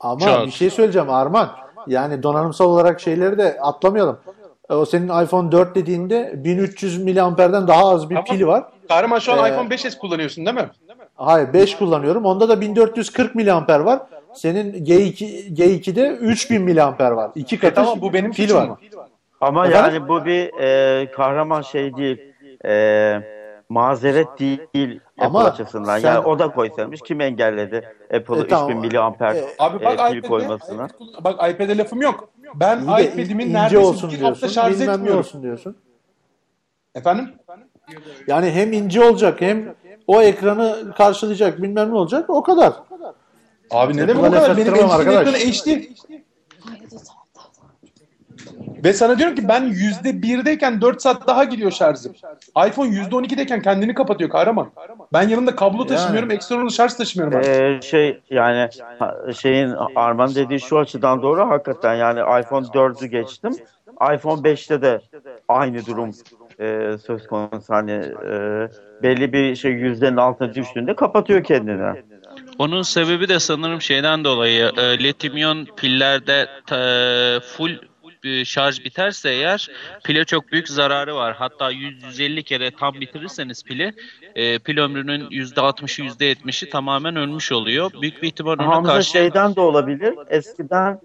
Ama 0.00 0.20
Çok. 0.26 0.46
bir 0.46 0.50
şey 0.50 0.70
söyleyeceğim 0.70 1.10
Arman. 1.10 1.50
Yani 1.86 2.22
donanımsal 2.22 2.64
olarak 2.64 3.00
şeyleri 3.00 3.38
de 3.38 3.58
atlamayalım. 3.60 4.18
E, 4.70 4.74
O 4.74 4.84
senin 4.86 5.24
iPhone 5.24 5.52
4 5.52 5.74
dediğinde 5.74 6.32
1300 6.44 7.02
miliamperden 7.02 7.68
daha 7.68 7.88
az 7.90 8.10
bir 8.10 8.14
Tamam. 8.14 8.24
pili 8.30 8.46
var. 8.46 8.64
Kahraman 8.88 9.18
şu 9.18 9.32
an 9.32 9.38
Ee, 9.46 9.48
iPhone 9.52 9.68
5S 9.68 9.98
kullanıyorsun 9.98 10.46
değil 10.46 10.56
mi? 10.56 10.68
Hayır 11.14 11.52
5 11.52 11.76
kullanıyorum. 11.76 12.24
Onda 12.24 12.48
da 12.48 12.60
1440 12.60 13.34
miliamper 13.34 13.80
var. 13.80 14.00
Senin 14.34 14.84
G2 14.84 15.54
G2'de 15.54 16.08
3000 16.08 16.62
miliamper 16.62 17.10
var. 17.10 17.30
İki 17.34 17.58
katı 17.58 17.72
E 17.72 17.74
tamam 17.74 18.00
bu 18.00 18.12
benim 18.12 18.32
pil 18.32 18.54
var. 18.54 18.66
mu? 18.68 18.78
Ama 19.40 19.66
Efendim? 19.66 19.94
yani 19.94 20.08
bu 20.08 20.24
bir 20.24 20.50
e, 20.60 21.10
kahraman 21.10 21.62
şey 21.62 21.96
değil. 21.96 22.18
E, 22.64 23.20
mazeret 23.68 24.38
değil 24.38 25.00
Ama 25.18 25.38
Apple 25.38 25.50
açısından. 25.52 25.98
sen- 25.98 26.08
Yani 26.14 26.26
o 26.26 26.38
da 26.38 26.48
koysaymış. 26.52 27.00
Kim 27.00 27.20
engelledi 27.20 27.76
Apple'ı 28.14 28.44
E, 28.44 28.48
tamam. 28.48 28.70
3000 28.70 28.76
miliamper 28.78 29.34
E, 29.34 29.44
Abi 29.58 29.84
bak 29.84 30.10
e, 30.10 30.20
pil 30.20 30.28
koymasına? 30.28 30.88
bak 31.24 31.34
iPad'e 31.50 31.78
lafım 31.78 32.02
yok. 32.02 32.28
Ben 32.54 32.80
İyi 32.80 32.96
de 32.98 33.04
iPad'imin 33.12 33.44
ince 33.46 33.58
neredeyse 33.58 33.78
olsun 33.86 34.08
hafta 34.08 34.18
diyorsun. 34.20 34.48
şarj 34.48 34.72
Bilmem 34.74 34.88
ne 34.88 34.92
etmiyorum. 34.94 35.18
olsun 35.18 35.42
diyorsun. 35.42 35.76
Efendim? 36.94 37.34
Yani 38.26 38.50
hem 38.50 38.72
ince 38.72 39.04
olacak 39.04 39.40
hem 39.40 39.74
o 40.06 40.22
ekranı 40.22 40.94
karşılayacak 40.96 41.62
bilmem 41.62 41.90
ne 41.90 41.94
olacak 41.94 42.30
o 42.30 42.42
kadar. 42.42 42.72
Abi 43.70 43.96
ne 43.96 44.08
demek 44.08 44.24
o 44.24 44.30
kadar? 44.30 44.56
Benim 44.56 44.90
arkadaş. 44.90 45.20
ekranı 45.28 45.36
HD. 45.36 45.82
Ve 48.86 48.92
sana 48.92 49.18
diyorum 49.18 49.34
ki 49.36 49.48
ben 49.48 49.64
yüzde 49.64 50.22
birdeyken 50.22 50.80
4 50.80 51.02
saat 51.02 51.26
daha 51.26 51.44
gidiyor 51.44 51.70
şarjım. 51.70 52.12
iPhone 52.68 52.88
yüzde 52.88 53.14
12'deyken 53.14 53.62
kendini 53.62 53.94
kapatıyor 53.94 54.30
kahraman. 54.30 54.70
Ben 55.12 55.28
yanımda 55.28 55.56
kablo 55.56 55.86
taşımıyorum, 55.86 56.30
eksternal 56.30 56.68
şarj 56.68 56.92
taşımıyorum 56.94 57.38
artık. 57.38 57.54
E, 57.54 57.80
şey 57.82 58.20
yani 58.30 58.68
şeyin 59.40 59.74
Arman 59.94 60.34
dediği 60.34 60.60
şu 60.60 60.78
açıdan 60.78 61.22
doğru 61.22 61.48
hakikaten 61.48 61.94
yani 61.94 62.20
iPhone 62.40 62.66
4'ü 62.66 63.06
geçtim. 63.06 63.52
iPhone 64.14 64.40
5'te 64.40 64.82
de 64.82 65.00
aynı 65.48 65.86
durum 65.86 66.10
e, 66.60 66.98
söz 67.06 67.26
konusu 67.26 67.74
hani 67.74 67.92
e, 68.28 68.68
belli 69.02 69.32
bir 69.32 69.56
şey 69.56 69.72
yüzdenin 69.72 70.16
altına 70.16 70.54
düştüğünde 70.54 70.96
kapatıyor 70.96 71.44
kendini. 71.44 72.02
Onun 72.58 72.82
sebebi 72.82 73.28
de 73.28 73.38
sanırım 73.38 73.80
şeyden 73.80 74.24
dolayı 74.24 74.72
e, 74.76 74.98
lityum 74.98 75.64
pillerde 75.76 76.46
e, 76.72 77.40
full 77.40 77.78
şarj 78.44 78.84
biterse 78.84 79.30
eğer 79.30 79.70
pile 80.04 80.24
çok 80.24 80.52
büyük 80.52 80.68
zararı 80.68 81.14
var. 81.14 81.34
Hatta 81.34 81.72
100-150 81.72 82.42
kere 82.42 82.70
tam 82.70 82.94
bitirirseniz 82.94 83.64
pili 83.64 83.94
e, 84.34 84.58
pil 84.58 84.78
ömrünün 84.78 85.30
%60'ı 85.30 86.06
%70'i 86.06 86.70
tamamen 86.70 87.16
ölmüş 87.16 87.52
oluyor. 87.52 87.90
Büyük 88.02 88.22
bir 88.22 88.28
ihtimal 88.28 88.52
ona 88.52 88.66
Hamza 88.66 88.92
karşı... 88.92 89.10
şeyden 89.10 89.56
de 89.56 89.60
olabilir. 89.60 90.14
Eskiden 90.28 91.00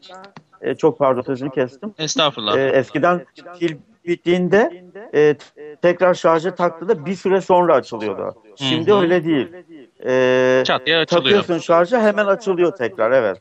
e, 0.61 0.75
çok 0.75 0.99
pardon 0.99 1.21
sözünü 1.21 1.51
kestim. 1.51 1.93
Estağfurullah. 1.99 2.57
E, 2.57 2.61
eskiden 2.61 3.25
pil 3.59 3.75
bittiğinde 4.05 4.83
e, 5.13 5.35
tekrar 5.81 6.13
şarja 6.13 6.55
taktığında 6.55 7.05
bir 7.05 7.15
süre 7.15 7.41
sonra 7.41 7.75
açılıyordu. 7.75 8.35
Şimdi 8.55 8.91
Hı 8.91 8.95
hı. 8.95 9.01
öyle 9.01 9.25
değil. 9.25 9.47
E, 10.05 10.63
Çat 10.65 10.85
diye 10.85 10.97
açılıyor. 10.97 11.23
takıyorsun 11.23 11.57
şarja 11.57 12.01
hemen 12.01 12.25
açılıyor 12.25 12.75
tekrar 12.75 13.11
evet. 13.11 13.37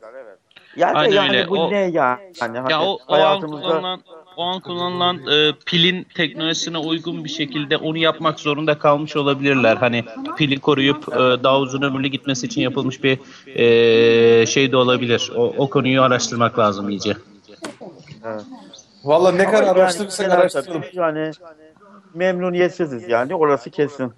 Yani, 0.75 0.97
Aynen 0.97 1.15
yani 1.15 1.37
öyle. 1.37 1.49
bu 1.49 1.57
O- 1.59 1.71
ne 1.71 1.77
ya? 1.77 2.19
Yani 2.41 2.59
hani 2.59 2.71
Ya 2.71 2.81
o, 2.81 2.85
o 3.07 3.13
an 3.13 3.17
hayatımızda 3.17 3.61
kullanılan 3.61 4.01
o 4.35 4.43
an 4.43 4.59
kullanılan 4.61 5.27
e, 5.27 5.51
pilin 5.65 6.03
teknolojisine 6.15 6.77
uygun 6.77 7.23
bir 7.23 7.29
şekilde 7.29 7.77
onu 7.77 7.97
yapmak 7.97 8.39
zorunda 8.39 8.79
kalmış 8.79 9.15
olabilirler. 9.15 9.77
Hani 9.77 10.05
pili 10.37 10.59
koruyup 10.59 11.09
e, 11.09 11.43
daha 11.43 11.59
uzun 11.59 11.81
ömürlü 11.81 12.07
gitmesi 12.07 12.45
için 12.45 12.61
yapılmış 12.61 13.03
bir 13.03 13.19
e, 13.55 14.45
şey 14.45 14.71
de 14.71 14.77
olabilir. 14.77 15.31
O, 15.35 15.43
o 15.57 15.69
konuyu 15.69 16.01
araştırmak 16.01 16.59
lazım 16.59 16.89
iyice. 16.89 17.13
Valla 19.03 19.31
ne 19.31 19.45
kadar 19.45 19.63
yani 19.63 19.71
araştırırsak 19.71 20.25
genel 20.25 20.39
araştıralım. 20.39 20.83
Yani 20.93 21.31
memnuniyetsiziz 22.13 23.07
yani 23.09 23.35
orası 23.35 23.69
kesin. 23.69 24.13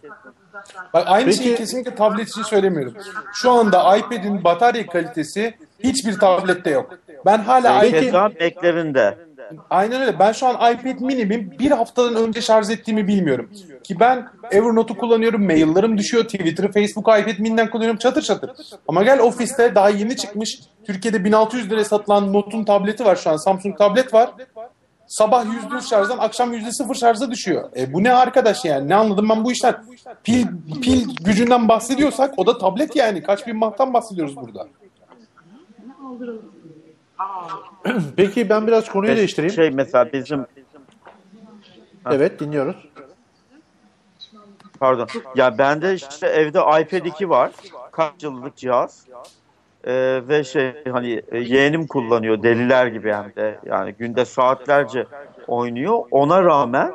Bak 0.93 1.03
aynı 1.07 1.25
Peki- 1.25 1.38
şeyi 1.43 1.55
kesinlikle 1.55 1.95
tablet 1.95 2.30
için 2.30 2.43
söylemiyorum. 2.43 2.93
Şu 3.34 3.51
anda 3.51 3.97
iPad'in 3.97 4.43
batarya 4.43 4.89
kalitesi 4.89 5.57
hiçbir 5.84 6.19
tablette 6.19 6.69
yok. 6.69 6.99
Ben 7.26 7.38
hala 7.38 7.81
Peki- 7.81 8.07
iPad 8.07 8.31
Mac'lerinde. 8.41 9.18
Aynen 9.69 10.01
öyle. 10.01 10.19
Ben 10.19 10.31
şu 10.31 10.47
an 10.47 10.73
iPad 10.73 10.99
mini'mi 11.01 11.60
bir 11.60 11.72
haftadan 11.72 12.15
önce 12.15 12.41
şarj 12.41 12.69
ettiğimi 12.69 13.07
bilmiyorum. 13.07 13.49
Ki 13.84 13.99
ben 13.99 14.27
Evernote'u 14.51 14.97
kullanıyorum, 14.97 15.45
maillerım 15.45 15.97
düşüyor, 15.97 16.23
Twitter'ı, 16.23 16.72
Facebook'u 16.72 17.18
iPad 17.18 17.39
mini'den 17.39 17.69
kullanıyorum 17.69 17.99
çatır 17.99 18.22
çatır. 18.22 18.51
Ama 18.88 19.03
gel 19.03 19.19
ofiste 19.19 19.76
daha 19.76 19.89
yeni 19.89 20.15
çıkmış, 20.18 20.60
Türkiye'de 20.85 21.26
1600 21.26 21.69
liraya 21.69 21.85
satılan 21.85 22.34
Note'un 22.34 22.64
tableti 22.65 23.05
var 23.05 23.15
şu 23.15 23.30
an, 23.30 23.38
Samsung 23.38 23.77
tablet 23.77 24.14
var. 24.14 24.30
Sabah 25.07 25.45
%100 25.45 25.89
şarjdan 25.89 26.18
akşam 26.18 26.53
%0 26.53 26.95
şarja 26.95 27.31
düşüyor. 27.31 27.69
E 27.77 27.93
bu 27.93 28.03
ne 28.03 28.14
arkadaş 28.14 28.65
yani? 28.65 28.89
Ne 28.89 28.95
anladım 28.95 29.30
ben 29.30 29.45
bu 29.45 29.51
işten? 29.51 29.76
Pil 30.23 30.47
pil 30.81 31.15
gücünden 31.23 31.69
bahsediyorsak 31.69 32.34
o 32.38 32.45
da 32.45 32.57
tablet 32.57 32.95
yani. 32.95 33.23
Kaç 33.23 33.47
bin 33.47 33.55
mahtan 33.57 33.93
bahsediyoruz 33.93 34.35
burada. 34.35 34.68
Peki 38.15 38.49
ben 38.49 38.68
biraz 38.68 38.90
konuyu 38.90 39.15
değiştireyim. 39.18 39.53
Şey 39.53 39.69
mesela 39.72 40.14
bizim 40.14 40.45
Evet 42.11 42.40
dinliyoruz. 42.40 42.76
Pardon. 44.80 45.07
Ya 45.35 45.57
bende 45.57 45.94
işte 45.94 46.27
evde 46.27 46.60
iPad 46.60 47.06
2 47.06 47.30
var. 47.30 47.52
Kaç 47.91 48.23
yıllık 48.23 48.56
cihaz. 48.57 49.07
Ee, 49.84 50.22
ve 50.27 50.44
şey 50.44 50.73
hani 50.91 51.22
e, 51.31 51.38
yeğenim 51.40 51.88
kullanıyor 51.88 52.44
deliler 52.44 52.88
gibi 52.88 53.14
hem 53.14 53.35
de. 53.35 53.60
Yani 53.65 53.94
günde 53.94 54.26
saatlerce 54.26 55.07
oynuyor. 55.48 55.99
Ona 56.11 56.44
rağmen 56.44 56.91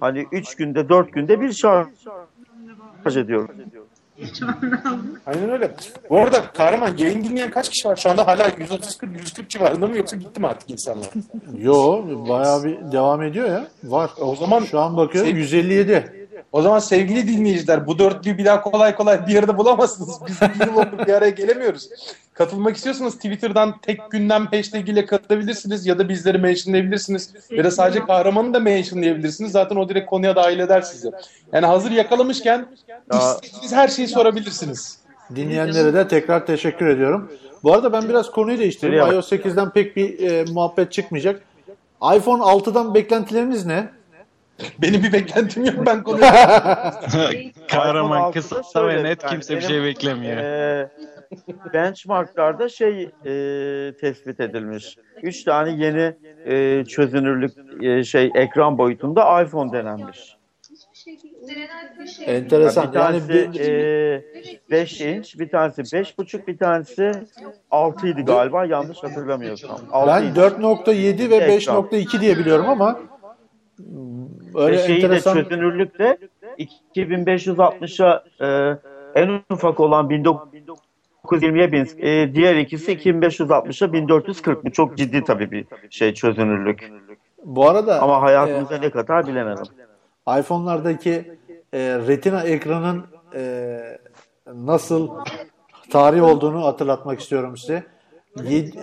hani 0.00 0.28
3 0.32 0.54
günde 0.54 0.88
4 0.88 1.12
günde 1.12 1.40
bir 1.40 1.52
şarj 1.52 1.88
ediyorum. 3.16 3.48
Aynen 5.26 5.50
öyle. 5.50 5.70
Bu 6.10 6.18
arada 6.18 6.42
kahraman 6.54 6.96
yayın 6.96 7.24
dinleyen 7.24 7.50
kaç 7.50 7.68
kişi 7.70 7.88
var? 7.88 7.96
Şu 7.96 8.10
anda 8.10 8.26
hala 8.26 8.48
130-140 8.48 9.48
civarında 9.48 9.86
mı 9.86 9.96
yoksa 9.96 10.16
gitti 10.16 10.40
mi 10.40 10.46
artık 10.46 10.70
insanlar? 10.70 11.08
Yo 11.58 12.02
bayağı 12.28 12.64
bir 12.64 12.92
devam 12.92 13.22
ediyor 13.22 13.48
ya. 13.48 13.66
Var. 13.84 14.10
O 14.20 14.36
zaman 14.36 14.64
Şu 14.64 14.80
an 14.80 14.96
bakıyorum 14.96 15.30
Şey- 15.30 15.38
157. 15.40 16.19
O 16.52 16.62
zaman 16.62 16.78
sevgili 16.78 17.28
dinleyiciler 17.28 17.86
bu 17.86 17.98
dörtlüyü 17.98 18.38
bir 18.38 18.44
daha 18.44 18.62
kolay 18.62 18.94
kolay 18.94 19.26
bir 19.26 19.32
yerde 19.32 19.58
bulamazsınız. 19.58 20.20
Biz 20.28 20.40
bir 20.40 20.66
yıl 20.66 20.74
oldu 20.76 21.06
bir 21.06 21.12
araya 21.12 21.30
gelemiyoruz. 21.30 21.88
Katılmak 22.34 22.76
istiyorsanız 22.76 23.14
Twitter'dan 23.14 23.74
tek 23.82 24.10
gündem 24.10 24.46
hashtag 24.46 24.88
ile 24.88 25.06
katılabilirsiniz 25.06 25.86
ya 25.86 25.98
da 25.98 26.08
bizleri 26.08 26.38
mentionlayabilirsiniz. 26.38 27.30
Ya 27.50 27.64
da 27.64 27.70
sadece 27.70 28.00
kahramanı 28.06 28.54
da 28.54 28.60
mentionlayabilirsiniz. 28.60 29.52
Zaten 29.52 29.76
o 29.76 29.88
direkt 29.88 30.10
konuya 30.10 30.36
dahil 30.36 30.58
eder 30.58 30.80
sizi. 30.82 31.10
Yani 31.52 31.66
hazır 31.66 31.90
yakalamışken 31.90 32.66
Ya- 33.12 33.34
istediğiniz 33.42 33.72
her 33.72 33.88
şeyi 33.88 34.08
sorabilirsiniz. 34.08 34.98
Dinleyenlere 35.36 35.94
de 35.94 36.08
tekrar 36.08 36.46
teşekkür 36.46 36.86
ediyorum. 36.86 37.32
Bu 37.62 37.72
arada 37.72 37.92
ben 37.92 38.08
biraz 38.08 38.30
konuyu 38.30 38.58
değiştireyim. 38.58 39.12
İOS 39.12 39.32
8'den 39.32 39.70
pek 39.70 39.96
bir 39.96 40.30
e, 40.30 40.44
muhabbet 40.52 40.92
çıkmayacak. 40.92 41.42
iPhone 42.16 42.42
6'dan 42.42 42.94
beklentileriniz 42.94 43.66
ne? 43.66 43.88
Benim 44.82 45.02
bir 45.02 45.12
beklentim 45.12 45.64
yok 45.64 45.86
ben 45.86 46.02
konuyu. 46.04 46.22
Kahraman 47.68 48.20
6'da 48.20 48.30
kısa 48.62 48.88
ve 48.88 49.04
net 49.04 49.22
yani 49.22 49.30
kimse 49.30 49.56
bir 49.56 49.58
benim, 49.58 49.68
şey 49.70 49.82
beklemiyor. 49.82 50.36
Ee, 50.36 50.88
benchmarklarda 51.74 52.68
şey 52.68 53.02
e, 53.02 53.32
tespit 54.00 54.40
edilmiş. 54.40 54.96
Üç 55.22 55.44
tane 55.44 55.84
yeni 55.84 56.14
e, 56.44 56.84
çözünürlük 56.84 57.52
e, 57.82 58.04
şey 58.04 58.30
ekran 58.34 58.78
boyutunda 58.78 59.42
iPhone 59.42 59.72
denenmiş. 59.72 60.36
Enteresan. 62.26 62.92
bir 62.92 62.98
Yani 62.98 63.18
tanesi 63.18 63.28
bir, 63.28 63.60
e, 63.60 64.22
5 64.70 65.00
inç, 65.00 65.38
bir 65.38 65.48
tanesi 65.48 65.82
5.5, 65.82 66.46
bir 66.46 66.58
tanesi 66.58 67.12
6 67.70 68.06
idi 68.06 68.22
galiba 68.22 68.64
yanlış 68.64 69.02
hatırlamıyorsam. 69.02 69.80
6 69.92 70.10
ben 70.10 70.28
inç. 70.28 70.36
4.7 70.36 71.30
ve 71.30 71.36
Ekran. 71.36 71.82
5.2 71.82 72.20
diye 72.20 72.38
biliyorum 72.38 72.68
ama 72.68 73.00
öyle 74.54 74.76
Ve 74.76 74.86
şeyi 74.86 75.02
de 75.02 75.06
enteresan 75.06 75.34
çözünürlük 75.34 75.98
de 75.98 76.18
2560'a 76.58 78.24
e, 78.40 78.78
en 79.14 79.40
ufak 79.50 79.80
olan 79.80 80.10
1920'ye 80.10 81.72
bin, 81.72 81.88
e, 81.98 82.34
diğer 82.34 82.56
ikisi 82.56 82.92
2560'a 82.92 83.92
1440. 83.92 84.64
Bu 84.64 84.70
çok 84.72 84.96
ciddi 84.96 85.24
tabii 85.24 85.50
bir 85.50 85.66
şey 85.90 86.14
çözünürlük. 86.14 86.92
bu 87.44 87.68
arada 87.68 88.02
Ama 88.02 88.22
hayatımıza 88.22 88.78
ne 88.78 88.90
kadar 88.90 89.26
bilemedim. 89.26 89.64
iPhone'lardaki 90.38 91.10
e, 91.72 91.78
Retina 92.06 92.42
ekranın 92.42 93.04
e, 93.34 93.80
nasıl 94.54 95.10
tarih 95.90 96.22
olduğunu 96.22 96.64
hatırlatmak 96.64 97.20
istiyorum 97.20 97.56
size. 97.56 97.84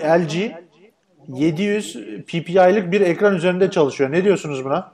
LG 0.04 0.52
700 1.28 1.94
ppi'lik 2.28 2.92
bir 2.92 3.02
ekran 3.02 3.36
üzerinde 3.36 3.72
çalışıyor. 3.72 4.12
Ne 4.12 4.24
diyorsunuz 4.24 4.66
buna? 4.66 4.92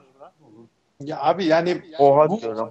ya 1.00 1.18
abi 1.20 1.44
yani 1.44 1.82
Oha 1.98 2.28
bu, 2.30 2.40
diyorum. 2.40 2.70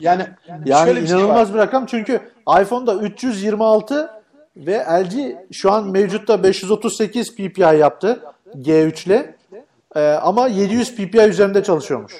yani 0.00 0.26
Yani 0.64 0.84
şöyle 0.86 1.02
bir 1.02 1.06
şey 1.06 1.16
inanılmaz 1.16 1.48
var. 1.48 1.54
bir 1.54 1.58
rakam 1.58 1.86
çünkü 1.86 2.20
iPhone'da 2.62 2.94
326 2.94 4.10
ve 4.56 4.78
LG 4.78 5.36
şu 5.52 5.72
an 5.72 5.88
mevcutta 5.88 6.42
538 6.42 7.36
ppi 7.36 7.60
yaptı 7.60 8.20
G3 8.54 9.06
ile. 9.06 9.34
E, 9.96 10.00
ama 10.00 10.48
700 10.48 10.96
ppi 10.96 11.18
üzerinde 11.18 11.62
çalışıyormuş. 11.62 12.12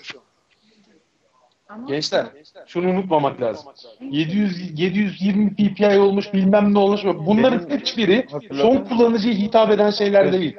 Gençler 1.87 2.27
şunu 2.67 2.91
unutmamak 2.91 3.41
lazım. 3.41 3.69
700 4.01 4.81
720 4.81 5.55
ppi 5.55 5.99
olmuş 5.99 6.35
bilmem 6.35 6.75
ne 6.75 6.79
olmuş. 6.79 7.05
Bunların 7.05 7.79
hiçbiri 7.79 8.27
son 8.55 8.77
kullanıcıya 8.77 9.35
hitap 9.35 9.71
eden 9.71 9.91
şeyler 9.91 10.33
değil. 10.33 10.57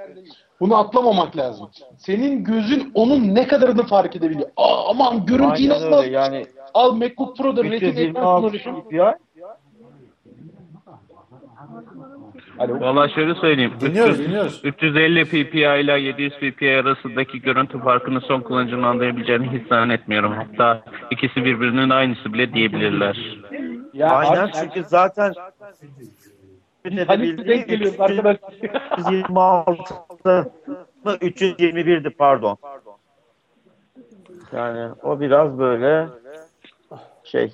Bunu 0.60 0.76
atlamamak 0.78 1.38
lazım. 1.38 1.70
Senin 1.98 2.44
gözün 2.44 2.92
onun 2.96 3.36
ne 3.36 3.48
kadarını 3.48 3.84
fark 3.84 4.16
edebiliyor. 4.16 4.50
Aa, 4.58 4.90
aman 4.90 5.26
görüntü 5.26 5.46
Aynen 5.54 5.66
inanılmaz. 5.66 6.04
öyle 6.04 6.16
yani 6.16 6.46
Al 6.74 6.94
MacBook 6.94 7.38
Pro'da 7.38 7.64
Retina 7.64 7.90
ekran 7.90 8.44
326 8.44 8.64
kullanıyorsun. 8.64 9.18
Alo. 12.62 12.80
Valla 12.80 13.10
şöyle 13.10 13.36
söyleyeyim. 13.36 13.74
Dinliyoruz, 13.80 14.20
300 14.20 14.28
dinliyoruz. 14.28 14.62
350 14.64 15.26
ppi 15.26 15.58
ile 15.60 16.00
700 16.00 16.34
ppi 16.34 16.76
arasındaki 16.76 17.42
görüntü 17.42 17.80
farkını 17.80 18.22
son 18.22 18.42
kullanıcının 18.42 18.84
anlayabileceğini 18.84 19.50
hiç 19.52 19.68
zannetmiyorum. 19.68 20.34
Hatta 20.34 20.84
ikisi 21.12 21.46
birbirinin 21.46 21.90
aynısı 21.90 22.34
bile 22.34 22.54
diyebilirler. 22.54 23.38
Ya 23.94 24.10
Aynen 24.10 24.48
abi, 24.48 24.52
çünkü 24.54 24.84
zaten 24.84 25.34
Halit 27.08 27.48
denk 27.48 27.68
geliyoruz 27.68 28.00
arkadaşlar. 28.00 28.54
326 28.98 30.52
mı 31.04 31.12
321'di 31.14 32.10
pardon. 32.10 32.58
Yani 34.54 34.92
o 35.04 35.20
biraz 35.20 35.60
böyle 35.60 36.08
şey 37.24 37.54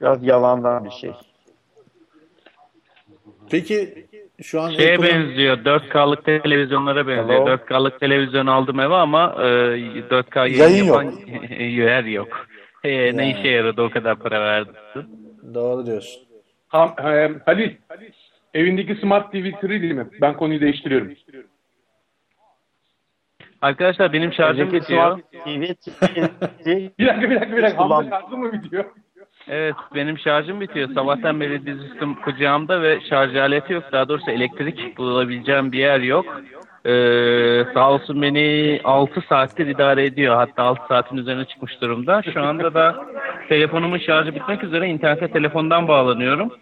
biraz 0.00 0.22
yalandan 0.22 0.84
bir 0.84 0.90
şey. 0.90 1.12
Peki 3.54 4.06
şu 4.42 4.60
an 4.60 4.70
Şeye 4.70 4.94
Apple'ın- 4.96 5.28
benziyor. 5.28 5.56
4K'lık 5.64 6.24
televizyonlara 6.24 7.06
benziyor. 7.08 7.28
Hello. 7.46 7.56
4K'lık 7.56 8.00
televizyon 8.00 8.46
aldım 8.46 8.80
eve 8.80 8.94
ama 8.94 9.34
e, 9.38 9.44
4K 9.44 10.38
yayın, 10.48 10.58
Yayın 10.58 10.84
yok. 10.84 11.04
yapan 11.04 11.60
yer 11.60 12.04
yok. 12.04 12.46
E, 12.84 13.16
ne 13.16 13.30
işe 13.30 13.48
yaradı 13.48 13.82
o 13.82 13.90
kadar 13.90 14.16
para 14.18 14.40
verdim. 14.40 14.74
Doğru 15.54 15.86
diyorsun. 15.86 16.22
Ha, 16.68 16.94
e, 16.98 17.30
Halil, 17.46 17.70
evindeki 18.54 18.94
Smart 18.94 19.32
TV 19.32 19.36
3D 19.36 19.92
mi? 19.94 20.06
Ben 20.20 20.36
konuyu 20.36 20.60
değiştiriyorum. 20.60 21.12
Arkadaşlar 23.62 24.12
benim 24.12 24.32
şarjım 24.32 24.72
bitiyor. 24.72 25.18
Smart 25.18 25.32
TV 25.44 25.46
Bir 26.98 27.06
dakika 27.06 27.30
bir 27.30 27.36
dakika 27.40 27.56
bir 27.56 27.62
dakika. 27.62 27.90
Hamza 27.90 28.10
şarjı 28.10 28.36
mı 28.36 28.52
bitiyor? 28.52 28.84
Evet 29.48 29.74
benim 29.94 30.18
şarjım 30.18 30.60
bitiyor. 30.60 30.88
Sabahtan 30.94 31.40
beri 31.40 31.66
dizüstüm 31.66 32.14
kucağımda 32.14 32.82
ve 32.82 33.00
şarj 33.10 33.36
aleti 33.36 33.72
yok. 33.72 33.84
Daha 33.92 34.08
doğrusu 34.08 34.30
elektrik 34.30 34.98
bulabileceğim 34.98 35.72
bir 35.72 35.78
yer 35.78 36.00
yok. 36.00 36.42
Ee, 36.86 37.64
sağ 37.74 37.92
olsun 37.92 38.22
beni 38.22 38.80
6 38.84 39.20
saattir 39.28 39.66
idare 39.66 40.04
ediyor. 40.04 40.36
Hatta 40.36 40.62
6 40.62 40.82
saatin 40.88 41.16
üzerine 41.16 41.44
çıkmış 41.44 41.80
durumda. 41.80 42.22
Şu 42.22 42.42
anda 42.42 42.74
da 42.74 43.04
telefonumun 43.48 43.98
şarjı 43.98 44.34
bitmek 44.34 44.64
üzere. 44.64 44.88
İnternete 44.88 45.28
telefondan 45.28 45.88
bağlanıyorum. 45.88 46.52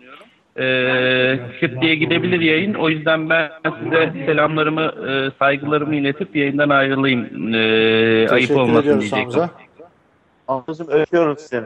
Ee, 0.59 1.38
şıp 1.60 1.82
diye 1.82 1.94
gidebilir 1.94 2.40
yayın. 2.40 2.74
O 2.74 2.88
yüzden 2.88 3.30
ben 3.30 3.50
size 3.82 4.12
selamlarımı, 4.26 4.92
e, 5.09 5.30
saygılarımı 5.38 5.96
iletip 5.96 6.36
yayından 6.36 6.68
ayrılayım. 6.68 7.54
Ee, 7.54 8.28
ayıp 8.30 8.56
olmasın 8.56 9.00
diyecektim. 9.00 9.22
Hamza. 9.22 9.50
Hamzacığım 10.46 10.88
öpüyoruz 10.88 11.40
seni. 11.40 11.64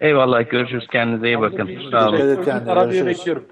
Eyvallah 0.00 0.50
görüşürüz. 0.50 0.86
Kendinize 0.86 1.26
iyi 1.26 1.40
bakın. 1.40 1.70
Sağ 1.90 2.08
olun. 2.08 2.18
Dikkat 2.18 2.38
et 2.38 2.44
kendine. 2.44 2.72
Arabiye 2.72 3.06
bekliyorum. 3.06 3.44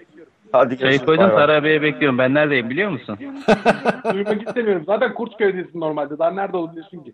Hadi 0.53 0.79
Şey 0.79 0.79
görüşürüz. 0.79 1.07
koydum 1.07 1.31
bay 1.37 1.83
bekliyorum. 1.83 2.19
Ben 2.19 2.35
neredeyim 2.35 2.71
biliyor 2.71 2.91
musun? 2.91 3.19
Duymak 4.13 4.49
istemiyorum. 4.49 4.83
Zaten 4.87 5.15
Kurtköy'desin 5.15 5.81
normalde. 5.81 6.19
Daha 6.19 6.31
nerede 6.31 6.57
olabilirsin 6.57 7.05
ki? 7.05 7.13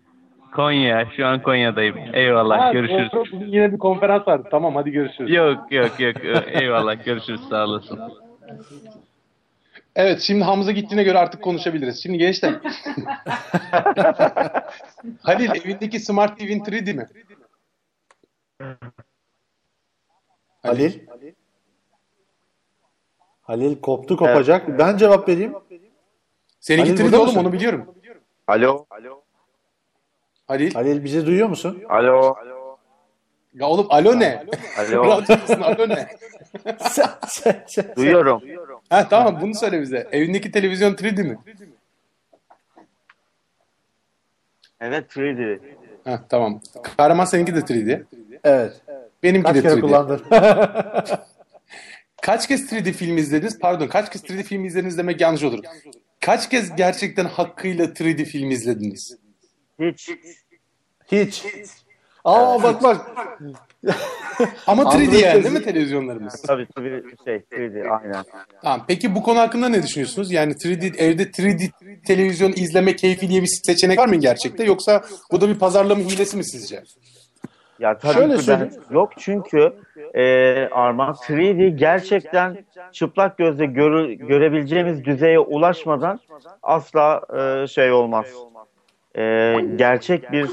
Konya. 0.55 1.05
Şu 1.17 1.25
an 1.27 1.41
Konya'dayım. 1.41 1.97
Eyvallah. 2.13 2.59
Ha, 2.59 2.73
görüşürüz. 2.73 3.11
doğru. 3.13 3.23
Bugün 3.31 3.47
yine 3.47 3.71
bir 3.71 3.77
konferans 3.77 4.27
vardı. 4.27 4.47
Tamam 4.51 4.75
hadi 4.75 4.91
görüşürüz. 4.91 5.31
Yok 5.33 5.71
yok 5.71 5.99
yok. 5.99 6.15
Eyvallah. 6.61 7.05
Görüşürüz. 7.05 7.41
Sağ 7.49 7.65
olasın. 7.65 7.99
Evet 9.95 10.19
şimdi 10.19 10.43
Hamza 10.43 10.71
gittiğine 10.71 11.03
göre 11.03 11.17
artık 11.17 11.41
konuşabiliriz. 11.41 12.03
Şimdi 12.03 12.17
gençler. 12.17 12.53
Halil 15.23 15.49
evindeki 15.49 15.99
Smart 15.99 16.39
TV'nin 16.39 16.59
3D 16.59 16.93
mi? 16.93 17.07
Halil. 20.63 20.99
Halil 23.41 23.81
koptu 23.81 24.17
kopacak. 24.17 24.79
Ben 24.79 24.97
cevap 24.97 25.29
vereyim. 25.29 25.53
Seninki 26.59 26.89
Halil 26.89 27.01
3D 27.01 27.05
burada 27.05 27.21
oğlum 27.21 27.37
onu 27.37 27.53
biliyorum. 27.53 27.95
Alo. 28.47 28.85
Halil. 30.47 30.73
Halil 30.73 31.03
bizi 31.03 31.25
duyuyor 31.25 31.49
musun? 31.49 31.83
Alo. 31.89 32.35
Ya 33.53 33.67
oğlum 33.67 33.87
alo 33.89 34.19
ne? 34.19 34.45
Alo. 34.77 35.05
Radyocusun 35.21 35.61
alo 35.61 35.89
ne? 35.89 36.07
Duyuyorum. 37.95 38.41
Ha 38.89 39.07
tamam 39.09 39.41
bunu 39.41 39.55
söyle 39.55 39.81
bize. 39.81 40.07
Evindeki 40.11 40.51
televizyon 40.51 40.93
3D 40.93 41.23
mi? 41.23 41.37
Evet 44.81 45.15
3D. 45.17 45.59
Ha 46.05 46.23
tamam. 46.29 46.61
Kahraman 46.97 47.25
seninki 47.25 47.55
de 47.55 47.59
3D. 47.59 48.03
Evet. 48.43 48.81
Benimki 49.23 49.47
Kaç 49.47 49.55
de 49.55 49.61
kere 49.61 49.73
3D. 49.73 49.81
kullandın? 49.81 50.21
Kaç 52.21 52.47
kez 52.47 52.71
3D 52.71 52.91
film 52.91 53.17
izlediniz? 53.17 53.59
Pardon 53.59 53.87
kaç 53.87 54.11
kez 54.11 54.23
3D 54.23 54.43
film 54.43 54.65
izlediniz 54.65 54.97
demek 54.97 55.21
yanlış 55.21 55.43
olur. 55.43 55.59
Kaç 56.19 56.49
kez 56.49 56.75
gerçekten 56.75 57.25
hakkıyla 57.25 57.85
3D 57.85 58.25
film 58.25 58.51
izlediniz? 58.51 59.17
Hiç. 59.79 60.09
Hiç. 61.11 61.43
Aa 62.25 62.63
bak 62.63 62.83
bak. 62.83 63.07
Ama 64.67 64.83
3D 64.83 64.87
Android 64.87 65.13
yani 65.13 65.43
değil 65.43 65.53
mi 65.53 65.63
televizyonlarımız? 65.63 66.41
Tabii 66.41 66.67
tabii 66.75 67.03
şey 67.25 67.35
3D 67.35 67.89
aynen. 67.89 68.23
Tamam. 68.61 68.85
Peki 68.87 69.15
bu 69.15 69.23
konu 69.23 69.39
hakkında 69.39 69.69
ne 69.69 69.83
düşünüyorsunuz? 69.83 70.31
Yani 70.31 70.53
3D 70.53 70.97
evde 70.97 71.23
3D 71.23 71.71
televizyon 72.07 72.53
izleme 72.55 72.95
keyfi 72.95 73.29
diye 73.29 73.41
bir 73.41 73.59
seçenek 73.65 73.99
var 73.99 74.07
mı 74.07 74.15
gerçekte? 74.15 74.63
Yoksa 74.63 75.03
bu 75.31 75.41
da 75.41 75.49
bir 75.49 75.59
pazarlama 75.59 76.01
hilesi 76.01 76.37
mi 76.37 76.45
sizce? 76.45 76.83
Ya 77.79 77.97
tabii 77.97 78.13
Şöyle 78.13 78.35
ki 78.37 78.47
ben 78.47 78.69
yok 78.89 79.11
çünkü 79.17 79.73
e, 80.13 80.23
Arman 80.71 81.13
3D 81.13 81.69
gerçekten 81.69 82.57
çıplak 82.91 83.37
gözle 83.37 83.65
görü- 83.65 84.13
görebileceğimiz 84.13 85.03
düzeye 85.05 85.39
ulaşmadan 85.39 86.19
asla 86.63 87.21
e, 87.63 87.67
şey 87.67 87.91
olmaz. 87.91 88.45
E, 89.17 89.55
gerçek 89.75 90.31
bir 90.31 90.49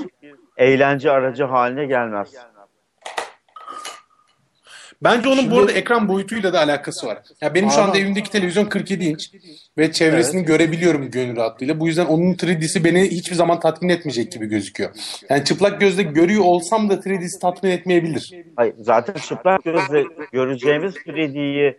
eğlence 0.56 1.10
aracı 1.10 1.44
haline 1.44 1.86
gelmez. 1.86 2.46
Bence 5.02 5.28
onun 5.28 5.38
bu 5.38 5.42
Şimdi- 5.42 5.58
arada 5.58 5.72
ekran 5.72 6.08
boyutuyla 6.08 6.52
da 6.52 6.60
alakası 6.60 7.06
var. 7.06 7.18
Ya 7.40 7.54
benim 7.54 7.70
şu 7.70 7.80
anda 7.82 7.98
evimdeki 7.98 8.30
televizyon 8.30 8.64
47 8.64 9.04
inç 9.04 9.30
ve 9.78 9.92
çevresini 9.92 10.42
görebiliyorum 10.44 11.10
gönül 11.10 11.36
rahatlığıyla. 11.36 11.80
Bu 11.80 11.86
yüzden 11.86 12.06
onun 12.06 12.32
3D'si 12.32 12.84
beni 12.84 13.02
hiçbir 13.10 13.34
zaman 13.34 13.60
tatmin 13.60 13.88
etmeyecek 13.88 14.32
gibi 14.32 14.46
gözüküyor. 14.46 14.90
Yani 15.30 15.44
çıplak 15.44 15.80
gözle 15.80 16.02
görüyor 16.02 16.44
olsam 16.44 16.90
da 16.90 16.94
3D'si 16.94 17.38
tatmin 17.40 17.70
etmeyebilir. 17.70 18.32
Hayır, 18.56 18.74
zaten 18.78 19.14
çıplak 19.14 19.64
gözle 19.64 20.04
göreceğimiz 20.32 20.94
3D'yi 21.06 21.76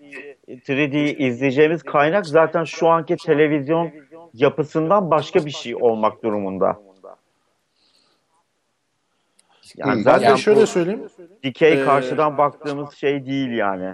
3D'yi 0.48 1.18
izleyeceğimiz 1.18 1.84
kaynak 1.84 2.26
zaten 2.26 2.64
şu 2.64 2.88
anki 2.88 3.16
televizyon 3.26 3.92
yapısından 4.34 5.12
başka 5.12 5.46
bir 5.46 5.52
şey 5.52 5.76
olmak 5.76 6.24
durumunda. 6.24 6.87
Yani 9.78 9.92
Hmm, 9.92 9.98
Ben 9.98 10.04
zaten 10.04 10.34
de 10.34 10.38
şöyle 10.38 10.66
söyleyeyim. 10.66 11.08
dikey 11.44 11.82
Ee, 11.82 11.86
karşıdan 11.86 12.38
baktığımız 12.38 12.94
şey 12.94 13.26
değil 13.26 13.52
yani. 13.52 13.90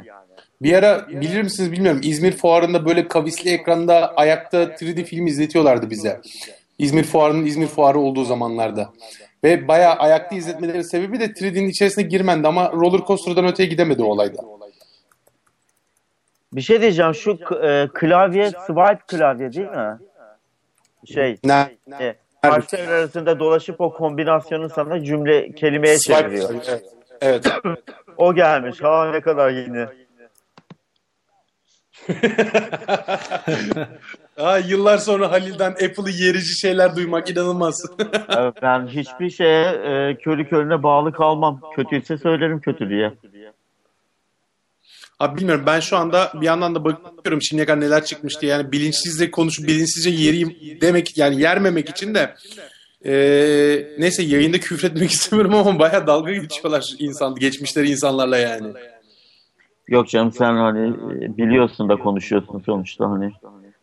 Bir 0.62 0.74
ara 0.74 1.08
bilir 1.10 1.42
misiniz 1.42 1.72
bilmiyorum 1.72 2.02
İzmir 2.04 2.32
Fuarı'nda 2.32 2.86
böyle 2.86 3.08
kavisli 3.08 3.52
ekranda 3.52 4.14
ayakta 4.16 4.64
3D 4.64 5.04
film 5.04 5.28
izletiyorlardı 5.28 5.90
bize. 5.90 6.22
İzmir 6.80 7.04
Fuarı'nın 7.04 7.46
İzmir 7.46 7.68
Fuarı 7.68 8.00
olduğu 8.00 8.24
zamanlarda. 8.24 8.90
Ve 9.44 9.68
bayağı 9.68 9.94
ayakta 9.96 10.36
izletmeleri 10.36 10.84
sebebi 10.84 11.20
de 11.20 11.26
3D'nin 11.26 11.68
içerisine 11.70 12.04
girmendi 12.04 12.48
ama 12.48 12.72
roller 12.72 13.02
coaster'dan 13.08 13.48
öteye 13.48 13.70
gidemedi 13.70 14.04
o 14.04 14.06
olayda. 14.06 14.42
Bir 16.54 16.62
şey 16.62 16.82
diyeceğim 16.82 17.14
şu 17.16 17.32
e, 17.64 17.88
klavye 17.94 18.50
swipe 18.50 19.00
klavye 19.08 19.54
değil 19.54 19.68
mi? 19.68 19.98
Şey 21.06 21.38
Ne? 21.44 21.68
e, 22.00 22.16
harfler 22.44 22.88
arasında 22.88 23.40
dolaşıp 23.40 23.82
o 23.82 23.94
kombinasyonu 23.94 24.70
sana 24.70 25.04
cümle 25.04 25.52
kelimeye 25.52 25.98
çeviriyor. 26.00 26.50
Evet. 27.22 27.48
evet. 27.66 27.80
O 28.18 28.36
gelmiş. 28.36 28.82
Ha 28.82 29.12
ne 29.12 29.22
kadar 29.22 29.50
yeni. 29.50 29.88
Aa, 34.38 34.58
yıllar 34.58 34.98
sonra 34.98 35.32
Halil'den 35.32 35.72
Apple'ı 35.72 36.10
yerici 36.10 36.60
şeyler 36.60 36.96
duymak 36.96 37.30
inanılmaz. 37.30 37.86
Evet, 38.38 38.54
ben 38.62 38.88
hiçbir 38.88 39.30
şeye 39.30 39.66
e, 39.66 40.18
körü 40.18 40.50
körüne 40.50 40.84
bağlı 40.84 41.12
kalmam. 41.12 41.62
Kötüyse 41.76 42.18
söylerim 42.18 42.60
kötü 42.60 42.90
diye. 42.90 43.14
Abi 45.24 45.40
bilmiyorum 45.40 45.64
ben 45.68 45.80
şu 45.80 45.98
anda 45.98 46.32
bir 46.42 46.46
yandan 46.46 46.76
da 46.76 46.84
bakıyorum 46.86 47.42
şimdiye 47.42 47.66
kadar 47.66 47.80
neler 47.82 48.06
çıkmış 48.06 48.42
diye. 48.42 48.52
Yani 48.52 48.72
bilinçsizce 48.72 49.32
konuşup 49.32 49.68
bilinçsizce 49.68 50.10
yeriyim 50.10 50.56
demek 50.82 51.18
yani 51.18 51.42
yermemek 51.42 51.90
için 51.90 52.16
de 52.16 52.36
eee, 53.06 53.88
neyse 54.00 54.24
yayında 54.24 54.60
küfretmek 54.60 55.12
istemiyorum 55.18 55.54
ama 55.56 55.80
bayağı 55.80 56.08
dalga 56.08 56.34
geçiyorlar 56.34 56.96
insan 57.00 57.36
geçmişleri 57.36 57.90
insanlarla 57.90 58.38
yani. 58.38 58.68
Yok 59.88 60.10
canım 60.10 60.32
sen 60.32 60.54
hani 60.54 60.90
e, 60.90 61.38
biliyorsun 61.38 61.90
da 61.90 61.96
konuşuyorsun 61.96 62.60
sonuçta 62.66 63.10
hani. 63.10 63.32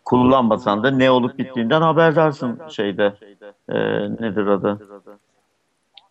Kullanmasan 0.05 0.83
da 0.83 0.91
ne 0.91 1.11
olup 1.11 1.39
bittiğinden 1.39 1.83
haberdarsın 1.83 2.59
şeyde. 2.69 3.15
E, 3.69 3.77
nedir 4.01 4.47
adı? 4.47 4.79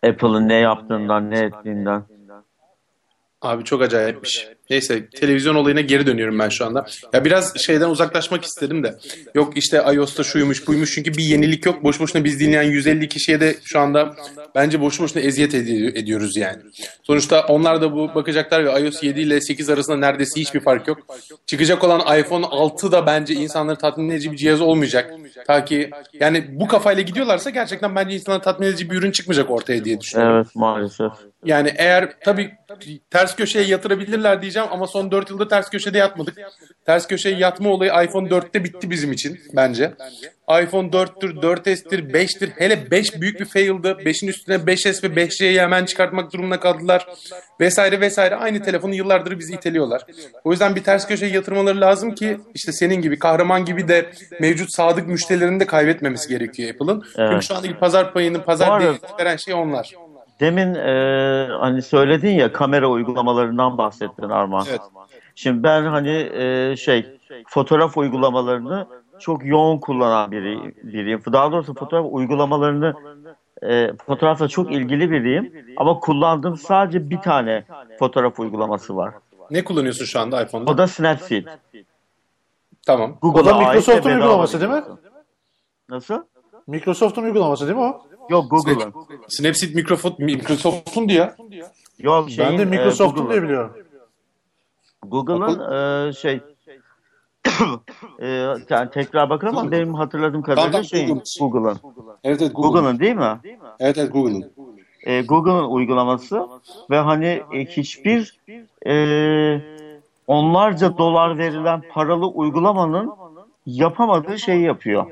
Apple'ın 0.07 0.47
ne 0.49 0.55
yaptığından, 0.55 1.31
ne 1.31 1.39
ettiğinden. 1.39 2.03
Abi 3.41 3.63
çok 3.63 3.81
acayipmiş. 3.81 4.47
Neyse 4.69 5.09
televizyon 5.09 5.55
olayına 5.55 5.81
geri 5.81 6.05
dönüyorum 6.07 6.39
ben 6.39 6.49
şu 6.49 6.65
anda. 6.65 6.85
Ya 7.13 7.25
biraz 7.25 7.57
şeyden 7.57 7.89
uzaklaşmak 7.89 8.43
istedim 8.45 8.83
de. 8.83 8.95
Yok 9.35 9.57
işte 9.57 9.83
iOS'ta 9.93 10.23
şuymuş 10.23 10.67
buymuş 10.67 10.93
çünkü 10.95 11.13
bir 11.13 11.23
yenilik 11.23 11.65
yok. 11.65 11.83
Boş 11.83 11.99
boşuna 11.99 12.23
biz 12.23 12.39
dinleyen 12.39 12.63
150 12.63 13.07
kişiye 13.09 13.39
de 13.39 13.55
şu 13.63 13.79
anda 13.79 14.15
bence 14.55 14.81
boşu 14.81 15.03
boşuna 15.03 15.21
eziyet 15.21 15.55
edi- 15.55 15.91
ediyoruz 15.99 16.37
yani. 16.37 16.61
Sonuçta 17.03 17.45
onlar 17.47 17.81
da 17.81 17.93
bu 17.93 18.15
bakacaklar 18.15 18.65
ve 18.65 18.81
iOS 18.85 19.03
7 19.03 19.21
ile 19.21 19.41
8 19.41 19.69
arasında 19.69 19.97
neredeyse 19.97 20.39
hiçbir 20.41 20.59
fark 20.59 20.87
yok. 20.87 20.97
Çıkacak 21.45 21.83
olan 21.83 22.19
iPhone 22.19 22.45
6 22.45 22.91
da 22.91 23.05
bence 23.05 23.33
insanları 23.33 23.77
tatmin 23.77 24.09
edici 24.09 24.31
bir 24.31 24.37
cihaz 24.37 24.61
olmayacak. 24.61 25.11
Ta 25.47 25.65
ki 25.65 25.89
yani 26.13 26.45
bu 26.51 26.67
kafayla 26.67 27.01
gidiyorlarsa 27.01 27.49
gerçekten 27.49 27.95
bence 27.95 28.15
insanları 28.15 28.41
tatmin 28.43 28.67
edici 28.67 28.89
bir 28.89 28.95
ürün 28.95 29.11
çıkmayacak 29.11 29.51
ortaya 29.51 29.85
diye 29.85 30.01
düşünüyorum. 30.01 30.35
Evet 30.35 30.47
maalesef. 30.55 31.11
Yani 31.45 31.73
eğer 31.77 32.09
tabii 32.25 32.51
ters 33.11 33.28
köşeye 33.35 33.65
yatırabilirler 33.65 34.41
diyeceğim 34.41 34.67
ama 34.71 34.87
son 34.87 35.11
4 35.11 35.29
yılda 35.29 35.47
ters 35.47 35.69
köşede 35.69 35.97
yatmadık. 35.97 36.37
Ters 36.85 37.07
köşeye 37.07 37.35
yatma 37.37 37.69
olayı 37.69 37.91
iPhone 38.05 38.29
4'te 38.29 38.63
bitti 38.63 38.89
bizim 38.89 39.11
için 39.11 39.39
bence. 39.55 39.93
iPhone 40.63 40.87
4'tür, 40.87 41.41
4S'tir, 41.41 42.11
5'tir. 42.13 42.49
Hele 42.57 42.91
5 42.91 43.21
büyük 43.21 43.39
bir 43.39 43.45
fail'dı. 43.45 43.91
5'in 43.91 44.27
üstüne 44.27 44.55
5S 44.55 45.03
ve 45.03 45.07
5C'yi 45.25 45.61
hemen 45.61 45.85
çıkartmak 45.85 46.33
durumunda 46.33 46.59
kaldılar. 46.59 47.07
Vesaire 47.59 48.01
vesaire. 48.01 48.35
Aynı 48.35 48.63
telefonu 48.63 48.95
yıllardır 48.95 49.39
bizi 49.39 49.53
iteliyorlar. 49.53 50.05
O 50.43 50.51
yüzden 50.51 50.75
bir 50.75 50.83
ters 50.83 51.07
köşeye 51.07 51.31
yatırmaları 51.31 51.81
lazım 51.81 52.15
ki 52.15 52.37
işte 52.55 52.71
senin 52.71 53.01
gibi 53.01 53.19
kahraman 53.19 53.65
gibi 53.65 53.87
de 53.87 54.09
mevcut 54.39 54.73
sadık 54.75 55.07
müşterilerini 55.07 55.59
de 55.59 55.65
kaybetmemesi 55.65 56.29
gerekiyor 56.29 56.73
Apple'ın. 56.73 57.01
Çünkü 57.01 57.21
Evet. 57.21 57.43
şu 57.43 57.55
andaki 57.55 57.79
pazar 57.79 58.13
payını, 58.13 58.43
pazar 58.43 58.81
değerini 58.81 58.97
veren 59.19 59.35
şey 59.37 59.53
onlar. 59.53 59.93
Demin 60.39 60.75
e, 60.75 61.47
hani 61.59 61.81
söyledin 61.81 62.29
ya 62.31 62.51
kamera 62.51 62.87
uygulamalarından 62.87 63.77
bahsettin 63.77 64.29
Arman. 64.29 64.65
Evet. 64.69 64.81
Şimdi 65.35 65.63
ben 65.63 65.83
hani 65.83 66.29
e, 66.33 66.75
şey 66.75 67.19
fotoğraf 67.47 67.97
uygulamalarını 67.97 68.87
çok 69.19 69.45
yoğun 69.45 69.79
kullanan 69.79 70.31
biri, 70.31 70.75
biriyim. 70.83 71.21
Daha 71.33 71.51
doğrusu 71.51 71.73
fotoğraf 71.73 72.05
uygulamalarını 72.09 72.93
e, 73.63 73.91
fotoğrafla 74.05 74.47
çok 74.47 74.71
ilgili 74.71 75.11
biriyim. 75.11 75.53
Ama 75.77 75.99
kullandığım 75.99 76.57
sadece 76.57 77.09
bir 77.09 77.17
tane 77.17 77.63
fotoğraf 77.99 78.39
uygulaması 78.39 78.95
var. 78.95 79.13
Ne 79.51 79.63
kullanıyorsun 79.63 80.05
şu 80.05 80.19
anda 80.19 80.43
iPhone'da? 80.43 80.71
O 80.71 80.77
da 80.77 80.87
Snapseed. 80.87 81.47
Tamam. 82.85 83.17
O 83.21 83.33
Google'a 83.33 83.45
da 83.45 83.55
ait 83.55 83.67
ve 83.67 83.67
Microsoft'un 83.67 84.09
uygulaması 84.09 84.61
değil 84.61 84.71
mi? 84.71 84.83
Nasıl? 85.89 86.23
Microsoft'un 86.67 87.23
uygulaması 87.23 87.67
değil 87.67 87.77
mi 87.77 87.83
o? 87.83 88.08
Yok 88.29 88.51
Google'ın. 88.51 88.93
Snapseed 89.27 89.75
Microsoft, 89.75 90.19
Microsoft'un 90.19 91.09
diye. 91.09 91.33
Yok 91.99 92.29
şeyin, 92.29 92.51
Ben 92.51 92.57
de 92.57 92.61
e, 92.61 92.65
Microsoft'un 92.65 93.29
diye 93.29 93.43
biliyorum. 93.43 93.73
Google'ın 95.01 95.59
e, 96.09 96.13
şey 96.13 96.33
e, 98.19 98.27
yani 98.69 98.89
tekrar 98.93 99.29
bakalım 99.29 99.57
ama 99.57 99.71
benim 99.71 99.93
hatırladığım 99.93 100.41
kadarıyla 100.41 100.71
Tamam, 100.71 100.85
şey 100.85 101.07
Google'ın. 101.39 101.79
Evet 102.23 102.41
evet 102.41 102.55
Google. 102.55 102.79
Google'ın 102.79 102.99
değil 102.99 103.15
mi? 103.15 103.39
Evet 103.79 103.97
evet 103.97 104.13
Google'ın. 104.13 104.51
E, 105.03 105.21
Google'ın 105.21 105.63
uygulaması 105.63 106.47
ve 106.89 106.97
hani 106.97 107.43
e, 107.53 107.65
hiçbir 107.65 108.39
e, 108.87 109.61
onlarca 110.27 110.97
dolar 110.97 111.37
verilen 111.37 111.81
paralı 111.93 112.27
uygulamanın 112.27 113.13
yapamadığı 113.65 114.39
şeyi 114.39 114.63
yapıyor. 114.63 115.05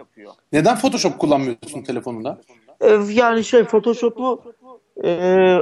Neden 0.53 0.77
Photoshop 0.77 1.19
kullanmıyorsun 1.19 1.81
telefonunda? 1.81 2.41
E, 2.81 2.87
yani 3.09 3.43
şey 3.43 3.63
Photoshop'u 3.63 4.41
e, 5.03 5.09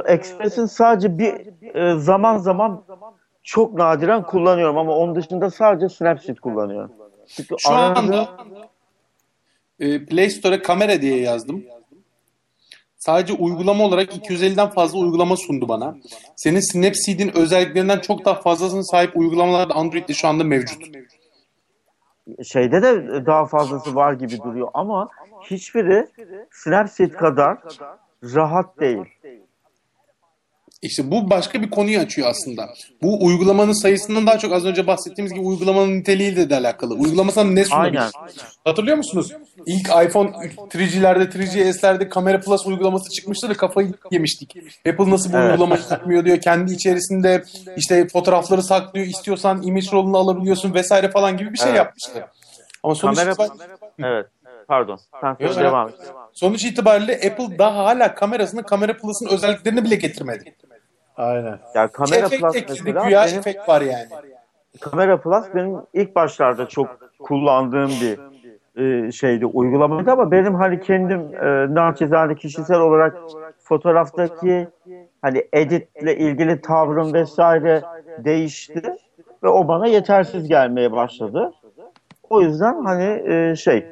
Express'in 0.07 0.65
sadece 0.65 1.17
bir 1.17 1.33
e, 1.75 1.99
zaman 1.99 2.37
zaman 2.37 2.83
çok 3.43 3.73
nadiren 3.73 4.23
kullanıyorum 4.23 4.77
ama 4.77 4.95
onun 4.95 5.15
dışında 5.15 5.51
sadece 5.51 5.89
Snapseed 5.89 6.37
kullanıyorum. 6.37 6.91
Çünkü 7.27 7.55
Şu 7.59 7.69
aradığım- 7.69 7.97
anda 8.05 8.27
e, 9.79 10.05
Play 10.05 10.29
Store'a 10.29 10.61
kamera 10.61 11.01
diye 11.01 11.19
yazdım. 11.19 11.63
Sadece 12.97 13.33
uygulama 13.33 13.83
olarak 13.83 14.15
250'den 14.17 14.69
fazla 14.69 14.99
uygulama 14.99 15.35
sundu 15.37 15.67
bana. 15.67 15.95
Senin 16.35 16.59
Snapseed'in 16.71 17.37
özelliklerinden 17.37 17.99
çok 17.99 18.25
daha 18.25 18.35
fazlasına 18.35 18.83
sahip 18.83 19.17
uygulamalar 19.17 19.69
da 19.69 19.73
Android'de 19.73 20.13
şu 20.13 20.27
anda 20.27 20.43
mevcut. 20.43 20.83
şeyde 22.43 22.81
de 22.81 23.25
daha 23.25 23.45
fazlası 23.45 23.95
var 23.95 24.13
gibi 24.13 24.37
duruyor 24.43 24.67
ama 24.73 25.09
hiçbiri 25.51 26.07
Snapseed 26.51 27.11
kadar 27.11 27.57
rahat 28.23 28.79
değil. 28.79 29.05
İşte 30.81 31.11
bu 31.11 31.29
başka 31.29 31.61
bir 31.61 31.69
konuyu 31.69 31.99
açıyor 31.99 32.29
aslında. 32.29 32.69
Bu 33.01 33.25
uygulamanın 33.25 33.81
sayısından 33.81 34.27
daha 34.27 34.37
çok 34.37 34.53
az 34.53 34.65
önce 34.65 34.87
bahsettiğimiz 34.87 35.33
gibi 35.33 35.43
uygulamanın 35.45 35.97
niteliğiyle 35.99 36.49
de 36.49 36.55
alakalı. 36.55 36.93
Uygulama 36.93 37.31
sana 37.31 37.51
ne 37.51 37.65
sunabilir? 37.65 37.97
Aynen. 37.99 38.11
Hatırlıyor 38.63 38.97
musunuz? 38.97 39.33
İlk 39.65 39.87
iPhone 39.87 40.29
3G'lerde, 40.73 41.23
3GS'lerde 41.23 42.09
Kamera 42.09 42.39
Plus 42.39 42.65
uygulaması 42.65 43.09
çıkmıştı 43.11 43.49
da 43.49 43.53
kafayı 43.53 43.93
yemiştik. 44.11 44.55
Apple 44.89 45.09
nasıl 45.09 45.33
bu 45.33 45.37
Evet. 45.37 45.51
uygulamayı 45.51 45.81
yapmıyor 45.91 46.25
diyor. 46.25 46.41
Kendi 46.41 46.73
içerisinde 46.73 47.43
işte 47.77 48.07
fotoğrafları 48.07 48.63
saklıyor. 48.63 49.07
istiyorsan 49.07 49.61
image 49.61 49.87
roll'unu 49.93 50.17
alabiliyorsun 50.17 50.73
vesaire 50.73 51.11
falan 51.11 51.37
gibi 51.37 51.53
bir 51.53 51.57
şey 51.57 51.67
Evet. 51.67 51.77
yapmıştı. 51.77 52.25
Ama 52.83 52.95
sonuç, 52.95 53.17
Kamera 53.17 53.31
itibariyle, 53.31 53.63
Evet. 53.99 54.25
Pardon. 54.67 54.99
Sen 55.21 55.35
Yok, 55.39 55.55
devam 55.55 55.89
et. 55.89 55.95
sonuç 56.33 56.65
itibariyle 56.65 57.13
Apple 57.15 57.57
daha 57.59 57.85
hala 57.85 58.15
kamerasını 58.15 58.63
Kamera 58.63 58.97
Plus'ın 58.97 59.27
özelliklerini 59.27 59.83
bile 59.83 59.95
getirmedi. 59.95 60.55
Aynen. 61.17 61.59
Ya 61.75 61.87
Kamera 61.87 62.25
efekt 62.25 62.41
Plus 62.41 62.55
mesela 62.69 63.05
güya 63.05 63.25
benim, 63.25 63.39
efekt 63.39 63.69
var 63.69 63.81
yani. 63.81 64.07
Kamera 64.81 65.21
Plus 65.21 65.45
benim 65.55 65.77
ilk 65.93 66.15
başlarda 66.15 66.67
çok 66.67 66.99
kullandığım 67.19 67.91
bir 68.01 68.19
e, 68.81 69.11
şeydi 69.11 69.45
uygulamaydı 69.45 70.11
ama 70.11 70.31
benim 70.31 70.55
hani 70.55 70.81
kendim 70.81 71.19
e, 71.19 71.75
naçizane 71.75 72.35
kişisel 72.35 72.79
olarak 72.79 73.17
fotoğraftaki 73.59 74.67
hani 75.21 75.47
editle 75.53 76.17
ilgili 76.17 76.61
tavrım 76.61 77.13
vesaire 77.13 77.81
değişti 78.17 78.81
ve 79.43 79.47
o 79.47 79.67
bana 79.67 79.87
yetersiz 79.87 80.47
gelmeye 80.47 80.91
başladı. 80.91 81.53
O 82.29 82.41
yüzden 82.41 82.85
hani 82.85 83.23
e, 83.33 83.55
şey 83.55 83.85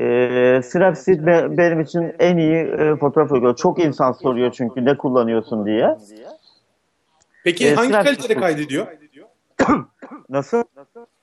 e, 0.00 0.60
Snapseed 0.64 1.26
be- 1.26 1.56
benim 1.58 1.80
için 1.80 2.14
en 2.18 2.36
iyi 2.36 2.54
e, 2.56 2.96
fotoğraf 2.96 3.32
uygulaması. 3.32 3.62
Çok 3.62 3.84
insan 3.84 4.12
soruyor 4.12 4.52
çünkü 4.52 4.84
ne 4.84 4.96
kullanıyorsun 4.96 5.66
diye. 5.66 5.96
Peki 7.44 7.66
Ee, 7.68 7.74
hangi 7.74 7.92
Snapchat- 7.92 8.04
kalitede 8.04 8.34
kaydediyor? 8.34 8.86
Nasıl? 10.28 10.62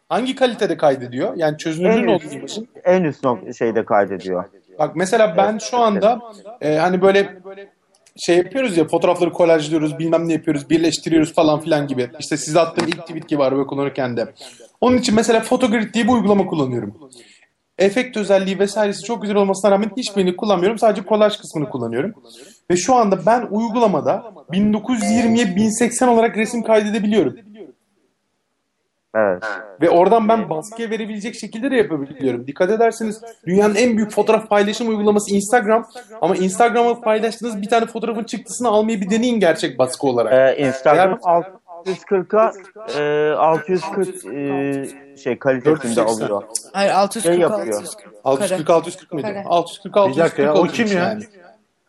Hangi 0.09 0.35
kalitede 0.35 0.77
kaydediyor? 0.77 1.33
Yani 1.35 1.57
çözünürlüğü 1.57 1.99
En 2.01 2.07
ne 2.07 2.15
üst, 2.15 2.25
oluyor 2.27 2.43
başın? 2.43 2.67
en 2.83 3.03
üst 3.03 3.23
nok- 3.23 3.53
şeyde 3.57 3.85
kaydediyor. 3.85 4.43
Bak 4.79 4.95
mesela 4.95 5.37
ben 5.37 5.57
şu 5.57 5.77
anda 5.77 6.19
e, 6.61 6.75
hani 6.77 7.01
böyle 7.01 7.33
şey 8.17 8.37
yapıyoruz 8.37 8.77
ya 8.77 8.87
fotoğrafları 8.87 9.31
kolajlıyoruz 9.31 9.99
bilmem 9.99 10.27
ne 10.27 10.33
yapıyoruz 10.33 10.69
birleştiriyoruz 10.69 11.33
falan 11.33 11.59
filan 11.59 11.87
gibi. 11.87 12.09
İşte 12.19 12.37
size 12.37 12.59
attığım 12.59 12.87
ilk 12.87 13.01
tweet 13.01 13.27
gibi 13.27 13.43
araba 13.43 13.67
kullanırken 13.67 14.17
de. 14.17 14.33
Onun 14.81 14.97
için 14.97 15.15
mesela 15.15 15.39
Photogrid 15.41 15.93
diye 15.93 16.03
bir 16.03 16.09
uygulama 16.09 16.45
kullanıyorum. 16.45 16.93
Efekt 17.77 18.17
özelliği 18.17 18.59
vesairesi 18.59 19.03
çok 19.03 19.21
güzel 19.21 19.37
olmasına 19.37 19.71
rağmen 19.71 19.91
hiçbirini 19.97 20.35
kullanmıyorum. 20.35 20.77
Sadece 20.77 21.05
kolaj 21.05 21.37
kısmını 21.37 21.69
kullanıyorum. 21.69 22.13
Ve 22.71 22.77
şu 22.77 22.95
anda 22.95 23.25
ben 23.25 23.47
uygulamada 23.51 24.33
1920'ye 24.51 25.55
1080 25.55 26.07
olarak 26.07 26.37
resim 26.37 26.63
kaydedebiliyorum. 26.63 27.35
Evet. 29.15 29.43
Ve 29.81 29.89
oradan 29.89 30.29
ben 30.29 30.49
baskıya 30.49 30.89
verebilecek 30.89 31.35
şekilde 31.35 31.71
de 31.71 31.75
yapabiliyorum. 31.75 32.47
Dikkat 32.47 32.71
ederseniz 32.71 33.21
dünyanın 33.45 33.75
en 33.75 33.97
büyük 33.97 34.11
fotoğraf 34.11 34.49
paylaşım 34.49 34.89
uygulaması 34.89 35.35
Instagram. 35.35 35.87
Ama 36.21 36.35
Instagram'a 36.35 37.01
paylaştığınız 37.01 37.61
bir 37.61 37.69
tane 37.69 37.85
fotoğrafın 37.85 38.23
çıktısını 38.23 38.67
almayı 38.67 39.01
bir 39.01 39.09
deneyin 39.09 39.39
gerçek 39.39 39.79
baskı 39.79 40.07
olarak. 40.07 40.33
Ee, 40.33 40.61
Instagram 40.61 41.19
640'a 41.85 42.53
e, 42.99 43.31
640 43.33 44.25
e, 44.25 45.17
şey 45.17 45.39
kalitesinde 45.39 45.95
480. 45.95 46.05
alıyor. 46.25 46.43
Hayır 46.73 46.89
Şey 46.89 46.95
640 46.99 47.39
yapıyor. 47.39 47.83
640. 47.83 48.13
640 48.23 48.69
640 48.69 49.13
mıydı? 49.13 49.27
Kare. 49.27 49.43
640 49.45 49.95
Bir 49.95 49.99
640 49.99 50.25
dakika 50.25 50.41
ya 50.43 50.53
o 50.53 50.63
kim 50.63 50.87
ya? 50.87 50.93
yani. 50.93 51.23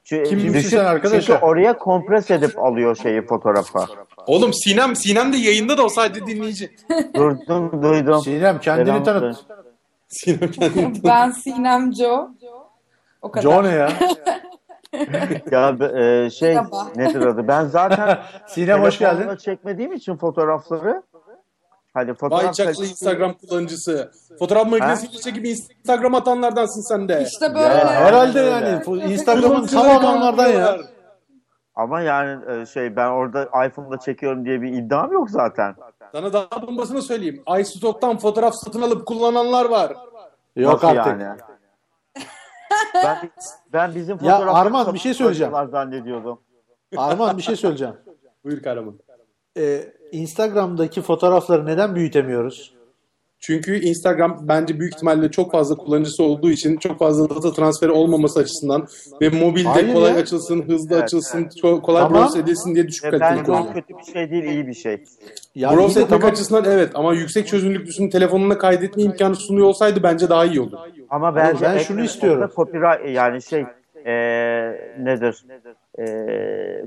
Çünkü, 0.04 0.62
sen 0.62 0.84
arkadaşlar? 0.84 1.20
Çünkü 1.20 1.46
oraya 1.46 1.78
kompres 1.78 2.30
edip 2.30 2.58
alıyor 2.58 2.96
şeyi 2.96 3.26
fotoğrafa. 3.26 3.86
Oğlum 4.26 4.54
Sinem 4.54 4.96
Sinem 4.96 5.32
de 5.32 5.36
yayında 5.36 5.78
da 5.78 5.84
o 5.84 5.88
sadece 5.88 6.26
dinleyici. 6.26 6.76
Duydum 7.14 7.82
duydum. 7.82 8.20
Sinem 8.22 8.58
kendini 8.60 8.86
Selam 8.86 9.04
tanıt. 9.04 9.36
söyle. 9.36 9.60
Sinem 10.08 10.50
kendini 10.50 11.04
Ben 11.04 11.30
Sinem 11.30 11.92
Jo. 11.94 12.28
O 13.22 13.30
kadar. 13.30 13.42
Joe 13.42 13.64
ne 13.64 13.68
ya? 13.68 13.92
Ya 15.50 15.76
e, 15.98 16.30
şey 16.30 16.56
nedir 16.96 17.20
adı? 17.26 17.48
Ben 17.48 17.64
zaten 17.64 18.18
Sinem 18.46 18.82
hoş 18.82 18.98
geldin. 18.98 19.36
çekmediğim 19.36 19.92
için 19.92 20.16
fotoğrafları 20.16 21.02
hani 21.94 22.14
fotoğraf 22.14 22.54
çaklı 22.54 22.72
kalitesi- 22.72 22.90
Instagram 22.90 23.32
kullanıcısı. 23.32 24.10
Fotoğraf 24.38 24.66
makinesiyle 24.66 25.18
çekip 25.18 25.46
Instagram 25.46 26.14
atanlardansın 26.14 26.88
sen 26.88 27.08
de. 27.08 27.22
İşte 27.26 27.54
böyle. 27.54 27.74
Ya, 27.74 27.90
Herhalde 27.90 28.40
öyle. 28.40 28.50
yani. 28.96 29.12
Instagram'ın 29.12 29.66
tamamı 29.66 30.08
onlardan 30.08 30.48
ya. 30.48 30.76
ama 31.74 32.00
yani 32.00 32.60
e, 32.62 32.66
şey 32.66 32.96
ben 32.96 33.08
orada 33.08 33.44
iPhone'da 33.66 33.98
çekiyorum 33.98 34.44
diye 34.44 34.62
bir 34.62 34.72
iddiam 34.72 35.12
yok 35.12 35.30
zaten. 35.30 35.74
Sana 36.12 36.32
daha 36.32 36.66
bombasını 36.66 37.02
söyleyeyim. 37.02 37.42
iStock'tan 37.60 38.18
fotoğraf 38.18 38.54
satın 38.64 38.82
alıp 38.82 39.06
kullananlar 39.06 39.64
var. 39.70 39.92
Yok 40.56 40.82
Nasıl 40.82 40.86
artık. 40.98 41.20
yani? 41.20 41.38
Ben 42.94 43.30
ben 43.72 43.94
bizim 43.94 44.10
Ya 44.10 44.18
fotoğrafları 44.18 44.50
Arman, 44.50 44.94
bir 44.94 44.98
şey 44.98 45.14
söyleyeceğim. 45.14 45.52
zannediyordum. 45.70 46.40
Arman 46.96 47.36
bir 47.36 47.42
şey 47.42 47.56
söyleyeceğim. 47.56 47.94
Buyur 48.44 48.62
kahraman. 48.62 48.98
Ee, 49.58 49.84
Instagram'daki 50.12 51.02
fotoğrafları 51.02 51.66
neden 51.66 51.94
büyütemiyoruz? 51.94 52.73
Çünkü 53.40 53.80
Instagram 53.80 54.38
bence 54.42 54.80
büyük 54.80 54.94
ihtimalle 54.94 55.30
çok 55.30 55.52
fazla 55.52 55.76
kullanıcısı 55.76 56.22
olduğu 56.22 56.50
için 56.50 56.76
çok 56.76 56.98
fazla 56.98 57.30
data 57.30 57.52
transferi 57.52 57.90
olmaması 57.90 58.40
açısından 58.40 58.86
ve 59.20 59.28
mobilde 59.28 59.68
Hayır 59.68 59.92
kolay 59.94 60.12
ya. 60.12 60.18
açılsın, 60.18 60.62
hızlı 60.68 60.94
Evet, 60.94 61.04
açılsın, 61.04 61.48
çok 61.60 61.82
kolay 61.84 62.02
Tamam. 62.02 62.22
browse 62.22 62.38
edilsin 62.38 62.74
diye 62.74 62.88
düşük 62.88 63.04
Ve 63.04 63.10
kaliteli 63.10 63.30
bence 63.30 63.42
o 63.42 63.54
kullanıyor. 63.54 63.74
kötü 63.74 63.98
bir 63.98 64.12
şey 64.12 64.30
değil, 64.30 64.44
iyi 64.44 64.66
bir 64.66 64.74
şey. 64.74 65.04
Ya 65.54 65.70
Browse 65.70 66.00
yine 66.00 66.04
etmek 66.04 66.20
tamam. 66.20 66.32
açısından 66.32 66.64
evet 66.64 66.90
ama 66.94 67.14
yüksek 67.14 67.46
çözünürlüklüsünü 67.46 68.10
telefonuna 68.10 68.58
kaydetme 68.58 69.02
imkanı 69.02 69.36
sunuyor 69.36 69.66
olsaydı 69.66 70.02
bence 70.02 70.28
daha 70.28 70.44
iyi 70.44 70.60
olur. 70.60 70.78
Ama 71.10 71.36
bence 71.36 71.64
ben 71.64 71.74
en 71.74 71.78
şunu 71.78 72.04
istiyorum. 72.04 72.40
nokta 72.42 72.54
Copyright 72.56 73.16
yani 73.16 73.42
şey 73.42 73.64
e, 74.06 74.14
nedir? 74.98 75.44
E, 75.98 76.04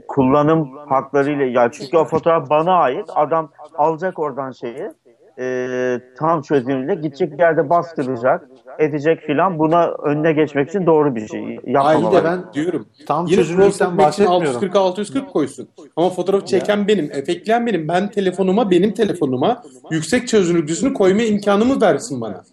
kullanım 0.07 0.77
haklarıyla 0.77 1.45
ya 1.45 1.71
çünkü 1.71 1.97
o 1.97 2.05
fotoğraf 2.05 2.49
bana 2.49 2.73
ait. 2.73 3.05
Adam 3.15 3.51
alacak 3.77 4.19
oradan 4.19 4.51
şeyi 4.51 4.89
e, 5.39 5.99
tam 6.17 6.41
çözünürlüğüyle 6.41 6.95
gidecek 6.95 7.31
bir 7.31 7.39
yerde 7.39 7.69
bastıracak 7.69 8.49
edecek 8.79 9.21
filan 9.21 9.59
buna 9.59 9.87
önüne 9.87 10.33
geçmek 10.33 10.69
için 10.69 10.85
doğru 10.85 11.15
bir 11.15 11.27
şey. 11.27 11.59
Yapmamalı. 11.65 12.15
de 12.15 12.23
ben 12.23 12.53
diyorum. 12.53 12.87
Tam 13.07 13.25
Yine 13.25 13.35
çözünürlükten 13.35 13.97
bahsetmiyorum. 13.97 14.47
640 14.47 14.75
640 14.75 15.29
koysun. 15.29 15.67
Ama 15.95 16.09
fotoğrafı 16.09 16.45
çeken 16.45 16.87
benim, 16.87 17.05
efektleyen 17.11 17.65
benim. 17.65 17.87
Ben 17.87 18.11
telefonuma, 18.11 18.71
benim 18.71 18.93
telefonuma 18.93 19.63
yüksek 19.91 20.27
çözünürlüklüsünü 20.27 20.93
koyma 20.93 21.21
imkanımı 21.21 21.81
versin 21.81 22.21
bana. 22.21 22.43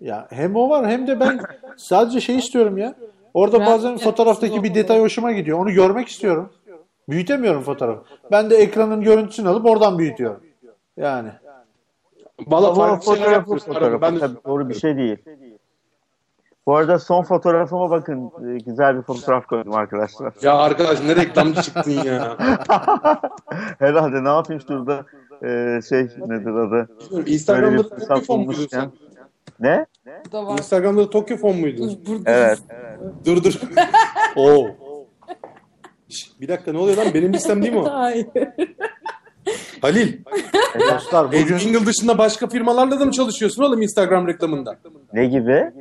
Ya 0.00 0.26
hem 0.30 0.56
o 0.56 0.70
var 0.70 0.86
hem 0.88 1.06
de 1.06 1.20
ben 1.20 1.40
sadece 1.76 2.20
şey 2.20 2.36
istiyorum 2.36 2.78
ya. 2.78 2.94
Orada 3.34 3.60
Ben- 3.60 3.66
bazen 3.66 3.96
fotoğraftaki 3.96 4.62
bir 4.62 4.74
detay 4.74 5.00
hoşuma 5.00 5.32
gidiyor. 5.32 5.58
Onu 5.58 5.70
görmek 5.70 6.08
istiyorum. 6.08 6.50
Büyütemiyorum 7.08 7.62
fotoğrafı. 7.62 8.02
Ben 8.30 8.50
de 8.50 8.56
ekranın 8.56 9.02
görüntüsünü 9.02 9.48
alıp 9.48 9.66
oradan 9.66 9.98
büyütüyorum. 9.98 10.40
Yani. 10.96 11.30
Valla 12.46 12.74
fotoğrafı, 12.74 13.30
yapıyoruz. 13.32 13.64
fotoğrafı 13.66 14.00
Ben 14.00 14.16
de 14.16 14.20
tabii 14.20 14.36
doğru 14.46 14.68
bir 14.68 14.74
şey 14.74 14.96
değil. 14.96 15.18
Bu 16.66 16.76
arada 16.76 16.98
son 16.98 17.22
fotoğrafıma 17.22 17.90
bakın. 17.90 18.30
E, 18.54 18.58
Güzel 18.58 18.96
bir 18.96 19.02
fotoğraf 19.02 19.46
koydum 19.46 19.74
arkadaşlar. 19.74 20.32
Ya 20.42 20.54
arkadaş 20.54 21.02
ne 21.02 21.16
reklamcı 21.16 21.62
çıktın 21.62 21.90
ya. 21.90 22.36
Herhalde 23.78 24.24
ne 24.24 24.28
yapayım 24.28 24.62
şurada 24.68 25.04
e, 25.42 25.80
şey 25.88 26.02
nedir 26.26 26.50
adı? 26.54 26.88
Instagram'da 27.26 27.78
bir 27.84 27.88
Tokyo 28.06 28.20
fon 28.20 28.38
muydun 28.38 28.54
bulmuşken. 28.54 28.80
sen? 28.80 28.92
Ne? 29.60 29.86
Instagram'da 30.58 31.10
Tokyo 31.10 31.36
fon 31.36 31.56
muydun? 31.56 32.00
Burada 32.06 32.30
Evet. 32.30 32.58
Dur 33.26 33.44
dur. 33.44 33.60
Oo. 34.36 34.66
Şş, 36.08 36.30
Bir 36.40 36.48
dakika 36.48 36.72
ne 36.72 36.78
oluyor 36.78 36.96
lan? 36.96 37.14
Benim 37.14 37.32
listem 37.32 37.62
değil 37.62 37.72
mi 37.74 37.80
o? 37.80 37.84
Hayır. 37.92 38.26
Halil. 39.80 40.12
Dostlar 40.94 41.26
Bugün... 41.26 41.42
bugün 41.42 41.58
Jingle 41.58 41.86
dışında 41.86 42.18
başka 42.18 42.46
firmalarla 42.48 43.00
da 43.00 43.04
mı 43.04 43.12
çalışıyorsun 43.12 43.62
oğlum 43.62 43.82
Instagram 43.82 44.28
reklamında? 44.28 44.76
Ne 45.12 45.26
gibi? 45.26 45.72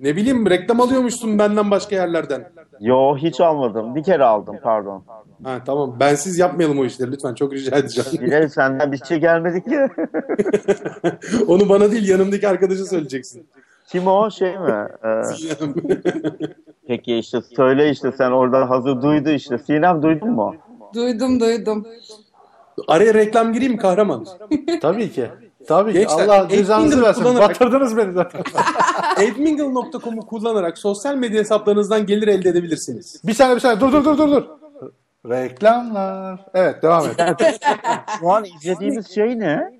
Ne 0.00 0.16
bileyim 0.16 0.50
reklam 0.50 0.80
alıyormuşsun 0.80 1.38
benden 1.38 1.70
başka 1.70 1.96
yerlerden. 1.96 2.50
Yo 2.80 3.16
hiç 3.16 3.40
almadım. 3.40 3.94
Bir 3.94 4.02
kere 4.02 4.24
aldım 4.24 4.56
pardon. 4.62 5.04
Ha 5.44 5.58
tamam. 5.66 6.00
Bensiz 6.00 6.38
yapmayalım 6.38 6.78
o 6.78 6.84
işleri 6.84 7.12
lütfen. 7.12 7.34
Çok 7.34 7.52
rica 7.52 7.76
edeceğim. 7.76 8.10
Bilal 8.26 8.48
senden 8.48 8.92
bir 8.92 9.04
şey 9.04 9.18
gelmedi 9.18 9.64
ki. 9.64 9.78
Onu 11.48 11.68
bana 11.68 11.92
değil 11.92 12.08
yanımdaki 12.08 12.48
arkadaşa 12.48 12.84
söyleyeceksin. 12.84 13.46
Kim 13.88 14.06
o 14.06 14.30
şey 14.30 14.58
mi? 14.58 14.88
Ee, 15.04 15.22
peki 16.86 17.16
işte 17.16 17.40
söyle 17.56 17.90
işte 17.90 18.12
sen 18.12 18.30
orada 18.30 18.70
hazır 18.70 19.02
duydu 19.02 19.30
işte. 19.30 19.58
Sinem 19.58 20.02
duydun 20.02 20.30
mu? 20.30 20.54
Duydum 20.94 21.40
duydum. 21.40 21.86
Araya 22.88 23.14
reklam 23.14 23.52
gireyim 23.52 23.72
mi 23.72 23.78
kahraman? 23.78 24.26
tabii 24.80 25.10
ki. 25.12 25.30
Tabii 25.68 25.92
ki. 25.92 25.98
Gençler, 25.98 26.24
Allah 26.28 26.48
cezanızı 26.48 27.02
versin. 27.02 27.22
kullanarak- 27.22 27.48
Batırdınız 27.50 27.96
beni 27.96 28.12
zaten. 28.12 28.42
Admingle.com'u 29.16 30.26
kullanarak 30.26 30.78
sosyal 30.78 31.14
medya 31.16 31.40
hesaplarınızdan 31.40 32.06
gelir 32.06 32.28
elde 32.28 32.48
edebilirsiniz. 32.48 33.22
bir 33.24 33.32
saniye 33.34 33.56
bir 33.56 33.60
saniye. 33.60 33.80
Dur 33.80 33.92
dur 33.92 34.04
dur 34.04 34.18
dur 34.18 34.30
dur. 34.30 34.44
Reklamlar. 35.30 36.40
Evet 36.54 36.82
devam 36.82 37.04
et. 37.06 37.16
Şu 38.20 38.30
an 38.30 38.44
izlediğimiz 38.44 39.14
şey 39.14 39.38
ne? 39.38 39.70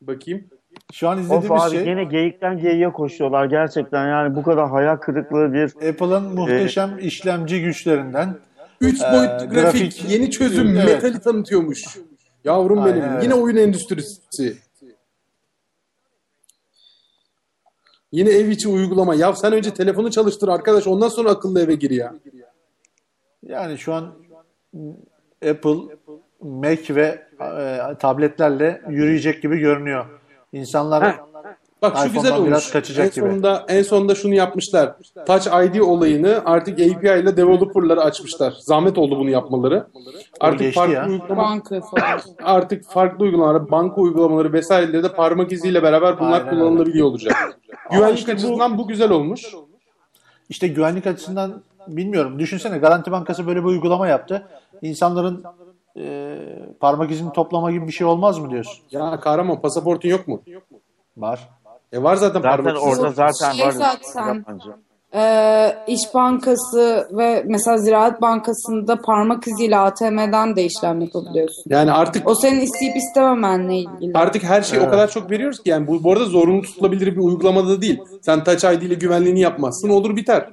Bakayım. 0.00 0.44
Şu 0.92 1.08
an 1.08 1.18
Of 1.18 1.24
izlediğimiz 1.24 1.62
abi 1.62 1.70
şey 1.70 1.88
yine 1.88 2.04
geyikten 2.04 2.58
geyiğe 2.58 2.92
koşuyorlar 2.92 3.44
gerçekten 3.44 4.08
yani 4.08 4.36
bu 4.36 4.42
kadar 4.42 4.68
hayal 4.70 4.96
kırıklığı 4.96 5.52
bir 5.52 5.88
Apple'ın 5.88 6.34
muhteşem 6.34 6.98
işlemci 7.00 7.62
güçlerinden 7.62 8.34
3 8.80 9.00
Ee, 9.02 9.12
boyutlu 9.12 9.48
grafik, 9.54 9.82
grafik- 9.92 10.10
yeni 10.12 10.30
çözüm, 10.30 10.76
Evet. 10.76 10.84
metali 10.86 11.20
tanıtıyormuş. 11.20 11.84
Yavrum 12.44 12.82
Aynen 12.82 12.96
benim. 13.02 13.12
öyle. 13.14 13.24
Yine 13.24 13.34
oyun 13.34 13.56
endüstrisi. 13.56 14.56
Yine 18.12 18.30
ev 18.30 18.48
içi 18.48 18.68
uygulama. 18.68 19.14
Ya 19.14 19.32
sen 19.36 19.52
önce 19.52 19.74
telefonu 19.74 20.10
çalıştır 20.10 20.48
arkadaş 20.48 20.86
ondan 20.86 21.08
sonra 21.08 21.30
akıllı 21.30 21.60
eve 21.60 21.74
gir 21.74 21.90
ya. 21.90 22.14
Yani 23.42 23.78
şu 23.78 23.94
an 23.94 24.14
Apple, 25.50 25.76
Mac 26.40 26.94
ve 26.94 27.26
e, 27.40 27.78
tabletlerle 27.98 28.82
yürüyecek 28.88 29.42
gibi 29.42 29.58
görünüyor. 29.58 30.06
İnsanlar 30.52 31.04
Heh. 31.12 31.18
Bak 31.94 32.06
şu 32.06 32.12
güzel 32.12 32.34
olmuş. 32.36 32.48
biraz 32.48 32.70
kaçacak 32.70 33.06
en 33.06 33.10
gibi. 33.10 33.20
sonunda 33.30 33.64
en 33.68 33.82
sonunda 33.82 34.14
şunu 34.14 34.34
yapmışlar. 34.34 34.94
Touch 35.26 35.46
ID 35.46 35.80
olayını 35.80 36.42
artık 36.44 36.74
API 36.80 37.06
ile 37.20 37.36
developer'lara 37.36 38.00
açmışlar. 38.00 38.54
Zahmet 38.60 38.98
oldu 38.98 39.18
bunu 39.18 39.30
yapmaları. 39.30 39.86
Artık 40.40 40.74
farklı 40.74 40.94
ya. 40.94 41.08
uygulama, 41.08 41.42
Banka 41.42 41.80
falan. 41.80 42.20
artık 42.42 42.84
farklı 42.84 43.24
uygulamalar, 43.24 43.70
banka 43.70 44.00
uygulamaları 44.00 44.52
vesaireleri 44.52 45.02
de 45.02 45.12
parmak 45.12 45.52
iziyle 45.52 45.82
beraber 45.82 46.20
bunlar 46.20 46.40
Aynen 46.40 46.50
kullanılabiliyor 46.50 47.06
olacak. 47.06 47.58
Güvenlik 47.92 48.18
işte 48.18 48.32
bu- 48.32 48.36
açısından 48.36 48.78
bu 48.78 48.88
güzel 48.88 49.10
olmuş. 49.10 49.54
İşte 50.48 50.68
güvenlik 50.68 51.06
açısından 51.06 51.62
bilmiyorum. 51.88 52.38
Düşünsene 52.38 52.78
Garanti 52.78 53.12
Bankası 53.12 53.46
böyle 53.46 53.60
bir 53.60 53.64
uygulama 53.68 54.08
yaptı. 54.08 54.46
İnsanların 54.82 55.44
e, 55.98 56.36
parmak 56.80 57.10
izini 57.10 57.32
toplama 57.32 57.70
gibi 57.70 57.86
bir 57.86 57.92
şey 57.92 58.06
olmaz 58.06 58.38
mı 58.38 58.50
diyorsun? 58.50 58.84
Ya 58.90 59.20
kahraman 59.20 59.60
pasaportun 59.60 60.08
yok 60.08 60.28
mu? 60.28 60.42
Var. 61.16 61.48
E 61.92 62.02
var 62.02 62.16
zaten, 62.16 62.40
Zaten 62.40 62.50
parmak 62.56 62.76
izi. 62.76 62.86
orada 62.86 63.10
zaten 63.10 63.52
Şey 63.52 63.66
var. 63.66 63.70
zaten. 63.72 64.26
yabancı. 64.34 64.68
Ee, 65.14 65.76
İş 65.86 66.00
Bankası 66.14 67.08
ve 67.12 67.42
mesela 67.46 67.78
Ziraat 67.78 68.20
Bankası'nda 68.22 69.00
parmak 69.00 69.46
iziyle 69.46 69.76
ATM'den 69.78 70.56
de 70.56 70.64
işlem 70.64 71.00
yapabiliyorsun. 71.00 71.64
Yani 71.68 71.92
artık 71.92 72.28
O 72.28 72.34
senin 72.34 72.60
isteyip 72.60 72.96
istememenle 72.96 73.76
ilgili. 73.76 74.12
Artık 74.14 74.42
her 74.42 74.62
şeyi 74.62 74.82
o 74.82 74.90
kadar 74.90 75.10
çok 75.10 75.30
veriyoruz 75.30 75.62
ki 75.62 75.70
yani 75.70 75.86
bu, 75.86 76.04
bu 76.04 76.12
arada 76.12 76.24
zorunlu 76.24 76.62
tutulabilir 76.62 77.06
bir 77.16 77.20
uygulamada 77.20 77.80
değil. 77.82 78.00
Sen 78.22 78.44
Touch 78.44 78.64
ID 78.64 78.82
ile 78.82 78.94
güvenliğini 78.94 79.40
yapmazsın 79.40 79.88
olur 79.88 80.16
biter. 80.16 80.48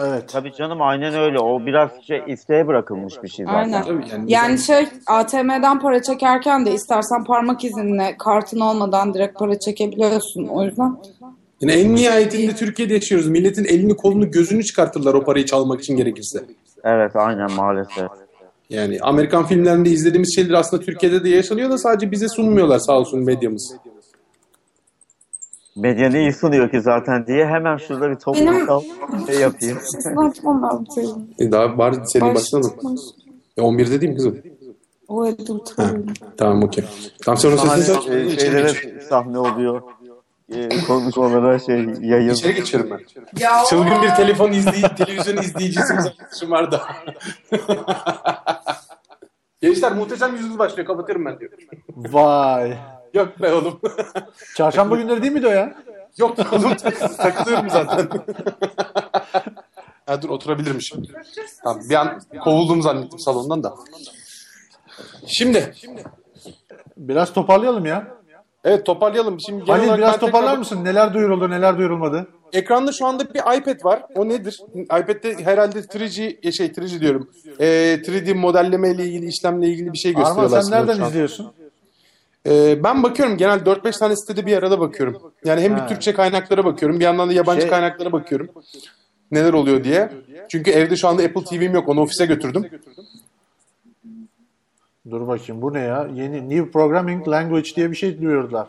Evet. 0.00 0.28
Tabii 0.28 0.52
canım 0.52 0.82
aynen 0.82 1.14
öyle. 1.14 1.38
O 1.38 1.66
biraz 1.66 1.90
şey 2.06 2.22
isteğe 2.26 2.66
bırakılmış 2.66 3.22
bir 3.22 3.28
şey 3.28 3.46
zaten. 3.46 3.82
Aynen. 3.82 4.26
Yani 4.26 4.58
şey 4.58 4.86
ATM'den 5.06 5.80
para 5.80 6.02
çekerken 6.02 6.66
de 6.66 6.72
istersen 6.72 7.24
parmak 7.24 7.64
izinle 7.64 8.16
kartın 8.18 8.60
olmadan 8.60 9.14
direkt 9.14 9.38
para 9.38 9.58
çekebiliyorsun. 9.58 10.46
O 10.46 10.64
yüzden 10.64 10.96
yani 11.60 11.72
en 11.72 11.94
nihayetinde 11.94 12.54
Türkiye'de 12.54 12.94
yaşıyoruz. 12.94 13.28
Milletin 13.28 13.64
elini 13.64 13.96
kolunu 13.96 14.30
gözünü 14.30 14.64
çıkartırlar 14.64 15.14
o 15.14 15.24
parayı 15.24 15.44
çalmak 15.46 15.80
için 15.80 15.96
gerekirse. 15.96 16.44
Evet 16.84 17.16
aynen 17.16 17.52
maalesef. 17.52 18.08
Yani 18.70 18.98
Amerikan 19.02 19.46
filmlerinde 19.46 19.90
izlediğimiz 19.90 20.34
şeyler 20.34 20.54
aslında 20.54 20.82
Türkiye'de 20.82 21.24
de 21.24 21.28
yaşanıyor 21.28 21.70
da 21.70 21.78
sadece 21.78 22.10
bize 22.10 22.28
sunmuyorlar 22.28 22.78
sağ 22.78 22.98
olsun 22.98 23.24
medyamız. 23.24 23.76
Medya 25.76 26.08
neyi 26.10 26.32
sunuyor 26.32 26.70
ki 26.70 26.80
zaten 26.80 27.26
diye 27.26 27.46
hemen 27.46 27.76
şurada 27.76 28.10
bir 28.10 28.14
toplumsal 28.16 28.82
şey 29.26 29.40
yapayım. 29.40 29.78
E 31.38 31.52
daha 31.52 31.78
bari 31.78 31.96
senin 32.06 32.34
başına 32.34 32.62
da. 32.62 32.68
E 33.56 33.60
11'de 33.60 34.00
değil 34.00 34.10
mi 34.12 34.16
kızım? 34.16 34.38
O 35.08 35.26
evde 35.26 35.52
oturuyorum. 35.52 36.06
Tamam 36.36 36.62
okey. 36.62 36.84
Tamam 37.24 37.38
sen 37.38 37.48
onun 37.48 37.56
Hani 37.56 37.82
sesini 37.82 37.96
aç. 37.98 38.08
e, 38.08 38.38
şeylere 38.40 39.00
sahne 39.08 39.38
oluyor. 39.38 39.82
E, 40.54 40.68
konuşmalara 40.86 41.58
şey 41.58 41.84
yayın. 42.00 42.30
İçeri 42.30 42.54
geçiyorum 42.54 42.90
ben. 42.90 43.00
Ya 43.42 43.64
Çılgın 43.70 44.02
bir 44.02 44.08
telefon 44.08 44.52
izleyici, 44.52 44.94
televizyon 44.94 45.36
izleyicisiyim 45.36 46.00
arkadaşım 46.02 46.50
var 46.50 46.72
da. 46.72 46.82
Gençler 49.60 49.92
muhteşem 49.96 50.32
yüzünüz 50.36 50.58
başlıyor. 50.58 50.86
Kapatırım 50.86 51.24
ben 51.24 51.38
diyor. 51.40 51.50
Vay. 51.96 52.76
Yok 53.14 53.42
be 53.42 53.52
oğlum. 53.52 53.80
Çarşamba 54.56 54.96
günleri 54.96 55.22
değil 55.22 55.32
miydi 55.32 55.46
o 55.46 55.50
ya? 55.50 55.74
Yok 56.18 56.38
be 56.38 56.42
oğlum. 56.52 56.74
Takılıyorum 57.16 57.70
zaten. 57.70 58.08
ha, 60.06 60.22
dur 60.22 60.28
oturabilirmişim. 60.28 61.02
Tamam, 61.64 61.82
bir 61.90 61.94
an 61.94 62.20
kovuldum 62.44 62.82
zannettim 62.82 63.18
salondan 63.18 63.62
da. 63.62 63.74
Şimdi. 65.26 65.74
Biraz 66.96 67.32
toparlayalım 67.32 67.86
ya. 67.86 68.16
Evet 68.64 68.86
toparlayalım. 68.86 69.40
Şimdi 69.40 69.64
genel 69.64 69.78
Halil 69.78 69.98
biraz 69.98 70.12
ben 70.12 70.12
tekrar- 70.12 70.26
toparlar 70.26 70.58
mısın? 70.58 70.84
Neler 70.84 71.14
duyuruldu, 71.14 71.50
neler 71.50 71.78
duyurulmadı? 71.78 72.28
Ekranda 72.52 72.92
şu 72.92 73.06
anda 73.06 73.34
bir 73.34 73.40
iPad 73.58 73.84
var. 73.84 74.02
O 74.14 74.28
nedir? 74.28 74.60
iPad'de 74.74 75.44
herhalde 75.44 75.78
3G, 75.78 76.52
şey 76.52 76.66
3G 76.66 77.00
diyorum. 77.00 77.30
Ee, 77.60 77.98
3D 78.02 78.34
modelleme 78.34 78.90
ile 78.90 79.04
ilgili, 79.04 79.26
işlemle 79.26 79.68
ilgili 79.68 79.92
bir 79.92 79.98
şey 79.98 80.10
Arman 80.10 80.24
gösteriyorlar. 80.24 80.60
sen 80.62 80.70
sanırım 80.70 80.86
şu 80.86 80.92
nereden 80.94 81.08
izliyorsun? 81.08 81.52
Ee, 82.46 82.84
ben 82.84 83.02
bakıyorum 83.02 83.36
genel 83.36 83.58
4-5 83.58 83.98
tane 83.98 84.16
sitede 84.16 84.46
bir 84.46 84.56
arada 84.56 84.80
bakıyorum. 84.80 85.32
Yani 85.44 85.60
hem 85.60 85.72
Ha. 85.74 85.82
bir 85.84 85.88
Türkçe 85.88 86.14
kaynaklara 86.14 86.64
bakıyorum 86.64 87.00
bir 87.00 87.04
yandan 87.04 87.28
da 87.28 87.32
yabancı 87.32 87.60
Şey- 87.60 87.70
kaynaklara 87.70 88.12
bakıyorum. 88.12 88.48
Neler 89.30 89.52
oluyor 89.52 89.84
diye. 89.84 90.12
Çünkü 90.48 90.70
evde 90.70 90.96
şu 90.96 91.08
anda 91.08 91.22
Apple 91.22 91.44
TV'm 91.44 91.74
yok 91.74 91.88
onu 91.88 92.00
ofise 92.00 92.26
götürdüm. 92.26 92.70
Dur 95.10 95.28
bakayım 95.28 95.62
bu 95.62 95.74
ne 95.74 95.80
ya? 95.80 96.10
Yeni 96.14 96.48
New 96.50 96.70
Programming 96.70 97.28
Language 97.28 97.70
diye 97.76 97.90
bir 97.90 97.96
şey 97.96 98.22
duyurdular. 98.22 98.68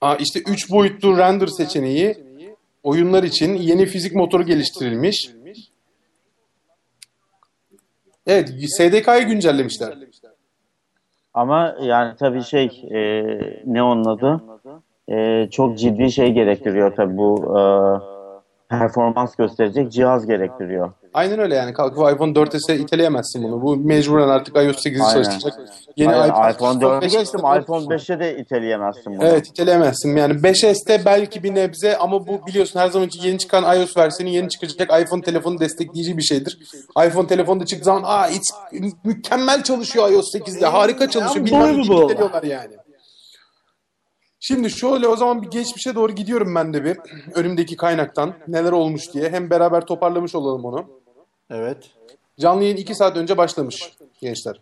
Aa, 0.00 0.16
işte 0.16 0.40
3 0.40 0.70
boyutlu 0.70 1.18
render 1.18 1.46
seçeneği 1.46 2.18
oyunlar 2.82 3.22
için 3.22 3.54
yeni 3.54 3.86
fizik 3.86 4.14
motoru 4.14 4.42
geliştirilmiş. 4.42 5.30
Evet 8.26 8.48
SDK'yı 8.76 9.24
güncellemişler. 9.26 9.98
Ama 11.34 11.76
yani 11.80 12.16
tabii 12.16 12.42
şey 12.42 12.80
e, 12.90 12.98
ne 13.64 13.82
onun 13.82 14.04
adı? 14.04 14.42
E, 15.08 15.48
çok 15.50 15.78
ciddi 15.78 16.12
şey 16.12 16.32
gerektiriyor 16.32 16.94
tabii 16.94 17.16
bu 17.16 17.58
e, 17.58 17.62
performans 18.68 19.36
gösterecek 19.36 19.92
cihaz 19.92 20.26
gerektiriyor. 20.26 20.92
Aynen 21.14 21.38
öyle 21.38 21.54
yani 21.54 21.72
kalkıp 21.72 22.14
iPhone 22.14 22.32
4s'e 22.32 22.76
iteleyemezsin 22.78 23.42
bunu. 23.42 23.62
Bu 23.62 23.76
mecburen 23.76 24.28
artık 24.28 24.56
iOS 24.56 24.86
8'i 24.86 25.02
Aynen. 25.02 25.22
çalışacak. 25.22 25.60
Yeni 25.96 26.12
Hayır, 26.12 26.32
iPhone, 26.32 26.50
iPhone 26.50 26.84
4'ü 26.84 27.02
5 27.02 27.12
geçtim 27.12 27.40
iPhone 27.40 27.84
5'e 27.84 28.20
de 28.20 28.38
iteleyemezsin 28.38 29.18
bunu. 29.18 29.24
Evet 29.24 29.48
iteleyemezsin. 29.48 30.16
Yani 30.16 30.34
5S'te 30.34 31.04
belki 31.04 31.42
bir 31.42 31.54
nebze 31.54 31.96
ama 31.96 32.26
bu 32.26 32.46
biliyorsun 32.46 32.80
her 32.80 32.88
zamanki 32.88 33.26
yeni 33.26 33.38
çıkan 33.38 33.76
iOS 33.76 33.96
versiyonu 33.96 34.34
yeni 34.34 34.48
çıkacak 34.48 35.02
iPhone 35.02 35.22
telefonu 35.22 35.60
destekleyici 35.60 36.16
bir 36.16 36.22
şeydir. 36.22 36.58
iPhone 37.06 37.26
telefonu 37.26 37.60
da 37.60 37.66
çıktığı 37.66 37.84
zaman 37.84 38.02
aa 38.04 38.28
it's, 38.28 38.50
mükemmel 39.04 39.62
çalışıyor 39.62 40.10
iOS 40.10 40.34
8'de 40.34 40.66
harika 40.66 41.10
çalışıyor. 41.10 41.46
Bilmem 41.46 41.82
ne 42.42 42.48
yani. 42.48 42.74
Şimdi 44.42 44.70
şöyle 44.70 45.08
o 45.08 45.16
zaman 45.16 45.42
bir 45.42 45.50
geçmişe 45.50 45.94
doğru 45.94 46.12
gidiyorum 46.12 46.54
ben 46.54 46.74
de 46.74 46.84
bir 46.84 46.98
önümdeki 47.34 47.76
kaynaktan 47.76 48.34
neler 48.48 48.72
olmuş 48.72 49.12
diye. 49.14 49.30
Hem 49.30 49.50
beraber 49.50 49.86
toparlamış 49.86 50.34
olalım 50.34 50.64
onu. 50.64 50.99
Evet. 51.50 51.90
Canlı 52.40 52.62
yayın 52.62 52.76
2 52.76 52.94
saat 52.94 53.16
önce 53.16 53.36
başlamış 53.36 53.96
gençler. 54.20 54.60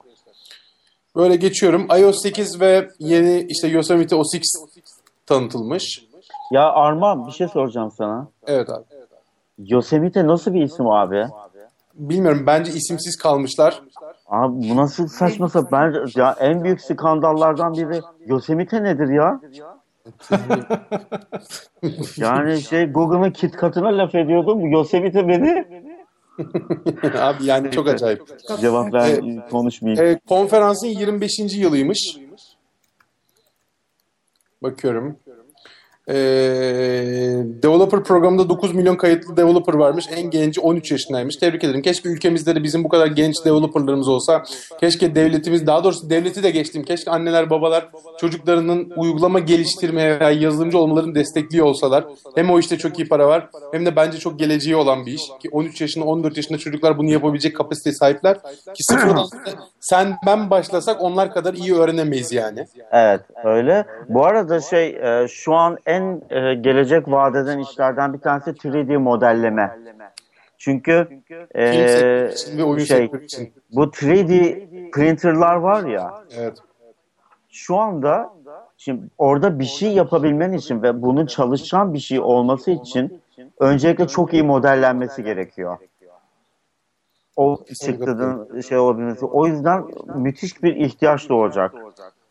Böyle 1.17 1.37
geçiyorum. 1.37 1.87
iOS 2.01 2.23
8 2.23 2.61
ve 2.61 2.89
yeni 2.99 3.47
işte 3.49 3.69
Yosemite 3.69 4.17
OS 4.17 4.35
X 4.35 4.49
tanıtılmış. 5.27 6.05
Ya 6.51 6.73
Arman 6.73 7.27
bir 7.27 7.33
şey 7.33 7.49
soracağım 7.49 7.93
sana. 7.99 8.29
Evet 8.47 8.71
abi. 8.71 8.85
Yosemite 9.59 10.27
nasıl 10.27 10.55
bir 10.55 10.63
isim 10.63 10.87
abi? 10.87 11.25
Bilmiyorum 11.95 12.45
bence 12.47 12.73
isimsiz 12.73 13.17
kalmışlar. 13.17 13.83
Abi 14.27 14.71
bu 14.71 14.77
nasıl 14.77 15.09
saçma 15.09 15.49
sapan? 15.49 15.95
Ben 15.95 16.21
ya 16.21 16.37
en 16.41 16.65
büyük 16.65 16.81
skandallardan 16.81 17.75
biri 17.75 18.01
Yosemite 18.27 18.83
nedir 18.83 19.09
ya? 19.09 19.41
yani 22.17 22.61
şey 22.61 22.87
Google'ın 22.87 23.31
KitKat'ına 23.31 23.99
laf 23.99 24.15
ediyordum. 24.15 24.71
Yosemite 24.71 25.29
beni 25.29 25.67
abi 27.15 27.45
yani 27.45 27.71
çok 27.71 27.89
acayip. 27.89 28.23
cevap 28.61 28.95
ver 28.95 29.21
konuşmayayım. 29.51 30.05
Ee, 30.05 30.21
konferansın 30.29 30.87
25. 30.87 31.39
yılıymış. 31.39 32.19
Bakıyorum. 34.63 35.17
Ee, 36.09 36.15
developer 37.63 38.05
programında 38.05 38.49
9 38.49 38.75
milyon 38.75 38.97
kayıtlı 38.97 39.37
developer 39.37 39.75
varmış. 39.75 40.05
En 40.17 40.31
genci 40.31 40.61
13 40.61 40.91
yaşındaymış. 40.91 41.37
Tebrik 41.37 41.65
ederim. 41.65 41.83
Keşke 41.83 42.09
ülkemizde 42.09 42.55
de 42.55 42.63
bizim 42.63 42.85
bu 42.85 42.89
kadar 42.89 43.07
genç 43.07 43.45
developerlarımız 43.45 44.09
olsa. 44.09 44.43
Keşke 44.81 45.15
devletimiz, 45.15 45.67
daha 45.67 45.85
doğrusu 45.85 46.11
devleti 46.11 46.43
de 46.43 46.51
geçtim. 46.51 46.83
Keşke 46.83 47.11
anneler 47.11 47.51
babalar 47.51 47.89
çocuklarının 48.21 48.93
uygulama 48.97 49.39
geliştirmeye 49.39 50.21
veya 50.21 50.31
yazılımcı 50.31 50.79
olmalarını 50.79 51.15
destekliyor 51.15 51.67
olsalar. 51.67 52.05
Hem 52.35 52.51
o 52.51 52.59
işte 52.59 52.79
çok 52.79 52.99
iyi 52.99 53.09
para 53.09 53.27
var 53.27 53.49
hem 53.73 53.87
de 53.87 53.97
bence 53.97 54.19
çok 54.19 54.39
geleceği 54.39 54.77
olan 54.77 55.07
bir 55.07 55.13
iş. 55.13 55.23
Ki 55.43 55.49
13 55.53 55.81
yaşında 55.81 56.05
14 56.05 56.37
yaşında 56.37 56.59
çocuklar 56.59 56.99
bunu 56.99 57.11
yapabilecek 57.11 57.57
kapasiteye 57.57 57.95
sahipler. 57.95 58.35
Ki 58.75 58.85
sıfırdan 58.85 59.27
sen 59.81 60.17
ben 60.27 60.51
başlasak 60.51 61.03
onlar 61.03 61.33
kadar 61.33 61.55
iyi 61.55 61.75
öğrenemeyiz 61.75 62.33
yani. 62.33 62.67
Evet 62.93 63.21
öyle. 63.45 63.85
Bu 64.09 64.27
arada 64.27 64.61
şey 64.61 64.89
e, 64.89 65.29
şu 65.29 65.55
an 65.55 65.79
en 65.87 65.98
e, 66.31 66.55
gelecek 66.55 67.09
vadeden 67.09 67.59
işlerden 67.59 68.13
bir 68.13 68.19
tanesi 68.19 68.51
3D 68.51 68.97
modelleme. 68.97 69.79
Çünkü 70.59 71.09
e, 71.55 71.73
şey 72.87 73.11
bu 73.71 73.85
3D 73.85 74.91
printerlar 74.91 75.55
var 75.55 75.85
ya 75.85 76.25
Evet. 76.39 76.59
şu 77.49 77.77
anda 77.77 78.33
şimdi 78.77 79.03
orada 79.19 79.59
bir 79.59 79.65
şey 79.65 79.93
yapabilmen 79.93 80.53
için 80.53 80.83
ve 80.83 81.03
bunun 81.03 81.27
çalışan 81.27 81.95
bir 81.95 81.99
şey 81.99 82.21
olması 82.21 82.71
için 82.71 83.23
öncelikle 83.59 84.09
çok 84.09 84.33
iyi 84.33 84.43
modellenmesi 84.43 85.25
gerekiyor. 85.25 85.79
O 87.37 87.65
çıktının 87.83 88.61
şey 88.61 88.79
olabilmesi. 88.79 89.25
O 89.25 89.47
yüzden 89.47 89.85
müthiş 90.15 90.63
bir 90.63 90.77
ihtiyaç 90.77 91.29
doğacak. 91.29 91.75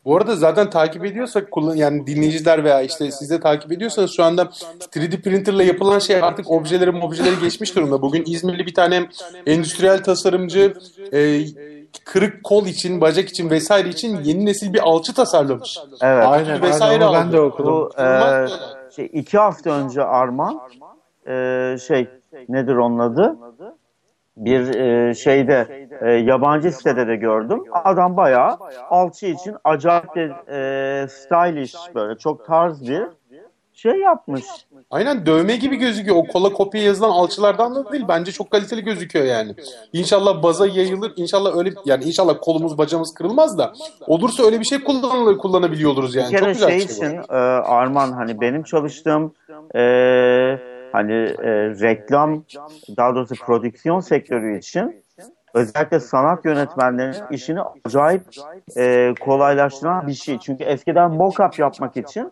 Bu 0.07 0.17
arada 0.17 0.35
zaten 0.35 0.69
takip 0.69 1.05
ediyorsak 1.05 1.51
kullan 1.51 1.75
yani 1.75 2.07
dinleyiciler 2.07 2.63
veya 2.63 2.81
işte 2.81 3.11
siz 3.11 3.29
de 3.29 3.39
takip 3.39 3.71
ediyorsanız 3.71 4.11
şu 4.15 4.23
anda 4.23 4.41
3D 4.41 5.21
printerla 5.21 5.63
yapılan 5.63 5.99
şey 5.99 6.23
artık 6.23 6.51
objeleri 6.51 6.89
objeleri 6.89 7.39
geçmiş 7.39 7.75
durumda. 7.75 8.01
Bugün 8.01 8.23
İzmirli 8.27 8.65
bir 8.65 8.73
tane 8.73 9.09
endüstriyel 9.45 10.03
tasarımcı 10.03 10.73
e, 11.13 11.39
kırık 12.05 12.43
kol 12.43 12.65
için, 12.65 13.01
bacak 13.01 13.29
için 13.29 13.49
vesaire 13.49 13.89
için 13.89 14.23
yeni 14.23 14.45
nesil 14.45 14.73
bir 14.73 14.79
alçı 14.79 15.13
tasarlamış. 15.13 15.77
Evet. 16.01 16.25
Aynen, 16.27 16.61
Vesaire 16.61 17.05
aynen 17.05 17.25
ben 17.25 17.31
de 17.31 17.39
okudum. 17.41 17.73
Bu 17.73 18.01
e, 18.01 18.47
şey, 18.95 19.09
iki 19.13 19.37
hafta 19.37 19.69
önce 19.69 20.03
Arman 20.03 20.59
e, 21.27 21.75
şey 21.87 22.07
nedir 22.49 22.75
onun 22.75 22.99
adı? 22.99 23.37
Bir 24.37 24.75
e, 24.75 25.13
şeyde 25.13 25.87
e, 26.01 26.11
yabancı 26.11 26.71
sitede 26.71 27.07
de 27.07 27.15
gördüm. 27.15 27.63
Adam 27.71 28.17
bayağı 28.17 28.57
alçı 28.89 29.25
için 29.25 29.55
acayip 29.63 30.15
bir 30.15 30.29
e, 30.29 31.07
stylish 31.07 31.75
böyle 31.95 32.17
çok 32.17 32.45
tarz 32.45 32.89
bir 32.89 33.03
şey 33.77 33.99
yapmış. 33.99 34.45
Aynen 34.91 35.25
dövme 35.25 35.55
gibi 35.55 35.75
gözüküyor. 35.75 36.15
O 36.15 36.23
kola 36.23 36.53
kopya 36.53 36.83
yazılan 36.83 37.09
alçılardan 37.09 37.75
da 37.75 37.91
değil. 37.91 38.05
Bence 38.07 38.31
çok 38.31 38.51
kaliteli 38.51 38.83
gözüküyor 38.83 39.25
yani. 39.25 39.55
İnşallah 39.93 40.43
baza 40.43 40.67
yayılır. 40.67 41.13
İnşallah 41.15 41.57
öyle 41.57 41.73
yani 41.85 42.03
inşallah 42.03 42.35
kolumuz 42.41 42.77
bacağımız 42.77 43.13
kırılmaz 43.13 43.57
da 43.57 43.73
olursa 44.07 44.43
öyle 44.43 44.59
bir 44.59 44.65
şey 44.65 44.83
kullanılır, 44.83 45.37
kullanabiliyor 45.37 45.91
oluruz 45.91 46.15
yani. 46.15 46.31
Bir 46.33 46.37
Çok 46.37 46.39
kere 46.39 46.51
güzel 46.51 46.69
şey 46.69 46.79
şey 46.79 46.95
için 46.95 47.17
e, 47.29 47.35
Arman 47.65 48.11
hani 48.11 48.41
benim 48.41 48.63
çalıştığım 48.63 49.33
e, 49.75 49.81
hani 50.97 51.13
e, 51.13 51.51
reklam 51.81 52.43
daha 52.97 53.15
doğrusu 53.15 53.35
prodüksiyon 53.35 53.99
sektörü 53.99 54.57
için 54.57 55.03
özellikle 55.53 55.99
sanat 55.99 56.45
yönetmenlerinin 56.45 57.23
işini 57.31 57.59
acayip 57.85 58.21
e, 58.77 59.13
kolaylaştıran 59.19 60.07
bir 60.07 60.13
şey. 60.13 60.39
Çünkü 60.39 60.63
eskiden 60.63 61.11
mock-up 61.11 61.61
yapmak 61.61 61.97
için 61.97 62.31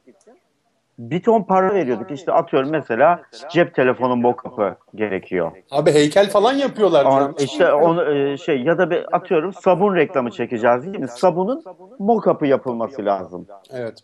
bir 0.99 1.23
ton 1.23 1.43
para 1.43 1.73
veriyorduk. 1.73 2.11
İşte 2.11 2.31
atıyorum 2.31 2.69
mesela 2.69 3.21
cep 3.51 3.75
telefonu 3.75 4.15
mock-up'ı 4.15 4.75
gerekiyor. 4.95 5.51
Abi 5.71 5.91
heykel 5.91 6.29
falan 6.29 6.53
yapıyorlar. 6.53 7.05
Yani. 7.05 7.35
işte 7.39 7.73
onu 7.73 8.15
e, 8.15 8.37
şey 8.37 8.61
ya 8.61 8.77
da 8.77 8.89
bir 8.89 9.15
atıyorum 9.15 9.53
sabun 9.53 9.95
reklamı 9.95 10.31
çekeceğiz 10.31 10.83
değil 10.83 10.99
mi? 10.99 11.07
Sabunun 11.07 11.63
mock-up'ı 11.99 12.47
yapılması 12.47 13.05
lazım. 13.05 13.47
Evet. 13.73 13.99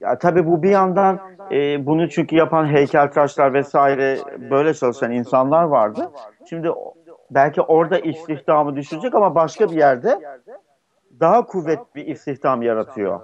Ya 0.00 0.18
tabii 0.18 0.46
bu 0.46 0.62
bir 0.62 0.70
yandan 0.70 1.20
e, 1.50 1.86
bunu 1.86 2.08
çünkü 2.08 2.36
yapan 2.36 2.66
heykeltıraşlar 2.66 3.54
vesaire 3.54 4.18
böyle 4.50 4.74
çalışan 4.74 5.12
insanlar 5.12 5.62
vardı. 5.62 6.10
Şimdi 6.50 6.68
belki 7.30 7.60
orada 7.60 7.98
istihdamı 7.98 8.76
düşürecek 8.76 9.14
ama 9.14 9.34
başka 9.34 9.70
bir 9.70 9.76
yerde 9.76 10.20
daha 11.20 11.46
kuvvetli 11.46 11.84
bir 11.94 12.06
istihdam 12.06 12.62
yaratıyor. 12.62 13.20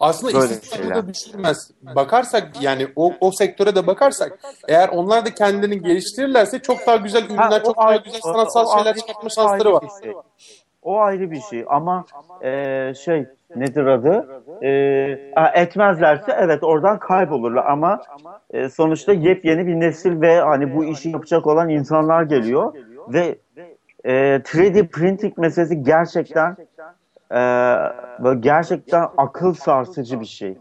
Aslında 0.00 0.34
Böyle 0.40 0.52
istihdamı 0.52 0.82
şeyler. 0.82 0.96
da 0.96 1.08
düşürmez. 1.08 1.70
Bakarsak 1.82 2.62
yani 2.62 2.88
o, 2.96 3.12
o 3.20 3.30
sektöre 3.32 3.74
de 3.74 3.86
bakarsak 3.86 4.38
eğer 4.68 4.88
onlar 4.88 5.26
da 5.26 5.34
kendilerini 5.34 5.82
geliştirirlerse 5.82 6.58
çok 6.62 6.86
daha 6.86 6.96
güzel 6.96 7.24
ürünler, 7.24 7.42
Ha, 7.50 7.62
çok 7.62 7.76
daha 7.76 7.86
ayrı- 7.86 8.02
güzel 8.04 8.20
sanatsal 8.20 8.66
o 8.66 8.76
şeyler 8.76 8.96
çıkartma 8.96 9.28
şansları 9.28 9.72
var. 9.72 9.82
şey. 10.02 10.12
O 10.82 11.00
ayrı 11.00 11.30
bir 11.30 11.40
şey 11.40 11.64
ama 11.68 12.04
e, 12.42 12.92
şey 12.94 13.26
nedir 13.56 13.86
adı? 13.86 14.28
E, 14.62 14.70
etmezlerse 15.54 16.32
evet 16.38 16.62
oradan 16.62 16.98
kaybolurlar 16.98 17.66
ama 17.66 18.00
e, 18.50 18.68
sonuçta 18.68 19.12
yepyeni 19.12 19.66
bir 19.66 19.80
nesil 19.80 20.20
ve 20.20 20.40
hani 20.40 20.76
bu 20.76 20.84
işi 20.84 21.08
yapacak 21.10 21.46
olan 21.46 21.68
insanlar 21.68 22.22
geliyor 22.22 22.72
ve 23.08 23.38
e, 24.04 24.40
3D 24.40 24.88
printing 24.88 25.38
meselesi 25.38 25.82
gerçekten 25.82 26.56
e, 27.30 27.36
böyle 28.24 28.40
gerçekten 28.40 29.08
akıl 29.16 29.54
sarsıcı 29.54 30.20
bir 30.20 30.26
şey. 30.26 30.58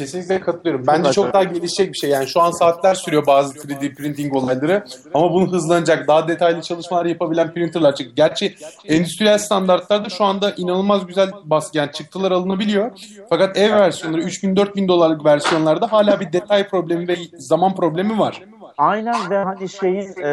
Kesinlikle 0.00 0.40
katılıyorum. 0.40 0.86
Bence 0.86 1.02
Çok 1.02 1.14
çok 1.14 1.34
daha 1.34 1.44
gelişecek 1.44 1.92
bir 1.92 1.98
şey. 1.98 2.10
Yani 2.10 2.26
şu 2.26 2.40
an 2.40 2.50
saatler 2.50 2.94
sürüyor 2.94 3.26
bazı 3.26 3.58
3D 3.58 3.94
printing 3.94 4.36
olayları. 4.36 4.84
Ama 5.14 5.32
bunu 5.32 5.52
hızlanacak, 5.52 6.08
daha 6.08 6.28
detaylı 6.28 6.62
çalışmalar 6.62 7.06
yapabilen 7.06 7.54
printerlar 7.54 7.94
çıktı. 7.94 8.12
Gerçi 8.16 8.54
endüstriyel 8.84 9.38
standartlarda 9.38 10.08
şu 10.08 10.24
anda 10.24 10.52
inanılmaz 10.56 11.06
güzel 11.06 11.30
baskı, 11.44 11.78
yani 11.78 11.92
çıktılar 11.92 12.32
alınabiliyor. 12.32 12.90
Fakat 13.28 13.56
ev 13.56 13.72
versiyonları 13.72 14.22
3000-4000 14.22 14.88
dolarlık 14.88 15.24
versiyonlarda 15.24 15.92
hala 15.92 16.20
bir 16.20 16.32
detay 16.32 16.68
problemi 16.68 17.08
ve 17.08 17.16
zaman 17.38 17.74
problemi 17.74 18.18
var. 18.18 18.42
Aynen 18.78 19.30
ve 19.30 19.36
hani 19.36 19.68
şeyin 19.68 20.22
e, 20.22 20.28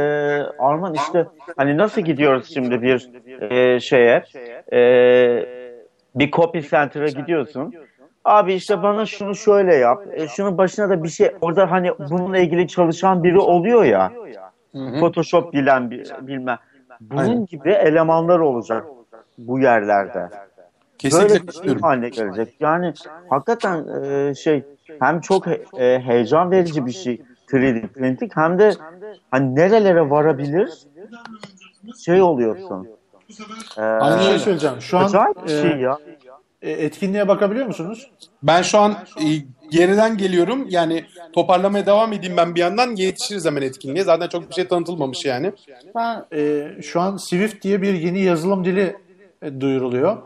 Arman 0.60 0.94
işte 0.94 1.28
hani 1.58 1.78
nasıl 1.78 2.02
gidiyoruz 2.02 2.54
şimdi 2.54 2.82
bir 2.82 3.10
e, 3.52 3.80
şeye 3.80 4.24
e, 4.74 4.80
bir 6.16 6.32
copy 6.32 6.60
center'a 6.60 7.08
gidiyorsun. 7.08 7.74
Abi 8.28 8.54
işte 8.54 8.84
bana 8.84 9.06
şunu 9.06 9.36
şöyle 9.36 9.76
yap. 9.76 10.04
E, 10.12 10.28
şunun 10.28 10.58
başına 10.58 10.90
da 10.90 11.04
bir 11.04 11.10
şey 11.10 11.32
orada 11.42 11.72
hani 11.72 11.92
bununla 12.00 12.38
ilgili 12.38 12.68
çalışan 12.68 13.24
biri 13.24 13.40
oluyor 13.40 13.84
ya. 13.84 14.12
Photoshop 15.00 15.54
bilen 15.54 15.92
bir 15.92 16.12
bilmem. 16.22 16.58
Bunun 17.02 17.20
Aynen. 17.22 17.46
gibi 17.46 17.70
elemanlar 17.70 18.40
olacak 18.40 18.86
bu 19.38 19.60
yerlerde. 19.60 20.30
Kesinlikle 20.98 21.30
Böyle 21.30 21.48
bir 21.48 21.52
şey 21.54 21.80
haline 21.82 22.10
gelecek. 22.10 22.56
Yani 22.60 22.94
hakikaten 23.30 23.86
e, 24.04 24.36
şey 24.36 24.64
hem 25.00 25.22
çok 25.22 25.48
he- 25.48 25.62
e, 25.78 26.00
heyecan 26.00 26.52
verici 26.52 26.86
bir 26.86 26.92
şey 26.92 27.22
3D 27.48 27.88
printing 27.88 28.32
hem 28.36 28.60
de 28.60 28.72
hani 29.32 29.56
nerelere 29.56 30.10
varabilir 30.10 30.70
şey 32.06 32.22
oluyorsun. 32.22 32.88
E, 33.78 33.82
Bir 33.82 34.20
şey 34.24 34.40
söyleyeceğim. 34.40 34.82
Şu 34.82 34.98
an 34.98 35.08
şey 35.48 35.72
e, 35.72 35.78
ya. 35.78 35.98
E, 36.68 36.72
etkinliğe 36.72 37.28
bakabiliyor 37.28 37.66
musunuz? 37.66 38.12
Ben 38.44 38.62
şu 38.62 38.80
an 38.80 38.92
e, 38.92 39.26
geriden 39.72 40.18
geliyorum. 40.18 40.66
Yani 40.70 41.06
toparlamaya 41.34 41.86
devam 41.86 42.14
edeyim 42.14 42.38
ben 42.38 42.56
bir 42.56 42.60
yandan. 42.60 42.96
Yetişiriz 42.96 43.46
hemen 43.46 43.62
etkinliğe. 43.62 44.04
Zaten 44.04 44.28
çok 44.28 44.50
bir 44.50 44.54
şey 44.54 44.68
tanıtılmamış 44.68 45.26
yani. 45.26 45.52
Ben 45.96 46.26
E, 46.34 46.72
şu 46.82 47.02
an 47.02 47.18
Swift 47.18 47.64
diye 47.64 47.82
bir 47.82 47.94
yeni 47.94 48.20
yazılım 48.20 48.66
dili 48.66 48.96
e, 49.42 49.62
duyuruluyor. 49.62 50.18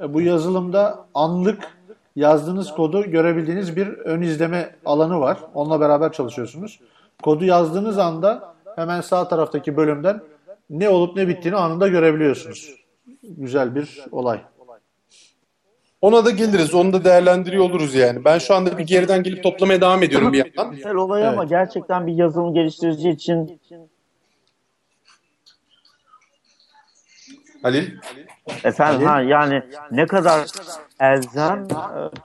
E, 0.00 0.14
bu 0.14 0.20
yazılımda 0.20 1.06
anlık 1.14 1.78
yazdığınız 2.16 2.74
kodu 2.74 3.10
görebildiğiniz 3.10 3.76
bir 3.76 3.86
ön 3.88 4.22
izleme 4.22 4.76
alanı 4.84 5.20
var. 5.20 5.38
Onunla 5.54 5.80
beraber 5.80 6.12
çalışıyorsunuz. 6.12 6.80
Kodu 7.22 7.44
yazdığınız 7.44 7.98
anda 7.98 8.54
hemen 8.76 9.00
sağ 9.00 9.28
taraftaki 9.28 9.76
bölümden 9.76 10.20
ne 10.70 10.88
olup 10.88 11.16
ne 11.16 11.28
bittiğini 11.28 11.56
anında 11.56 11.88
görebiliyorsunuz. 11.88 12.74
Güzel 13.22 13.74
bir 13.74 14.04
olay. 14.12 14.40
Ona 16.00 16.24
da 16.24 16.30
geliriz. 16.30 16.74
Onu 16.74 16.92
da 16.92 17.04
değerlendiriyor 17.04 17.64
oluruz 17.64 17.94
yani. 17.94 18.24
Ben 18.24 18.38
şu 18.38 18.54
anda 18.54 18.78
bir 18.78 18.84
geriden 18.84 19.22
gelip 19.22 19.42
toplamaya 19.42 19.80
devam 19.80 20.02
ediyorum 20.02 20.32
bir 20.32 20.38
yandan. 20.56 20.74
Güzel 20.74 20.94
olay 20.94 21.26
ama 21.28 21.40
Evet. 21.42 21.50
gerçekten 21.50 22.06
bir 22.06 22.12
yazılım 22.12 22.54
geliştirici 22.54 23.10
için 23.10 23.60
Halil. 27.62 27.90
efendim 28.64 29.06
ha 29.06 29.20
yani 29.20 29.62
ne 29.90 30.06
kadar 30.06 30.46
elzem 31.00 31.66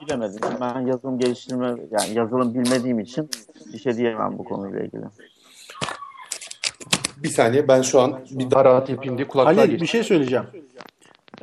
bilemedim. 0.00 0.40
Ben 0.60 0.80
yazılım 0.86 1.18
geliştirme 1.18 1.66
yani 1.66 2.14
yazılım 2.14 2.54
bilmediğim 2.54 3.00
için 3.00 3.30
bir 3.72 3.78
şey 3.78 3.96
diyemem 3.96 4.38
bu 4.38 4.44
konuyla 4.44 4.80
ilgili. 4.80 5.02
Bir 7.16 7.28
saniye 7.28 7.68
ben 7.68 7.82
şu 7.82 8.00
an 8.00 8.20
bir 8.30 8.50
daha 8.50 8.64
rahat 8.64 8.88
yapayım 8.88 9.18
diye 9.18 9.28
kulaklığa 9.28 9.56
Halil 9.56 9.68
bir 9.68 9.70
geçtim. 9.78 9.88
şey 9.88 10.02
söyleyeceğim. 10.04 10.44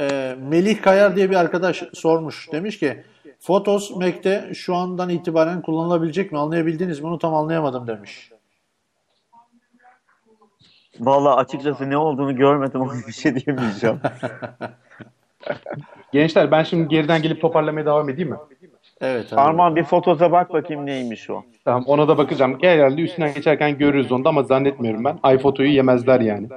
Ee, 0.02 0.36
Melih 0.50 0.82
Kayar 0.82 1.16
diye 1.16 1.30
bir 1.30 1.36
arkadaş 1.36 1.84
sormuş. 1.94 2.52
Demiş 2.52 2.80
ki 2.80 3.04
Photos 3.40 3.96
Mac'te 3.96 4.52
şu 4.54 4.76
andan 4.76 5.10
itibaren 5.10 5.62
kullanılabilecek 5.62 6.32
mi? 6.32 6.38
Anlayabildiniz 6.38 7.00
mi? 7.00 7.08
Onu 7.08 7.20
tam 7.20 7.34
anlayamadım 7.34 7.88
demiş. 7.88 8.32
Vallahi 11.00 11.36
açıkçası 11.36 11.90
ne 11.90 11.98
olduğunu 11.98 12.36
görmedim 12.36 12.82
ama 12.82 12.94
bir 13.08 13.14
şey 13.14 13.36
diyemeyeceğim. 13.36 14.00
Gençler 16.12 16.52
ben 16.52 16.64
şimdi 16.64 16.88
geriden 16.88 17.22
gelip 17.22 17.42
toparlamaya 17.42 17.86
devam 17.86 18.10
edeyim 18.10 18.30
mi? 18.30 18.38
Evet. 19.02 19.32
Halil. 19.32 19.44
Arman 19.44 19.76
bir 19.76 19.84
fotoza 19.84 20.32
bak 20.32 20.54
bakayım 20.54 20.86
neymiş 20.86 21.30
o. 21.30 21.44
Tamam 21.66 21.84
ona 21.88 22.08
da 22.08 22.18
bakacağım. 22.18 22.58
Herhalde 22.62 23.02
üstünden 23.02 23.34
geçerken 23.34 23.78
görürüz 23.78 24.12
onu 24.12 24.24
da 24.24 24.30
ama 24.30 24.44
zannetmiyorum 24.44 25.04
ben. 25.04 25.20
iPhoto'yu 25.36 25.70
yemezler 25.70 26.22
yani. 26.22 26.50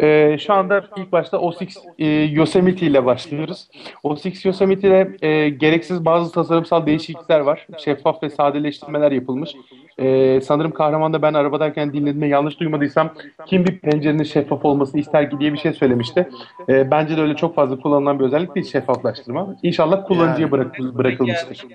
Ee, 0.00 0.36
şu 0.38 0.54
anda 0.54 0.84
ilk 0.96 1.12
başta 1.12 1.38
OS 1.38 1.56
e, 1.98 2.06
Yosemite 2.06 2.86
ile 2.86 3.04
başlıyoruz. 3.04 3.68
OS 4.02 4.44
Yosemite 4.44 4.88
ile 4.88 5.16
e, 5.22 5.48
gereksiz 5.48 6.04
bazı 6.04 6.32
tasarımsal 6.32 6.86
değişiklikler 6.86 7.40
var. 7.40 7.66
Şeffaf 7.78 8.22
ve 8.22 8.30
sadeleştirmeler 8.30 9.12
yapılmış. 9.12 9.54
Ee, 9.98 10.40
sanırım 10.40 10.70
kahramanda 10.70 11.22
ben 11.22 11.34
arabadayken 11.34 11.92
dinlediğimde 11.92 12.26
yanlış 12.26 12.60
duymadıysam 12.60 13.14
kim 13.46 13.64
bir 13.64 13.78
pencerenin 13.78 14.22
şeffaf 14.22 14.64
olmasını 14.64 15.00
ister 15.00 15.30
ki 15.30 15.38
diye 15.40 15.52
bir 15.52 15.58
şey 15.58 15.72
söylemişti. 15.72 16.28
Ee, 16.68 16.90
bence 16.90 17.16
de 17.16 17.20
öyle 17.20 17.36
çok 17.36 17.54
fazla 17.54 17.80
kullanılan 17.80 18.18
bir 18.18 18.24
özellik 18.24 18.54
değil 18.54 18.66
şeffaflaştırma. 18.66 19.56
İnşallah 19.62 20.06
kullanıcıya 20.06 20.50
bırak, 20.50 20.78
bırakılmıştır. 20.78 21.66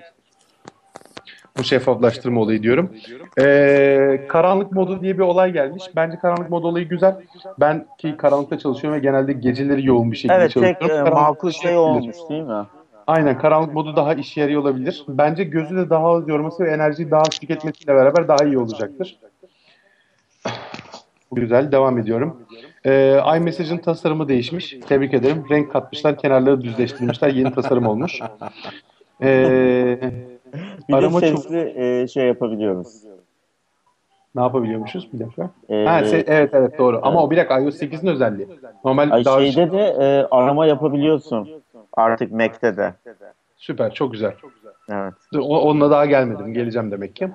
Bu 1.57 1.63
şeffaflaştırma 1.63 2.41
olayı 2.41 2.63
diyorum. 2.63 2.91
Ee, 3.39 4.25
karanlık 4.29 4.71
modu 4.71 5.01
diye 5.01 5.13
bir 5.13 5.23
olay 5.23 5.51
gelmiş. 5.53 5.83
Bence 5.95 6.19
karanlık 6.19 6.49
mod 6.49 6.63
olayı 6.63 6.87
güzel. 6.89 7.15
Ben 7.59 7.85
ki 7.97 8.17
karanlıkta 8.17 8.59
çalışıyorum 8.59 8.97
ve 8.99 9.03
genelde 9.03 9.33
geceleri 9.33 9.87
yoğun 9.87 10.11
bir 10.11 10.17
şekilde 10.17 10.33
Evet 10.33 10.53
tek 10.53 10.53
çalışıyorum. 10.53 11.07
e, 11.07 11.09
Karanlık 11.09 11.13
makul 11.29 11.51
şey 11.51 11.77
olmuş 11.77 12.15
değil 12.29 12.43
mi? 12.43 12.63
Aynen 13.07 13.37
karanlık 13.37 13.73
modu 13.73 13.95
daha 13.95 14.13
işe 14.13 14.41
yarıyor 14.41 14.61
olabilir. 14.61 15.05
Bence 15.07 15.43
gözü 15.43 15.75
de 15.77 15.89
daha 15.89 16.07
az 16.07 16.27
yorması 16.27 16.63
ve 16.63 16.69
enerjiyi 16.71 17.11
daha 17.11 17.21
az 17.21 17.29
tüketmesiyle 17.29 17.95
beraber 17.95 18.27
daha 18.27 18.45
iyi 18.45 18.57
olacaktır. 18.57 19.19
Güzel 21.31 21.71
devam 21.71 21.97
ediyorum. 21.97 22.37
Ee, 22.85 23.19
iMessage'in 23.37 23.77
tasarımı 23.77 24.27
değişmiş. 24.27 24.75
Tebrik 24.87 25.13
ederim. 25.13 25.43
Renk 25.51 25.71
katmışlar, 25.71 26.17
kenarları 26.17 26.61
düzleştirmişler. 26.61 27.29
Yeni 27.29 27.53
tasarım 27.53 27.85
olmuş. 27.87 28.19
Ee, 29.21 29.97
Bir 30.89 30.93
Arama 30.93 31.21
de 31.21 31.31
çok- 31.31 31.39
sesli 31.39 31.73
e, 31.75 32.07
şey 32.07 32.27
yapabiliyoruz. 32.27 32.87
Ne 34.35 34.41
yapabiliyormuşuz? 34.41 35.13
Bir 35.13 35.19
dakika. 35.19 35.49
E, 35.69 35.85
Ha, 35.85 35.99
se- 35.99 36.23
evet 36.27 36.49
evet 36.53 36.77
doğru. 36.77 36.99
Ama 37.03 37.23
o 37.23 37.31
bir 37.31 37.37
dakika 37.37 37.59
iOS 37.59 37.81
8'in 37.81 38.07
özelliği. 38.07 38.47
Normal 38.85 39.11
ay, 39.11 39.25
daha 39.25 39.39
şeyde 39.41 39.71
de 39.71 39.81
e, 39.99 40.27
arama 40.31 40.65
yapabiliyorsun. 40.65 41.49
Artık 41.93 42.31
Mac'te 42.31 42.77
de. 42.77 42.93
süper, 43.57 43.93
çok 43.93 44.11
güzel. 44.11 44.33
Evet. 44.89 45.13
O, 45.39 45.59
onunla 45.61 45.91
daha 45.91 46.05
gelmedim. 46.05 46.53
Geleceğim 46.53 46.91
demek 46.91 47.15
ki. 47.15 47.29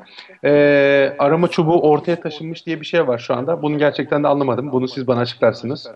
Ee, 0.44 1.14
arama 1.18 1.48
çubuğu 1.48 1.81
ortaya 1.81 2.20
taşınmış 2.20 2.66
diye 2.66 2.81
bir 2.81 2.86
şey 2.86 3.09
var 3.09 3.18
şu 3.18 3.35
anda. 3.35 3.62
Bunu 3.62 3.78
gerçekten 3.78 4.23
de 4.24 4.28
anlamadım. 4.28 4.73
Bunu 4.73 4.89
siz 4.89 5.06
bana 5.06 5.20
açıklarsınız. 5.20 5.90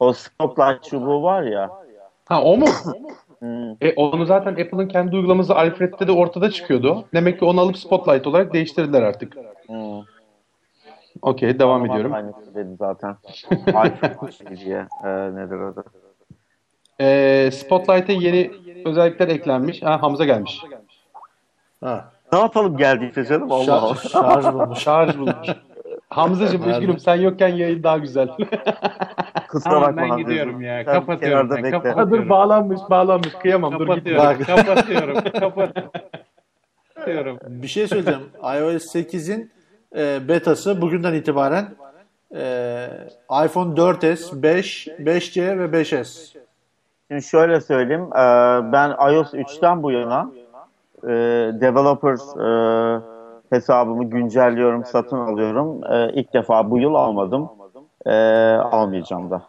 O 0.00 0.12
Spotlight 0.12 0.82
çubuğu 0.84 1.22
var 1.22 1.42
ya. 1.42 1.70
Ha 2.28 2.42
o 2.42 2.56
mu? 2.56 2.66
Hmm. 3.42 3.70
E, 3.80 3.92
onu 3.96 4.26
zaten 4.26 4.50
Apple'ın 4.50 4.88
kendi 4.88 5.16
uygulaması 5.16 5.54
Alfred'de 5.54 6.06
de 6.06 6.12
ortada 6.12 6.50
çıkıyordu. 6.50 7.04
Demek 7.14 7.38
ki 7.38 7.44
onu 7.44 7.60
alıp 7.60 7.78
Spotlight 7.78 8.26
olarak 8.26 8.52
değiştirdiler 8.52 9.02
artık. 9.02 9.36
Hmm. 9.66 10.00
Okey 11.22 11.58
devam 11.58 11.86
ediyorum. 11.86 12.12
Aynısı 12.12 12.54
dedi 12.54 12.76
zaten. 12.78 13.16
şey 14.48 14.56
diye. 14.56 14.86
E, 15.04 15.08
nedir 15.08 15.60
adı? 15.60 15.84
Ee, 17.00 17.50
Spotlight'e 17.52 18.12
yeni 18.12 18.50
özellikler 18.84 19.28
eklenmiş. 19.28 19.82
Ha, 19.82 20.02
Hamza 20.02 20.24
gelmiş. 20.24 20.62
Ha. 21.80 22.12
Ne 22.32 22.38
yapalım 22.38 22.76
geldiyse 22.76 23.24
canım 23.24 23.52
Allah 23.52 23.80
Allah. 23.80 23.94
Şarj, 23.94 24.12
şarj 24.12 24.54
bulmuş. 24.54 24.78
Şarj 24.78 25.18
bulmuş. 25.18 25.48
Hamzacığım 26.08 26.70
üzgünüm 26.70 26.98
sen 26.98 27.14
yokken 27.14 27.48
yayın 27.48 27.82
daha 27.82 27.98
güzel. 27.98 28.28
Kusura 29.52 29.74
Tamam, 29.74 29.96
bakma. 29.96 30.02
ben 30.16 30.16
gidiyorum 30.18 30.60
ya. 30.62 30.84
Sen 30.84 30.94
Kapatıyorum 30.94 31.50
ben, 31.50 31.64
bekle. 31.64 31.70
kapat- 31.78 32.10
dur 32.10 32.28
bağlanmış 32.28 32.80
bağlanmış 32.90 33.32
kıyamam 33.32 33.78
dur 33.78 33.86
git. 33.86 34.16
Kapatıyorum. 34.16 34.52
Kapatıyorum. 35.40 35.90
Kapatıyorum. 36.94 37.38
Bir 37.48 37.66
şey 37.66 37.86
söyleyeceğim. 37.86 38.20
iOS 38.42 38.94
8'in 38.94 39.50
e, 39.96 40.28
betası 40.28 40.80
bugünden 40.80 41.14
itibaren 41.14 41.64
e, 42.34 42.86
iPhone 43.44 43.74
4S, 43.74 44.42
5, 44.42 44.86
5C 44.88 45.58
ve 45.58 45.82
5S. 45.82 46.36
Şimdi 47.08 47.22
şöyle 47.22 47.60
söyleyeyim. 47.60 48.02
e, 48.12 48.72
ben 48.72 48.90
iOS 49.12 49.34
3'ten 49.34 49.82
bu 49.82 49.90
yana 49.90 50.30
e, 51.04 51.08
developers 51.60 52.36
e, 52.36 52.46
hesabımı 53.56 54.04
güncelliyorum, 54.04 54.84
satın 54.84 55.16
alıyorum. 55.18 55.80
E, 55.92 56.12
ilk 56.12 56.32
defa 56.34 56.70
bu 56.70 56.78
yıl 56.78 56.94
almadım. 56.94 57.48
E, 58.06 58.12
almayacağım 58.56 59.30
da. 59.30 59.42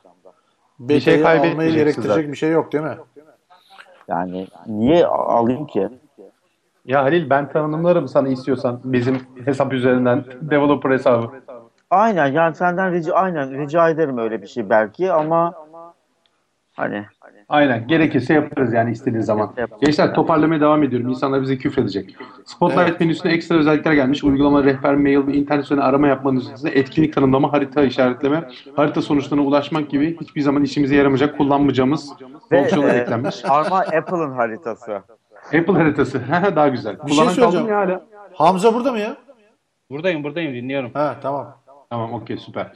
Beta'yı 0.79 1.01
şey 1.01 1.13
almayı 1.13 1.39
kaybetmeyeceksin 1.41 1.79
gerektirecek 1.83 2.15
zaten. 2.15 2.31
bir 2.31 2.37
şey 2.37 2.51
yok 2.51 2.73
değil 2.73 2.83
mi? 2.83 2.97
Yani 4.07 4.47
niye 4.67 5.07
alayım 5.07 5.67
ki? 5.67 5.89
Ya 6.85 7.03
Halil 7.03 7.29
ben 7.29 7.49
tanımlarım 7.49 8.07
sana 8.07 8.27
istiyorsan 8.27 8.79
bizim 8.83 9.27
hesap 9.45 9.73
üzerinden 9.73 10.25
developer 10.41 10.91
hesabı. 10.91 11.31
Aynen 11.89 12.27
yani 12.27 12.55
senden 12.55 12.93
rica, 12.93 13.13
aynen 13.13 13.57
rica 13.57 13.89
ederim 13.89 14.17
öyle 14.17 14.41
bir 14.41 14.47
şey 14.47 14.69
belki 14.69 15.11
ama 15.11 15.53
hani 16.73 17.05
Aynen. 17.49 17.87
Gerekirse 17.87 18.33
yaparız 18.33 18.73
yani 18.73 18.91
istediği 18.91 19.23
zaman. 19.23 19.53
Gençler 19.81 20.13
toparlamaya 20.13 20.61
devam 20.61 20.83
ediyorum. 20.83 21.09
İnsanlar 21.09 21.41
bize 21.41 21.57
küfredecek. 21.57 22.15
Spotlight 22.45 22.99
menüsüne 22.99 23.31
ekstra 23.31 23.55
özellikler 23.55 23.93
gelmiş. 23.93 24.23
Uygulama, 24.23 24.63
rehber, 24.63 24.95
mail 24.95 25.27
ve 25.27 25.33
internet 25.33 25.65
üzerinden 25.65 25.85
arama 25.85 26.07
yapmanız 26.07 26.51
için 26.51 26.67
etkinlik 26.73 27.13
tanımlama, 27.13 27.53
harita 27.53 27.83
işaretleme, 27.83 28.49
harita 28.75 29.01
sonuçlarına 29.01 29.45
ulaşmak 29.45 29.89
gibi 29.89 30.17
hiçbir 30.21 30.41
zaman 30.41 30.63
işimize 30.63 30.95
yaramayacak 30.95 31.37
kullanmayacağımız 31.37 32.13
fonksiyonlar 32.49 32.95
eklenmiş. 32.99 33.45
ama 33.49 33.77
Apple'ın 33.79 34.31
haritası. 34.31 35.01
Apple 35.45 35.73
haritası. 35.73 36.21
Daha 36.55 36.67
güzel. 36.67 36.93
Bir 37.05 37.07
şey 37.11 37.17
Kullanan 37.17 37.31
söyleyeceğim. 37.33 37.67
ya 37.67 37.77
hala? 37.77 38.05
Hamza 38.33 38.73
burada 38.73 38.91
mı 38.91 38.99
ya? 38.99 39.17
Buradayım 39.89 40.23
buradayım 40.23 40.53
dinliyorum. 40.53 40.91
Ha 40.93 41.15
tamam. 41.21 41.55
Tamam 41.93 42.13
okey 42.13 42.37
süper. 42.37 42.71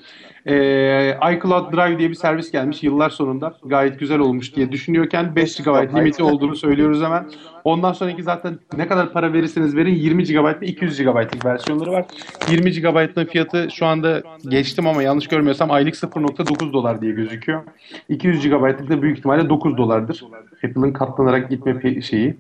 Ee, 0.46 1.18
iCloud 1.34 1.74
Drive 1.74 2.00
diye 2.00 2.10
bir 2.10 2.16
servis 2.16 2.52
gelmiş 2.52 2.84
yıllar 2.84 3.10
sonunda. 3.10 3.54
Gayet 3.66 4.00
güzel 4.00 4.20
olmuş 4.20 4.56
diye 4.56 4.72
düşünüyorken 4.72 5.36
5 5.36 5.58
GB 5.58 5.96
limiti 5.96 6.24
olduğunu 6.24 6.56
söylüyoruz 6.56 7.04
hemen. 7.04 7.30
Ondan 7.64 7.94
sonraki 7.94 8.24
zaten 8.24 8.60
ne 8.78 8.88
kadar 8.88 9.14
para 9.14 9.34
verirseniz 9.34 9.76
verin 9.76 9.96
20 9.96 10.24
GB 10.24 10.62
ve 10.62 10.68
200 10.68 11.02
GB'lık 11.02 11.46
versiyonları 11.46 11.92
var. 11.92 12.06
20 12.50 12.72
GB'ın 12.72 13.26
fiyatı 13.26 13.68
şu 13.72 13.86
anda 13.86 14.22
geçtim 14.50 14.88
ama 14.88 15.04
yanlış 15.04 15.28
görmüyorsam 15.28 15.72
aylık 15.72 15.96
0.9 15.96 16.74
dolar 16.74 17.02
diye 17.02 17.12
gözüküyor. 17.12 17.64
200 18.10 18.50
GB'lık 18.50 18.90
da 18.90 19.02
büyük 19.02 19.18
ihtimalle 19.18 19.50
9 19.50 19.78
dolardır. 19.78 20.24
Apple'ın 20.64 20.94
katlanarak 20.94 21.50
gitme 21.50 22.02
şeyi 22.02 22.38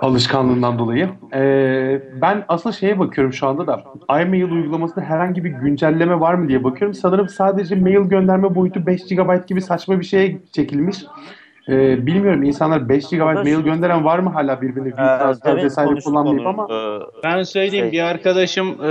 alışkanlığından 0.00 0.78
dolayı. 0.78 1.08
Ee, 1.34 2.02
ben 2.22 2.44
asıl 2.48 2.72
şeye 2.72 2.98
bakıyorum 2.98 3.32
şu 3.32 3.46
anda 3.46 3.66
da 3.66 3.82
iMail 4.22 4.50
uygulamasında 4.50 5.04
herhangi 5.04 5.44
bir 5.44 5.50
güncelleme 5.50 6.20
var 6.20 6.34
mı 6.34 6.48
diye 6.48 6.64
bakıyorum. 6.64 6.94
Sanırım 6.94 7.28
sadece 7.28 7.74
mail 7.74 8.00
gönderme 8.08 8.54
boyutu 8.54 8.86
5 8.86 9.04
GB 9.08 9.46
gibi 9.48 9.60
saçma 9.60 10.00
bir 10.00 10.04
şeye 10.04 10.38
çekilmiş. 10.52 10.96
Ee, 11.68 12.06
bilmiyorum 12.06 12.42
insanlar 12.42 12.88
5 12.88 13.08
GB 13.08 13.20
mail 13.20 13.60
gönderen 13.60 14.04
var 14.04 14.18
mı 14.18 14.30
hala 14.30 14.62
birbirine 14.62 14.88
Ee, 14.88 14.90
WeTransfer 14.90 15.52
demin 15.52 15.64
vesaire 15.64 16.00
kullanmayıp 16.04 16.46
ama 16.46 16.68
Ee, 16.70 16.98
Ben 17.24 17.42
söyleyeyim 17.42 17.84
Şey- 17.84 17.92
bir 17.92 18.00
arkadaşım 18.02 18.68
e, 18.84 18.88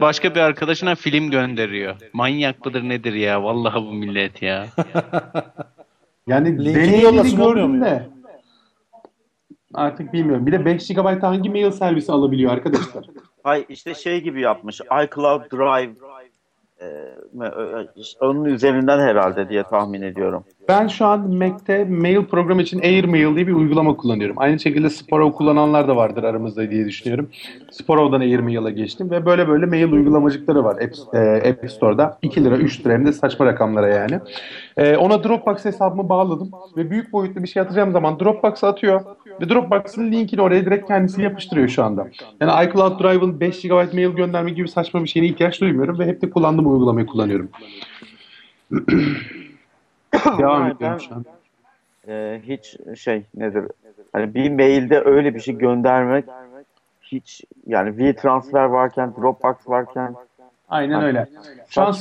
başka 0.00 0.34
bir 0.34 0.40
arkadaşına 0.40 0.94
film 0.94 1.30
gönderiyor. 1.30 1.94
Manyak 2.12 2.66
mıdır 2.66 2.82
nedir 2.88 3.12
ya? 3.12 3.42
Vallahi 3.42 3.74
bu 3.76 3.92
millet 3.92 4.42
ya. 4.42 4.66
yani 6.26 6.64
Linkini 6.64 6.74
deneyimini 6.74 7.36
gördüm 7.36 7.80
de 7.80 8.13
artık 9.74 10.12
bilmiyorum. 10.12 10.46
Bir 10.46 10.52
de 10.52 10.64
5 10.64 10.88
GB 10.88 11.22
hangi 11.22 11.50
mail 11.50 11.70
servisi 11.70 12.12
alabiliyor 12.12 12.52
arkadaşlar? 12.52 13.04
Hay 13.42 13.64
işte 13.68 13.94
şey 13.94 14.20
gibi 14.20 14.40
yapmış. 14.40 14.80
iCloud 14.80 15.42
Drive 15.52 15.94
e, 16.80 16.86
onun 18.20 18.44
üzerinden 18.44 18.98
herhalde 18.98 19.48
diye 19.48 19.62
tahmin 19.62 20.02
ediyorum. 20.02 20.44
Ben 20.68 20.86
şu 20.86 21.06
an 21.06 21.34
Mac'te 21.34 21.84
mail 21.84 22.24
programı 22.24 22.62
için 22.62 22.80
AirMail 22.80 23.36
diye 23.36 23.46
bir 23.46 23.52
uygulama 23.52 23.96
kullanıyorum. 23.96 24.36
Aynı 24.38 24.60
şekilde 24.60 24.90
Sparrow 24.90 25.36
kullananlar 25.36 25.88
da 25.88 25.96
vardır 25.96 26.24
aramızda 26.24 26.70
diye 26.70 26.86
düşünüyorum. 26.86 27.30
Sparrow'dan 27.70 28.20
AirMail'a 28.20 28.70
geçtim 28.70 29.10
ve 29.10 29.26
böyle 29.26 29.48
böyle 29.48 29.66
mail 29.66 29.92
uygulamacıkları 29.92 30.64
var 30.64 30.76
App, 30.76 31.14
e, 31.14 31.50
App 31.50 31.70
Store'da. 31.70 32.18
2 32.22 32.44
lira 32.44 32.56
3 32.56 32.86
lira 32.86 32.92
hem 32.92 33.06
de 33.06 33.12
saçma 33.12 33.46
rakamlara 33.46 33.88
yani. 33.88 34.20
E, 34.76 34.96
ona 34.96 35.24
Dropbox 35.24 35.64
hesabımı 35.64 36.08
bağladım 36.08 36.50
ve 36.76 36.90
büyük 36.90 37.12
boyutlu 37.12 37.42
bir 37.42 37.48
şey 37.48 37.62
atacağım 37.62 37.92
zaman 37.92 38.20
Dropbox'a 38.20 38.68
atıyor 38.68 39.00
ve 39.40 39.48
Dropbox'ın 39.48 40.12
linkini 40.12 40.42
oraya 40.42 40.66
direkt 40.66 40.88
kendisi 40.88 41.22
yapıştırıyor 41.22 41.68
şu 41.68 41.84
anda. 41.84 42.08
Yani 42.40 42.68
iCloud 42.68 43.00
Drive'ın 43.00 43.40
5 43.40 43.62
GB 43.62 43.94
mail 43.94 44.10
gönderme 44.10 44.50
gibi 44.50 44.68
saçma 44.68 45.02
bir 45.02 45.08
şeyine 45.08 45.28
ihtiyaç 45.28 45.60
duymuyorum 45.60 45.98
ve 45.98 46.06
hep 46.06 46.22
de 46.22 46.30
kullandığım 46.30 46.72
uygulamayı 46.72 47.06
kullanıyorum. 47.06 47.50
Devam 50.38 50.70
ediyorum 50.70 51.00
şu 51.00 51.14
an. 51.14 51.24
e, 52.08 52.40
hiç 52.48 52.76
şey 53.00 53.22
nedir? 53.34 53.64
Hani 54.12 54.34
bir 54.34 54.50
mailde 54.50 55.00
öyle 55.04 55.34
bir 55.34 55.40
şey 55.40 55.58
göndermek 55.58 56.24
hiç 57.02 57.44
yani 57.66 57.88
WeTransfer 57.88 58.64
varken, 58.64 59.14
Dropbox 59.16 59.54
varken 59.66 60.14
Aynen 60.68 60.96
Bak, 60.96 61.04
öyle. 61.04 61.28
Şu 61.68 61.82
an 61.82 61.92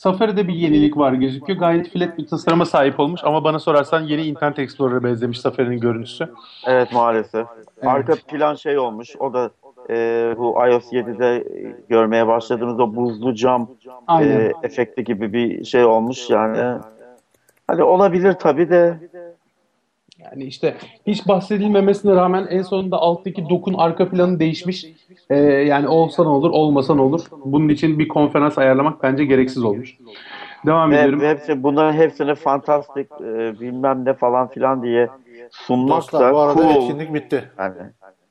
Safari'de 0.00 0.48
bir 0.48 0.54
yenilik 0.54 0.96
var 0.96 1.12
gözüküyor. 1.12 1.58
Gayet 1.58 1.92
flat 1.92 2.18
bir 2.18 2.26
tasarıma 2.26 2.64
sahip 2.64 3.00
olmuş 3.00 3.20
ama 3.24 3.44
bana 3.44 3.58
sorarsan 3.58 4.00
yeni 4.00 4.22
Internet 4.22 4.58
Explorer'a 4.58 5.04
benzemiş 5.04 5.40
Safari'nin 5.40 5.80
görüntüsü. 5.80 6.28
evet 6.66 6.92
maalesef. 6.92 7.46
Arka 7.82 8.14
plan 8.28 8.54
şey 8.54 8.78
olmuş. 8.78 9.16
O 9.16 9.34
da 9.34 9.50
e, 9.90 9.94
bu 10.38 10.66
iOS 10.66 10.92
7'de 10.92 11.44
görmeye 11.88 12.26
başladığımız 12.26 12.80
o 12.80 12.94
buzlu 12.94 13.34
cam 13.34 13.70
Aynen. 14.06 14.40
e, 14.40 14.52
efekti 14.62 15.04
gibi 15.04 15.32
bir 15.32 15.64
şey 15.64 15.84
olmuş 15.84 16.30
yani. 16.30 16.80
Hani 17.66 17.82
olabilir 17.82 18.32
tabii 18.32 18.70
de 18.70 18.98
Yani 20.24 20.44
işte 20.44 20.76
hiç 21.06 21.28
bahsedilmemesine 21.28 22.12
rağmen 22.12 22.46
en 22.50 22.62
sonunda 22.62 22.96
alttaki 22.96 23.48
dokun 23.48 23.74
arka 23.74 24.08
planı 24.08 24.38
değişmiş. 24.40 24.86
Ee, 25.30 25.36
yani 25.38 25.88
olsa 25.88 26.22
ne 26.22 26.28
olur, 26.28 26.50
olmasa 26.50 26.94
ne 26.94 27.00
olur. 27.00 27.20
Bunun 27.44 27.68
için 27.68 27.98
bir 27.98 28.08
konferans 28.08 28.58
ayarlamak 28.58 29.02
bence 29.02 29.24
gereksiz 29.24 29.64
olmuş. 29.64 29.98
Devam 30.66 30.90
ve, 30.90 30.98
ediyorum. 30.98 31.20
hepsi 31.20 31.62
bunların 31.62 31.92
hepsini 31.92 32.34
fantastik 32.34 33.06
e, 33.20 33.60
bilmem 33.60 34.04
ne 34.04 34.14
falan 34.14 34.48
filan 34.48 34.82
diye 34.82 35.08
sunmak 35.50 35.96
Dostlar 35.96 36.20
da 36.30 36.34
bu 36.34 36.38
arada 36.38 36.62
cool. 36.62 36.82
etkinlik 36.82 37.14
bitti. 37.14 37.50
Yani 37.58 37.74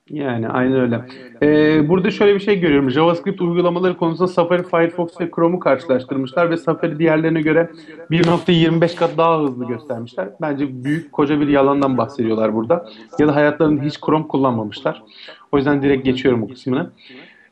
Yani 0.10 0.48
aynen 0.48 0.80
öyle. 0.80 1.06
Ee, 1.44 1.90
burada 1.90 2.11
şöyle 2.11 2.36
bir 2.36 2.40
şey 2.40 2.60
görüyorum. 2.60 2.91
JavaScript 2.91 3.41
uygulamaları 3.41 3.98
konusunda 3.98 4.27
Safari, 4.27 4.64
Firefox 4.64 5.22
ve 5.22 5.31
Chrome'u 5.36 5.60
karşılaştırmışlar 5.60 6.49
ve 6.49 6.57
Safari 6.57 6.99
diğerlerine 6.99 7.41
göre 7.41 7.69
1.25 8.11 8.95
kat 8.95 9.18
daha 9.18 9.44
hızlı 9.44 9.68
göstermişler. 9.68 10.30
Bence 10.41 10.84
büyük 10.84 11.11
koca 11.11 11.40
bir 11.41 11.48
yalandan 11.48 11.98
bahsediyorlar 11.98 12.56
burada. 12.56 12.90
Ya 13.19 13.27
da 13.27 13.36
hayatlarında 13.36 13.84
hiç 13.84 13.99
Chrome 13.99 14.27
kullanmamışlar. 14.27 15.03
O 15.52 15.57
yüzden 15.57 15.81
direkt 15.81 16.06
geçiyorum 16.06 16.44
o 16.44 16.48
kısmını. 16.48 16.91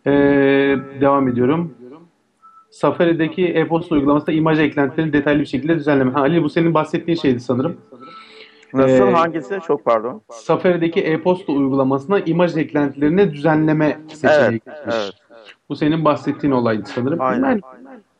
Ee, 0.07 0.11
devam 1.01 1.27
ediyorum. 1.27 1.73
Safari'deki 2.71 3.45
e-posta 3.45 3.95
uygulamasında 3.95 4.31
imaj 4.31 4.59
eklentilerini 4.59 5.13
detaylı 5.13 5.39
bir 5.39 5.45
şekilde 5.45 5.75
düzenleme. 5.75 6.11
Ha, 6.11 6.19
Ali 6.19 6.43
bu 6.43 6.49
senin 6.49 6.73
bahsettiğin 6.73 7.17
şeydi 7.17 7.39
sanırım. 7.39 7.77
Nasıl? 8.73 9.07
Ee, 9.07 9.11
Hangisi? 9.11 9.59
Çok 9.67 9.85
pardon. 9.85 10.21
Safari'deki 10.31 11.01
e-posta 11.01 11.51
uygulamasına 11.53 12.19
imaj 12.19 12.57
eklentilerini 12.57 13.33
düzenleme 13.33 13.97
seçeneği 14.07 14.41
Evet, 14.41 14.65
geçmiş. 14.65 14.95
evet. 14.95 15.13
Bu 15.69 15.75
senin 15.75 16.05
bahsettiğin 16.05 16.53
olaydı 16.53 16.83
sanırım. 16.95 17.21
Aynen. 17.21 17.49
Yani 17.49 17.61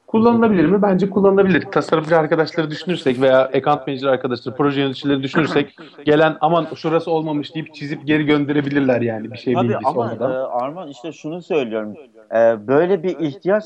kullanılabilir 0.07 0.65
mi? 0.65 0.81
Bence 0.81 1.09
kullanılabilir. 1.09 1.61
Tasarımcı 1.61 2.17
arkadaşları 2.17 2.69
düşünürsek 2.71 3.21
veya 3.21 3.39
account 3.45 3.87
manager 3.87 4.07
arkadaşları, 4.07 4.55
proje 4.55 4.81
yöneticileri 4.81 5.23
düşünürsek 5.23 5.75
gelen 6.05 6.37
aman 6.41 6.67
şurası 6.75 7.11
olmamış 7.11 7.55
deyip 7.55 7.73
çizip 7.73 8.07
geri 8.07 8.25
gönderebilirler 8.25 9.01
yani 9.01 9.31
bir 9.31 9.37
şey 9.37 9.53
Tabii 9.53 9.67
bilgisi 9.69 9.87
ama 9.87 10.01
olmadan. 10.01 10.31
e, 10.31 10.35
Arman 10.35 10.87
işte 10.89 11.11
şunu 11.11 11.41
söylüyorum. 11.41 11.95
E, 12.35 12.67
böyle 12.67 13.03
bir 13.03 13.19
ihtiyaç 13.19 13.65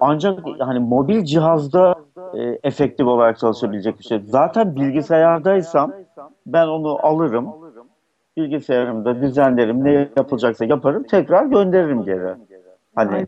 ancak 0.00 0.38
hani 0.58 0.78
mobil 0.78 1.24
cihazda 1.24 1.94
e, 2.34 2.58
efektif 2.62 3.06
olarak 3.06 3.38
çalışabilecek 3.38 3.98
bir 3.98 4.04
şey. 4.04 4.20
Zaten 4.24 4.76
bilgisayardaysam 4.76 5.92
ben 6.46 6.66
onu 6.66 7.06
alırım. 7.06 7.48
Bilgisayarımda 8.36 9.22
düzenlerim. 9.22 9.84
Ne 9.84 9.92
yapılacaksa 10.16 10.64
yaparım. 10.64 11.02
Tekrar 11.02 11.46
gönderirim 11.46 12.04
geri. 12.04 12.34
Hani 12.94 13.26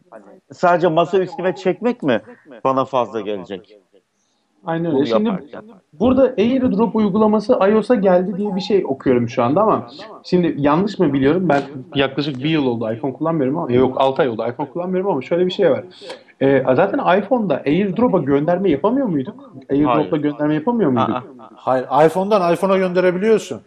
sadece 0.52 0.88
masa 0.88 1.18
üstüme 1.18 1.54
çekmek 1.54 2.02
mi 2.02 2.20
bana 2.64 2.84
fazla 2.84 3.20
gelecek? 3.20 3.78
Aynen 4.66 4.92
Bunu 4.92 5.00
öyle. 5.00 5.10
Şimdi 5.10 5.28
yaparken. 5.28 5.62
burada 5.92 6.22
AirDrop 6.22 6.96
uygulaması 6.96 7.58
iOS'a 7.70 7.94
geldi 7.94 8.36
diye 8.36 8.54
bir 8.56 8.60
şey 8.60 8.84
okuyorum 8.86 9.28
şu 9.28 9.42
anda 9.42 9.62
ama 9.62 9.88
şimdi 10.22 10.54
yanlış 10.58 10.98
mı 10.98 11.12
biliyorum? 11.12 11.48
Ben 11.48 11.62
yaklaşık 11.94 12.38
bir 12.38 12.48
yıl 12.50 12.66
oldu 12.66 12.92
iPhone 12.92 13.12
kullanmıyorum 13.12 13.58
ama 13.58 13.72
yok 13.72 14.00
6 14.00 14.22
ay 14.22 14.28
oldu 14.28 14.46
iPhone 14.52 14.68
kullanmıyorum 14.68 15.10
ama 15.10 15.22
şöyle 15.22 15.46
bir 15.46 15.50
şey 15.50 15.70
var. 15.70 15.84
Ee, 16.42 16.64
zaten 16.76 17.18
iPhone'da 17.18 17.62
AirDrop'a 17.66 18.18
gönderme 18.18 18.70
yapamıyor 18.70 19.06
muyduk? 19.06 19.52
AirDrop'la 19.70 20.16
gönderme 20.16 20.54
yapamıyor 20.54 20.90
muyduk? 20.90 21.24
Hayır, 21.54 21.86
iPhone'dan 22.06 22.54
iPhone'a 22.54 22.78
gönderebiliyorsun. 22.78 23.60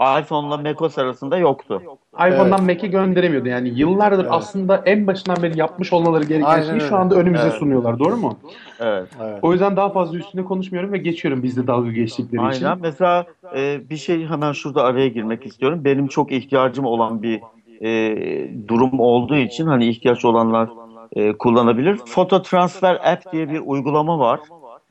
iPhone'la 0.00 0.56
macOS 0.56 0.98
arasında 0.98 1.38
yoktu. 1.38 1.82
iPhone'dan 2.14 2.64
Mac'e 2.64 2.86
gönderemiyordu. 2.86 3.48
Yani 3.48 3.68
yıllardır 3.68 4.26
aslında 4.30 4.82
en 4.86 5.06
başından 5.06 5.42
beri 5.42 5.58
yapmış 5.58 5.92
olmaları 5.92 6.24
gereken 6.24 6.46
Aynen 6.46 6.78
şeyi 6.78 6.80
şu 6.80 6.96
anda 6.96 7.14
önümüze 7.14 7.42
Evet. 7.42 7.54
sunuyorlar. 7.54 7.98
Doğru 7.98 8.16
mu? 8.16 8.38
Evet. 8.80 9.08
Evet. 9.22 9.38
O 9.42 9.52
yüzden 9.52 9.76
daha 9.76 9.90
fazla 9.90 10.18
üstüne 10.18 10.44
konuşmuyorum 10.44 10.92
ve 10.92 10.98
geçiyorum 10.98 11.42
bizde 11.42 11.66
dalga 11.66 11.90
geçtikleri 11.90 12.50
için. 12.50 12.64
Aynen. 12.64 12.78
Mesela 12.80 13.26
e, 13.56 13.90
bir 13.90 13.96
şey 13.96 14.26
hemen 14.26 14.52
şurada 14.52 14.84
araya 14.84 15.08
girmek 15.08 15.46
istiyorum. 15.46 15.84
Benim 15.84 16.06
çok 16.06 16.32
ihtiyacım 16.32 16.84
olan 16.84 17.22
bir 17.22 17.40
e, 17.82 18.68
durum 18.68 19.00
olduğu 19.00 19.36
için 19.36 19.66
hani 19.66 19.86
ihtiyaç 19.86 20.24
olanlar 20.24 20.68
e, 21.12 21.32
kullanabilir. 21.32 21.96
Foto 21.96 22.42
Transfer 22.42 22.94
App 22.94 23.32
diye 23.32 23.50
bir 23.50 23.60
uygulama 23.64 24.18
var. 24.18 24.40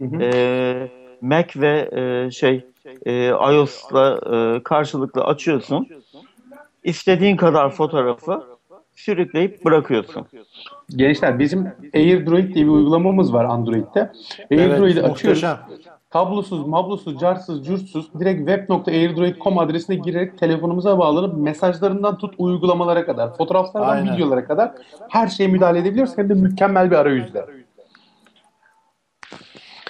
Hı 0.01 0.07
hı. 0.07 0.21
E, 0.21 0.91
Mac 1.21 1.61
ve 1.61 1.89
e, 1.91 2.31
şey 2.31 2.65
e, 3.05 3.27
iOS'la 3.29 4.19
e, 4.33 4.63
karşılıklı 4.63 5.23
açıyorsun. 5.23 5.87
İstediğin 6.83 7.37
kadar 7.37 7.69
fotoğrafı 7.69 8.43
sürükleyip 8.95 9.65
bırakıyorsun. 9.65 10.25
Gençler 10.89 11.39
bizim 11.39 11.67
AirDroid 11.95 12.53
diye 12.53 12.65
bir 12.65 12.71
uygulamamız 12.71 13.33
var 13.33 13.45
Android'de. 13.45 14.11
AirDroid'i 14.51 14.99
Evet, 14.99 15.11
açıyoruz. 15.11 15.43
muhteşem. 15.43 15.57
Kablosuz, 16.09 16.67
mablosuz, 16.67 17.19
carsız, 17.19 17.65
curtsuz 17.65 18.13
direkt 18.19 18.37
web.airdroid.com 18.37 19.57
adresine 19.59 19.95
girerek 19.95 20.37
telefonumuza 20.37 20.97
bağlanıp 20.97 21.37
mesajlarından 21.37 22.17
tut 22.17 22.33
uygulamalara 22.37 23.05
kadar, 23.05 23.37
fotoğraflardan 23.37 23.89
Aynen. 23.89 24.15
videolara 24.15 24.45
kadar 24.45 24.71
her 25.09 25.27
şeye 25.27 25.47
müdahale 25.47 25.79
edebiliyoruz. 25.79 26.17
Hem 26.17 26.29
de 26.29 26.33
mükemmel 26.33 26.91
bir 26.91 26.95
arayüzle. 26.95 27.45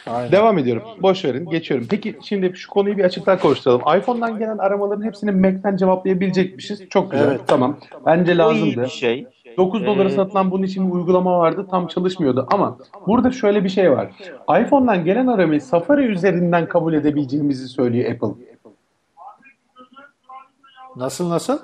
Aynen. 0.07 0.32
Devam 0.32 0.57
ediyorum. 0.57 0.84
Boş 1.02 1.26
verin. 1.26 1.45
Geçiyorum. 1.49 1.88
Peki 1.90 2.18
şimdi 2.22 2.52
şu 2.56 2.69
konuyu 2.69 2.98
bir 2.98 3.03
açıklar 3.03 3.40
konuşturalım. 3.40 3.82
iPhone'dan 3.98 4.40
gelen 4.40 4.57
aramaların 4.57 5.03
hepsini 5.06 5.32
Mac'ten 5.32 5.76
cevaplayabilecekmişiz. 5.78 6.90
Çok 6.90 7.11
güzel. 7.11 7.28
Evet. 7.28 7.41
Tamam. 7.48 7.78
Bence 8.06 8.32
Bu 8.32 8.36
iyi 8.36 8.38
lazımdı. 8.38 8.84
bir 8.84 8.88
şey. 8.88 9.28
9 9.57 9.86
dolara 9.86 10.10
Ee, 10.10 10.11
satılan 10.11 10.52
bunun 10.52 10.64
için 10.64 10.88
bir 10.88 10.94
uygulama 10.95 11.40
vardı. 11.40 11.68
Tam 11.72 11.88
çalışmıyordu. 11.88 12.48
Ama 12.52 12.78
burada 13.07 13.32
şöyle 13.32 13.64
bir 13.64 13.69
şey 13.69 13.91
var. 13.91 14.11
iPhone'dan 14.61 15.06
gelen 15.06 15.28
aramayı 15.28 15.61
Safari 15.61 16.06
üzerinden 16.06 16.68
kabul 16.68 16.94
edebileceğimizi 16.94 17.68
söylüyor 17.68 18.11
Apple. 18.11 18.44
Nasıl 20.95 21.30
nasıl? 21.30 21.60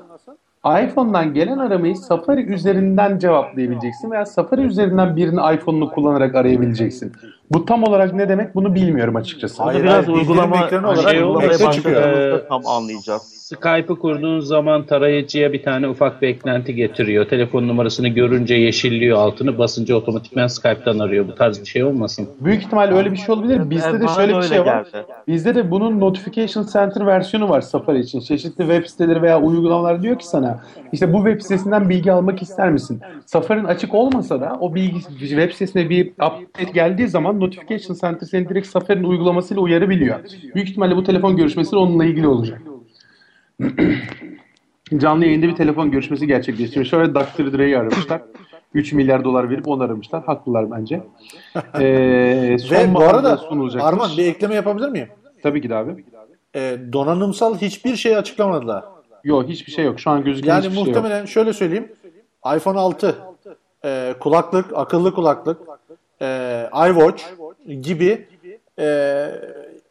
iPhone'dan 0.84 1.34
gelen 1.34 1.58
aramayı 1.58 1.96
Safari 1.96 2.42
üzerinden 2.42 3.20
cevaplayabileceksin 3.20 4.12
veya 4.12 4.26
Safari 4.26 4.62
üzerinden 4.62 5.16
birinin 5.16 5.54
iPhone'unu 5.54 5.90
kullanarak 5.90 6.36
arayabileceksin. 6.36 7.12
Bu 7.52 7.66
tam 7.66 7.84
olarak 7.84 8.14
ne 8.14 8.30
demek 8.30 8.56
bunu 8.56 8.76
bilmiyorum 8.76 9.16
açıkçası. 9.16 9.64
Hayır, 9.64 9.84
biraz 9.84 10.08
hayır, 10.08 10.18
uygulama 10.18 10.72
hani 10.72 10.86
olarak 10.86 11.14
uygulamaya 11.14 11.72
çıkıyor. 11.72 12.02
başladığımızda 12.02 12.48
tam 12.48 12.68
anlayacağız. 12.68 13.38
Skype'ı 13.48 14.00
kurduğun 14.00 14.40
zaman 14.40 14.86
tarayıcıya 14.86 15.54
bir 15.54 15.64
tane 15.64 15.88
ufak 15.88 16.22
bir 16.22 16.28
eklenti 16.28 16.76
getiriyor. 16.76 17.26
Telefon 17.26 17.68
numarasını 17.68 18.08
görünce 18.08 18.56
yeşilliyor 18.56 19.18
altını. 19.18 19.58
Basınca 19.58 19.96
otomatikman 19.96 20.48
Skype'tan 20.48 21.00
arıyor. 21.00 21.28
Bu 21.28 21.36
tarz 21.36 21.62
bir 21.62 21.66
şey 21.66 21.84
olmasın? 21.84 22.30
Büyük 22.40 22.64
ihtimalle 22.64 22.94
öyle 22.94 23.12
bir 23.12 23.18
şey 23.18 23.36
olabilir. 23.36 23.70
Bizde 23.70 23.94
de 23.94 24.06
bana 24.06 24.16
şöyle 24.16 24.38
bir 24.38 24.42
şey 24.42 24.60
var. 24.60 24.66
geldi. 24.66 25.06
Bizde 25.28 25.56
de 25.56 25.72
bunun 25.72 26.00
Notification 26.00 26.66
Center 26.74 27.08
versiyonu 27.08 27.50
var 27.50 27.62
Safari 27.62 28.00
için. 28.00 28.20
Çeşitli 28.20 28.62
web 28.62 28.86
siteleri 28.86 29.22
veya 29.22 29.42
uygulamalar 29.42 30.04
diyor 30.04 30.20
ki 30.20 30.28
sana 30.28 30.60
işte 30.92 31.14
bu 31.14 31.18
web 31.18 31.42
sitesinden 31.42 31.90
bilgi 31.90 32.12
almak 32.12 32.42
ister 32.42 32.72
misin? 32.72 33.02
Safari'nin 33.26 33.66
açık 33.66 33.94
olmasa 33.94 34.42
da 34.42 34.58
o 34.60 34.76
bilgi 34.76 35.02
web 35.20 35.52
sitesine 35.52 35.90
bir 35.90 36.12
update 36.12 36.72
geldiği 36.74 37.08
zaman 37.08 37.37
Notification 37.40 37.96
Center 37.96 38.28
seni 38.28 38.50
direkt 38.50 38.68
Safari'nin 38.68 39.04
uygulamasıyla 39.04 39.64
uyarabiliyor. 39.64 40.20
Büyük 40.56 40.70
ihtimalle 40.70 40.96
bu 40.96 41.04
telefon 41.04 41.38
görüşmesi 41.38 41.76
onunla 41.76 42.06
ilgili 42.06 42.28
olacak. 42.28 42.62
Canlı 44.98 45.26
yayında 45.26 45.48
bir 45.48 45.56
telefon 45.56 45.92
görüşmesi 45.92 46.28
gerçekleştirmiş. 46.28 46.90
Şöyle 46.90 47.16
Dr. 47.16 47.58
Dre'yi 47.58 47.78
aramışlar. 47.78 48.22
3 48.74 48.94
milyar 48.94 49.24
dolar 49.24 49.50
verip 49.50 49.68
onu 49.68 49.84
aramışlar. 49.84 50.24
Haklılar 50.24 50.72
bence. 50.72 51.04
Ee, 51.80 52.58
son 52.60 52.76
Ve 52.76 52.94
bu 52.94 53.04
arada. 53.04 53.42
Arman 53.82 54.10
bir 54.18 54.26
ekleme 54.26 54.56
yapabilir 54.56 54.90
miyim? 54.90 55.08
Tabii 55.44 55.62
ki 55.62 55.70
de 55.70 55.76
abi. 55.76 56.06
Ee, 56.56 56.78
donanımsal 56.94 57.58
hiçbir 57.58 57.96
şey 57.96 58.18
açıklamadılar. 58.18 58.84
Yok 59.24 59.48
hiçbir 59.48 59.72
şey 59.72 59.86
yok. 59.86 60.00
Şu 60.00 60.10
an 60.10 60.24
gözüken 60.24 60.50
Yani 60.50 60.60
hiçbir 60.60 60.76
şey 60.76 60.80
yok. 60.80 60.88
muhtemelen 60.88 61.26
şöyle 61.26 61.54
söyleyeyim. 61.54 61.92
iPhone 62.56 62.80
6 62.80 63.16
e, 63.86 64.14
kulaklık, 64.20 64.66
akıllı 64.76 65.14
kulaklık, 65.14 65.62
e, 66.22 66.70
iWatch 66.90 67.24
gibi 67.82 68.28
e, 68.80 69.28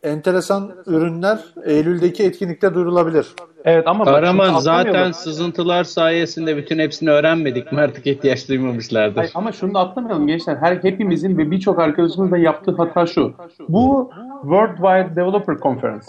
enteresan 0.02 0.70
ürünler 0.86 1.38
Eylül'deki 1.64 2.24
etkinlikte 2.24 2.74
duyurulabilir. 2.74 3.26
Evet 3.64 3.86
ama 3.86 4.04
atlamayalım. 4.04 4.60
zaten 4.60 5.12
sızıntılar 5.12 5.84
sayesinde 5.84 6.56
bütün 6.56 6.78
hepsini 6.78 7.10
öğrenmedik 7.10 7.72
mi 7.72 7.80
artık 7.80 8.06
ihtiyaç 8.06 8.48
duymamışlardır. 8.48 9.16
Hayır, 9.16 9.32
ama 9.34 9.52
şunu 9.52 9.74
da 9.74 9.80
atlamayalım 9.80 10.26
gençler. 10.26 10.56
Her 10.56 10.76
hepimizin 10.76 11.38
ve 11.38 11.50
birçok 11.50 11.78
arkadaşımızın 11.78 12.32
da 12.32 12.38
yaptığı 12.38 12.76
hata 12.76 13.06
şu. 13.06 13.34
Bu 13.68 14.10
Worldwide 14.42 15.16
Developer 15.16 15.56
Conference. 15.56 16.06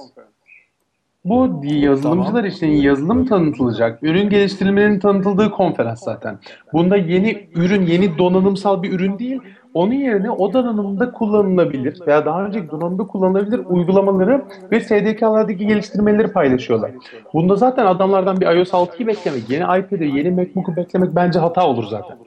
Bu 1.25 1.61
yazılımcılar 1.63 2.43
için 2.43 2.67
yazılım 2.67 3.25
tanıtılacak, 3.25 4.03
ürün 4.03 4.29
geliştirilmenin 4.29 4.99
tanıtıldığı 4.99 5.51
konferans 5.51 6.03
zaten. 6.03 6.39
Bunda 6.73 6.97
yeni 6.97 7.49
ürün, 7.55 7.85
yeni 7.85 8.17
donanımsal 8.17 8.83
bir 8.83 8.91
ürün 8.91 9.19
değil, 9.19 9.41
onun 9.77 9.93
yerine 9.93 10.31
o 10.31 10.53
donanımda 10.53 11.11
kullanılabilir 11.11 12.01
veya 12.07 12.25
daha 12.25 12.45
önceki 12.45 12.72
donanımda 12.72 13.07
kullanılabilir 13.07 13.61
uygulamaları 13.65 14.41
ve 14.72 14.80
SDK'lardaki 14.80 15.67
geliştirmeleri 15.67 16.27
paylaşıyorlar. 16.27 16.91
Bunda 17.33 17.56
zaten 17.56 17.85
adamlardan 17.85 18.41
bir 18.41 18.45
iOS 18.45 18.73
6'yı 18.73 19.07
beklemek, 19.07 19.49
yeni 19.49 19.64
iPad'i, 19.64 20.06
yeni 20.06 20.31
MacBook'u 20.31 20.75
beklemek 20.75 21.15
bence 21.15 21.39
hata 21.39 21.67
olur 21.67 21.83
zaten. 21.89 22.17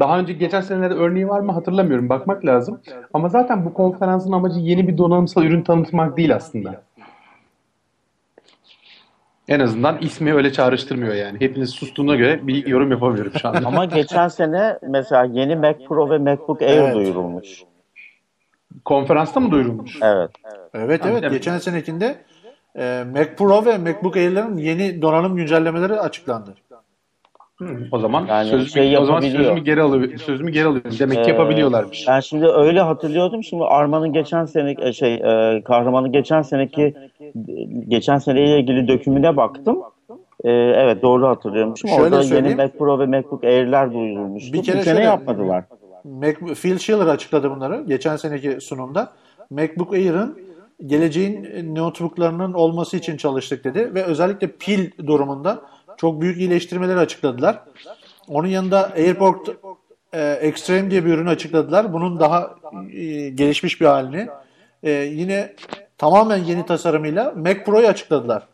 Daha 0.00 0.18
önce 0.18 0.32
geçen 0.32 0.60
senelerde 0.60 0.94
örneği 0.94 1.28
var 1.28 1.40
mı 1.40 1.52
hatırlamıyorum. 1.52 2.08
Bakmak 2.08 2.44
lazım. 2.44 2.80
Ama 3.14 3.28
zaten 3.28 3.64
bu 3.64 3.74
konferansın 3.74 4.32
amacı 4.32 4.60
yeni 4.60 4.88
bir 4.88 4.98
donanımsal 4.98 5.44
ürün 5.44 5.62
tanıtmak 5.62 6.16
değil 6.16 6.34
aslında. 6.34 6.82
En 9.48 9.60
azından 9.60 9.98
ismi 9.98 10.34
öyle 10.34 10.52
çağrıştırmıyor 10.52 11.14
yani. 11.14 11.40
Hepiniz 11.40 11.70
sustuğuna 11.70 12.16
göre 12.16 12.46
bir 12.46 12.66
yorum 12.66 12.90
yapabilirim 12.90 13.32
şu 13.42 13.48
anda. 13.48 13.66
Ama 13.66 13.84
geçen 13.84 14.28
sene 14.28 14.78
mesela 14.82 15.24
yeni 15.24 15.56
Mac 15.56 15.84
Pro 15.88 16.10
ve 16.10 16.18
MacBook 16.18 16.62
Air 16.62 16.78
Evet. 16.78 16.94
duyurulmuş. 16.94 17.62
Konferansta 18.84 19.40
mı 19.40 19.50
duyurulmuş? 19.50 19.98
Evet. 20.02 20.30
Evet 20.74 21.00
evet 21.06 21.22
evet. 21.22 21.30
geçen 21.30 21.58
senekinde 21.58 22.16
e, 22.78 23.04
Mac 23.12 23.34
Pro 23.36 23.64
ve 23.64 23.78
MacBook 23.78 24.16
Air'lerin 24.16 24.56
yeni 24.56 25.02
donanım 25.02 25.36
güncellemeleri 25.36 26.00
açıklandı. 26.00 26.54
O 27.92 27.98
zaman 27.98 28.26
Yani 28.26 28.48
sözümü, 28.48 28.68
şey 28.68 28.98
o 28.98 29.04
zaman 29.04 29.20
sözümü 29.20 29.60
geri 29.60 29.82
alıyorum. 29.82 30.18
Sözümü 30.18 30.50
geri 30.50 30.66
alıyorum. 30.66 30.90
Demek 30.98 31.24
ki 31.24 31.30
Ee, 31.30 31.32
yapabiliyorlarmış. 31.32 32.04
Ben 32.08 32.20
şimdi 32.20 32.46
öyle 32.46 32.80
hatırlıyordum. 32.80 33.44
Şimdi 33.44 33.64
Arman'ın 33.64 34.12
geçen 34.12 34.44
sene 34.44 34.74
e, 34.78 34.92
şey 34.92 35.14
e, 35.14 35.62
kahramanın 35.64 36.12
geçen 36.12 36.42
seneki 36.42 36.94
geçen 37.88 38.18
seneyle 38.18 38.58
ilgili 38.60 38.88
dökümüne 38.88 39.36
baktım. 39.36 39.78
E, 40.44 40.50
evet 40.52 41.02
doğru 41.02 41.26
hatırlıyormuşum. 41.28 41.90
Şöyle 41.90 42.02
Orada 42.02 42.22
söyleyeyim. 42.22 42.46
yeni 42.58 42.66
Mac 42.66 42.78
Pro 42.78 42.98
ve 42.98 43.06
MacBook 43.06 43.44
Air'ler 43.44 43.92
duyurulmuştu. 43.92 44.52
Bir 44.52 44.62
kere 44.62 44.76
kere 44.76 44.84
şöyle- 44.84 45.02
yapmadılar. 45.02 45.64
Mac, 46.04 46.34
Phil 46.54 46.78
Schiller 46.78 47.06
açıkladı 47.06 47.50
bunları 47.50 47.84
geçen 47.88 48.16
seneki 48.16 48.60
sunumda. 48.60 49.12
MacBook 49.50 49.92
Air'ın 49.94 50.38
geleceğin 50.86 51.46
notebooklarının 51.74 52.52
olması 52.52 52.96
için 52.96 53.16
çalıştık 53.16 53.64
dedi 53.64 53.94
ve 53.94 54.04
özellikle 54.04 54.46
pil 54.46 54.90
durumunda 55.06 55.60
çok 55.96 56.20
büyük 56.20 56.38
iyileştirmeler 56.38 56.96
açıkladılar. 56.96 57.58
Onun 58.28 58.48
yanında 58.48 58.90
AirPort 58.96 59.48
e, 60.12 60.32
Extreme 60.32 60.90
diye 60.90 61.04
bir 61.04 61.14
ürün 61.14 61.26
açıkladılar. 61.26 61.92
Bunun 61.92 62.20
daha 62.20 62.50
e, 62.92 63.28
gelişmiş 63.28 63.80
bir 63.80 63.86
halini. 63.86 64.28
E, 64.82 64.90
yine 64.90 65.52
tamamen 65.98 66.36
yeni 66.36 66.66
tasarımıyla 66.66 67.32
Mac 67.36 67.64
Pro'yu 67.64 67.86
açıkladılar. 67.86 68.48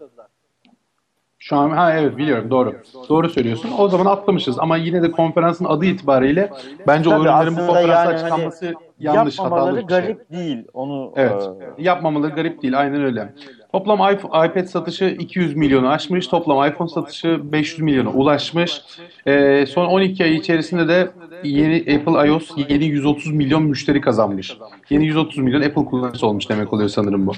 Şu 1.41 1.57
an 1.57 1.71
ha 1.71 1.95
evet 1.95 2.17
biliyorum 2.17 2.51
doğru. 2.51 2.75
Doğru 3.09 3.29
söylüyorsun. 3.31 3.71
O 3.79 3.89
zaman 3.89 4.07
atlamışız 4.07 4.59
ama 4.59 4.77
yine 4.77 5.03
de 5.03 5.11
konferansın 5.11 5.65
adı 5.65 5.85
itibariyle 5.85 6.51
bence 6.87 7.09
o 7.09 7.13
Tabii 7.13 7.23
ürünlerin 7.23 7.57
bu 7.57 7.61
aslında 7.61 7.67
konferansa 7.67 8.05
yani 8.05 8.15
açıklanması 8.15 8.75
yanlış 8.99 9.39
Yapmamaları 9.39 9.65
hatalı 9.71 9.89
bir 9.89 9.95
şey. 9.95 10.01
garip 10.01 10.31
değil. 10.33 10.65
Onu 10.75 11.13
Evet. 11.17 11.43
e, 11.79 11.83
Yapmamaları 11.83 12.33
garip 12.35 12.63
değil. 12.63 12.79
Aynen 12.81 13.03
öyle. 13.05 13.35
Toplam 13.73 13.99
iPad 14.25 14.65
satışı 14.65 15.05
200 15.19 15.57
milyonu 15.57 15.89
aşmış. 15.89 16.27
Toplam 16.27 16.69
iPhone 16.69 16.89
satışı 16.89 17.41
500 17.53 17.81
milyona 17.81 18.11
ulaşmış. 18.11 18.81
Ee, 19.27 19.65
son 19.69 19.87
12 19.87 20.25
ay 20.25 20.37
içerisinde 20.37 20.89
de 20.89 21.11
yeni 21.45 21.77
Apple 21.77 22.29
iOS 22.29 22.51
yeni 22.69 22.85
130 22.85 23.33
milyon 23.33 23.63
müşteri 23.63 24.01
kazanmış. 24.01 24.57
Yeni 24.91 25.07
130 25.07 25.39
milyon 25.39 25.63
Apple 25.63 25.85
kullanıcısı 25.85 26.27
olmuş 26.27 26.51
demek 26.51 26.73
oluyor 26.73 26.89
sanırım 26.89 27.27
bu. 27.27 27.33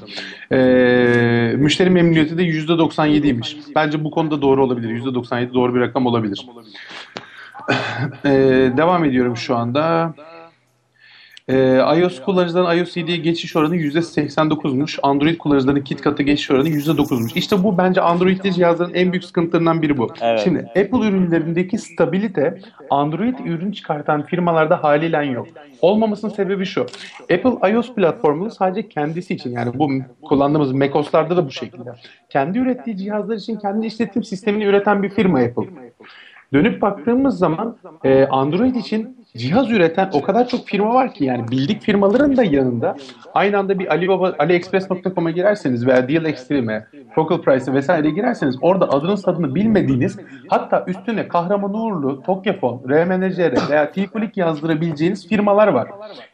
Ee, 0.52 1.54
müşteri 1.56 1.90
memnuniyeti 1.90 2.38
de 2.38 2.42
%97'ymiş. 2.42 3.56
Bence 3.74 4.04
bu 4.04 4.10
konuda 4.10 4.42
doğru 4.42 4.64
olabilir. 4.64 4.88
%97 4.88 5.54
doğru 5.54 5.74
bir 5.74 5.80
rakam 5.80 6.06
olabilir. 6.06 6.46
Ee, 8.24 8.30
devam 8.76 9.04
ediyorum 9.04 9.36
şu 9.36 9.56
anda. 9.56 10.14
Ee, 11.50 12.00
iOS 12.00 12.22
kullanıcıların 12.22 12.78
iOS 12.78 12.96
7'ye 12.96 13.16
geçiş 13.16 13.56
oranı 13.56 13.76
%89'muş. 13.76 14.98
Android 15.02 15.38
kullanıcıların 15.38 15.80
KitKat'a 15.80 16.22
geçiş 16.22 16.50
oranı 16.50 16.68
%9'muş. 16.68 17.38
İşte 17.38 17.62
bu 17.62 17.78
bence 17.78 18.00
Android'li 18.00 18.54
cihazların 18.54 18.94
en 18.94 19.12
büyük 19.12 19.24
sıkıntılarından 19.24 19.82
biri 19.82 19.98
bu. 19.98 20.08
Evet. 20.20 20.40
Şimdi 20.44 20.58
Apple 20.58 21.08
ürünlerindeki 21.08 21.78
stabilite 21.78 22.60
Android 22.90 23.38
ürün 23.44 23.72
çıkartan 23.72 24.22
firmalarda 24.22 24.84
haliyle 24.84 25.26
yok. 25.26 25.46
Olmamasının 25.80 26.32
sebebi 26.32 26.66
şu. 26.66 26.86
Apple 27.22 27.72
iOS 27.72 27.94
platformunu 27.94 28.50
sadece 28.50 28.88
kendisi 28.88 29.34
için 29.34 29.50
yani 29.50 29.78
bu 29.78 29.90
kullandığımız 30.22 30.72
macOS'larda 30.72 31.36
da 31.36 31.46
bu 31.46 31.50
şekilde. 31.50 31.90
Kendi 32.28 32.58
ürettiği 32.58 32.96
cihazlar 32.96 33.36
için 33.36 33.56
kendi 33.56 33.86
işletim 33.86 34.24
sistemini 34.24 34.64
üreten 34.64 35.02
bir 35.02 35.10
firma 35.10 35.38
Apple. 35.38 35.66
Dönüp 36.52 36.82
baktığımız 36.82 37.38
zaman 37.38 37.76
e, 38.04 38.26
Android 38.26 38.74
için 38.74 39.16
cihaz 39.36 39.70
üreten 39.70 40.10
o 40.12 40.22
kadar 40.22 40.48
çok 40.48 40.66
firma 40.66 40.94
var 40.94 41.14
ki 41.14 41.24
yani 41.24 41.48
bildik 41.50 41.82
firmaların 41.82 42.36
da 42.36 42.44
yanında 42.44 42.96
aynı 43.34 43.58
anda 43.58 43.78
bir 43.78 43.86
Alibaba, 43.86 44.34
AliExpress.com'a 44.38 45.30
girerseniz 45.30 45.86
veya 45.86 46.08
Deal 46.08 46.24
Extreme'e, 46.24 46.86
Focal 47.14 47.40
Price'e 47.42 47.74
vesaire 47.74 48.10
girerseniz 48.10 48.56
orada 48.60 48.88
adının 48.88 49.18
adını 49.24 49.54
bilmediğiniz 49.54 50.18
hatta 50.48 50.84
üstüne 50.86 51.28
Kahraman 51.28 51.74
Uğurlu, 51.74 52.22
Tokyafon, 52.22 52.82
RMNCR 52.88 53.70
veya 53.70 53.92
T-Click 53.92 54.36
yazdırabileceğiniz 54.36 55.28
firmalar 55.28 55.68
var. 55.68 55.88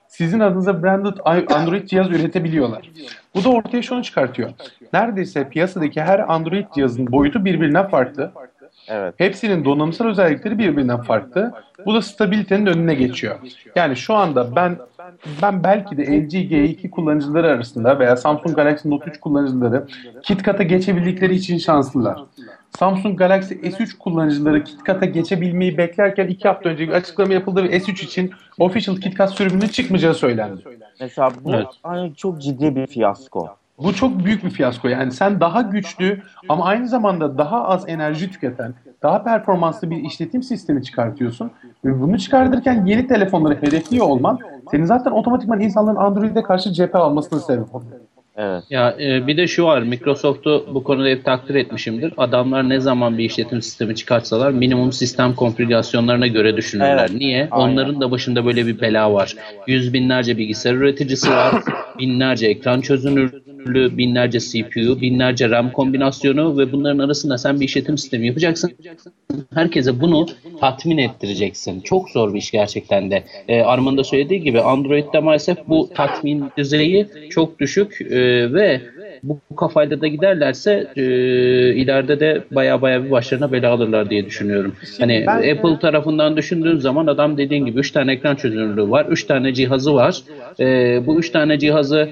Sizin 0.08 0.40
adınıza 0.40 0.82
branded 0.82 1.16
Android 1.50 1.86
cihaz 1.88 2.10
üretebiliyorlar. 2.10 2.90
Bu 3.34 3.44
da 3.44 3.48
ortaya 3.48 3.82
şunu 3.82 4.02
çıkartıyor. 4.02 4.50
Neredeyse 4.92 5.48
piyasadaki 5.48 6.02
her 6.02 6.18
Android 6.18 6.66
cihazın 6.74 7.12
boyutu 7.12 7.44
birbirinden 7.44 7.88
farklı. 7.88 8.32
Evet. 8.88 9.14
Hepsinin 9.18 9.64
donanımsal 9.64 10.06
özellikleri 10.06 10.58
birbirinden 10.58 11.02
farklı. 11.02 11.52
Bu 11.86 11.94
da 11.94 12.02
stabilitenin 12.02 12.66
önüne 12.66 12.94
geçiyor. 12.94 13.38
Yani 13.76 13.96
şu 13.96 14.14
anda 14.14 14.56
ben 14.56 14.76
ben 15.42 15.64
belki 15.64 15.96
de 15.96 16.02
LG 16.02 16.34
G2 16.34 16.90
kullanıcıları 16.90 17.46
arasında 17.46 17.98
veya 17.98 18.16
Samsung 18.16 18.56
Galaxy 18.56 18.90
Note 18.90 19.10
3 19.10 19.20
kullanıcıları 19.20 19.86
KitKat'a 20.22 20.62
geçebildikleri 20.62 21.34
için 21.34 21.58
şanslılar. 21.58 22.22
Samsung 22.78 23.18
Galaxy 23.18 23.54
S3 23.54 23.98
kullanıcıları 23.98 24.64
KitKat'a 24.64 25.06
geçebilmeyi 25.06 25.78
beklerken 25.78 26.26
iki 26.28 26.48
hafta 26.48 26.68
önce 26.68 26.88
bir 26.88 26.92
açıklama 26.92 27.32
yapıldı 27.34 27.64
ve 27.64 27.76
S3 27.76 28.04
için 28.04 28.30
Official 28.58 28.96
KitKat 28.96 29.30
sürümünün 29.30 29.68
çıkmayacağı 29.68 30.14
söylendi. 30.14 30.62
Mesela 31.00 31.30
bu 31.44 31.54
Evet. 31.54 31.66
ay, 31.84 32.14
çok 32.14 32.42
ciddi 32.42 32.76
bir 32.76 32.86
fiyasko. 32.86 33.56
Bu 33.78 33.94
çok 33.94 34.24
büyük 34.24 34.44
bir 34.44 34.50
fiyasko. 34.50 34.88
Yani 34.88 35.12
sen 35.12 35.40
daha 35.40 35.62
güçlü 35.62 36.22
ama 36.48 36.64
aynı 36.64 36.88
zamanda 36.88 37.38
daha 37.38 37.68
az 37.68 37.88
enerji 37.88 38.30
tüketen, 38.30 38.74
daha 39.02 39.24
performanslı 39.24 39.90
bir 39.90 39.96
işletim 39.96 40.42
sistemi 40.42 40.82
çıkartıyorsun. 40.82 41.50
Ve 41.84 42.00
bunu 42.00 42.18
çıkartırken 42.18 42.86
yeni 42.86 43.06
telefonları 43.06 43.62
hedefliyor 43.62 44.06
olman 44.06 44.38
senin 44.70 44.84
zaten 44.84 45.10
otomatikman 45.10 45.60
insanların 45.60 45.96
Android'e 45.96 46.42
karşı 46.42 46.72
cephe 46.72 46.98
almasına 46.98 47.40
sebep 47.40 47.74
oluyor. 47.74 47.92
Evet. 48.36 48.64
Ya 48.70 48.96
e, 49.00 49.26
bir 49.26 49.36
de 49.36 49.46
şu 49.46 49.64
var 49.64 49.82
Microsoft'u 49.82 50.66
bu 50.74 50.84
konuda 50.84 51.08
hep 51.08 51.24
takdir 51.24 51.54
etmişimdir. 51.54 52.14
Adamlar 52.16 52.68
ne 52.68 52.80
zaman 52.80 53.18
bir 53.18 53.24
işletim 53.24 53.62
sistemi 53.62 53.94
çıkartsalar 53.94 54.50
minimum 54.50 54.92
sistem 54.92 55.34
konfigürasyonlarına 55.34 56.26
göre 56.26 56.56
düşünürler. 56.56 57.06
Evet, 57.10 57.20
Niye? 57.20 57.48
aynen. 57.50 57.72
Onların 57.72 58.00
da 58.00 58.10
başında 58.10 58.46
böyle 58.46 58.66
bir 58.66 58.80
bela 58.80 59.12
var. 59.12 59.34
Yüz 59.66 59.92
binlerce 59.92 60.38
bilgisayar 60.38 60.74
üreticisi 60.74 61.30
var. 61.30 61.54
binlerce 61.98 62.46
ekran 62.46 62.80
çözünürlüğü, 63.66 63.98
binlerce 63.98 64.38
CPU, 64.40 65.00
binlerce 65.00 65.50
RAM 65.50 65.70
kombinasyonu 65.72 66.58
ve 66.58 66.72
bunların 66.72 66.98
arasında 66.98 67.38
sen 67.38 67.60
bir 67.60 67.64
işletim 67.64 67.98
sistemi 67.98 68.26
yapacaksın. 68.26 68.70
Herkese 69.54 70.00
bunu 70.00 70.26
tatmin 70.56 70.98
ettireceksin. 70.98 71.80
Çok 71.80 72.10
zor 72.10 72.34
bir 72.34 72.38
iş 72.38 72.50
gerçekten 72.50 73.10
de. 73.10 73.24
E, 73.48 73.60
Arman'ın 73.60 73.96
da 73.98 74.04
söylediği 74.04 74.42
gibi 74.42 74.60
Android'de 74.60 75.18
maalesef 75.20 75.58
bu 75.68 75.90
tatmin 75.94 76.52
düzeyi 76.58 77.06
çok 77.28 77.58
düşük 77.60 78.00
e, 78.00 78.52
ve 78.54 78.80
bu 79.22 79.40
kafayla 79.56 80.00
da 80.00 80.06
giderlerse 80.06 80.90
e, 80.96 81.02
ileride 81.74 82.20
de 82.20 82.44
baya 82.50 82.82
baya 82.82 83.04
bir 83.04 83.10
başlarına 83.10 83.52
bela 83.52 83.70
alırlar 83.70 84.10
diye 84.10 84.26
düşünüyorum. 84.26 84.74
Hani 85.00 85.24
ben- 85.26 85.54
Apple 85.56 85.78
tarafından 85.78 86.36
düşündüğün 86.36 86.78
zaman 86.78 87.06
adam 87.06 87.36
dediğin 87.36 87.64
gibi 87.64 87.78
3 87.80 87.90
tane 87.92 88.12
ekran 88.12 88.36
çözünürlüğü 88.36 88.90
var, 88.90 89.06
3 89.10 89.24
tane 89.26 89.54
cihazı 89.54 89.94
var. 89.94 90.22
E, 90.60 90.64
bu 91.06 91.18
3 91.18 91.30
tane 91.30 91.58
cihazı 91.58 92.08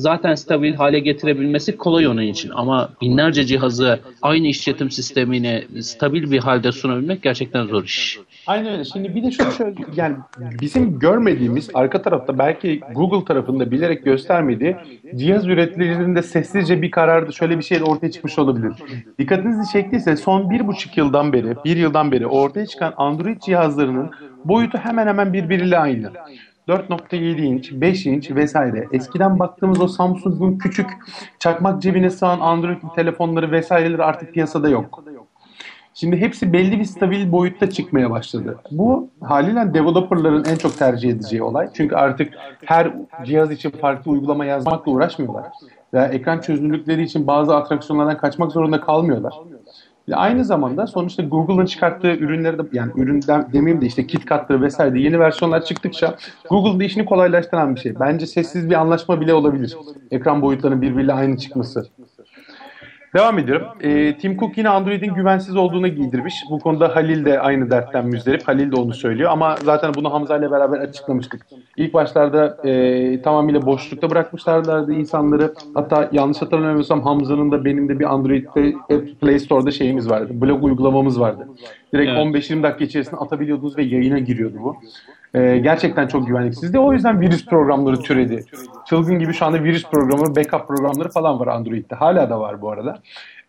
zaten 0.00 0.34
stabil 0.34 0.74
hale 0.74 0.98
getirebilmesi 0.98 1.76
kolay 1.76 2.06
onun 2.06 2.22
için. 2.22 2.50
Ama 2.54 2.88
binlerce 3.00 3.44
cihazı 3.44 4.00
aynı 4.22 4.46
işletim 4.46 4.90
sistemini 4.90 5.64
stabil 5.80 6.30
bir 6.30 6.38
halde 6.38 6.72
sunabilmek 6.72 7.22
gerçekten 7.22 7.66
zor 7.66 7.84
iş. 7.84 8.18
Aynen 8.46 8.72
öyle. 8.72 8.84
Şimdi 8.84 9.14
bir 9.14 9.22
de 9.22 9.30
şunu 9.30 9.52
şöyle 9.52 9.74
yani 9.96 10.16
bizim 10.60 10.98
görmediğimiz 10.98 11.70
arka 11.74 12.02
tarafta 12.02 12.38
belki 12.38 12.80
Google 12.94 13.24
tarafında 13.24 13.70
bilerek 13.70 14.04
göstermediği 14.04 14.76
cihaz 15.16 15.46
üreticilerinde 15.46 16.22
sessizce 16.22 16.82
bir 16.82 16.90
kararda 16.90 17.32
şöyle 17.32 17.58
bir 17.58 17.62
şey 17.62 17.82
ortaya 17.82 18.10
çıkmış 18.10 18.38
olabilir. 18.38 18.72
Dikkatinizi 19.18 19.72
çektiyse 19.72 20.16
son 20.16 20.50
bir 20.50 20.66
buçuk 20.66 20.96
yıldan 20.96 21.32
beri, 21.32 21.54
bir 21.64 21.76
yıldan 21.76 22.12
beri 22.12 22.26
ortaya 22.26 22.66
çıkan 22.66 22.94
Android 22.96 23.40
cihazlarının 23.40 24.10
boyutu 24.44 24.78
hemen 24.78 25.06
hemen 25.06 25.32
birbiriyle 25.32 25.78
aynı. 25.78 26.10
4.7 26.70 27.40
inç, 27.40 27.72
5 27.72 28.06
inç 28.06 28.30
vesaire. 28.30 28.88
Eskiden 28.92 29.38
baktığımız 29.38 29.80
o 29.80 29.88
Samsung'un 29.88 30.58
küçük 30.58 30.90
çakmak 31.38 31.82
cebine 31.82 32.10
sığan 32.10 32.40
Android 32.40 32.78
telefonları 32.94 33.52
vesaireleri 33.52 34.04
artık 34.04 34.32
piyasada 34.34 34.68
yok. 34.68 35.04
Şimdi 35.94 36.16
hepsi 36.16 36.52
belli 36.52 36.78
bir 36.78 36.84
stabil 36.84 37.32
boyutta 37.32 37.70
çıkmaya 37.70 38.10
başladı. 38.10 38.58
Bu 38.70 39.08
haliyle 39.20 39.74
developerların 39.74 40.44
en 40.44 40.56
çok 40.56 40.78
tercih 40.78 41.10
edeceği 41.10 41.42
olay. 41.42 41.68
Çünkü 41.74 41.94
artık 41.94 42.34
her 42.64 42.92
cihaz 43.24 43.50
için 43.50 43.70
farklı 43.70 44.10
uygulama 44.10 44.44
yazmakla 44.44 44.92
uğraşmıyorlar. 44.92 45.46
Veya 45.94 46.06
ekran 46.06 46.40
çözünürlükleri 46.40 47.02
için 47.02 47.26
bazı 47.26 47.56
atraksiyonlardan 47.56 48.18
kaçmak 48.18 48.52
zorunda 48.52 48.80
kalmıyorlar. 48.80 49.32
Ve 50.10 50.16
aynı 50.16 50.44
zamanda 50.44 50.86
sonuçta 50.86 51.22
Google'ın 51.22 51.66
çıkarttığı 51.66 52.12
ürünleri 52.12 52.58
de 52.58 52.62
yani 52.72 52.92
üründen 52.96 53.52
demeyeyim 53.52 53.82
de 53.82 53.86
işte 53.86 54.06
KitKat'ları 54.06 54.62
vesaire 54.62 54.94
de 54.94 54.98
yeni 54.98 55.18
versiyonlar 55.18 55.64
çıktıkça 55.64 56.16
Google'da 56.50 56.84
işini 56.84 57.04
kolaylaştıran 57.04 57.74
bir 57.74 57.80
şey. 57.80 58.00
Bence 58.00 58.26
sessiz 58.26 58.70
bir 58.70 58.74
anlaşma 58.74 59.20
bile 59.20 59.34
olabilir. 59.34 59.76
Ekran 60.10 60.42
boyutlarının 60.42 60.82
birbiriyle 60.82 61.12
aynı 61.12 61.36
çıkması. 61.36 61.86
Devam 63.14 63.38
ediyorum. 63.38 63.66
Ee, 63.80 64.16
Tim 64.18 64.36
Cook 64.38 64.58
yine 64.58 64.68
Android'in 64.68 65.14
güvensiz 65.14 65.56
olduğunu 65.56 65.88
giydirmiş. 65.88 66.34
Bu 66.50 66.58
konuda 66.58 66.96
Halil 66.96 67.24
de 67.24 67.40
aynı 67.40 67.70
dertten 67.70 68.06
müzdarip. 68.06 68.48
Halil 68.48 68.72
de 68.72 68.76
onu 68.76 68.94
söylüyor 68.94 69.30
ama 69.30 69.56
zaten 69.64 69.94
bunu 69.94 70.12
Hamza 70.12 70.36
ile 70.36 70.50
beraber 70.50 70.78
açıklamıştık. 70.78 71.46
İlk 71.76 71.94
başlarda 71.94 72.68
e, 72.68 73.22
tamamıyla 73.22 73.66
boşlukta 73.66 74.10
bırakmışlardı 74.10 74.92
insanları. 74.92 75.54
Hatta 75.74 76.08
yanlış 76.12 76.42
hatırlamıyorsam 76.42 77.02
Hamza'nın 77.02 77.50
da 77.50 77.64
benim 77.64 77.88
de 77.88 77.98
bir 77.98 78.04
Android'de 78.14 78.74
Play 79.20 79.38
Store'da 79.38 79.70
şeyimiz 79.70 80.10
vardı. 80.10 80.40
Blog 80.40 80.64
uygulamamız 80.64 81.20
vardı. 81.20 81.48
Direkt 81.94 82.10
Evet. 82.10 82.50
15-20 82.50 82.62
dakika 82.62 82.84
içerisinde 82.84 83.16
atabiliyordunuz 83.16 83.78
ve 83.78 83.82
yayına 83.82 84.18
giriyordu 84.18 84.56
bu. 84.62 84.76
Ee, 85.34 85.58
gerçekten 85.58 86.06
çok 86.06 86.26
güvenliksizdi. 86.26 86.78
O 86.78 86.92
yüzden 86.92 87.20
virüs 87.20 87.46
programları 87.46 87.96
türedi. 87.96 88.44
Çılgın 88.88 89.18
gibi 89.18 89.32
şu 89.32 89.46
anda 89.46 89.64
virüs 89.64 89.84
programı, 89.90 90.36
backup 90.36 90.68
programları 90.68 91.08
falan 91.08 91.40
var 91.40 91.46
Android'de. 91.46 91.94
Hala 91.94 92.30
da 92.30 92.40
var 92.40 92.62
bu 92.62 92.70
arada. 92.70 92.98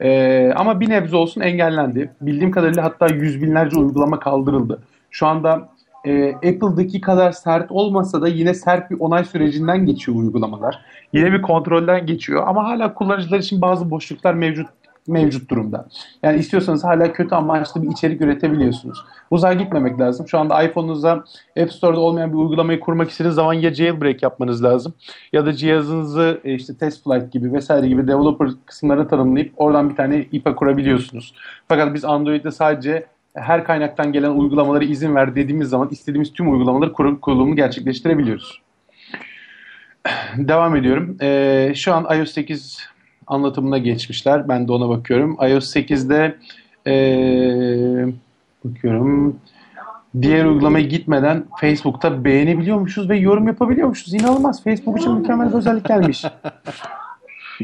Ee, 0.02 0.54
ama 0.56 0.80
bir 0.80 0.90
nebze 0.90 1.16
olsun 1.16 1.42
engellendi. 1.42 2.12
Bildiğim 2.22 2.52
kadarıyla 2.52 2.84
hatta 2.84 3.08
yüz 3.08 3.42
binlerce 3.42 3.78
uygulama 3.78 4.20
kaldırıldı. 4.20 4.80
Şu 5.12 5.28
anda 5.28 5.70
e, 6.06 6.36
Apple'daki 6.36 7.02
kadar 7.02 7.32
sert 7.32 7.72
olmasa 7.72 8.22
da 8.22 8.28
yine 8.28 8.54
sert 8.54 8.92
bir 8.92 9.00
onay 9.00 9.24
sürecinden 9.24 9.86
geçiyor 9.86 10.18
uygulamalar. 10.18 10.80
Yine 11.14 11.34
bir 11.34 11.42
kontrolden 11.42 12.06
geçiyor 12.06 12.44
ama 12.48 12.64
hala 12.64 12.94
kullanıcılar 12.94 13.40
için 13.40 13.62
bazı 13.62 13.92
boşluklar 13.92 14.34
mevcut 14.34 14.68
mevcut 15.08 15.50
durumda. 15.50 15.88
Yani 16.24 16.40
istiyorsanız 16.40 16.84
hala 16.84 17.14
kötü 17.14 17.36
amaçlı 17.36 17.84
bir 17.84 17.88
içerik 17.92 18.22
üretebiliyorsunuz. 18.22 19.06
Uzağa 19.32 19.54
gitmemek 19.54 20.00
lazım. 20.00 20.28
Şu 20.28 20.40
anda 20.40 20.64
iPhone'unuza 20.64 21.24
App 21.62 21.74
Store'da 21.74 22.00
olmayan 22.00 22.30
bir 22.30 22.38
uygulamayı 22.38 22.80
kurmak 22.80 23.10
istediğiniz 23.10 23.36
zaman 23.36 23.54
ya 23.54 23.74
jailbreak 23.74 24.24
yapmanız 24.24 24.64
lazım 24.64 24.94
ya 25.34 25.46
da 25.46 25.54
cihazınızı 25.54 26.42
e, 26.44 26.54
işte 26.54 26.78
test 26.78 27.04
flight 27.04 27.32
gibi 27.32 27.54
vesaire 27.54 27.88
gibi 27.88 28.08
developer 28.08 28.50
kısımlarını 28.66 29.08
tanımlayıp 29.08 29.54
oradan 29.58 29.90
bir 29.90 29.96
tane 29.96 30.26
IPA 30.32 30.56
kurabiliyorsunuz. 30.56 31.34
Fakat 31.68 31.94
biz 31.94 32.06
Android'de 32.06 32.52
sadece 32.52 33.06
her 33.34 33.64
kaynaktan 33.64 34.12
gelen 34.14 34.32
uygulamaları 34.32 34.84
izin 34.84 35.16
ver 35.16 35.36
dediğimiz 35.36 35.70
zaman 35.70 35.90
istediğimiz 35.92 36.34
tüm 36.34 36.52
uygulamaları 36.54 36.94
kur- 36.94 37.22
kurulumunu 37.22 37.56
gerçekleştirebiliyoruz. 37.56 38.62
Devam 40.38 40.76
ediyorum. 40.76 41.18
Ee, 41.22 41.72
şu 41.76 41.94
an 41.94 42.18
iOS 42.18 42.32
8 42.32 42.91
anlatımına 43.28 43.78
geçmişler. 43.78 44.50
Ben 44.50 44.68
de 44.68 44.72
ona 44.72 44.90
bakıyorum. 44.90 45.38
iOS 45.42 45.76
8'de 45.76 46.38
ee, 46.88 48.08
bakıyorum. 48.66 49.36
Diğer 50.22 50.46
uygulamaya 50.46 50.86
gitmeden 50.86 51.44
Facebook'ta 51.62 52.24
beğenebiliyormuşuz 52.24 53.10
ve 53.10 53.18
yorum 53.18 53.48
yapabiliyormuşuz. 53.48 54.14
İnanılmaz. 54.14 54.64
Facebook 54.64 55.00
için 55.00 55.14
mükemmel 55.14 55.50
bir 55.50 55.54
özellik 55.54 55.86
gelmiş. 55.86 56.26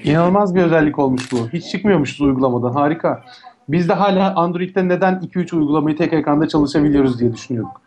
İnanılmaz 0.03 0.55
bir 0.55 0.61
özellik 0.61 0.99
olmuş 0.99 1.31
bu. 1.31 1.37
Hiç 1.53 1.71
çıkmıyormuşuz 1.71 2.21
uygulamadan. 2.21 2.71
Harika. 2.71 3.23
Biz 3.69 3.89
de 3.89 3.93
hala 3.93 4.35
Android'de 4.35 4.87
neden 4.87 5.13
2-3 5.13 5.55
uygulamayı 5.55 5.97
tek 5.97 6.13
ekranda 6.13 6.47
çalışabiliyoruz 6.47 7.19
diye 7.19 7.33
düşünüyorduk. 7.33 7.81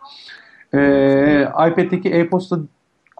Ee, 0.74 1.42
iPad'deki 1.42 2.10
e-posta 2.10 2.58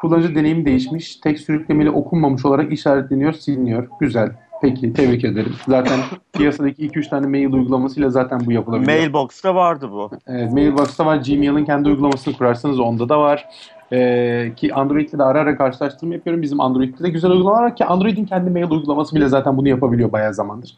kullanıcı 0.01 0.35
deneyimi 0.35 0.65
değişmiş. 0.65 1.17
Tek 1.17 1.39
sürüklemeli 1.39 1.91
okunmamış 1.91 2.45
olarak 2.45 2.73
işaretleniyor, 2.73 3.33
siliniyor. 3.33 3.89
Güzel. 4.01 4.31
Peki, 4.63 4.93
tebrik 4.93 5.25
ederim. 5.25 5.53
Zaten 5.69 6.01
piyasadaki 6.33 6.89
2-3 6.89 7.09
tane 7.09 7.27
mail 7.27 7.53
uygulamasıyla 7.53 8.11
zaten 8.11 8.41
bu 8.47 8.53
yapılabiliyor. 8.53 8.99
Mailbox'ta 8.99 9.55
vardı 9.55 9.91
bu. 9.93 10.11
Evet, 10.27 10.53
Mailbox'ta 10.53 11.07
var. 11.07 11.17
Gmail'in 11.17 11.65
kendi 11.65 11.89
uygulamasını 11.89 12.35
kurarsanız 12.35 12.81
onda 12.81 13.09
da 13.09 13.21
var. 13.21 13.49
Ee, 13.93 14.53
ki 14.57 14.75
Android'de 14.75 15.19
de 15.19 15.23
ara 15.23 15.41
ara 15.41 15.57
karşılaştırma 15.57 16.15
yapıyorum. 16.15 16.43
Bizim 16.43 16.61
Android'de 16.61 17.05
de 17.05 17.09
güzel 17.09 17.31
uygulamalar 17.31 17.63
var 17.63 17.77
ki 17.77 17.85
Android'in 17.85 18.25
kendi 18.25 18.51
mail 18.51 18.71
uygulaması 18.71 19.17
bile 19.17 19.29
zaten 19.29 19.57
bunu 19.57 19.69
yapabiliyor 19.69 20.13
bayağı 20.13 20.35
zamandır. 20.35 20.77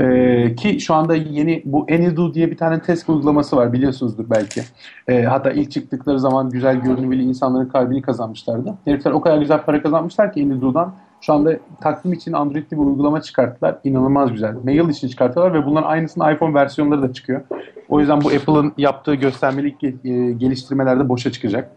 Ee, 0.00 0.54
ki 0.54 0.80
şu 0.80 0.94
anda 0.94 1.14
yeni 1.14 1.62
bu 1.64 1.86
AnyDo 1.90 2.34
diye 2.34 2.50
bir 2.50 2.56
tane 2.56 2.80
test 2.80 3.08
uygulaması 3.08 3.56
var 3.56 3.72
biliyorsunuzdur 3.72 4.30
belki. 4.30 4.60
Ee, 5.08 5.22
hatta 5.22 5.50
ilk 5.50 5.70
çıktıkları 5.70 6.20
zaman 6.20 6.50
güzel 6.50 6.76
görünümlü 6.76 7.22
insanların 7.22 7.68
kalbini 7.68 8.02
kazanmışlardı. 8.02 8.74
Herifler 8.84 9.10
o 9.10 9.20
kadar 9.20 9.38
güzel 9.38 9.62
para 9.62 9.82
kazanmışlar 9.82 10.32
ki 10.32 10.42
AnyDo'dan 10.42 10.94
şu 11.20 11.32
anda 11.32 11.56
takvim 11.80 12.12
için 12.12 12.32
Android'li 12.32 12.70
bir 12.70 12.76
uygulama 12.76 13.22
çıkarttılar. 13.22 13.78
İnanılmaz 13.84 14.32
güzel. 14.32 14.54
Mail 14.64 14.88
için 14.88 15.08
çıkartıyorlar 15.08 15.54
ve 15.54 15.66
bunların 15.66 15.88
aynısının 15.88 16.34
iPhone 16.34 16.54
versiyonları 16.54 17.02
da 17.02 17.12
çıkıyor. 17.12 17.40
O 17.88 18.00
yüzden 18.00 18.20
bu 18.20 18.28
Apple'ın 18.28 18.72
yaptığı 18.78 19.14
göstermelik 19.14 19.84
e, 19.84 19.90
geliştirmelerde 20.32 21.08
boşa 21.08 21.32
çıkacak. 21.32 21.70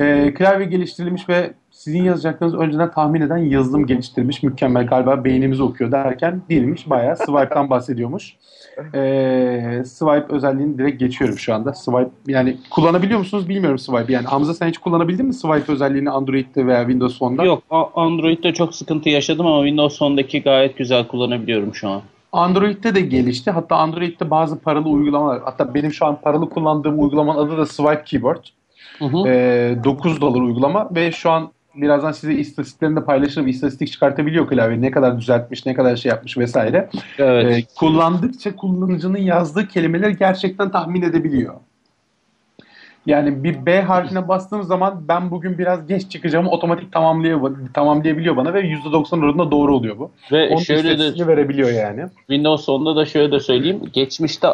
Ee, 0.00 0.34
klavye 0.34 0.66
geliştirilmiş 0.66 1.28
ve 1.28 1.52
sizin 1.84 2.04
yazacaklarınızı 2.04 2.58
önceden 2.58 2.90
tahmin 2.90 3.20
eden 3.20 3.36
yazılım 3.36 3.86
geliştirilmiş. 3.86 4.42
Mükemmel 4.42 4.86
galiba 4.86 5.24
beynimizi 5.24 5.62
okuyor 5.62 5.92
derken 5.92 6.42
değilmiş. 6.48 6.90
Bayağı 6.90 7.16
swipe'tan 7.16 7.70
bahsediyormuş. 7.70 8.36
Ee, 8.94 9.82
swipe 9.86 10.34
özelliğini 10.34 10.78
direkt 10.78 11.00
geçiyorum 11.00 11.38
şu 11.38 11.54
anda. 11.54 11.74
Swipe 11.74 12.10
yani 12.26 12.56
kullanabiliyor 12.70 13.18
musunuz 13.18 13.48
bilmiyorum 13.48 13.78
swipe. 13.78 14.12
Yani 14.12 14.26
Hamza 14.26 14.54
sen 14.54 14.68
hiç 14.68 14.78
kullanabildin 14.78 15.26
mi 15.26 15.34
swipe 15.34 15.72
özelliğini 15.72 16.10
Android'de 16.10 16.66
veya 16.66 16.80
Windows 16.80 17.18
Phone'da? 17.18 17.44
Yok 17.44 17.62
Android'de 17.94 18.54
çok 18.54 18.74
sıkıntı 18.74 19.08
yaşadım 19.08 19.46
ama 19.46 19.64
Windows 19.64 19.98
Phone'daki 19.98 20.42
gayet 20.42 20.78
güzel 20.78 21.06
kullanabiliyorum 21.06 21.74
şu 21.74 21.88
an. 21.88 22.02
Android'de 22.32 22.94
de 22.94 23.00
gelişti. 23.00 23.50
Hatta 23.50 23.76
Android'de 23.76 24.30
bazı 24.30 24.60
paralı 24.60 24.88
uygulamalar. 24.88 25.42
Hatta 25.44 25.74
benim 25.74 25.92
şu 25.92 26.06
an 26.06 26.20
paralı 26.20 26.50
kullandığım 26.50 27.02
uygulamanın 27.02 27.38
adı 27.38 27.58
da 27.58 27.66
Swipe 27.66 28.04
Keyboard. 28.04 28.44
Hı 28.98 29.04
hı. 29.04 29.28
Ee, 29.28 29.84
9 29.84 30.20
dolar 30.20 30.40
uygulama 30.40 30.88
ve 30.94 31.12
şu 31.12 31.30
an 31.30 31.50
birazdan 31.74 32.12
size 32.12 32.34
istatistiklerini 32.34 32.96
de 32.96 33.04
paylaşırım. 33.04 33.48
İstatistik 33.48 33.92
çıkartabiliyor 33.92 34.48
klavye. 34.48 34.80
Ne 34.80 34.90
kadar 34.90 35.18
düzeltmiş, 35.18 35.66
ne 35.66 35.74
kadar 35.74 35.96
şey 35.96 36.10
yapmış 36.10 36.38
vesaire. 36.38 36.88
Evet. 37.18 37.58
Ee, 37.58 37.64
kullandıkça 37.78 38.56
kullanıcının 38.56 39.18
yazdığı 39.18 39.68
kelimeleri 39.68 40.16
gerçekten 40.16 40.70
tahmin 40.70 41.02
edebiliyor. 41.02 41.54
Yani 43.06 43.44
bir 43.44 43.66
B 43.66 43.82
harfine 43.82 44.28
bastığım 44.28 44.62
zaman 44.62 45.08
ben 45.08 45.30
bugün 45.30 45.58
biraz 45.58 45.86
geç 45.86 46.10
çıkacağımı 46.10 46.50
otomatik 46.50 46.92
tamamlay 46.92 47.32
tamamlayabiliyor 47.74 48.36
bana 48.36 48.54
ve 48.54 48.60
%90 48.60 49.24
oranında 49.24 49.50
doğru 49.50 49.76
oluyor 49.76 49.98
bu. 49.98 50.10
Ve 50.32 50.48
Onun 50.48 50.62
şöyle 50.62 50.98
de 50.98 51.26
verebiliyor 51.26 51.70
yani. 51.70 52.04
Windows 52.16 52.68
10'da 52.68 52.96
da 52.96 53.06
şöyle 53.06 53.32
de 53.32 53.40
söyleyeyim. 53.40 53.82
Geçmişte 53.92 54.48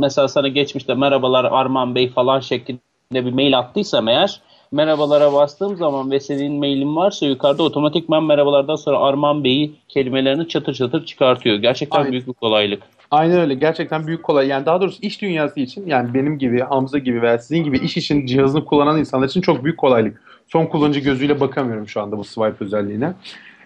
mesela 0.00 0.28
sana 0.28 0.48
geçmişte 0.48 0.94
merhabalar 0.94 1.44
Arman 1.44 1.94
Bey 1.94 2.10
falan 2.10 2.40
şeklinde 2.40 2.80
bir 3.12 3.32
mail 3.32 3.58
attıysam 3.58 4.08
eğer 4.08 4.40
merhabalara 4.72 5.32
bastığım 5.32 5.76
zaman 5.76 6.10
ve 6.10 6.20
senin 6.20 6.52
mailin 6.52 6.96
varsa 6.96 7.26
yukarıda 7.26 7.62
otomatikman 7.62 8.24
merhabalardan 8.24 8.76
sonra 8.76 8.98
Arman 8.98 9.44
Bey'i 9.44 9.72
kelimelerini 9.88 10.48
çatır 10.48 10.74
çatır 10.74 11.06
çıkartıyor. 11.06 11.56
Gerçekten 11.56 11.98
Aynen. 11.98 12.12
büyük 12.12 12.28
bir 12.28 12.32
kolaylık. 12.32 12.82
Aynen 13.10 13.40
öyle. 13.40 13.54
Gerçekten 13.54 14.06
büyük 14.06 14.22
kolay. 14.22 14.46
Yani 14.46 14.66
daha 14.66 14.80
doğrusu 14.80 14.98
iş 15.02 15.22
dünyası 15.22 15.60
için 15.60 15.86
yani 15.86 16.14
benim 16.14 16.38
gibi, 16.38 16.60
Hamza 16.60 16.98
gibi 16.98 17.22
veya 17.22 17.38
sizin 17.38 17.64
gibi 17.64 17.78
iş 17.78 17.96
için 17.96 18.26
cihazını 18.26 18.64
kullanan 18.64 18.98
insanlar 18.98 19.28
için 19.28 19.40
çok 19.40 19.64
büyük 19.64 19.78
kolaylık. 19.78 20.22
Son 20.48 20.66
kullanıcı 20.66 21.00
gözüyle 21.00 21.40
bakamıyorum 21.40 21.88
şu 21.88 22.02
anda 22.02 22.18
bu 22.18 22.24
swipe 22.24 22.64
özelliğine. 22.64 23.14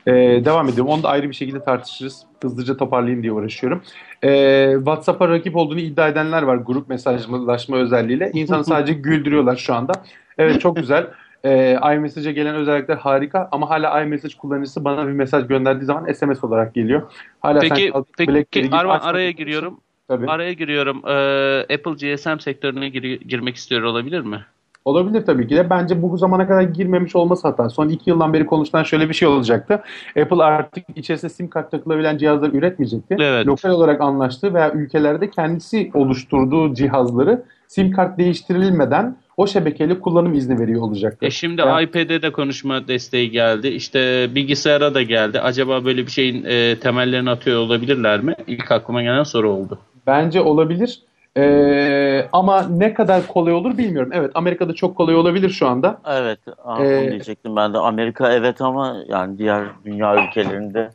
Ee, 0.06 0.12
devam 0.44 0.68
ediyorum. 0.68 0.92
Onu 0.92 1.02
da 1.02 1.08
ayrı 1.08 1.28
bir 1.28 1.34
şekilde 1.34 1.60
tartışırız. 1.62 2.22
Hızlıca 2.42 2.76
toparlayayım 2.76 3.22
diye 3.22 3.32
uğraşıyorum. 3.32 3.82
Ee, 4.24 4.72
WhatsApp'a 4.76 5.28
rakip 5.28 5.56
olduğunu 5.56 5.80
iddia 5.80 6.08
edenler 6.08 6.42
var 6.42 6.56
grup 6.56 6.88
mesajlaşma 6.88 7.76
özelliğiyle. 7.76 8.30
İnsanı 8.34 8.64
sadece 8.74 8.92
güldürüyorlar 8.92 9.56
şu 9.56 9.74
anda. 9.74 9.92
Evet 10.40 10.60
çok 10.60 10.76
güzel. 10.76 11.06
Ee, 11.44 11.78
iMessage'e 11.94 12.32
gelen 12.32 12.54
özellikler 12.54 12.96
harika 12.96 13.48
ama 13.52 13.70
hala 13.70 14.02
iMessage 14.02 14.34
kullanıcısı 14.38 14.84
bana 14.84 15.06
bir 15.06 15.12
mesaj 15.12 15.46
gönderdiği 15.46 15.84
zaman 15.84 16.12
SMS 16.12 16.44
olarak 16.44 16.74
geliyor. 16.74 17.02
Hala 17.40 17.60
Peki, 17.60 17.92
sen 17.94 18.04
peki 18.18 18.66
açmadığın 18.76 19.06
araya 19.06 19.30
giriyorum. 19.30 19.80
Tabii. 20.08 20.26
Araya 20.26 20.52
giriyorum. 20.52 21.02
Ee, 21.06 21.74
Apple 21.74 22.14
GSM 22.14 22.38
sektörüne 22.40 22.88
gir- 22.88 23.20
girmek 23.20 23.56
istiyor 23.56 23.82
olabilir 23.82 24.20
mi? 24.20 24.44
Olabilir 24.84 25.26
tabii 25.26 25.48
ki 25.48 25.56
de. 25.56 25.70
Bence 25.70 26.02
bu 26.02 26.16
zamana 26.16 26.48
kadar 26.48 26.62
girmemiş 26.62 27.16
olması 27.16 27.48
hata. 27.48 27.68
Son 27.68 27.88
iki 27.88 28.10
yıldan 28.10 28.32
beri 28.32 28.46
konuşulan 28.46 28.82
şöyle 28.82 29.08
bir 29.08 29.14
şey 29.14 29.28
olacaktı. 29.28 29.82
Apple 30.22 30.42
artık 30.42 30.84
içerisine 30.96 31.30
sim 31.30 31.48
kart 31.48 31.70
takılabilen 31.70 32.18
cihazları 32.18 32.56
üretmeyecekti. 32.56 33.16
Evet. 33.20 33.46
Lokal 33.46 33.70
olarak 33.70 34.00
anlaştığı 34.00 34.54
veya 34.54 34.72
ülkelerde 34.72 35.30
kendisi 35.30 35.90
oluşturduğu 35.94 36.74
cihazları 36.74 37.42
sim 37.70 37.92
kart 37.92 38.18
değiştirilmeden 38.18 39.16
o 39.36 39.46
şebekeyle 39.46 40.00
kullanım 40.00 40.34
izni 40.34 40.58
veriyor 40.58 40.82
olacaktı. 40.82 41.26
E 41.26 41.30
şimdi 41.30 41.60
Yani- 41.60 41.84
iPad'e 41.84 42.22
de 42.22 42.32
konuşma 42.32 42.88
desteği 42.88 43.30
geldi. 43.30 43.68
İşte 43.68 44.28
bilgisayara 44.34 44.94
da 44.94 45.02
geldi. 45.02 45.40
Acaba 45.40 45.84
böyle 45.84 46.06
bir 46.06 46.10
şeyin 46.10 46.44
e, 46.44 46.78
temellerini 46.78 47.30
atıyor 47.30 47.60
olabilirler 47.60 48.20
mi? 48.20 48.34
İlk 48.46 48.72
aklıma 48.72 49.02
gelen 49.02 49.22
soru 49.22 49.50
oldu. 49.50 49.78
Bence 50.06 50.40
olabilir. 50.40 51.00
Ee, 51.36 52.28
ama 52.32 52.62
ne 52.62 52.94
kadar 52.94 53.26
kolay 53.26 53.52
olur 53.52 53.78
bilmiyorum. 53.78 54.10
Evet 54.14 54.30
Amerika'da 54.34 54.72
çok 54.72 54.96
kolay 54.96 55.14
olabilir 55.16 55.50
şu 55.50 55.68
anda. 55.68 56.00
Evet, 56.06 56.38
aa, 56.64 56.84
Ee, 56.84 56.98
onu 56.98 57.10
diyecektim 57.10 57.56
ben 57.56 57.74
de. 57.74 57.78
Amerika 57.78 58.32
evet 58.32 58.60
ama 58.60 58.96
yani 59.08 59.38
diğer 59.38 59.64
dünya 59.84 60.24
ülkelerinde 60.26 60.90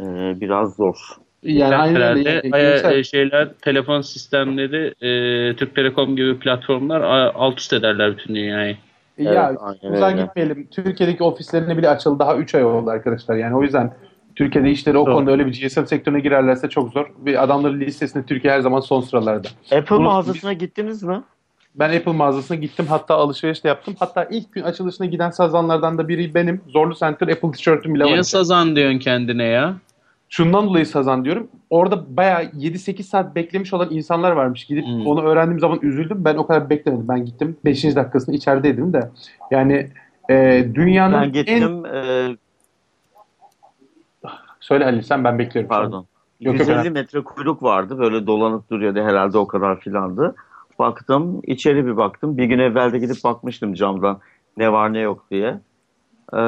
e, 0.00 0.04
biraz 0.40 0.74
zor. 0.76 0.96
Yani 1.42 1.76
aynen 1.76 2.02
öyle. 2.02 2.30
Herhalde 2.30 2.58
Yani 2.58 2.94
e, 2.94 2.98
e, 2.98 3.04
şeyler 3.04 3.48
telefon 3.54 4.00
sistemleri 4.00 4.86
e, 5.00 5.56
Türk 5.56 5.74
Telekom 5.74 6.16
gibi 6.16 6.38
platformlar 6.38 7.00
alt 7.34 7.58
üst 7.60 7.72
ederler 7.72 8.12
bütün 8.12 8.34
dünyayı. 8.34 8.76
Evet, 9.18 9.34
ya 9.34 9.56
öyle. 9.82 10.22
gitmeyelim. 10.22 10.68
Türkiye'deki 10.70 11.22
ofislerine 11.22 11.76
bile 11.76 11.88
açıldı. 11.88 12.18
Daha 12.18 12.36
3 12.36 12.54
ay 12.54 12.64
oldu 12.64 12.90
arkadaşlar. 12.90 13.36
Yani 13.36 13.56
o 13.56 13.62
yüzden 13.62 13.92
Türkiye'de 14.36 14.70
işleri 14.70 14.98
o 14.98 15.06
Doğru. 15.06 15.14
konuda 15.14 15.30
öyle 15.30 15.46
bir 15.46 15.66
GSM 15.66 15.84
sektörüne 15.84 16.20
girerlerse 16.20 16.68
çok 16.68 16.92
zor. 16.92 17.06
Ve 17.24 17.40
adamların 17.40 17.80
listesinde 17.80 18.26
Türkiye 18.26 18.52
her 18.52 18.60
zaman 18.60 18.80
son 18.80 19.00
sıralarda. 19.00 19.48
Apple 19.72 19.96
Bunu- 19.96 20.00
mağazasına 20.04 20.52
gittiniz 20.52 21.02
mi? 21.02 21.22
Ben 21.74 21.96
Apple 21.96 22.12
mağazasına 22.12 22.56
gittim. 22.56 22.86
Hatta 22.88 23.14
alışveriş 23.14 23.64
de 23.64 23.68
yaptım. 23.68 23.94
Hatta 23.98 24.24
ilk 24.24 24.52
gün 24.52 24.62
açılışına 24.62 25.06
giden 25.06 25.30
sazanlardan 25.30 25.98
da 25.98 26.08
biri 26.08 26.34
benim. 26.34 26.60
Zorlu 26.68 26.94
Center 26.94 27.28
Apple 27.28 27.50
tişörtüm 27.52 27.94
bile 27.94 28.04
var. 28.04 28.10
Niye 28.10 28.22
sazan 28.22 28.76
diyorsun 28.76 28.98
kendine 28.98 29.44
ya? 29.44 29.74
Şundan 30.32 30.66
dolayı 30.66 30.86
sazan 30.86 31.24
diyorum. 31.24 31.48
Orada 31.70 32.16
bayağı 32.16 32.42
7-8 32.44 33.02
saat 33.02 33.34
beklemiş 33.34 33.72
olan 33.72 33.88
insanlar 33.90 34.32
varmış. 34.32 34.64
Gidip 34.64 34.84
Hmm. 34.86 35.06
onu 35.06 35.22
öğrendiğim 35.22 35.60
zaman 35.60 35.78
üzüldüm. 35.82 36.24
Ben 36.24 36.36
o 36.36 36.46
kadar 36.46 36.70
beklemedim. 36.70 37.08
Ben 37.08 37.24
gittim. 37.24 37.56
5. 37.64 37.96
dakikasında 37.96 38.36
içerideydim 38.36 38.92
de. 38.92 39.10
Yani 39.50 39.90
e, 40.30 40.66
dünyanın 40.74 41.14
Ben 41.20 41.22
en... 41.22 41.32
gittim. 41.32 41.86
e, 41.86 42.28
Söyle 44.60 44.84
Halil 44.84 45.02
sen 45.02 45.24
ben 45.24 45.38
bekliyorum. 45.38 45.68
pardon. 45.68 46.06
Yok, 46.40 46.58
yok, 46.58 46.68
150 46.68 46.90
metre 46.90 47.20
kuyruk 47.24 47.62
vardı. 47.62 47.98
Böyle 47.98 48.26
dolanıp 48.26 48.70
duruyordu 48.70 49.00
herhalde 49.00 49.38
o 49.38 49.46
kadar 49.46 49.80
filandı. 49.80 50.34
Baktım 50.78 51.40
içeri 51.46 51.86
bir 51.86 51.96
baktım. 51.96 52.36
Bir 52.36 52.44
gün 52.44 52.58
evvel 52.58 52.92
de 52.92 52.98
gidip 52.98 53.24
bakmıştım 53.24 53.74
camdan 53.74 54.18
ne 54.56 54.72
var 54.72 54.92
ne 54.92 54.98
yok 54.98 55.24
diye. 55.30 55.58
Ee, 56.32 56.38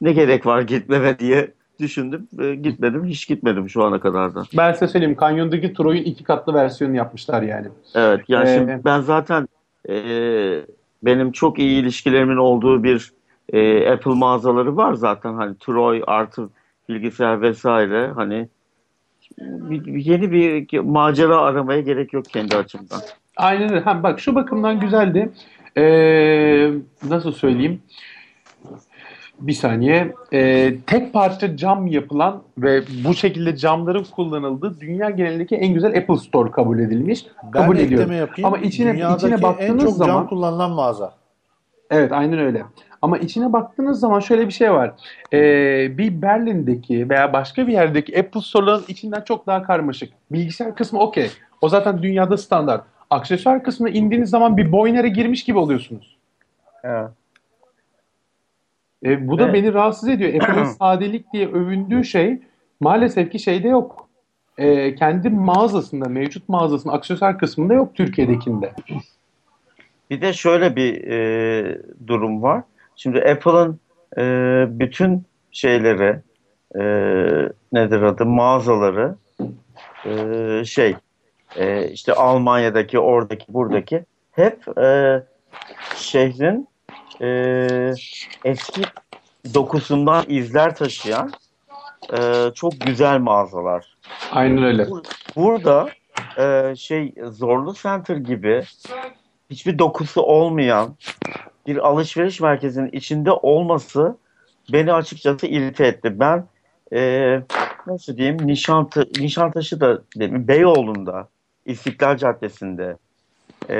ne 0.00 0.12
gerek 0.12 0.46
var 0.46 0.62
gitmeme 0.62 1.18
diye 1.18 1.50
düşündüm. 1.80 2.28
Ee, 2.40 2.54
gitmedim. 2.54 3.04
Hiç 3.04 3.28
gitmedim 3.28 3.68
şu 3.68 3.84
ana 3.84 4.00
kadar 4.00 4.34
da. 4.34 4.42
Ben 4.56 4.72
size 4.72 4.88
söyleyeyim. 4.88 5.16
Kanyondaki 5.16 5.72
Troy'un 5.74 6.02
iki 6.04 6.24
katlı 6.24 6.54
versiyonunu 6.54 6.96
yapmışlar 6.96 7.42
yani. 7.42 7.66
Evet 7.94 8.20
yani 8.28 8.48
Ee, 8.48 8.54
şimdi 8.54 8.80
ben 8.84 9.00
zaten 9.00 9.48
e, 9.88 9.94
benim 11.02 11.32
çok 11.32 11.58
iyi 11.58 11.82
ilişkilerimin 11.82 12.36
olduğu 12.36 12.84
bir 12.84 13.12
e, 13.52 13.90
Apple 13.90 14.10
mağazaları 14.14 14.76
var 14.76 14.94
zaten 14.94 15.34
hani 15.34 15.58
Troy 15.58 16.02
artı 16.06 16.48
bilgisayar 16.88 17.42
vesaire 17.42 18.06
hani 18.14 18.48
bir- 19.40 20.04
yeni 20.04 20.32
bir 20.32 20.78
macera 20.78 21.40
aramaya 21.40 21.80
gerek 21.80 22.12
yok 22.12 22.24
kendi 22.24 22.56
açımdan. 22.56 23.00
Aynen 23.36 23.70
öyle. 23.70 23.80
Ha, 23.80 24.02
bak 24.02 24.20
şu 24.20 24.34
bakımdan 24.34 24.80
güzeldi. 24.80 25.32
Ee, 25.76 26.70
nasıl 27.08 27.32
söyleyeyim? 27.32 27.82
Bir 29.40 29.52
saniye. 29.52 30.12
Ee, 30.32 30.74
tek 30.86 31.12
parça 31.12 31.56
cam 31.56 31.86
yapılan 31.86 32.42
ve 32.58 32.82
bu 33.04 33.14
şekilde 33.14 33.56
camların 33.56 34.04
kullanıldığı 34.04 34.80
dünya 34.80 35.10
genelindeki 35.10 35.56
en 35.56 35.74
güzel 35.74 35.98
Apple 35.98 36.16
Store 36.16 36.50
kabul 36.50 36.78
edilmiş. 36.78 37.26
Ben 37.44 37.50
kabul 37.50 37.78
ediyorum. 37.78 38.12
yapayım. 38.12 38.46
Ama 38.46 38.58
içine, 38.58 38.92
Dünyadaki 38.92 39.18
içine 39.18 39.34
en 39.34 39.42
baktığınız 39.42 39.84
çok 39.84 39.92
zaman 39.92 40.14
cam 40.14 40.28
kullanılan 40.28 40.70
mağaza. 40.70 41.14
Evet 41.90 42.12
aynen 42.12 42.38
öyle. 42.38 42.62
Ama 43.02 43.18
içine 43.18 43.52
baktığınız 43.52 44.00
zaman 44.00 44.20
şöyle 44.20 44.46
bir 44.46 44.52
şey 44.52 44.72
var. 44.72 44.92
Ee, 45.32 45.98
bir 45.98 46.22
Berlin'deki 46.22 47.08
veya 47.08 47.32
başka 47.32 47.66
bir 47.66 47.72
yerdeki 47.72 48.18
Apple 48.18 48.40
Store'ların 48.40 48.84
içinden 48.88 49.20
çok 49.20 49.46
daha 49.46 49.62
karmaşık. 49.62 50.12
Bilgisayar 50.30 50.74
kısmı 50.74 51.00
okey. 51.00 51.30
O 51.60 51.68
zaten 51.68 52.02
dünyada 52.02 52.36
standart. 52.36 52.84
Aksesuar 53.10 53.62
kısmına 53.62 53.90
indiğiniz 53.90 54.30
zaman 54.30 54.56
bir 54.56 54.72
Boyner'e 54.72 55.08
girmiş 55.08 55.44
gibi 55.44 55.58
oluyorsunuz. 55.58 56.16
Evet. 56.84 57.10
E, 59.04 59.28
bu 59.28 59.38
da 59.38 59.44
Evet. 59.44 59.54
beni 59.54 59.74
rahatsız 59.74 60.08
ediyor. 60.08 60.34
Apple'ın 60.42 60.64
sadelik 60.64 61.32
diye 61.32 61.48
övündüğü 61.48 62.04
şey 62.04 62.38
maalesef 62.80 63.32
ki 63.32 63.38
şeyde 63.38 63.68
yok. 63.68 64.08
E, 64.58 64.94
kendi 64.94 65.30
mağazasında, 65.30 66.08
mevcut 66.08 66.48
mağazasının 66.48 66.92
aksesuar 66.92 67.38
kısmında 67.38 67.74
yok 67.74 67.94
Türkiye'dekinde. 67.94 68.72
Bir 70.10 70.20
de 70.20 70.32
şöyle 70.32 70.76
bir 70.76 71.04
e, 71.08 71.78
durum 72.06 72.42
var. 72.42 72.62
Şimdi 72.96 73.18
Apple'ın 73.22 73.80
e, 74.18 74.22
bütün 74.68 75.24
şeyleri 75.50 76.20
e, 76.74 76.82
nedir 77.72 78.02
adı 78.02 78.26
mağazaları 78.26 79.14
e, 80.06 80.64
şey 80.64 80.96
e, 81.56 81.88
işte 81.88 82.12
Almanya'daki 82.12 82.98
oradaki 82.98 83.54
buradaki 83.54 84.04
hep 84.32 84.78
e, 84.78 85.22
şehrin 85.96 86.68
e, 87.20 87.94
eski 88.44 88.82
dokusundan 89.54 90.24
izler 90.28 90.76
taşıyan 90.76 91.32
e, 92.12 92.50
çok 92.54 92.80
güzel 92.80 93.18
mağazalar. 93.18 93.96
Aynen 94.32 94.64
öyle. 94.64 94.86
Burada 95.36 95.88
e, 96.38 96.74
şey 96.76 97.14
Zorlu 97.30 97.74
Center 97.74 98.16
gibi 98.16 98.62
hiçbir 99.50 99.78
dokusu 99.78 100.22
olmayan 100.22 100.96
bir 101.66 101.76
alışveriş 101.76 102.40
merkezinin 102.40 102.90
içinde 102.92 103.32
olması 103.32 104.16
beni 104.72 104.92
açıkçası 104.92 105.46
irite 105.46 105.86
etti. 105.86 106.20
Ben 106.20 106.46
e, 106.92 107.40
nasıl 107.86 108.16
diyeyim 108.16 108.46
Nişantı, 108.46 109.08
Nişantaşı 109.20 109.80
da 109.80 110.02
değil 110.16 110.32
Beyoğlu'nda 110.34 111.28
İstiklal 111.66 112.16
Caddesi'nde 112.16 112.96
e, 113.70 113.76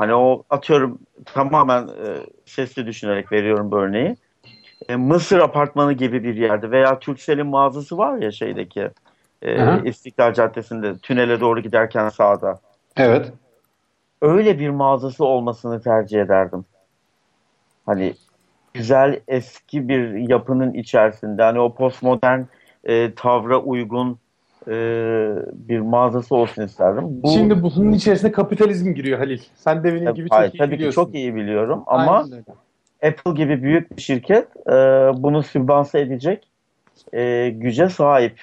hani 0.00 0.14
o 0.14 0.44
atıyorum 0.50 0.98
tamamen 1.24 1.82
e, 1.82 2.08
sesli 2.46 2.86
düşünerek 2.86 3.32
veriyorum 3.32 3.70
bu 3.70 3.76
örneği. 3.76 4.16
E, 4.88 4.96
Mısır 4.96 5.38
apartmanı 5.38 5.92
gibi 5.92 6.24
bir 6.24 6.36
yerde 6.36 6.70
veya 6.70 6.98
Turkcell'in 6.98 7.46
mağazası 7.46 7.98
var 7.98 8.16
ya 8.16 8.32
şeydeki 8.32 8.90
e. 9.42 9.82
İstiklal 9.84 10.32
Caddesi'nde 10.32 10.98
tünele 10.98 11.40
doğru 11.40 11.60
giderken 11.60 12.08
sağda. 12.08 12.60
Evet. 12.96 13.32
Öyle 14.22 14.58
bir 14.58 14.70
mağazası 14.70 15.24
olmasını 15.24 15.82
tercih 15.82 16.20
ederdim. 16.20 16.64
Hani 17.86 18.14
güzel 18.74 19.20
eski 19.28 19.88
bir 19.88 20.28
yapının 20.28 20.72
içerisinde 20.72 21.42
hani 21.42 21.60
o 21.60 21.74
postmodern 21.74 22.42
e, 22.84 23.14
tavra 23.14 23.58
uygun 23.58 24.18
e, 24.68 24.72
bir 25.52 25.80
mağazası 25.80 26.36
olsun 26.36 26.62
isterdim. 26.62 27.04
Bu, 27.06 27.30
Şimdi 27.30 27.62
bunun 27.62 27.92
içerisine 27.92 28.32
kapitalizm 28.32 28.94
giriyor 28.94 29.18
Halil. 29.18 29.40
Sen 29.54 29.84
de 29.84 29.94
benim 29.94 30.04
tabii, 30.04 30.16
gibi 30.16 30.28
çok 30.28 30.38
hayır, 30.38 30.52
iyi 30.52 30.58
tabii 30.58 30.70
ki 30.70 30.78
biliyorsun. 30.78 31.04
çok 31.04 31.14
iyi 31.14 31.34
biliyorum 31.34 31.82
ama. 31.86 32.26
Apple 33.02 33.32
gibi 33.32 33.62
büyük 33.62 33.96
bir 33.96 34.02
şirket 34.02 34.48
e, 34.66 34.72
bunu 35.22 35.42
sübvanse 35.42 36.00
edecek 36.00 36.48
e, 37.12 37.50
güce 37.50 37.88
sahip. 37.88 38.40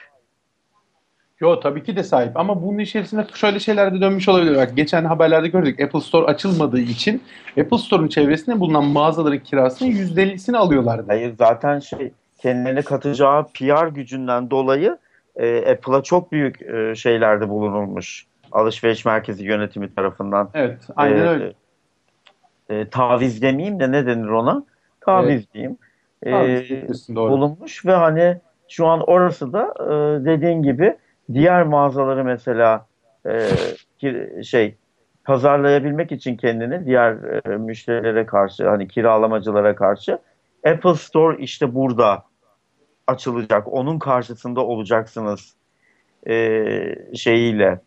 Yo 1.39 1.59
tabii 1.59 1.83
ki 1.83 1.95
de 1.95 2.03
sahip 2.03 2.37
ama 2.37 2.61
bunun 2.61 2.79
içerisinde 2.79 3.25
şöyle 3.33 3.59
şeyler 3.59 3.93
de 3.93 4.01
dönmüş 4.01 4.29
olabilir. 4.29 4.57
Bak 4.57 4.71
geçen 4.75 5.05
haberlerde 5.05 5.47
gördük 5.47 5.81
Apple 5.81 6.01
Store 6.01 6.25
açılmadığı 6.25 6.79
için 6.79 7.23
Apple 7.59 7.77
Store'un 7.77 8.07
çevresinde 8.07 8.59
bulunan 8.59 8.85
mağazaların 8.85 9.39
kirasının 9.39 9.89
%50'sini 9.89 10.57
alıyorlardı. 10.57 11.05
Hayır 11.07 11.33
zaten 11.37 11.79
şey 11.79 12.11
kendilerine 12.37 12.81
katacağı 12.81 13.47
PR 13.47 13.87
gücünden 13.87 14.49
dolayı 14.49 14.97
e, 15.37 15.71
Apple'a 15.71 16.03
çok 16.03 16.31
büyük 16.31 16.61
e, 16.61 16.95
şeylerde 16.95 17.49
bulunulmuş. 17.49 18.25
Alışveriş 18.51 19.05
merkezi 19.05 19.45
yönetimi 19.45 19.95
tarafından. 19.95 20.49
Evet, 20.53 20.77
aynen 20.95 21.25
E, 21.25 21.29
öyle. 21.29 21.53
e, 22.69 22.89
taviz 22.89 23.41
demeyeyim 23.41 23.79
de 23.79 23.91
ne 23.91 24.05
denir 24.05 24.27
ona? 24.27 24.63
Taviz 25.01 25.53
diyeyim. 25.53 25.77
E, 26.23 26.31
Taviz 26.31 27.09
bulunmuş 27.15 27.85
ve 27.85 27.91
hani 27.93 28.37
şu 28.69 28.87
an 28.87 29.03
orası 29.09 29.53
da 29.53 29.73
e, 29.79 30.25
dediğin 30.25 30.63
gibi 30.63 30.95
diğer 31.33 31.63
mağazaları 31.63 32.23
mesela 32.23 32.85
e, 33.25 33.49
şey 34.43 34.75
pazarlayabilmek 35.23 36.11
için 36.11 36.37
kendini 36.37 36.85
diğer 36.85 37.15
e, 37.51 37.57
müşterilere 37.57 38.25
karşı 38.25 38.69
hani 38.69 38.87
kiralamacılara 38.87 39.75
karşı 39.75 40.19
Apple 40.67 40.95
Store 40.95 41.37
işte 41.37 41.75
burada 41.75 42.23
açılacak. 43.07 43.73
Onun 43.73 43.99
karşısında 43.99 44.61
olacaksınız 44.65 45.53
e, 46.27 47.15
şeyiyle 47.15 47.79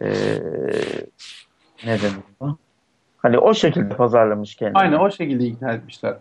e, 0.00 0.08
ne 1.86 1.98
denir? 2.02 2.54
Hani 3.16 3.38
o 3.38 3.54
şekilde 3.54 3.96
pazarlamış 3.96 4.54
kendini. 4.54 4.78
Aynen 4.78 4.98
o 4.98 5.10
şekilde 5.10 5.44
ikna 5.44 5.72
etmişler. 5.72 6.16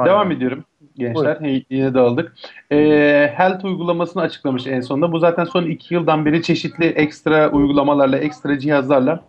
Aynen. 0.00 0.14
Devam 0.14 0.32
ediyorum 0.32 0.64
gençler. 1.00 1.36
Hey, 1.40 1.64
yine 1.70 1.94
dağıldık. 1.94 2.32
Ee, 2.72 3.32
Health 3.36 3.64
uygulamasını 3.64 4.22
açıklamış 4.22 4.66
en 4.66 4.80
sonunda. 4.80 5.12
Bu 5.12 5.18
zaten 5.18 5.44
son 5.44 5.64
iki 5.64 5.94
yıldan 5.94 6.26
beri 6.26 6.42
çeşitli 6.42 6.84
ekstra 6.84 7.50
uygulamalarla, 7.50 8.18
ekstra 8.18 8.58
cihazlarla 8.58 9.24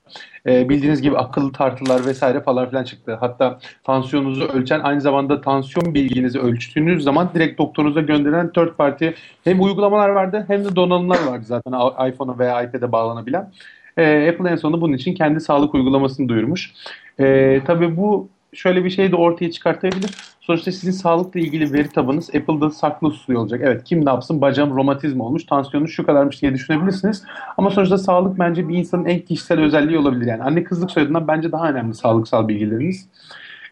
e, 0.48 0.70
bildiğiniz 0.70 1.02
gibi 1.02 1.18
akıllı 1.18 1.52
tartılar 1.52 2.06
vesaire 2.06 2.42
falan 2.42 2.70
filan 2.70 2.84
çıktı. 2.84 3.18
Hatta 3.20 3.60
tansiyonunuzu 3.84 4.46
ölçen 4.46 4.80
aynı 4.80 5.02
zamanda 5.02 5.42
tansiyon 5.42 5.94
bilginizi 5.94 6.40
ölçtüğünüz 6.40 7.04
zaman 7.04 7.30
direkt 7.34 7.60
doktorunuza 7.60 8.02
gönderen 8.02 8.52
third 8.52 8.76
party 8.76 9.08
hem 9.44 9.62
uygulamalar 9.62 10.10
vardı 10.10 10.46
hem 10.48 10.66
de 10.66 10.76
donanımlar 10.76 11.24
vardı 11.28 11.44
zaten 11.46 11.72
iPhone'a 12.10 12.40
veya 12.40 12.64
iPad'e 12.64 12.92
bağlanabilen. 12.92 13.52
E, 13.98 14.30
Apple 14.30 14.50
en 14.50 14.56
sonunda 14.56 14.82
bunun 14.82 14.94
için 14.94 15.14
kendi 15.14 15.40
sağlık 15.40 15.76
uygulamasını 15.76 16.30
duyurmuş. 16.30 16.72
E, 17.20 17.60
tabii 17.66 17.98
bu 17.98 18.30
şöyle 18.54 18.86
bir 18.86 18.90
şey 18.90 19.12
de 19.12 19.16
ortaya 19.16 19.52
çıkartabilir. 19.52 20.12
Sonuçta 20.42 20.72
sizin 20.72 20.92
sağlıkla 20.92 21.40
ilgili 21.40 21.74
veri 21.74 21.90
tabanınız 21.90 22.30
Apple'da 22.30 22.70
saklı 22.70 23.12
tutuluyor 23.12 23.42
olacak. 23.42 23.62
Evet 23.64 23.84
kim 23.84 24.06
ne 24.06 24.10
yapsın 24.10 24.42
bacağım 24.42 24.76
romatizma 24.76 25.24
olmuş, 25.24 25.46
tansiyonu 25.46 25.88
şu 25.88 26.06
kadarmış 26.06 26.42
diye 26.42 26.54
düşünebilirsiniz. 26.54 27.24
Ama 27.58 27.70
sonuçta 27.70 27.98
sağlık 27.98 28.40
bence 28.40 28.70
bir 28.70 28.78
insanın 28.78 29.06
en 29.06 29.20
kişisel 29.20 29.60
özelliği 29.60 29.98
olabilir. 29.98 30.26
Yani 30.26 30.44
anne 30.44 30.64
kızlık 30.64 30.92
soyadından 30.92 31.28
bence 31.28 31.52
daha 31.52 31.70
önemli 31.70 31.94
sağlıksal 31.94 32.48
bilgileriniz. 32.48 33.10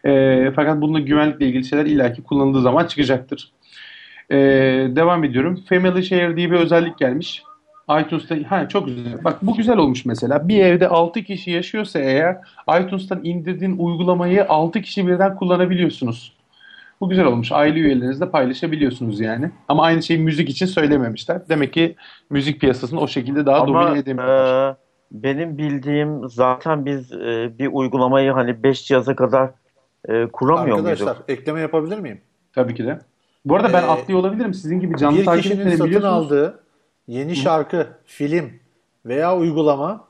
Ee, 0.04 0.52
fakat 0.56 0.80
bununla 0.80 1.00
güvenlikle 1.00 1.46
ilgili 1.46 1.64
şeyler 1.64 1.86
illaki 1.86 2.22
kullanıldığı 2.22 2.62
zaman 2.62 2.86
çıkacaktır. 2.86 3.52
Ee, 4.30 4.36
devam 4.96 5.24
ediyorum. 5.24 5.60
Family 5.68 6.02
Share 6.02 6.36
diye 6.36 6.50
bir 6.50 6.56
özellik 6.56 6.98
gelmiş. 6.98 7.42
iTunes'ta 8.00 8.36
ha 8.48 8.68
çok 8.68 8.86
güzel. 8.86 9.24
Bak 9.24 9.38
bu 9.42 9.56
güzel 9.56 9.76
olmuş 9.76 10.04
mesela. 10.04 10.48
Bir 10.48 10.64
evde 10.64 10.88
6 10.88 11.22
kişi 11.22 11.50
yaşıyorsa 11.50 11.98
eğer 11.98 12.36
iTunes'tan 12.80 13.20
indirdiğin 13.24 13.76
uygulamayı 13.78 14.48
6 14.48 14.82
kişi 14.82 15.06
birden 15.06 15.36
kullanabiliyorsunuz. 15.36 16.39
Bu 17.00 17.08
güzel 17.08 17.24
olmuş. 17.24 17.52
Aile 17.52 17.78
üyelerinizle 17.78 18.30
paylaşabiliyorsunuz 18.30 19.20
yani. 19.20 19.50
Ama 19.68 19.82
aynı 19.82 20.02
şeyi 20.02 20.20
müzik 20.20 20.48
için 20.48 20.66
söylememişler. 20.66 21.48
Demek 21.48 21.72
ki 21.72 21.96
müzik 22.30 22.60
piyasasını 22.60 23.00
o 23.00 23.08
şekilde 23.08 23.46
daha 23.46 23.60
Ama 23.60 23.84
domine 23.86 23.98
edemiyorlar. 23.98 24.70
e, 24.72 24.76
benim 25.12 25.58
bildiğim 25.58 26.28
zaten 26.28 26.86
biz 26.86 27.12
e, 27.12 27.50
bir 27.58 27.68
uygulamayı 27.72 28.30
hani 28.32 28.62
5 28.62 28.84
cihaza 28.86 29.16
kadar 29.16 29.50
e, 30.08 30.26
kuramıyor 30.26 30.76
Arkadaşlar 30.78 31.06
muyduk? 31.06 31.24
ekleme 31.30 31.60
yapabilir 31.60 31.98
miyim? 31.98 32.20
Tabii 32.52 32.74
ki 32.74 32.84
de. 32.86 32.98
Bu 33.44 33.56
arada 33.56 33.72
ben 33.72 33.82
Ee, 33.82 33.86
atlıyor 33.86 34.20
olabilirim. 34.20 34.54
Sizin 34.54 34.80
gibi 34.80 34.96
canlı 34.96 35.18
bir 35.18 35.24
takip 35.24 35.42
kişinin 35.42 35.60
etmeni 35.60 35.76
satın 35.76 35.86
biliyorsunuz. 35.90 36.26
aldığı 36.26 36.60
yeni 37.08 37.36
şarkı, 37.36 37.86
film 38.04 38.50
veya 39.06 39.36
uygulama 39.36 40.04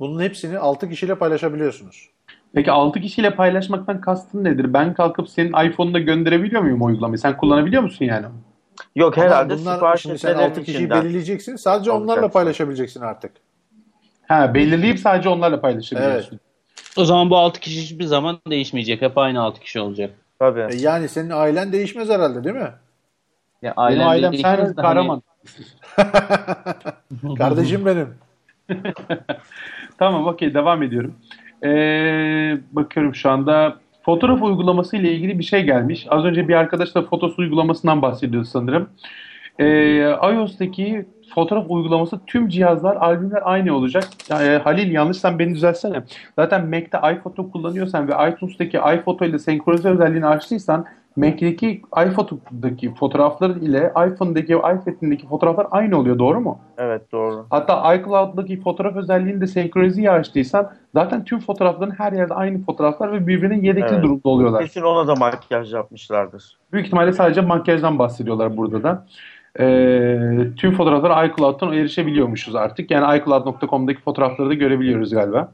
bunun 0.00 0.22
hepsini 0.22 0.58
6 0.58 0.88
kişiyle 0.88 1.14
paylaşabiliyorsunuz. 1.14 2.10
Peki 2.56 2.72
6 2.72 3.00
kişiyle 3.00 3.34
paylaşmaktan 3.34 4.00
kastın 4.00 4.44
nedir? 4.44 4.72
Ben 4.74 4.94
kalkıp 4.94 5.28
senin 5.28 5.52
iPhone'una 5.68 5.98
gönderebiliyor 5.98 6.62
muyum 6.62 6.82
o 6.82 6.84
uygulamayı? 6.84 7.18
Sen 7.18 7.36
kullanabiliyor 7.36 7.82
musun 7.82 8.04
yani? 8.04 8.26
Yok 8.94 9.18
Ama 9.18 9.26
herhalde 9.26 9.58
bunlar, 9.58 9.74
sipariş 9.74 10.02
şimdi 10.02 10.18
sen 10.18 10.30
etmelerin 10.30 10.50
6 10.50 10.60
kişiyi 10.62 10.76
içinden. 10.76 11.04
belirleyeceksin. 11.04 11.56
Sadece 11.56 11.90
onlarla 11.90 12.12
Alacaksın. 12.12 12.32
paylaşabileceksin 12.32 13.00
artık. 13.00 13.32
Ha 14.28 14.54
belirleyip 14.54 14.98
sadece 14.98 15.28
onlarla 15.28 15.60
paylaşabiliyorsun. 15.60 16.40
O 16.96 17.04
zaman 17.04 17.30
bu 17.30 17.36
6 17.36 17.60
kişi 17.60 17.82
hiçbir 17.82 18.04
zaman 18.04 18.38
değişmeyecek. 18.50 19.02
Hep 19.02 19.18
aynı 19.18 19.42
6 19.42 19.60
kişi 19.60 19.80
olacak. 19.80 20.10
Tabii. 20.38 20.60
E 20.74 20.76
yani 20.76 21.08
senin 21.08 21.30
ailen 21.30 21.72
değişmez 21.72 22.08
herhalde 22.08 22.44
değil 22.44 22.56
mi? 22.56 22.70
Ya 23.62 23.70
Benim 23.70 23.74
ailen 23.76 24.06
ailem 24.06 24.32
değişmez 24.32 24.56
sen 24.58 24.64
hani- 24.64 24.74
kahraman. 24.76 25.22
Kardeşim 27.38 27.86
benim. 27.86 28.14
Tamam 29.98 30.26
okey 30.26 30.54
devam 30.54 30.82
ediyorum. 30.82 31.14
Ee, 31.64 32.58
bakıyorum 32.72 33.14
şu 33.14 33.30
anda 33.30 33.76
fotoğraf 34.04 34.42
uygulaması 34.42 34.96
ile 34.96 35.12
ilgili 35.12 35.38
bir 35.38 35.44
şey 35.44 35.64
gelmiş. 35.64 36.06
Az 36.10 36.24
önce 36.24 36.48
bir 36.48 36.54
arkadaş 36.54 36.94
da 36.94 37.02
fotos 37.02 37.38
uygulamasından 37.38 38.02
bahsediyordu 38.02 38.46
sanırım. 38.46 38.88
Ee, 39.58 40.00
iOS'taki 40.32 41.06
fotoğraf 41.34 41.66
uygulaması 41.68 42.20
tüm 42.26 42.48
cihazlar, 42.48 42.96
albümler 42.96 43.42
aynı 43.44 43.76
olacak. 43.76 44.04
Ee, 44.30 44.34
Halil 44.64 44.92
yanlışsan 44.92 45.38
beni 45.38 45.54
düzeltsene. 45.54 46.02
Zaten 46.36 46.66
Mac'te 46.66 46.98
iPhoto 47.14 47.50
kullanıyorsan 47.50 48.08
ve 48.08 48.12
iTunes'taki 48.30 48.76
iPhoto 48.76 49.24
ile 49.24 49.38
senkronize 49.38 49.88
özelliğini 49.88 50.26
açtıysan 50.26 50.86
Mac'deki 51.16 51.82
iPhoto'daki 52.06 52.94
fotoğraflar 52.94 53.50
ile 53.50 53.92
iPhone'daki 54.08 54.52
iPad'indeki 54.52 55.28
fotoğraflar 55.28 55.66
aynı 55.70 55.98
oluyor 55.98 56.18
doğru 56.18 56.40
mu? 56.40 56.58
Evet 56.78 57.12
doğru. 57.12 57.46
Hatta 57.50 57.94
iCloud'daki 57.94 58.60
fotoğraf 58.60 58.96
özelliğini 58.96 59.40
de 59.40 59.46
senkronizeyi 59.46 60.10
açtıysan 60.10 60.70
zaten 60.94 61.24
tüm 61.24 61.38
fotoğrafların 61.38 61.90
her 61.90 62.12
yerde 62.12 62.34
aynı 62.34 62.62
fotoğraflar 62.64 63.12
ve 63.12 63.26
birbirinin 63.26 63.62
yedekli 63.62 63.94
Evet. 63.94 64.02
durumda 64.02 64.28
oluyorlar. 64.28 64.62
Kesin 64.62 64.82
ona 64.82 65.06
da 65.06 65.14
makyaj 65.14 65.74
yapmışlardır. 65.74 66.58
Büyük 66.72 66.86
ihtimalle 66.86 67.12
sadece 67.12 67.40
makyajdan 67.40 67.98
bahsediyorlar 67.98 68.56
burada 68.56 68.82
da. 68.82 69.06
Ee, 69.60 70.38
tüm 70.56 70.72
fotoğraflara 70.72 71.24
iCloud'dan 71.24 71.72
erişebiliyormuşuz 71.72 72.54
artık. 72.56 72.90
Yani 72.90 73.18
iCloud.com'daki 73.18 74.00
fotoğrafları 74.00 74.48
da 74.48 74.54
görebiliyoruz 74.54 75.10
galiba. 75.10 75.52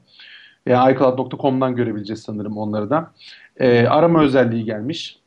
Yani 0.67 0.93
iCloud.com'dan 0.93 1.77
görebileceğiz 1.77 2.23
sanırım 2.23 2.59
onları 2.59 2.91
da. 2.91 3.11
Ee, 3.57 3.87
arama 3.87 4.23
özelliği 4.23 4.65
gelmiş. 4.65 5.22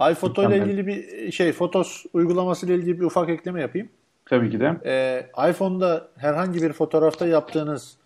iPhoto 0.00 0.48
ile 0.48 0.58
ilgili 0.58 0.86
bir 0.86 1.32
şey, 1.32 1.52
Fotos 1.52 2.04
uygulaması 2.12 2.66
ile 2.66 2.74
ilgili 2.74 3.00
bir 3.00 3.04
ufak 3.04 3.28
ekleme 3.28 3.60
yapayım. 3.60 3.88
Tabii 4.26 4.50
ki 4.50 4.60
de. 4.60 4.76
Ee, 4.86 5.26
iPhone'da 5.50 6.08
herhangi 6.16 6.62
bir 6.62 6.72
fotoğrafta 6.72 7.26
yaptığınız 7.26 7.96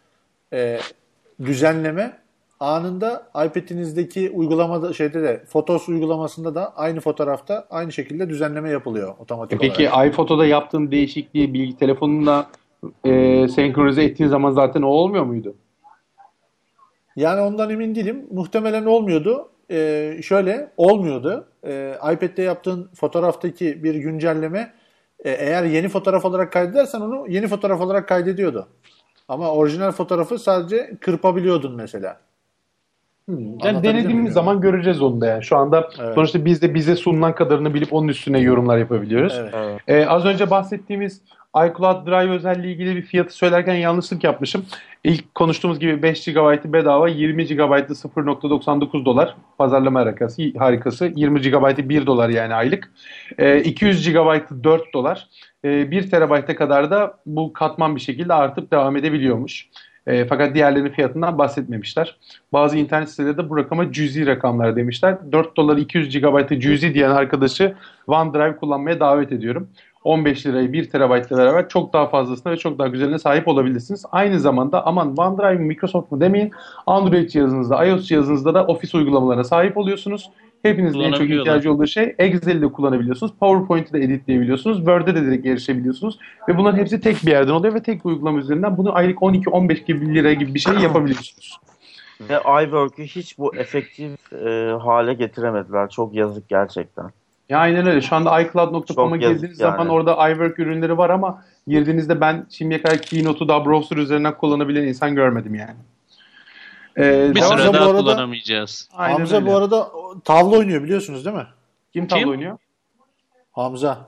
e, 0.53 0.79
düzenleme 1.45 2.19
anında 2.61 3.27
iPad'inizdeki 3.47 4.31
uygulamada 4.31 4.93
şeyde 4.93 5.23
de 5.23 5.45
Fotos 5.49 5.89
uygulamasında 5.89 6.55
da 6.55 6.77
aynı 6.77 7.01
fotoğrafta 7.01 7.67
aynı 7.71 7.93
şekilde 7.93 8.29
düzenleme 8.29 8.71
yapılıyor 8.71 9.15
otomatik 9.19 9.61
Peki 9.61 9.91
olarak. 9.91 10.13
iPhoto'da 10.13 10.47
yaptığın 10.47 10.91
değişikliği 10.91 11.55
bilgi 11.55 11.77
telefonunda 11.77 12.47
e, 13.05 13.49
senkronize 13.49 14.05
ettiğin 14.05 14.31
zaman 14.31 14.51
zaten 14.51 14.83
o 14.83 14.87
olmuyor 14.89 15.25
muydu? 15.25 15.55
Yani 17.17 17.41
ondan 17.41 17.71
emin 17.71 17.95
değilim. 17.95 18.27
Muhtemelen 18.31 18.85
olmuyordu. 18.85 19.49
Ee, 19.71 20.21
şöyle 20.23 20.71
olmuyordu. 20.77 21.49
Ee, 21.67 21.95
iPad'de 22.13 22.43
yaptığın 22.43 22.91
fotoğraftaki 22.95 23.85
bir 23.85 23.95
güncelleme 23.95 24.73
e, 25.25 25.31
eğer 25.31 25.65
yeni 25.65 25.89
fotoğraf 25.89 26.25
olarak 26.25 26.53
kaydedersen 26.53 27.01
onu 27.01 27.27
yeni 27.29 27.49
fotoğraf 27.49 27.81
olarak 27.81 28.09
kaydediyordu. 28.09 28.69
Ama 29.29 29.51
orijinal 29.53 29.93
fotoğrafı 29.93 30.39
sadece 30.39 30.91
kırpabiliyordun 31.01 31.77
mesela. 31.77 32.21
Yani 33.29 33.49
Anlatabildim 33.63 33.83
denediğimiz 33.85 34.25
mi? 34.25 34.33
zaman 34.33 34.61
göreceğiz 34.61 35.03
onu 35.03 35.21
da 35.21 35.27
yani. 35.27 35.43
Şu 35.45 35.57
anda 35.57 35.89
Evet. 36.01 36.15
sonuçta 36.15 36.45
biz 36.45 36.63
de 36.63 36.75
bize 36.75 36.97
sunulan 36.97 37.35
kadarını 37.35 37.75
bilip 37.75 37.93
onun 37.93 38.09
üstüne 38.09 38.41
yorumlar 38.41 38.79
yapabiliyoruz. 38.79 39.35
Evet. 39.41 39.55
Evet. 39.57 39.81
Ee, 39.89 40.07
az 40.07 40.25
önce 40.25 40.51
bahsettiğimiz 40.51 41.23
iCloud 41.57 42.07
Drive 42.07 42.31
özelliği 42.31 42.75
ilgili 42.75 42.97
bir 42.97 43.03
fiyatı 43.03 43.35
söylerken 43.35 43.75
yanlışlık 43.75 44.25
yapmışım. 44.25 44.65
İlk 45.05 45.35
konuştuğumuz 45.35 45.79
gibi 45.79 46.03
5 46.03 46.25
GB'ı 46.25 46.73
bedava, 46.73 47.09
20 47.09 47.47
GB'ı 47.47 47.95
0.99 47.95 49.05
dolar. 49.05 49.37
Pazarlama 49.59 50.01
harikası, 50.01 50.43
harikası. 50.59 51.13
20 51.17 51.41
GB'ı 51.41 51.89
1 51.89 52.07
dolar 52.07 52.29
yani 52.29 52.55
aylık. 52.55 52.93
Ee, 53.39 53.61
200 53.61 54.13
GB'ı 54.13 54.65
4 54.65 54.95
dolar. 54.95 55.29
Ee, 55.65 55.91
1 55.91 56.11
TB'e 56.11 56.55
kadar 56.55 56.91
da 56.91 57.19
bu 57.27 57.53
katman 57.53 57.97
bir 57.97 58.01
şekilde 58.01 58.35
artıp 58.35 58.73
devam 58.73 58.97
edebiliyormuş. 58.97 59.69
E, 60.07 60.27
fakat 60.27 60.55
diğerlerinin 60.55 60.91
fiyatından 60.91 61.39
bahsetmemişler. 61.39 62.17
Bazı 62.53 62.79
internet 62.79 63.11
siteleri 63.11 63.37
de 63.37 63.51
bu 63.51 63.57
rakama 63.57 63.93
cüzi 63.93 64.27
rakamlar 64.27 64.77
demişler. 64.77 65.33
4 65.33 65.57
dolar 65.57 65.77
200 65.77 66.21
GB'ı 66.21 66.61
cüzi 66.61 66.95
diyen 66.95 67.11
arkadaşı 67.11 67.75
OneDrive 68.07 68.57
kullanmaya 68.57 69.01
davet 69.01 69.33
ediyorum. 69.33 69.69
15 70.05 70.47
lirayı 70.47 70.73
1 70.73 70.91
terabaytla 70.91 71.39
beraber 71.39 71.69
çok 71.69 71.93
daha 71.93 72.07
fazlasına 72.07 72.53
ve 72.53 72.57
çok 72.57 72.79
daha 72.79 72.89
güzeline 72.89 73.19
sahip 73.19 73.49
olabilirsiniz. 73.49 74.05
Aynı 74.13 74.41
zamanda 74.41 74.87
aman 74.87 75.17
OneDrive 75.17 75.55
mi 75.55 75.67
Microsoft 75.67 76.13
mu 76.13 76.21
demeyin 76.21 76.51
Android 76.87 77.29
cihazınızda, 77.29 77.85
iOS 77.85 78.07
cihazınızda 78.07 78.55
da 78.55 78.67
Office 78.67 78.99
uygulamalarına 78.99 79.45
sahip 79.45 79.77
oluyorsunuz. 79.77 80.31
Hepinizin 80.63 81.01
en 81.01 81.13
çok 81.13 81.31
ihtiyacı 81.31 81.73
olduğu 81.73 81.87
şey 81.87 82.15
Excel'i 82.19 82.63
de 82.63 82.73
kullanabiliyorsunuz. 82.73 83.33
PowerPoint'i 83.41 83.93
de 83.93 83.99
editleyebiliyorsunuz. 83.99 84.77
Word'e 84.77 85.15
de 85.15 85.23
direkt 85.23 85.47
erişebiliyorsunuz. 85.47 86.19
Ve 86.49 86.59
bunların 86.59 86.79
hepsi 86.79 87.01
tek 87.01 87.27
bir 87.27 87.31
yerden 87.31 87.53
oluyor 87.53 87.75
ve 87.75 87.83
tek 87.83 88.05
bir 88.05 88.11
uygulama 88.11 88.39
üzerinden 88.39 88.77
bunu 88.77 88.97
aylık 88.97 89.19
12-15 89.19 89.85
gibi 89.85 90.15
lira 90.15 90.33
gibi 90.33 90.55
bir 90.55 90.59
şey 90.59 90.75
yapabiliyorsunuz. 90.75 91.59
Ve 92.29 92.39
iWork'ü 92.65 93.03
hiç 93.03 93.39
bu 93.39 93.57
efektif 93.57 94.33
e, 94.33 94.77
hale 94.83 95.15
getiremediler. 95.15 95.91
Çok 95.91 96.15
yazık 96.15 96.49
gerçekten. 96.49 97.11
Ya 97.49 97.59
aynen 97.59 97.87
öyle. 97.87 98.01
Şu 98.01 98.17
anda 98.17 98.41
iCloud.com'a 98.41 99.17
girdiğiniz 99.17 99.43
yani. 99.61 99.71
zaman 99.73 99.89
orada 99.89 100.31
iWork 100.31 100.59
ürünleri 100.59 100.99
var 100.99 101.11
ama 101.11 101.45
girdiğinizde 101.67 102.21
ben 102.21 102.47
şimdiye 102.51 102.83
kadar 102.83 102.99
Keynote'u 103.03 103.49
da 103.49 103.65
browser 103.67 103.97
üzerinden 103.97 104.37
kullanabilen 104.37 104.83
insan 104.83 105.15
görmedim 105.15 105.55
yani. 105.55 105.77
Ee, 106.99 107.35
Bir 107.35 107.41
süre 107.41 107.69
bu 107.69 107.73
daha 107.75 107.85
arada- 107.91 107.99
kullanamayacağız. 107.99 108.89
Aynen 108.95 109.19
Hamza 109.19 109.37
öyle. 109.37 109.47
bu 109.47 109.57
arada 109.57 109.89
tavla 110.25 110.57
oynuyor 110.59 110.83
biliyorsunuz 110.83 111.25
değil 111.25 111.37
mi? 111.37 111.47
Kim 111.93 112.07
tavla 112.09 112.21
Kim? 112.21 112.31
oynuyor? 112.31 112.59
Hamza. 113.53 113.99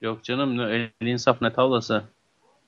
Yok 0.00 0.24
canım 0.24 0.58
ne 0.58 0.90
el 1.00 1.06
insaf 1.06 1.42
ne 1.42 1.52
tavlası. 1.52 2.02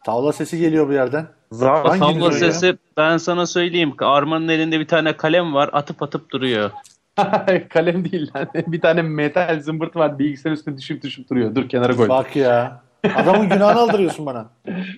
Tavla 0.04 0.32
sesi 0.32 0.58
geliyor 0.58 0.88
bir 0.88 0.94
yerden. 0.94 1.26
Zaten 1.52 1.98
Hangi 1.98 2.00
Tavla 2.18 2.28
güzel 2.28 2.46
ya? 2.46 2.52
sesi 2.52 2.78
ben 2.96 3.16
sana 3.16 3.46
söyleyeyim. 3.46 3.94
Arman'ın 3.98 4.48
elinde 4.48 4.80
bir 4.80 4.88
tane 4.88 5.16
kalem 5.16 5.54
var 5.54 5.70
atıp 5.72 6.02
atıp 6.02 6.30
duruyor. 6.30 6.70
Kalem 7.68 8.12
değil 8.12 8.30
lan. 8.36 8.48
bir 8.66 8.80
tane 8.80 9.02
metal 9.02 9.60
zımbırt 9.60 9.96
var 9.96 10.18
bilgisayar 10.18 10.52
üstüne 10.52 10.78
düşüp 10.78 11.02
düşüp 11.02 11.30
duruyor. 11.30 11.54
Dur 11.54 11.68
kenara 11.68 11.96
koy. 11.96 12.08
Bak 12.08 12.36
ya. 12.36 12.85
Adamın 13.16 13.48
günahını 13.48 13.80
aldırıyorsun 13.80 14.26
bana. 14.26 14.46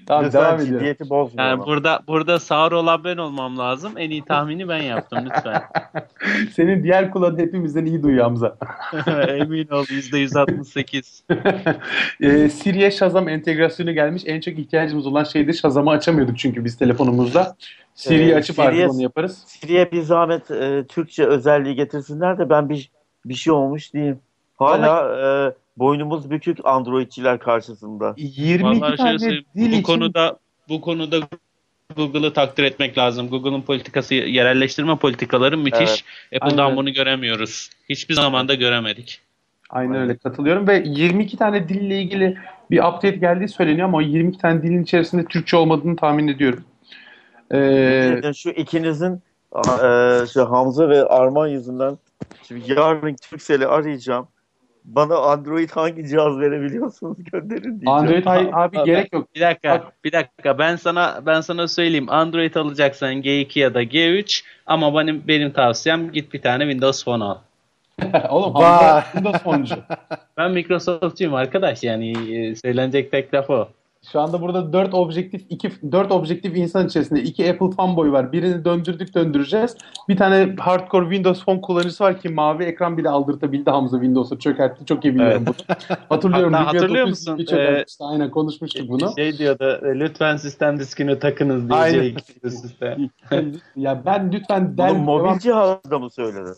tamam 0.07 0.25
lütfen 0.25 0.43
devam 0.43 0.55
ediyorum. 0.55 0.79
ciddiyeti 0.79 1.11
bozma. 1.11 1.43
Yani 1.43 1.53
ama. 1.53 1.67
burada 1.67 2.01
burada 2.09 2.39
sağır 2.39 2.73
olan 2.73 3.05
ben 3.05 3.17
olmam 3.17 3.59
lazım. 3.59 3.93
En 3.97 4.11
iyi 4.11 4.25
tahmini 4.25 4.69
ben 4.69 4.83
yaptım 4.83 5.19
lütfen. 5.25 5.63
Senin 6.57 6.83
diğer 6.83 7.11
kulağın 7.11 7.39
hepimizden 7.39 7.87
iyi 7.87 8.03
duyuyor 8.03 8.25
Hamza. 8.25 8.57
Emin 9.29 9.69
ol 9.69 9.85
%168. 9.85 11.23
Ee, 12.23 12.49
Siri'ye 12.49 12.91
Shazam 12.91 13.29
entegrasyonu 13.29 13.93
gelmiş. 13.93 14.23
En 14.27 14.41
çok 14.41 14.59
ihtiyacımız 14.59 15.07
olan 15.07 15.25
şeydi 15.25 15.55
Shazam'ı 15.55 15.91
açamıyorduk 15.91 16.39
çünkü 16.39 16.65
biz 16.65 16.77
telefonumuzda. 16.79 17.57
Siri'yi 17.95 18.33
Ee, 18.33 18.35
açıp 18.37 18.57
Siri'ye- 18.57 18.83
artık 18.85 18.95
onu 18.95 19.03
yaparız. 19.03 19.45
Siri'ye 19.47 19.93
bir 19.93 20.03
zahmet 20.03 20.51
e, 20.51 20.85
Türkçe 20.89 21.25
özelliği 21.25 21.75
getirsinler 21.75 22.39
de 22.39 22.51
ben 22.51 22.69
bir 22.69 22.91
bir 23.25 23.35
şey 23.35 23.53
olmuş 23.53 23.93
diyeyim. 23.95 24.19
Hala 24.57 25.19
e, 25.19 25.53
boynumuz 25.79 26.31
bükük 26.31 26.59
Androidçiler 26.65 27.39
karşısında. 27.39 28.15
22 28.17 28.65
Vallahi 28.65 28.97
tane 28.97 29.09
şöyle 29.09 29.19
söyleyeyim, 29.19 29.45
dil 29.57 29.67
bu 29.67 29.75
için 29.75 29.83
konuda 29.83 30.39
bu 30.69 30.81
konuda 30.81 31.17
Google'ı 31.97 32.33
takdir 32.33 32.65
etmek 32.65 32.99
lazım. 32.99 33.29
Google'ın 33.29 33.63
politikası, 33.63 34.15
yerelleştirme 34.15 34.97
politikaları 34.97 35.59
müthiş. 35.59 36.05
Apple'dan 36.37 36.65
Aynen. 36.65 36.77
bunu 36.77 36.93
göremiyoruz. 36.93 37.71
Hiçbir 37.89 38.15
zaman 38.15 38.49
da 38.49 38.55
göremedik. 38.55 39.21
Aynen 39.71 39.97
öyle 39.97 40.17
katılıyorum 40.17 40.69
ve 40.69 40.83
22 40.87 41.37
tane 41.37 41.69
dille 41.69 42.03
ilgili 42.03 42.39
bir 42.71 42.79
update 42.79 43.17
geldiği 43.17 43.49
söyleniyor 43.49 43.89
ama 43.89 43.99
o 43.99 44.01
22 44.01 44.39
tane 44.39 44.63
dilin 44.63 44.83
içerisinde 44.83 45.25
Türkçe 45.25 45.57
olmadığını 45.57 45.97
tahmin 45.97 46.29
ediyorum. 46.29 46.65
Ee, 47.55 48.21
şu 48.35 48.51
ikinizin 48.51 49.23
e, 49.57 50.27
şu 50.33 50.51
Hamza 50.51 50.89
ve 50.89 51.05
Arman 51.05 51.49
yüzünden 51.49 51.99
şimdi 52.49 52.73
yarın 52.73 53.17
Türkcell'i 53.31 53.67
arayacağım. 53.67 54.29
Bana 54.95 55.17
Android 55.17 55.71
hangi 55.71 56.09
cihaz 56.09 56.39
verebiliyorsunuz 56.39 57.17
gönderin 57.33 57.63
diyeceğim. 57.63 57.89
Android 57.89 58.27
abi 58.27 58.79
Abi, 58.79 58.85
gerek 58.85 59.13
yok. 59.13 59.35
Bir 59.35 59.41
dakika, 59.41 59.71
Bak. 59.71 59.93
bir 60.05 60.13
dakika. 60.13 60.59
Ben 60.59 60.77
sana 60.77 61.23
ben 61.27 61.41
sana 61.41 61.69
söyleyeyim. 61.69 62.07
Android 62.09 62.55
alacaksan 62.55 63.15
G2 63.15 63.59
ya 63.59 63.75
da 63.75 63.83
G3 63.83 64.43
ama 64.67 64.95
benim 64.95 65.23
benim 65.29 65.51
tavsiyem 65.51 66.13
git 66.13 66.33
bir 66.33 66.43
tane 66.43 66.63
Windows 66.63 67.05
Phone 67.05 67.25
al. 67.25 67.39
Oğlum 68.31 68.55
Windows 69.13 69.43
Phone'cu. 69.43 69.75
Ben 70.37 70.51
Microsoft'cuyum 70.51 71.35
arkadaş 71.35 71.83
yani 71.83 72.11
e, 72.37 72.55
söylenecek 72.55 73.11
tek 73.11 73.35
laf 73.35 73.51
o. 73.51 73.69
Şu 74.13 74.21
anda 74.21 74.41
burada 74.41 74.73
4 74.73 74.95
objektif 74.95 75.43
iki 75.51 75.71
4 75.93 76.13
objektif 76.13 76.57
insan 76.57 76.87
içerisinde 76.87 77.23
iki 77.23 77.51
Apple 77.51 77.71
fanboy 77.71 78.13
var. 78.13 78.33
Birini 78.33 78.65
döndürdük 78.65 79.15
döndüreceğiz. 79.15 79.77
Bir 80.09 80.17
tane 80.17 80.57
hardcore 80.59 81.05
Windows 81.05 81.45
Phone 81.45 81.61
kullanıcısı 81.61 82.05
var 82.05 82.21
ki 82.21 82.29
mavi 82.29 82.65
ekran 82.65 82.99
bile 82.99 83.09
aldırtabildi 83.09 83.71
Hamza 83.71 83.97
Windows'a 83.97 84.39
çökertti. 84.39 84.87
Çok 84.87 85.05
iyi 85.05 85.15
biliyorum 85.15 85.45
bunu. 85.47 85.77
Hatırlıyorum. 86.09 86.53
Hatta 86.53 86.67
hatırlıyor 86.67 87.07
900 87.07 87.09
musun? 87.09 87.39
bir 87.39 87.47
çökertmişti. 87.47 88.05
Aynen 88.05 88.31
konuşmuştuk 88.31 88.89
bunu. 88.89 89.13
Şey 89.17 89.39
diyordu 89.39 89.81
e, 89.83 90.01
lütfen 90.01 90.37
sistem 90.37 90.79
diskini 90.79 91.19
takınız 91.19 91.69
diye 91.69 91.79
Aynen. 91.79 92.05
G2 92.05 92.51
sistem. 92.51 93.11
ya 93.77 94.03
ben 94.07 94.33
lütfen 94.33 94.79
Dell 94.79 94.95
Bunu 94.95 95.03
mobil 95.03 95.39
cihazda 95.39 95.99
mı 95.99 96.11
söyledi? 96.11 96.51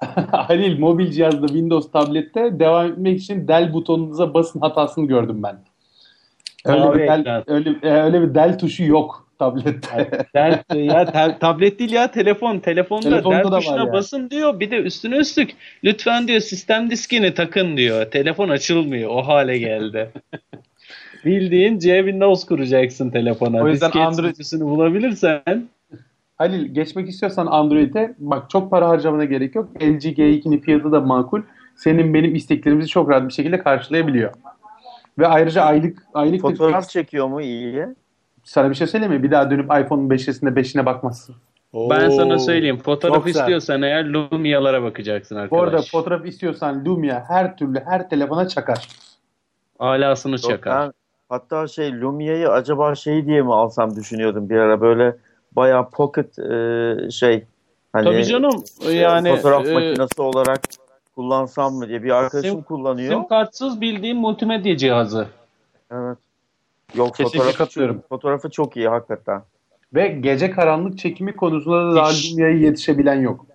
Halil 0.30 0.78
mobil 0.78 1.10
cihazda 1.10 1.46
Windows 1.46 1.90
tablette 1.90 2.58
devam 2.58 2.86
etmek 2.86 3.20
için 3.20 3.48
Dell 3.48 3.72
butonunuza 3.72 4.34
basın 4.34 4.60
hatasını 4.60 5.06
gördüm 5.06 5.42
ben. 5.42 5.69
Öyle 6.66 6.94
bir 6.94 7.00
ekran. 7.00 7.44
öyle, 7.46 7.70
e, 7.82 7.88
öyle 7.90 8.22
bir 8.22 8.34
Dell 8.34 8.58
tuşu 8.58 8.84
yok 8.84 9.26
tablette. 9.38 10.10
Del, 10.34 10.58
ya 10.76 11.04
ta- 11.04 11.38
tablet 11.38 11.78
değil 11.78 11.92
ya 11.92 12.10
telefon. 12.10 12.58
Telefonda, 12.58 13.02
Telefonda 13.10 13.38
del 13.38 13.44
da 13.44 13.50
var 13.50 13.60
tuşuna 13.60 13.76
yani. 13.78 13.92
basın 13.92 14.30
diyor. 14.30 14.60
Bir 14.60 14.70
de 14.70 14.76
üstüne 14.76 15.16
üstlük 15.16 15.50
lütfen 15.84 16.28
diyor 16.28 16.40
sistem 16.40 16.90
diskini 16.90 17.34
takın 17.34 17.76
diyor. 17.76 18.04
Telefon 18.04 18.48
açılmıyor. 18.48 19.10
O 19.10 19.22
hale 19.26 19.58
geldi. 19.58 20.10
Bildiğin 21.24 21.78
C 21.78 21.96
Windows 21.98 22.44
kuracaksın 22.46 23.10
telefona. 23.10 23.62
O 23.62 23.68
yüzden 23.68 23.88
Disket 23.88 24.02
Android- 24.02 24.14
sürücüsünü 24.16 24.64
bulabilirsen 24.64 25.68
Halil 26.38 26.74
geçmek 26.74 27.08
istiyorsan 27.08 27.46
Android'e 27.46 28.14
bak 28.18 28.50
çok 28.50 28.70
para 28.70 28.88
harcamana 28.88 29.24
gerek 29.24 29.54
yok. 29.54 29.68
LG 29.82 30.04
G2'nin 30.04 30.58
fiyatı 30.58 30.92
da 30.92 31.00
makul. 31.00 31.42
Senin 31.76 32.14
benim 32.14 32.34
isteklerimizi 32.34 32.88
çok 32.88 33.10
rahat 33.10 33.28
bir 33.28 33.32
şekilde 33.32 33.58
karşılayabiliyor. 33.58 34.30
Ve 35.20 35.26
ayrıca 35.26 35.62
aylık 35.62 36.02
aylık 36.14 36.40
Fotoğraf 36.40 36.88
çekiyor 36.88 37.26
mu 37.28 37.40
iyi? 37.40 37.86
sana 38.44 38.70
bir 38.70 38.74
şey 38.74 38.86
söyleyeyim 38.86 39.14
mi? 39.14 39.22
Bir 39.22 39.30
daha 39.30 39.50
dönüp 39.50 39.64
iPhone'un 39.64 40.08
5'esine 40.10 40.48
5'ine 40.56 40.86
bakmazsın. 40.86 41.34
ben 41.74 42.08
Oo, 42.08 42.10
sana 42.10 42.38
söyleyeyim. 42.38 42.78
Fotoğraf 42.78 43.26
istiyorsan 43.26 43.82
eğer 43.82 44.04
Lumia'lara 44.04 44.82
bakacaksın 44.82 45.36
Bu 45.36 45.40
arkadaş. 45.40 45.62
arada 45.62 45.82
fotoğraf 45.82 46.26
istiyorsan 46.26 46.84
Lumia 46.84 47.24
her 47.28 47.56
türlü 47.56 47.80
her 47.80 48.08
telefona 48.10 48.48
çakar. 48.48 48.88
Alasını 49.78 50.32
Yok, 50.32 50.40
çakar. 50.42 50.74
ben 50.86 50.92
hatta 51.28 51.66
şey 51.68 52.00
Lumia'yı 52.00 52.48
acaba 52.48 52.94
şey 52.94 53.26
diye 53.26 53.42
mi 53.42 53.54
alsam 53.54 53.96
düşünüyordum 53.96 54.50
bir 54.50 54.56
ara 54.56 54.80
böyle 54.80 55.16
bayağı 55.52 55.90
pocket 55.90 56.38
e, 56.38 57.10
şey 57.10 57.44
hani 57.92 58.04
Tabii 58.04 58.24
canım. 58.24 58.62
Yani 58.92 59.36
fotoğraf 59.36 59.66
e, 59.66 59.72
makinesi 59.74 60.22
olarak 60.22 60.60
kullansam 61.14 61.74
mı 61.74 61.88
diye 61.88 62.02
bir 62.02 62.10
arkadaşım 62.10 62.50
Sim- 62.58 62.62
kullanıyor. 62.64 63.12
sim 63.12 63.28
kartsız 63.28 63.80
bildiğin 63.80 64.16
multimedya 64.16 64.76
cihazı. 64.76 65.28
Evet. 65.90 66.18
Yok 66.94 67.08
Kesinlikle 67.08 67.38
fotoğrafı, 67.38 67.58
katılıyorum. 67.58 67.96
çok, 67.96 68.08
fotoğrafı 68.08 68.50
çok 68.50 68.76
iyi 68.76 68.88
hakikaten. 68.88 69.42
Ve 69.94 70.08
gece 70.08 70.50
karanlık 70.50 70.98
çekimi 70.98 71.36
konusunda 71.36 71.90
da 71.90 71.96
daha 71.96 72.10
Hiç. 72.10 72.32
Lumia'ya 72.32 72.56
yetişebilen 72.56 73.20
yok. 73.20 73.46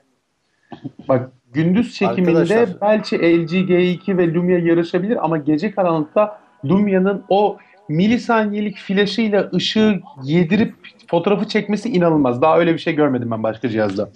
Bak 1.07 1.31
gündüz 1.53 1.93
çekiminde 1.93 2.29
Arkadaşlar. 2.39 2.81
belki 2.81 3.15
LG 3.19 3.51
G2 3.53 4.17
ve 4.17 4.33
Lumia 4.33 4.57
yarışabilir 4.57 5.25
ama 5.25 5.37
gece 5.37 5.71
karanlıkta 5.71 6.39
Lumia'nın 6.65 7.23
o 7.29 7.57
milisaniyelik 7.89 8.77
flaşıyla 8.77 9.49
ışığı 9.53 9.99
yedirip 10.23 10.73
fotoğrafı 11.07 11.47
çekmesi 11.47 11.89
inanılmaz. 11.89 12.41
Daha 12.41 12.59
öyle 12.59 12.73
bir 12.73 12.79
şey 12.79 12.95
görmedim 12.95 13.31
ben 13.31 13.43
başka 13.43 13.69
cihazda. 13.69 14.09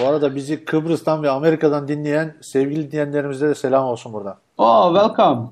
Bu 0.00 0.06
arada 0.06 0.34
bizi 0.34 0.64
Kıbrıs'tan 0.64 1.22
ve 1.22 1.30
Amerika'dan 1.30 1.88
dinleyen 1.88 2.34
sevgili 2.40 2.90
dinleyenlerimize 2.92 3.48
de 3.48 3.54
selam 3.54 3.84
olsun 3.84 4.12
buradan. 4.12 4.36
Oh 4.58 4.94
welcome. 4.94 5.48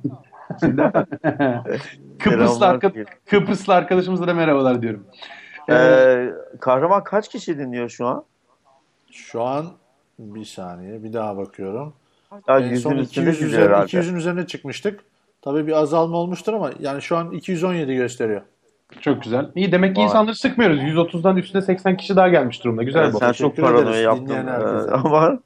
Kıbrıslı, 2.18 2.66
arka-. 2.66 2.92
Kıbrıslı 3.26 3.74
arkadaşımıza 3.74 4.26
da 4.26 4.34
merhabalar 4.34 4.82
diyorum. 4.82 5.06
Ee, 5.70 6.30
kahraman 6.60 7.04
kaç 7.04 7.28
kişi 7.28 7.58
dinliyor 7.58 7.88
şu 7.88 8.06
an? 8.06 8.24
Şu 9.10 9.42
an 9.42 9.66
bir 10.18 10.44
saniye 10.44 11.02
bir 11.02 11.12
daha 11.12 11.36
bakıyorum. 11.36 11.94
Ya 12.48 12.58
En 12.58 12.74
son 12.74 12.90
yüzün 12.90 13.02
üstünde 13.02 13.30
200 13.30 13.36
gidiyor 13.36 13.48
üzerine, 13.50 13.66
herhalde. 13.74 13.90
200'ün 13.96 14.16
üzerine 14.16 14.46
çıkmıştık. 14.46 15.00
Tabii 15.42 15.66
bir 15.66 15.72
azalma 15.72 16.16
olmuştur 16.16 16.52
ama 16.52 16.70
yani 16.80 17.02
şu 17.02 17.16
an 17.16 17.30
217 17.30 17.94
gösteriyor. 17.94 18.42
Çok 19.00 19.22
güzel. 19.22 19.46
İyi 19.54 19.72
demek 19.72 19.94
ki 19.94 19.98
Vay. 19.98 20.04
insanları 20.06 20.34
sıkmıyoruz. 20.36 20.78
130'dan 20.82 21.36
üstüne 21.36 21.62
80 21.62 21.96
kişi 21.96 22.16
daha 22.16 22.28
gelmiş 22.28 22.64
durumda. 22.64 22.82
Güzel 22.82 23.02
Evet, 23.04 23.14
bu. 23.14 23.18
sen 23.18 23.32
çok 23.32 23.56
paranoya 23.56 24.00
yaptın. 24.00 24.46
Ee, 24.46 24.90
ama 24.92 25.38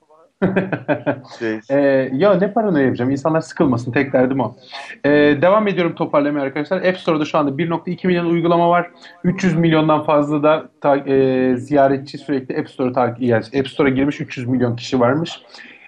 şey, 1.39 1.61
Ee, 1.71 2.11
ya 2.13 2.35
ne 2.35 2.53
paranoya 2.53 2.85
yapacağım? 2.85 3.11
İnsanlar 3.11 3.41
sıkılmasın. 3.41 3.93
Tek 3.93 4.13
derdim 4.13 4.41
o. 4.41 4.57
Ee, 5.05 5.11
devam 5.43 5.69
ediyorum 5.69 5.95
toparlamaya 5.95 6.45
arkadaşlar. 6.45 6.83
App 6.83 6.99
Store'da 6.99 7.25
şu 7.25 7.39
anda 7.39 7.51
1.2 7.51 8.07
milyon 8.07 8.27
uygulama 8.27 8.71
var. 8.71 8.91
300 9.25 9.55
milyondan 9.57 10.03
fazla 10.05 10.43
da 10.43 10.69
ta- 10.81 10.97
e, 10.97 11.57
ziyaretçi 11.57 12.19
sürekli 12.19 12.59
App 12.61 12.71
Store'a 12.71 12.93
takip 12.93 13.23
yani 13.23 13.45
App 13.61 13.69
Store'a 13.69 13.91
girmiş 13.91 14.21
300 14.21 14.47
milyon 14.49 14.77
kişi 14.77 15.01
varmış. 15.01 15.41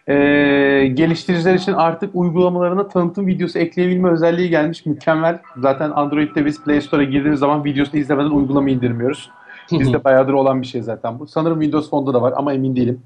Ee, 0.08 0.90
geliştiriciler 0.94 1.54
için 1.54 1.72
artık 1.72 2.10
uygulamalarına 2.14 2.88
tanıtım 2.88 3.26
videosu 3.26 3.58
ekleyebilme 3.58 4.10
özelliği 4.10 4.50
gelmiş. 4.50 4.86
Mükemmel. 4.86 5.38
Zaten 5.56 5.90
Android'de 5.90 6.46
biz 6.46 6.64
Play 6.64 6.80
Store'a 6.80 7.04
girdiğimiz 7.04 7.40
zaman 7.40 7.64
videosunu 7.64 8.00
izlemeden 8.00 8.30
uygulama 8.30 8.70
indirmiyoruz. 8.70 9.30
Bizde 9.72 10.04
bayağıdır 10.04 10.32
olan 10.32 10.62
bir 10.62 10.66
şey 10.66 10.82
zaten 10.82 11.18
bu. 11.18 11.26
Sanırım 11.26 11.60
Windows 11.60 11.90
Phone'da 11.90 12.14
da 12.14 12.22
var 12.22 12.34
ama 12.36 12.52
emin 12.54 12.76
değilim. 12.76 13.02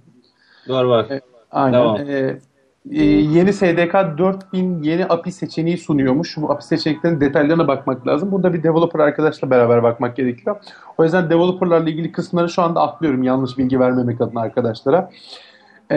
Var 0.68 0.84
var. 0.84 1.06
Aynen. 1.50 1.78
Tamam. 1.78 1.96
Ee, 1.96 2.38
e, 2.90 3.04
yeni 3.04 3.52
SDK 3.52 4.18
4000 4.18 4.82
yeni 4.82 5.06
API 5.06 5.32
seçeneği 5.32 5.78
sunuyormuş. 5.78 6.36
Bu 6.36 6.52
API 6.52 6.64
seçeneklerinin 6.64 7.20
detaylarına 7.20 7.68
bakmak 7.68 8.06
lazım. 8.06 8.32
Burada 8.32 8.54
bir 8.54 8.62
developer 8.62 9.00
arkadaşla 9.00 9.50
beraber 9.50 9.82
bakmak 9.82 10.16
gerekiyor. 10.16 10.56
O 10.98 11.04
yüzden 11.04 11.30
developerlarla 11.30 11.90
ilgili 11.90 12.12
kısımları 12.12 12.48
şu 12.48 12.62
anda 12.62 12.80
atlıyorum 12.80 13.22
yanlış 13.22 13.58
bilgi 13.58 13.80
vermemek 13.80 14.20
adına 14.20 14.40
arkadaşlara. 14.40 15.10
Ee, 15.90 15.96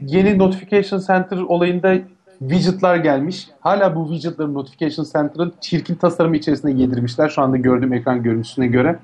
yeni 0.00 0.38
Notification 0.38 1.00
Center 1.00 1.36
olayında 1.36 1.98
widgetlar 2.38 2.96
gelmiş. 2.96 3.48
Hala 3.60 3.96
bu 3.96 4.08
widgetları 4.12 4.54
Notification 4.54 5.06
Center'ın 5.12 5.54
çirkin 5.60 5.94
tasarımı 5.94 6.36
içerisinde 6.36 6.82
yedirmişler. 6.82 7.28
Şu 7.28 7.42
anda 7.42 7.56
gördüğüm 7.56 7.92
ekran 7.92 8.22
görüntüsüne 8.22 8.66
göre. 8.66 8.98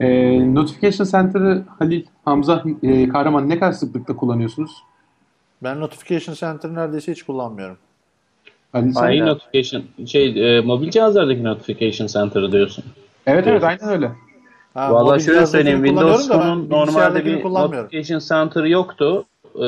Ee, 0.00 0.54
Notification 0.54 1.06
Center'ı 1.06 1.64
Halil, 1.78 2.04
Hamza, 2.24 2.64
e, 2.82 3.08
Kahraman 3.08 3.48
ne 3.48 3.58
kadar 3.58 3.72
sıklıkla 3.72 4.16
kullanıyorsunuz? 4.16 4.70
Ben 5.62 5.80
Notification 5.80 6.34
Center 6.34 6.74
neredeyse 6.74 7.12
hiç 7.12 7.22
kullanmıyorum. 7.22 7.76
Halil 8.72 8.92
sen? 8.92 9.26
Notification 9.26 9.84
şey 10.06 10.56
e, 10.56 10.60
mobil 10.60 10.90
cihazlardaki 10.90 11.44
notification 11.44 12.06
center'ı 12.06 12.52
diyorsun. 12.52 12.84
Evet 13.26 13.46
evet 13.46 13.64
aynen 13.64 13.88
öyle. 13.88 14.10
Ha, 14.74 14.92
Vallahi 14.92 15.12
mobil 15.12 15.24
şöyle 15.24 15.46
söyleyeyim 15.46 15.84
Windows 15.84 16.28
Phone'un 16.28 16.70
normalde 16.70 17.24
bir 17.24 17.44
notification 17.44 18.18
center 18.18 18.64
yoktu. 18.64 19.24
Ee, 19.56 19.60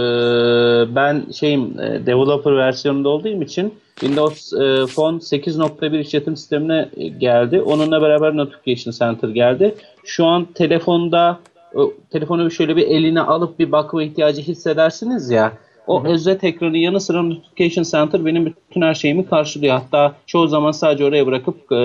ben 0.95 1.25
şeyim 1.33 1.81
e, 1.81 2.07
developer 2.07 2.57
versiyonunda 2.57 3.09
olduğum 3.09 3.43
için 3.43 3.75
Windows 4.01 4.53
e, 4.53 4.87
Phone 4.95 5.17
8.1 5.17 6.01
işletim 6.01 6.37
sistemine 6.37 6.89
e, 6.97 7.09
geldi. 7.09 7.61
Onunla 7.61 8.03
beraber 8.03 8.37
notification 8.37 8.93
center 8.93 9.29
geldi. 9.29 9.75
Şu 10.05 10.27
an 10.27 10.45
telefonda 10.45 11.39
o, 11.75 11.93
telefonu 12.11 12.51
şöyle 12.51 12.77
bir 12.77 12.87
eline 12.87 13.21
alıp 13.21 13.59
bir 13.59 13.73
bakma 13.73 14.03
ihtiyacı 14.03 14.43
hissedersiniz 14.43 15.31
ya. 15.31 15.53
O 15.87 16.05
özet 16.05 16.45
ekranın 16.45 16.75
yanı 16.75 17.01
sıra 17.01 17.23
Notification 17.23 17.85
Center 17.85 18.27
benim 18.27 18.47
bütün 18.47 18.83
her 18.83 18.95
şeyimi 18.95 19.27
karşılıyor. 19.27 19.75
Hatta 19.79 20.15
çoğu 20.27 20.49
zaman 20.49 20.73
sadece 20.73 21.05
oraya 21.05 21.27
bırakıp 21.27 21.73
e, 21.73 21.77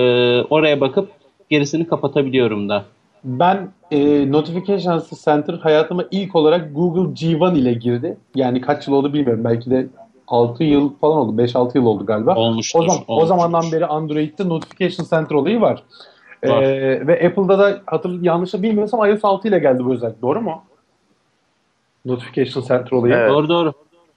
oraya 0.50 0.80
bakıp 0.80 1.08
gerisini 1.50 1.88
kapatabiliyorum 1.88 2.68
da. 2.68 2.84
Ben 3.24 3.68
e, 3.90 4.32
Notification 4.32 5.02
Center 5.24 5.54
hayatıma 5.54 6.04
ilk 6.10 6.36
olarak 6.36 6.74
Google 6.74 7.12
G1 7.12 7.58
ile 7.58 7.72
girdi. 7.72 8.16
Yani 8.34 8.60
kaç 8.60 8.88
yıl 8.88 8.94
oldu 8.94 9.12
bilmiyorum. 9.12 9.44
Belki 9.44 9.70
de 9.70 9.86
6 10.28 10.64
yıl 10.64 10.92
falan 11.00 11.18
oldu. 11.18 11.42
5-6 11.42 11.78
yıl 11.78 11.86
oldu 11.86 12.06
galiba. 12.06 12.34
Olmuştur. 12.36 12.78
O, 12.78 12.82
zaman, 12.82 13.04
o 13.08 13.12
olmuştur. 13.12 13.28
zamandan 13.28 13.72
beri 13.72 13.86
Android'de 13.86 14.48
Notification 14.48 15.06
Center 15.10 15.34
olayı 15.34 15.60
var. 15.60 15.82
Ee, 16.42 16.50
Var. 16.50 16.62
ve 17.06 17.26
Apple'da 17.26 17.58
da 17.58 17.80
hatırlı 17.86 18.26
yanlış 18.26 18.54
da 18.54 18.62
bilmiyorsam 18.62 19.06
iOS 19.06 19.24
6 19.24 19.48
ile 19.48 19.58
geldi 19.58 19.84
bu 19.84 19.92
özellik. 19.92 20.22
Doğru 20.22 20.40
mu? 20.40 20.62
Notification 22.04 22.64
Center 22.64 22.92
olayı. 22.92 23.14
Evet. 23.14 23.30
Doğru 23.30 23.48
doğru. 23.48 23.72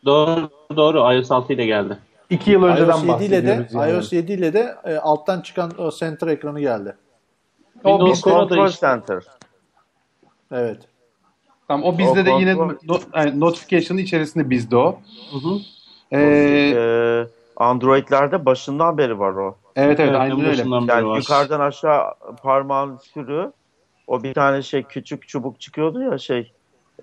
Doğru 0.06 0.50
doğru 0.76 1.14
iOS 1.14 1.32
6 1.32 1.54
ile 1.54 1.66
geldi. 1.66 1.98
2 2.30 2.52
yıl 2.52 2.64
önceden 2.64 2.88
iOS 2.88 3.22
7 3.22 3.26
ile 3.26 3.46
de 3.48 3.68
yani. 3.74 3.92
iOS 3.92 4.14
7 4.14 4.32
ile 4.34 4.54
de 4.54 4.76
e, 4.86 4.96
alttan 4.96 5.42
çıkan 5.42 5.72
o 5.78 5.92
center 5.92 6.28
ekranı 6.28 6.60
geldi. 6.60 6.96
O 7.84 7.90
Windows 7.90 8.26
da 8.26 8.32
Control 8.32 8.68
işte- 8.70 8.88
Center. 8.88 9.24
Evet. 10.52 10.78
tamam, 11.68 11.84
o 11.94 11.98
bizde 11.98 12.22
O 12.22 12.26
de 12.26 12.32
yine 12.32 12.58
no, 12.58 13.00
yani 13.16 13.40
notification'ın 13.40 14.02
içerisinde 14.02 14.50
bizde 14.50 14.76
o. 14.78 15.00
Hı 15.32 15.38
hı. 15.38 15.58
Ee, 16.12 16.74
Ee, 16.76 17.28
Android'lerde 17.58 18.46
başından 18.46 18.98
beri 18.98 19.20
var 19.20 19.34
o. 19.34 19.58
evet 19.76 20.00
evet 20.00 20.10
Evet, 20.10 20.20
aynen 20.22 20.40
en 20.40 20.46
öyle. 20.46 20.62
Yani 20.94 21.08
var. 21.08 21.18
yukarıdan 21.18 21.60
aşağı 21.60 22.14
parmağın 22.44 22.98
sürü 22.98 23.52
o 24.08 24.24
bir 24.24 24.34
tane 24.34 24.62
şey 24.62 24.84
küçük 24.84 25.28
çubuk 25.28 25.60
çıkıyordu 25.60 26.02
ya 26.02 26.18
şey 26.18 26.54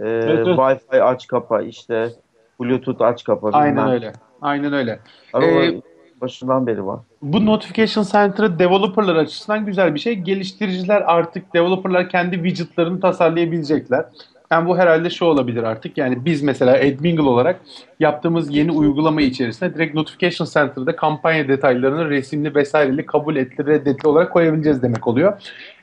e, 0.00 0.04
evet. 0.08 0.46
Wi-Fi 0.46 1.02
aç 1.02 1.26
kapa 1.26 1.62
işte 1.62 2.12
Bluetooth 2.60 3.02
aç 3.02 3.24
kapa. 3.24 3.50
Aynen 3.52 3.76
bilmem. 3.76 3.88
öyle. 3.90 4.12
Aynen 4.42 4.72
öyle. 4.72 5.00
Ama 5.32 5.46
Ee, 5.46 5.70
o 5.78 5.80
başından 6.20 6.66
beri 6.66 6.86
var. 6.86 7.00
Bu 7.22 7.46
Notification 7.46 8.04
Center'ı 8.04 8.58
developerlar 8.58 9.16
açısından 9.16 9.66
güzel 9.66 9.94
bir 9.94 10.00
şey. 10.00 10.14
Geliştiriciler 10.14 11.02
artık 11.06 11.54
developerlar 11.54 12.08
kendi 12.08 12.36
widgetlarını 12.36 13.00
tasarlayabilecekler. 13.00 14.04
Yani 14.50 14.68
bu 14.68 14.78
herhalde 14.78 15.10
şu 15.10 15.24
olabilir 15.24 15.62
artık. 15.62 15.98
Yani 15.98 16.24
biz 16.24 16.42
mesela 16.42 16.76
AdMingle 16.76 17.22
olarak 17.22 17.60
yaptığımız 18.00 18.54
yeni 18.54 18.72
uygulama 18.72 19.22
içerisinde 19.22 19.74
direkt 19.74 19.94
Notification 19.94 20.46
Center'da 20.46 20.96
kampanya 20.96 21.48
detaylarını 21.48 22.10
resimli 22.10 22.54
vesaireli 22.54 23.06
kabul 23.06 23.36
etli 23.36 23.66
reddetli 23.66 24.08
olarak 24.08 24.32
koyabileceğiz 24.32 24.82
demek 24.82 25.06
oluyor. 25.06 25.32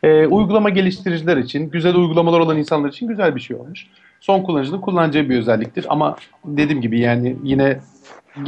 Ee, 0.03 0.27
uygulama 0.27 0.69
geliştiriciler 0.69 1.38
için, 1.38 1.69
güzel 1.69 1.95
uygulamalar 1.95 2.39
olan 2.39 2.57
insanlar 2.57 2.89
için 2.89 3.07
güzel 3.07 3.35
bir 3.35 3.41
şey 3.41 3.57
olmuş. 3.57 3.88
Son 4.19 4.41
kullanıcının 4.41 4.81
kullanacağı 4.81 5.30
bir 5.30 5.39
özelliktir. 5.39 5.85
Ama 5.89 6.15
dediğim 6.45 6.81
gibi 6.81 6.99
yani 6.99 7.35
yine 7.43 7.80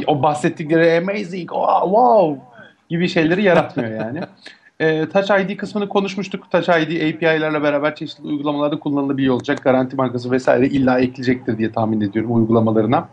o 0.06 0.22
bahsettikleri 0.22 0.98
amazing, 0.98 1.52
oh, 1.52 1.82
wow 1.82 2.44
gibi 2.88 3.08
şeyleri 3.08 3.42
yaratmıyor 3.42 3.90
yani. 3.90 4.20
Ee, 4.80 5.06
Touch 5.08 5.40
ID 5.40 5.56
kısmını 5.56 5.88
konuşmuştuk. 5.88 6.50
Touch 6.50 6.68
ID 6.68 7.14
API'lerle 7.14 7.62
beraber 7.62 7.94
çeşitli 7.94 8.24
uygulamalarda 8.24 8.78
kullanılabiliyor 8.78 9.34
olacak. 9.34 9.62
Garanti 9.62 9.96
markası 9.96 10.30
vesaire 10.30 10.66
illa 10.66 11.00
ekleyecektir 11.00 11.58
diye 11.58 11.72
tahmin 11.72 12.00
ediyorum 12.00 12.36
uygulamalarına. 12.36 13.08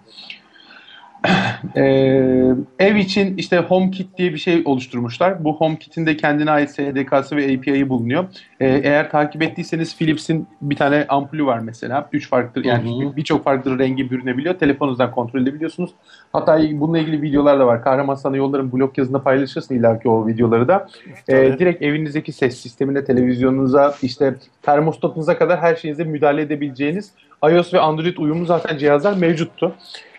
Ee, 1.75 2.53
ev 2.79 2.95
için 2.95 3.37
işte 3.37 3.57
HomeKit 3.57 4.17
diye 4.17 4.33
bir 4.33 4.37
şey 4.37 4.61
oluşturmuşlar. 4.65 5.43
Bu 5.43 5.55
HomeKit'in 5.55 6.05
de 6.05 6.17
kendine 6.17 6.51
ait 6.51 6.69
SDK'sı 6.69 7.35
ve 7.35 7.55
API'yi 7.55 7.89
bulunuyor. 7.89 8.25
Ee, 8.59 8.67
eğer 8.67 9.11
takip 9.11 9.41
ettiyseniz 9.41 9.97
Philips'in 9.97 10.47
bir 10.61 10.75
tane 10.75 11.05
ampulü 11.09 11.45
var 11.45 11.59
mesela. 11.59 12.09
Üç 12.13 12.29
farklı 12.29 12.67
yani 12.67 13.15
birçok 13.15 13.43
farklı 13.43 13.79
rengi 13.79 14.11
bürünebiliyor. 14.11 14.55
Telefonunuzdan 14.55 15.11
kontrol 15.11 15.41
edebiliyorsunuz. 15.41 15.89
Hatta 16.33 16.59
bununla 16.71 16.99
ilgili 16.99 17.21
videolar 17.21 17.59
da 17.59 17.67
var. 17.67 17.83
Kahraman 17.83 18.15
sana 18.15 18.37
yolların 18.37 18.71
blog 18.71 18.97
yazısında 18.97 19.23
paylaşırsın 19.23 19.75
illaki 19.75 20.09
o 20.09 20.27
videoları 20.27 20.67
da. 20.67 20.87
Tabii. 21.27 21.59
direkt 21.59 21.81
evinizdeki 21.81 22.31
ses 22.31 22.57
sistemine, 22.57 23.05
televizyonunuza, 23.05 23.95
işte 24.01 24.35
termostatınıza 24.61 25.37
kadar 25.37 25.59
her 25.59 25.75
şeyinize 25.75 26.03
müdahale 26.03 26.41
edebileceğiniz 26.41 27.11
iOS 27.51 27.73
ve 27.73 27.79
Android 27.79 28.17
uyumlu 28.17 28.45
zaten 28.45 28.77
cihazlar 28.77 29.17
mevcuttu. 29.17 29.75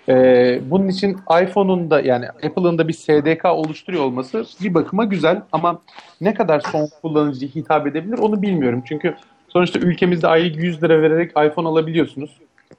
Ee, 0.08 0.60
bunun 0.64 0.88
için 0.88 1.16
iPhone'un 1.42 1.90
da 1.90 2.00
yani 2.00 2.28
Apple'ın 2.28 2.78
da 2.78 2.88
bir 2.88 2.92
SDK 2.92 3.44
oluşturuyor 3.44 4.04
olması 4.04 4.44
bir 4.62 4.74
bakıma 4.74 5.04
güzel 5.04 5.42
ama 5.52 5.82
ne 6.20 6.34
kadar 6.34 6.60
son 6.60 6.88
kullanıcıya 7.02 7.50
hitap 7.54 7.86
edebilir 7.86 8.18
onu 8.18 8.42
bilmiyorum. 8.42 8.82
Çünkü 8.88 9.14
sonuçta 9.48 9.78
ülkemizde 9.78 10.26
aylık 10.26 10.56
100 10.56 10.82
lira 10.82 11.02
vererek 11.02 11.30
iPhone 11.30 11.68
alabiliyorsunuz. 11.68 12.30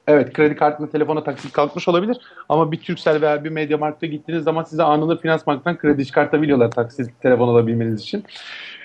Evet 0.06 0.32
kredi 0.32 0.56
kartına 0.56 0.90
telefona 0.90 1.24
taksit 1.24 1.52
kalkmış 1.52 1.88
olabilir 1.88 2.16
ama 2.48 2.72
bir 2.72 2.80
Turkcell 2.80 3.20
veya 3.20 3.44
bir 3.44 3.50
MediaMarkt'a 3.50 4.06
gittiğiniz 4.06 4.44
zaman 4.44 4.62
size 4.62 4.82
anında 4.82 5.16
Finansbank'tan 5.16 5.78
kredi 5.78 6.06
çıkartabiliyorlar 6.06 6.70
taksit 6.70 7.20
telefon 7.20 7.48
alabilmeniz 7.48 8.00
için. 8.00 8.24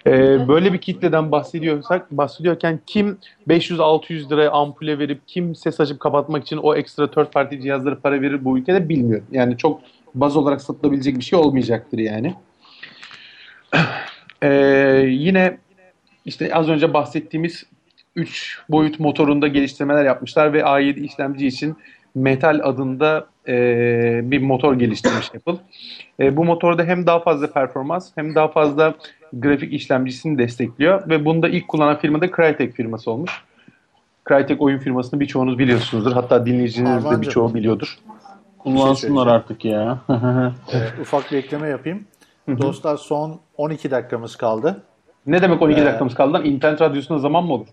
Ee, 0.07 0.47
böyle 0.47 0.73
bir 0.73 0.77
kitleden 0.77 1.31
bahsediyorsak 1.31 2.11
bahsediyorken 2.11 2.79
kim 2.85 3.17
500-600 3.47 4.29
liraya 4.29 4.51
ampule 4.51 4.99
verip 4.99 5.21
kim 5.27 5.55
ses 5.55 5.79
açıp 5.79 5.99
kapatmak 5.99 6.43
için 6.43 6.57
o 6.57 6.75
ekstra 6.75 7.11
third 7.11 7.31
party 7.31 7.59
cihazları 7.59 7.99
para 7.99 8.21
verir 8.21 8.45
bu 8.45 8.57
ülkede 8.57 8.89
bilmiyorum. 8.89 9.27
Yani 9.31 9.57
çok 9.57 9.81
baz 10.15 10.37
olarak 10.37 10.61
satılabilecek 10.61 11.17
bir 11.17 11.23
şey 11.23 11.39
olmayacaktır 11.39 11.97
yani. 11.97 12.33
Ee, 14.43 15.05
yine 15.07 15.57
işte 16.25 16.55
az 16.55 16.69
önce 16.69 16.93
bahsettiğimiz 16.93 17.63
3 18.15 18.59
boyut 18.69 18.99
motorunda 18.99 19.47
geliştirmeler 19.47 20.05
yapmışlar 20.05 20.53
ve 20.53 20.59
A7 20.59 20.99
işlemci 20.99 21.47
için 21.47 21.75
Metal 22.15 22.59
adında 22.63 23.27
e, 23.47 24.21
bir 24.23 24.41
motor 24.41 24.79
geliştirmiş 24.79 25.35
Apple. 25.35 25.55
E, 26.19 26.37
bu 26.37 26.45
motorda 26.45 26.83
hem 26.83 27.05
daha 27.07 27.19
fazla 27.19 27.51
performans 27.51 28.11
hem 28.15 28.35
daha 28.35 28.47
fazla 28.47 28.93
grafik 29.33 29.73
işlemcisini 29.73 30.37
destekliyor 30.37 31.09
ve 31.09 31.25
bunu 31.25 31.41
da 31.41 31.49
ilk 31.49 31.67
kullanan 31.67 31.97
firma 31.97 32.21
da 32.21 32.27
Crytek 32.27 32.73
firması 32.73 33.11
olmuş. 33.11 33.43
Crytek 34.29 34.61
oyun 34.61 34.77
firmasını 34.77 35.19
birçoğunuz 35.19 35.59
biliyorsunuzdur. 35.59 36.11
Hatta 36.11 36.45
dinleyicileriniz 36.45 37.05
de 37.05 37.21
birçoğu 37.21 37.53
biliyordur. 37.53 37.99
Kullansınlar 38.59 39.27
artık 39.27 39.65
ya. 39.65 39.97
Ee, 40.73 41.01
ufak 41.01 41.31
bir 41.31 41.37
ekleme 41.37 41.67
yapayım. 41.67 42.03
Dostlar 42.47 42.97
son 42.97 43.39
12 43.57 43.91
dakikamız 43.91 44.35
kaldı. 44.35 44.83
Ne 45.25 45.41
demek 45.41 45.61
12 45.61 45.81
Ee, 45.81 45.85
dakikamız 45.85 46.13
kaldı 46.13 46.33
lan? 46.33 46.45
İnternet 46.45 46.81
radyosunda 46.81 47.19
zaman 47.19 47.45
mı 47.45 47.53
olur? 47.53 47.67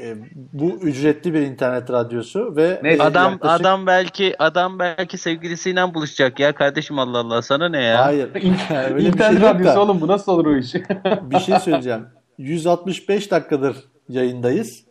Ee, 0.00 0.14
bu 0.52 0.70
ücretli 0.82 1.34
bir 1.34 1.40
internet 1.40 1.90
radyosu 1.90 2.56
ve 2.56 2.80
Neyse, 2.82 3.02
e, 3.02 3.06
adam 3.06 3.32
yaklaşık- 3.32 3.60
adam 3.60 3.86
belki 3.86 4.34
adam 4.38 4.78
belki 4.78 5.18
sevgilisiyle 5.18 5.94
buluşacak 5.94 6.40
ya 6.40 6.52
kardeşim 6.54 6.98
Allah 6.98 7.18
Allah 7.18 7.42
sana 7.42 7.68
ne 7.68 7.82
ya? 7.82 8.04
Hayır. 8.04 8.28
Öyle 8.34 9.00
şey 9.00 9.08
İnternet 9.08 9.42
yok 9.42 9.54
radyosu 9.54 9.76
da. 9.76 9.82
oğlum 9.82 10.00
bu 10.00 10.08
nasıl 10.08 10.32
olur 10.32 10.46
o 10.46 10.56
iş? 10.56 10.74
bir 11.22 11.38
şey 11.38 11.58
söyleyeceğim. 11.58 12.06
165 12.38 13.30
dakikadır 13.30 13.76
yayındayız. 14.08 14.84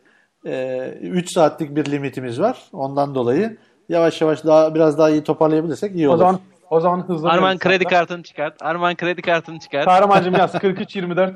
3 1.01 1.31
saatlik 1.33 1.75
bir 1.75 1.91
limitimiz 1.91 2.39
var. 2.41 2.57
Ondan 2.73 3.15
dolayı 3.15 3.57
yavaş 3.89 4.21
yavaş 4.21 4.45
daha 4.45 4.75
biraz 4.75 4.97
daha 4.97 5.09
iyi 5.09 5.23
toparlayabilirsek 5.23 5.95
iyi 5.95 6.09
olur. 6.09 6.15
o 6.15 6.17
zaman 6.17 6.39
o 6.69 6.79
zaman 6.79 7.07
hızlı. 7.07 7.29
Arman 7.29 7.57
kredi 7.57 7.85
kartını 7.85 8.23
çıkart. 8.23 8.61
Arman 8.61 8.95
kredi 8.95 9.21
kartını 9.21 9.59
çıkart. 9.59 9.85
Kahraman'cığım 9.85 10.33
yaz 10.35 10.55
43-24. 10.55 11.33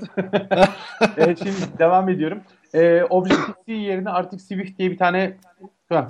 evet, 1.18 1.38
şimdi 1.44 1.80
devam 1.80 2.10
ediyorum. 2.10 2.42
Ee, 2.74 3.04
Objective-C 3.10 3.74
yerine 3.74 4.10
artık 4.10 4.42
Swift 4.42 4.80
diye 4.80 4.92
bir 4.92 4.98
tane 4.98 5.34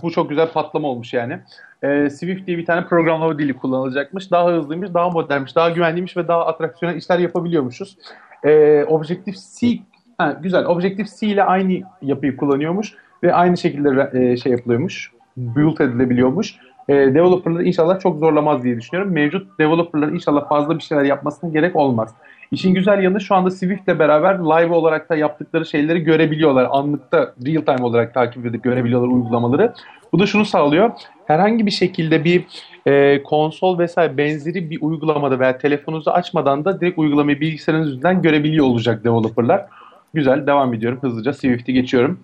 bu 0.04 0.12
çok 0.12 0.30
güzel 0.30 0.52
patlama 0.52 0.88
olmuş 0.88 1.14
yani. 1.14 1.40
Ee, 1.84 2.10
Swift 2.10 2.48
diye 2.48 2.58
bir 2.58 2.66
tane 2.66 2.86
programlama 2.86 3.40
dili 3.40 3.54
kullanılacakmış. 3.54 4.32
Daha 4.32 4.52
hızlıymış, 4.52 4.94
daha 4.94 5.10
modernmiş, 5.10 5.56
daha 5.56 5.70
güvenliymiş 5.70 6.18
ve 6.18 6.28
daha 6.28 6.46
atraksiyonel 6.46 6.98
işler 6.98 7.20
yapabiliyormuşuz. 7.20 7.98
Ee, 8.44 8.86
Objective-C 8.88 9.80
ha, 10.18 10.38
güzel. 10.42 10.66
Objective-C 10.66 11.28
ile 11.28 11.44
aynı 11.44 11.82
yapıyı 12.02 12.38
kullanıyormuş 12.38 12.94
ve 13.24 13.34
aynı 13.34 13.58
şekilde 13.58 14.10
e, 14.14 14.38
şey 14.38 14.52
yapılıyormuş. 14.52 15.12
Build 15.38 15.80
edilebiliyormuş. 15.80 16.56
E, 16.90 16.94
developerları 16.94 17.64
inşallah 17.64 18.00
çok 18.00 18.20
zorlamaz 18.20 18.64
diye 18.64 18.78
düşünüyorum. 18.78 19.14
Mevcut 19.14 19.60
developerların 19.60 20.16
inşallah 20.16 20.50
fazla 20.50 20.78
bir 20.78 20.84
şeyler 20.84 21.04
yapmasına 21.04 21.50
gerek 21.50 21.76
olmaz. 21.76 22.16
İşin 22.52 22.74
güzel 22.74 23.04
yanı 23.04 23.22
şu 23.22 23.36
anda 23.36 23.52
Swift 23.52 23.88
ile 23.88 24.00
beraber 24.00 24.36
live 24.40 24.74
olarak 24.74 25.10
da 25.10 25.16
yaptıkları 25.16 25.66
şeyleri 25.66 26.00
görebiliyorlar. 26.00 26.68
Anlıkta 26.72 27.34
real 27.46 27.62
time 27.62 27.84
olarak 27.86 28.14
takip 28.14 28.46
edip 28.46 28.64
görebiliyorlar 28.64 29.08
uygulamaları. 29.08 29.74
Bu 30.14 30.20
da 30.20 30.26
şunu 30.26 30.46
sağlıyor. 30.46 30.92
Herhangi 31.26 31.66
bir 31.66 31.72
şekilde 31.72 32.24
bir 32.24 32.46
e, 32.88 33.24
konsol 33.24 33.80
vesaire 33.80 34.18
benzeri 34.18 34.70
bir 34.70 34.82
uygulamada 34.82 35.40
veya 35.40 35.58
telefonunuzu 35.58 36.10
açmadan 36.12 36.66
da 36.66 36.82
direkt 36.82 37.00
uygulamayı 37.00 37.40
bilgisayarınız 37.40 37.88
üzerinden 37.90 38.22
görebiliyor 38.22 38.66
olacak 38.66 39.04
developerlar. 39.04 39.66
Güzel 40.14 40.48
devam 40.48 40.74
ediyorum. 40.74 41.00
Hızlıca 41.02 41.34
Swift'i 41.34 41.74
geçiyorum. 41.74 42.20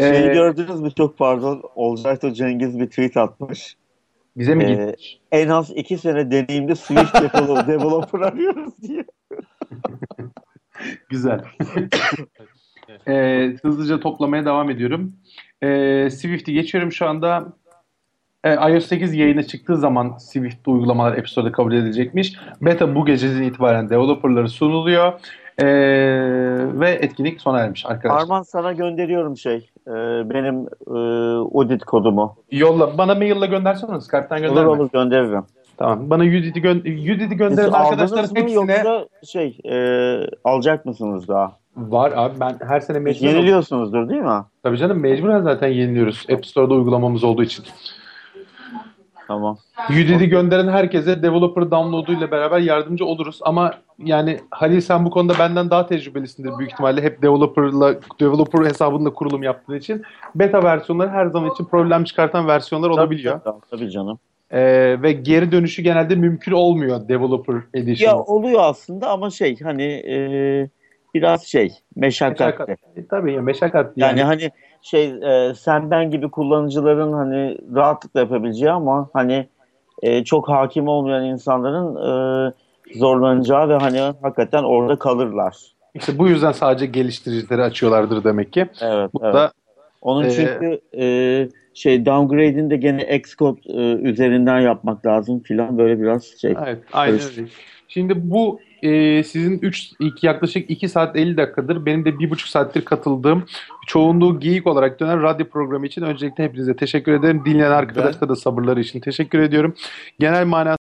Şeyi 0.00 0.28
Ee, 0.28 0.32
gördünüz 0.32 0.80
mü 0.80 0.90
çok 0.96 1.18
pardon. 1.18 1.62
Olcayto 1.74 2.32
Cengiz 2.32 2.78
bir 2.80 2.86
tweet 2.86 3.16
atmış. 3.16 3.76
bize 4.36 4.54
mi 4.54 4.64
Ee, 4.64 4.68
gitmiş? 4.68 5.18
En 5.32 5.48
az 5.48 5.70
iki 5.70 5.98
sene 5.98 6.30
deneyimli 6.30 6.76
Swift 6.76 7.14
developer 7.68 8.20
arıyoruz 8.28 8.82
diye. 8.82 9.04
Güzel. 11.08 11.40
Ee, 13.08 13.56
hızlıca 13.62 14.00
toplamaya 14.00 14.44
devam 14.44 14.70
ediyorum. 14.70 15.12
Ee, 15.62 16.08
Swift'i 16.10 16.52
geçiyorum 16.52 16.92
şu 16.92 17.06
anda. 17.08 17.46
Ee, 18.44 18.54
iOS 18.54 18.86
8 18.86 19.14
yayına 19.14 19.42
çıktığı 19.42 19.76
zaman 19.76 20.16
Swift 20.18 20.68
uygulamalar 20.68 21.18
App 21.18 21.28
Store'da 21.28 21.52
kabul 21.52 21.72
edilecekmiş. 21.72 22.36
Beta 22.60 22.94
bu 22.94 23.06
geceden 23.06 23.42
itibaren 23.42 23.90
developerları 23.90 24.48
sunuluyor. 24.48 25.12
Ee, 25.58 25.66
ve 26.80 26.90
etkinlik 26.90 27.40
sona 27.40 27.60
ermiş 27.60 27.86
arkadaşlar. 27.86 28.22
Arman 28.22 28.42
sana 28.42 28.72
gönderiyorum 28.72 29.36
şey. 29.36 29.70
e, 29.86 29.92
benim 30.30 30.66
e, 30.86 30.98
audit 31.58 31.84
kodumu. 31.84 32.36
Yolla. 32.50 32.98
Bana 32.98 33.14
maille 33.14 33.46
göndersene. 33.46 34.00
Skype'tan 34.00 34.38
Olur 34.38 34.48
gönderme. 34.48 34.68
olur 34.68 34.90
gönderirim. 34.92 35.44
Tamam. 35.78 36.10
Bana 36.10 36.22
Udit'i 36.22 36.62
gö 36.62 36.70
Udit'i 36.70 37.36
gönderin 37.36 37.66
Siz 37.66 37.74
arkadaşlar 37.74 38.18
aldınız 38.18 38.32
mı 38.32 38.38
hepsine. 38.38 38.72
yoksa 38.74 39.06
şey 39.26 39.58
e, 39.64 39.76
alacak 40.44 40.86
mısınız 40.86 41.28
daha? 41.28 41.56
Var 41.76 42.12
abi 42.16 42.40
ben 42.40 42.56
her 42.68 42.80
sene 42.80 42.98
mecburen 42.98 43.30
Yeniliyorsunuzdur 43.30 44.08
değil 44.08 44.22
mi? 44.22 44.44
Tabii 44.62 44.78
canım 44.78 45.00
mecburen 45.00 45.42
zaten 45.42 45.68
yeniliyoruz. 45.68 46.26
App 46.32 46.46
Store'da 46.46 46.74
uygulamamız 46.74 47.24
olduğu 47.24 47.42
için. 47.42 47.64
Tamam. 49.28 49.58
UDD 49.90 50.24
gönderen 50.24 50.68
herkese 50.68 51.22
developer 51.22 51.70
download'u 51.70 52.12
ile 52.12 52.30
beraber 52.30 52.58
yardımcı 52.58 53.04
oluruz. 53.04 53.38
Ama 53.42 53.74
yani 53.98 54.40
Halil 54.50 54.80
sen 54.80 55.04
bu 55.04 55.10
konuda 55.10 55.38
benden 55.38 55.70
daha 55.70 55.86
tecrübelisindir 55.86 56.58
büyük 56.58 56.72
ihtimalle. 56.72 57.02
Hep 57.02 57.22
developer'la 57.22 57.94
developer 58.20 58.64
hesabında 58.64 59.10
kurulum 59.10 59.42
yaptığın 59.42 59.74
için. 59.74 60.02
Beta 60.34 60.62
versiyonları 60.62 61.10
her 61.10 61.26
zaman 61.26 61.50
için 61.50 61.64
problem 61.64 62.04
çıkartan 62.04 62.48
versiyonlar 62.48 62.90
olabiliyor. 62.90 63.40
Tabii, 63.44 63.60
tabii 63.70 63.90
canım. 63.90 64.18
Ee, 64.50 65.02
ve 65.02 65.12
geri 65.12 65.52
dönüşü 65.52 65.82
genelde 65.82 66.14
mümkün 66.14 66.52
olmuyor 66.52 67.08
developer 67.08 67.56
edition. 67.74 68.10
Ya 68.10 68.18
oluyor 68.18 68.60
aslında 68.62 69.10
ama 69.10 69.30
şey 69.30 69.60
hani 69.60 69.84
e, 69.84 70.16
biraz 71.14 71.42
şey 71.44 71.72
meşakkatli. 71.96 72.44
Meşakkat. 72.44 72.96
E, 72.96 73.06
tabii 73.06 73.32
ya 73.32 73.42
meşakkat 73.42 73.92
Yani 73.96 74.20
yani. 74.20 74.22
hani 74.22 74.50
şey 74.82 75.04
e, 75.04 75.54
sen 75.54 75.90
ben 75.90 76.10
gibi 76.10 76.30
kullanıcıların 76.30 77.12
hani 77.12 77.58
rahatlıkla 77.74 78.20
yapabileceği 78.20 78.70
ama 78.70 79.10
hani 79.12 79.48
e, 80.02 80.24
çok 80.24 80.48
hakim 80.48 80.88
olmayan 80.88 81.24
insanların 81.24 81.96
e, 81.96 82.52
zorlanacağı 82.98 83.68
ve 83.68 83.74
hani 83.74 84.00
hakikaten 84.00 84.62
orada 84.62 84.98
kalırlar. 84.98 85.56
İşte 85.94 86.18
bu 86.18 86.28
yüzden 86.28 86.52
sadece 86.52 86.86
geliştiricileri 86.86 87.62
açıyorlardır 87.62 88.24
demek 88.24 88.52
ki. 88.52 88.66
Evet, 88.80 89.10
Bu 89.14 89.20
evet. 89.24 89.34
da 89.34 89.52
Onun 90.02 90.24
Ee, 90.24 90.30
çünkü 90.30 90.80
e, 90.98 91.04
şey 91.74 92.06
downgrade'ini 92.06 92.70
de 92.70 92.76
gene 92.76 93.16
Xcode 93.16 93.60
e, 93.66 94.08
üzerinden 94.08 94.60
yapmak 94.60 95.06
lazım 95.06 95.40
filan 95.40 95.78
böyle 95.78 96.00
biraz 96.00 96.24
şey. 96.24 96.54
Evet, 96.64 96.78
aynen 96.92 97.20
öyle. 97.20 97.48
Şimdi 97.88 98.30
bu 98.30 98.60
e, 98.82 99.22
sizin 99.24 99.58
3 99.58 99.92
yaklaşık 100.22 100.70
2 100.70 100.88
saat 100.88 101.16
50 101.16 101.36
dakikadır 101.36 101.86
benim 101.86 102.04
de 102.04 102.08
1,5 102.08 102.50
saattir 102.50 102.84
katıldığım 102.84 103.44
çoğunluğu 103.86 104.40
geyik 104.40 104.66
olarak 104.66 105.00
dönen 105.00 105.22
radyo 105.22 105.46
programı 105.46 105.86
için 105.86 106.02
öncelikle 106.02 106.44
hepinize 106.44 106.76
teşekkür 106.76 107.12
ederim. 107.12 107.42
Dinleyen 107.44 107.70
arkadaşlara 107.70 108.28
da 108.28 108.36
sabırları 108.36 108.80
için 108.80 109.00
teşekkür 109.00 109.38
ediyorum. 109.38 109.74
Genel 110.18 110.46
manada 110.46 110.77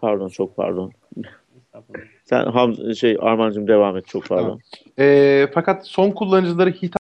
pardon 0.00 0.28
çok 0.28 0.56
pardon. 0.56 0.92
Sen 2.24 2.46
Ham 2.46 2.94
şey 2.94 3.16
Armancığım 3.20 3.68
devam 3.68 3.96
et 3.96 4.06
çok 4.06 4.28
pardon. 4.28 4.60
e, 4.98 5.46
fakat 5.54 5.86
son 5.86 6.10
kullanıcıları 6.10 6.70
hitap 6.70 7.05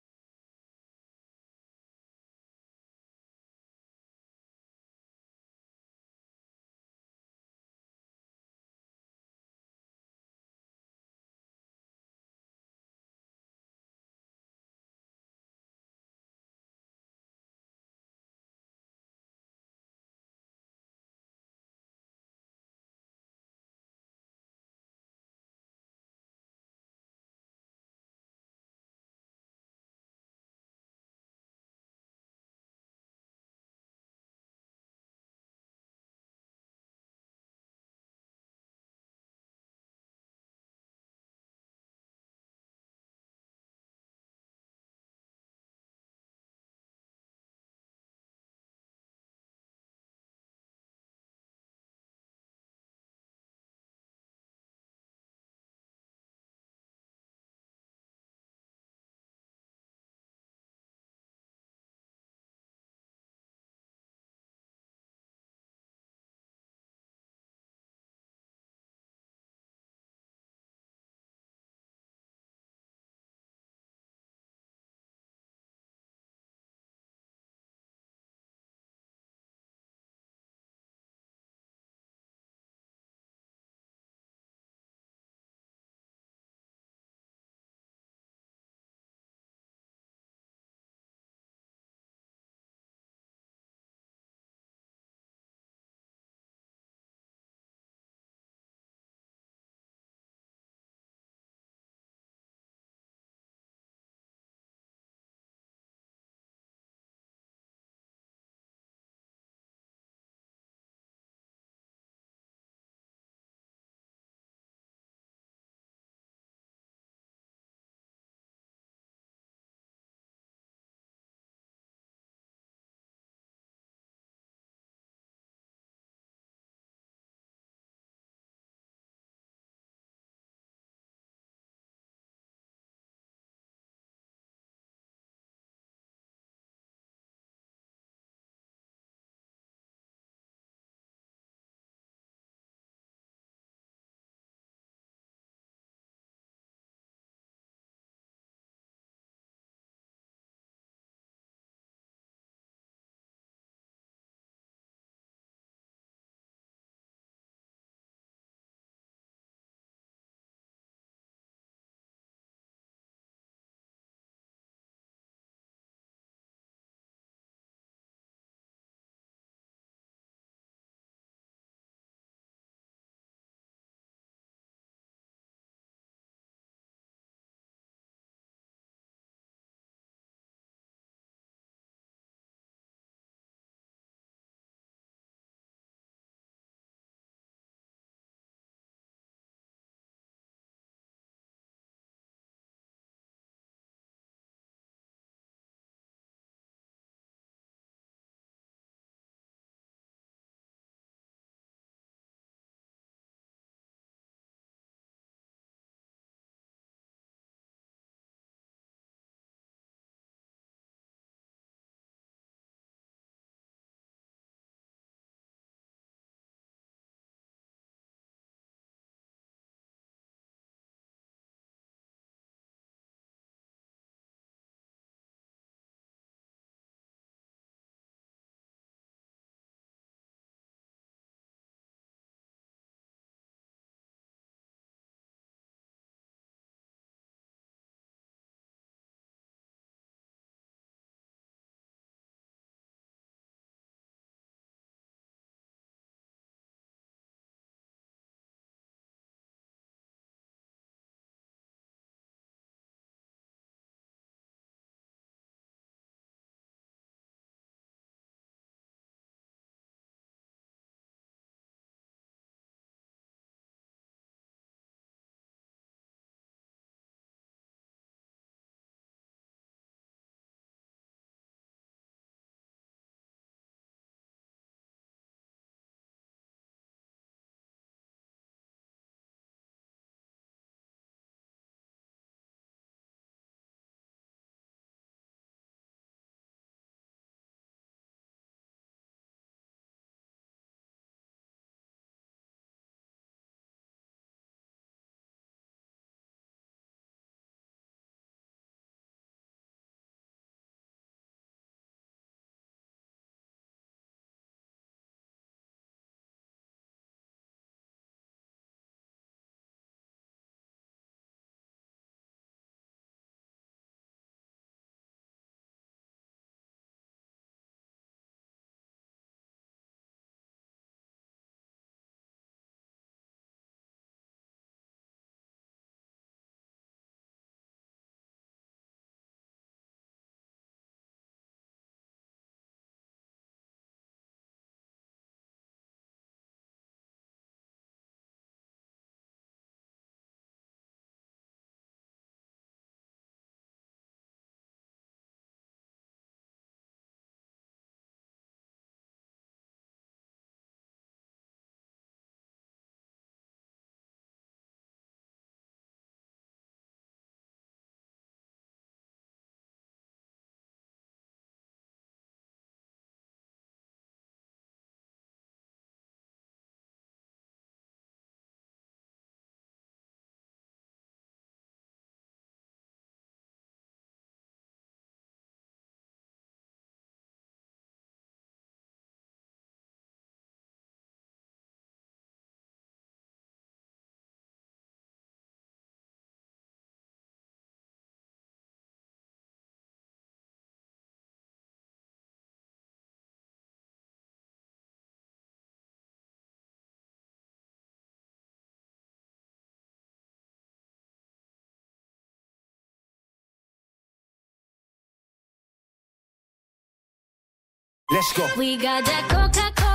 Let's 408.09 408.31
go. 408.31 408.47
We 408.55 408.77
got 408.77 409.03
that 409.03 409.27
Coca-Cola 409.27 409.86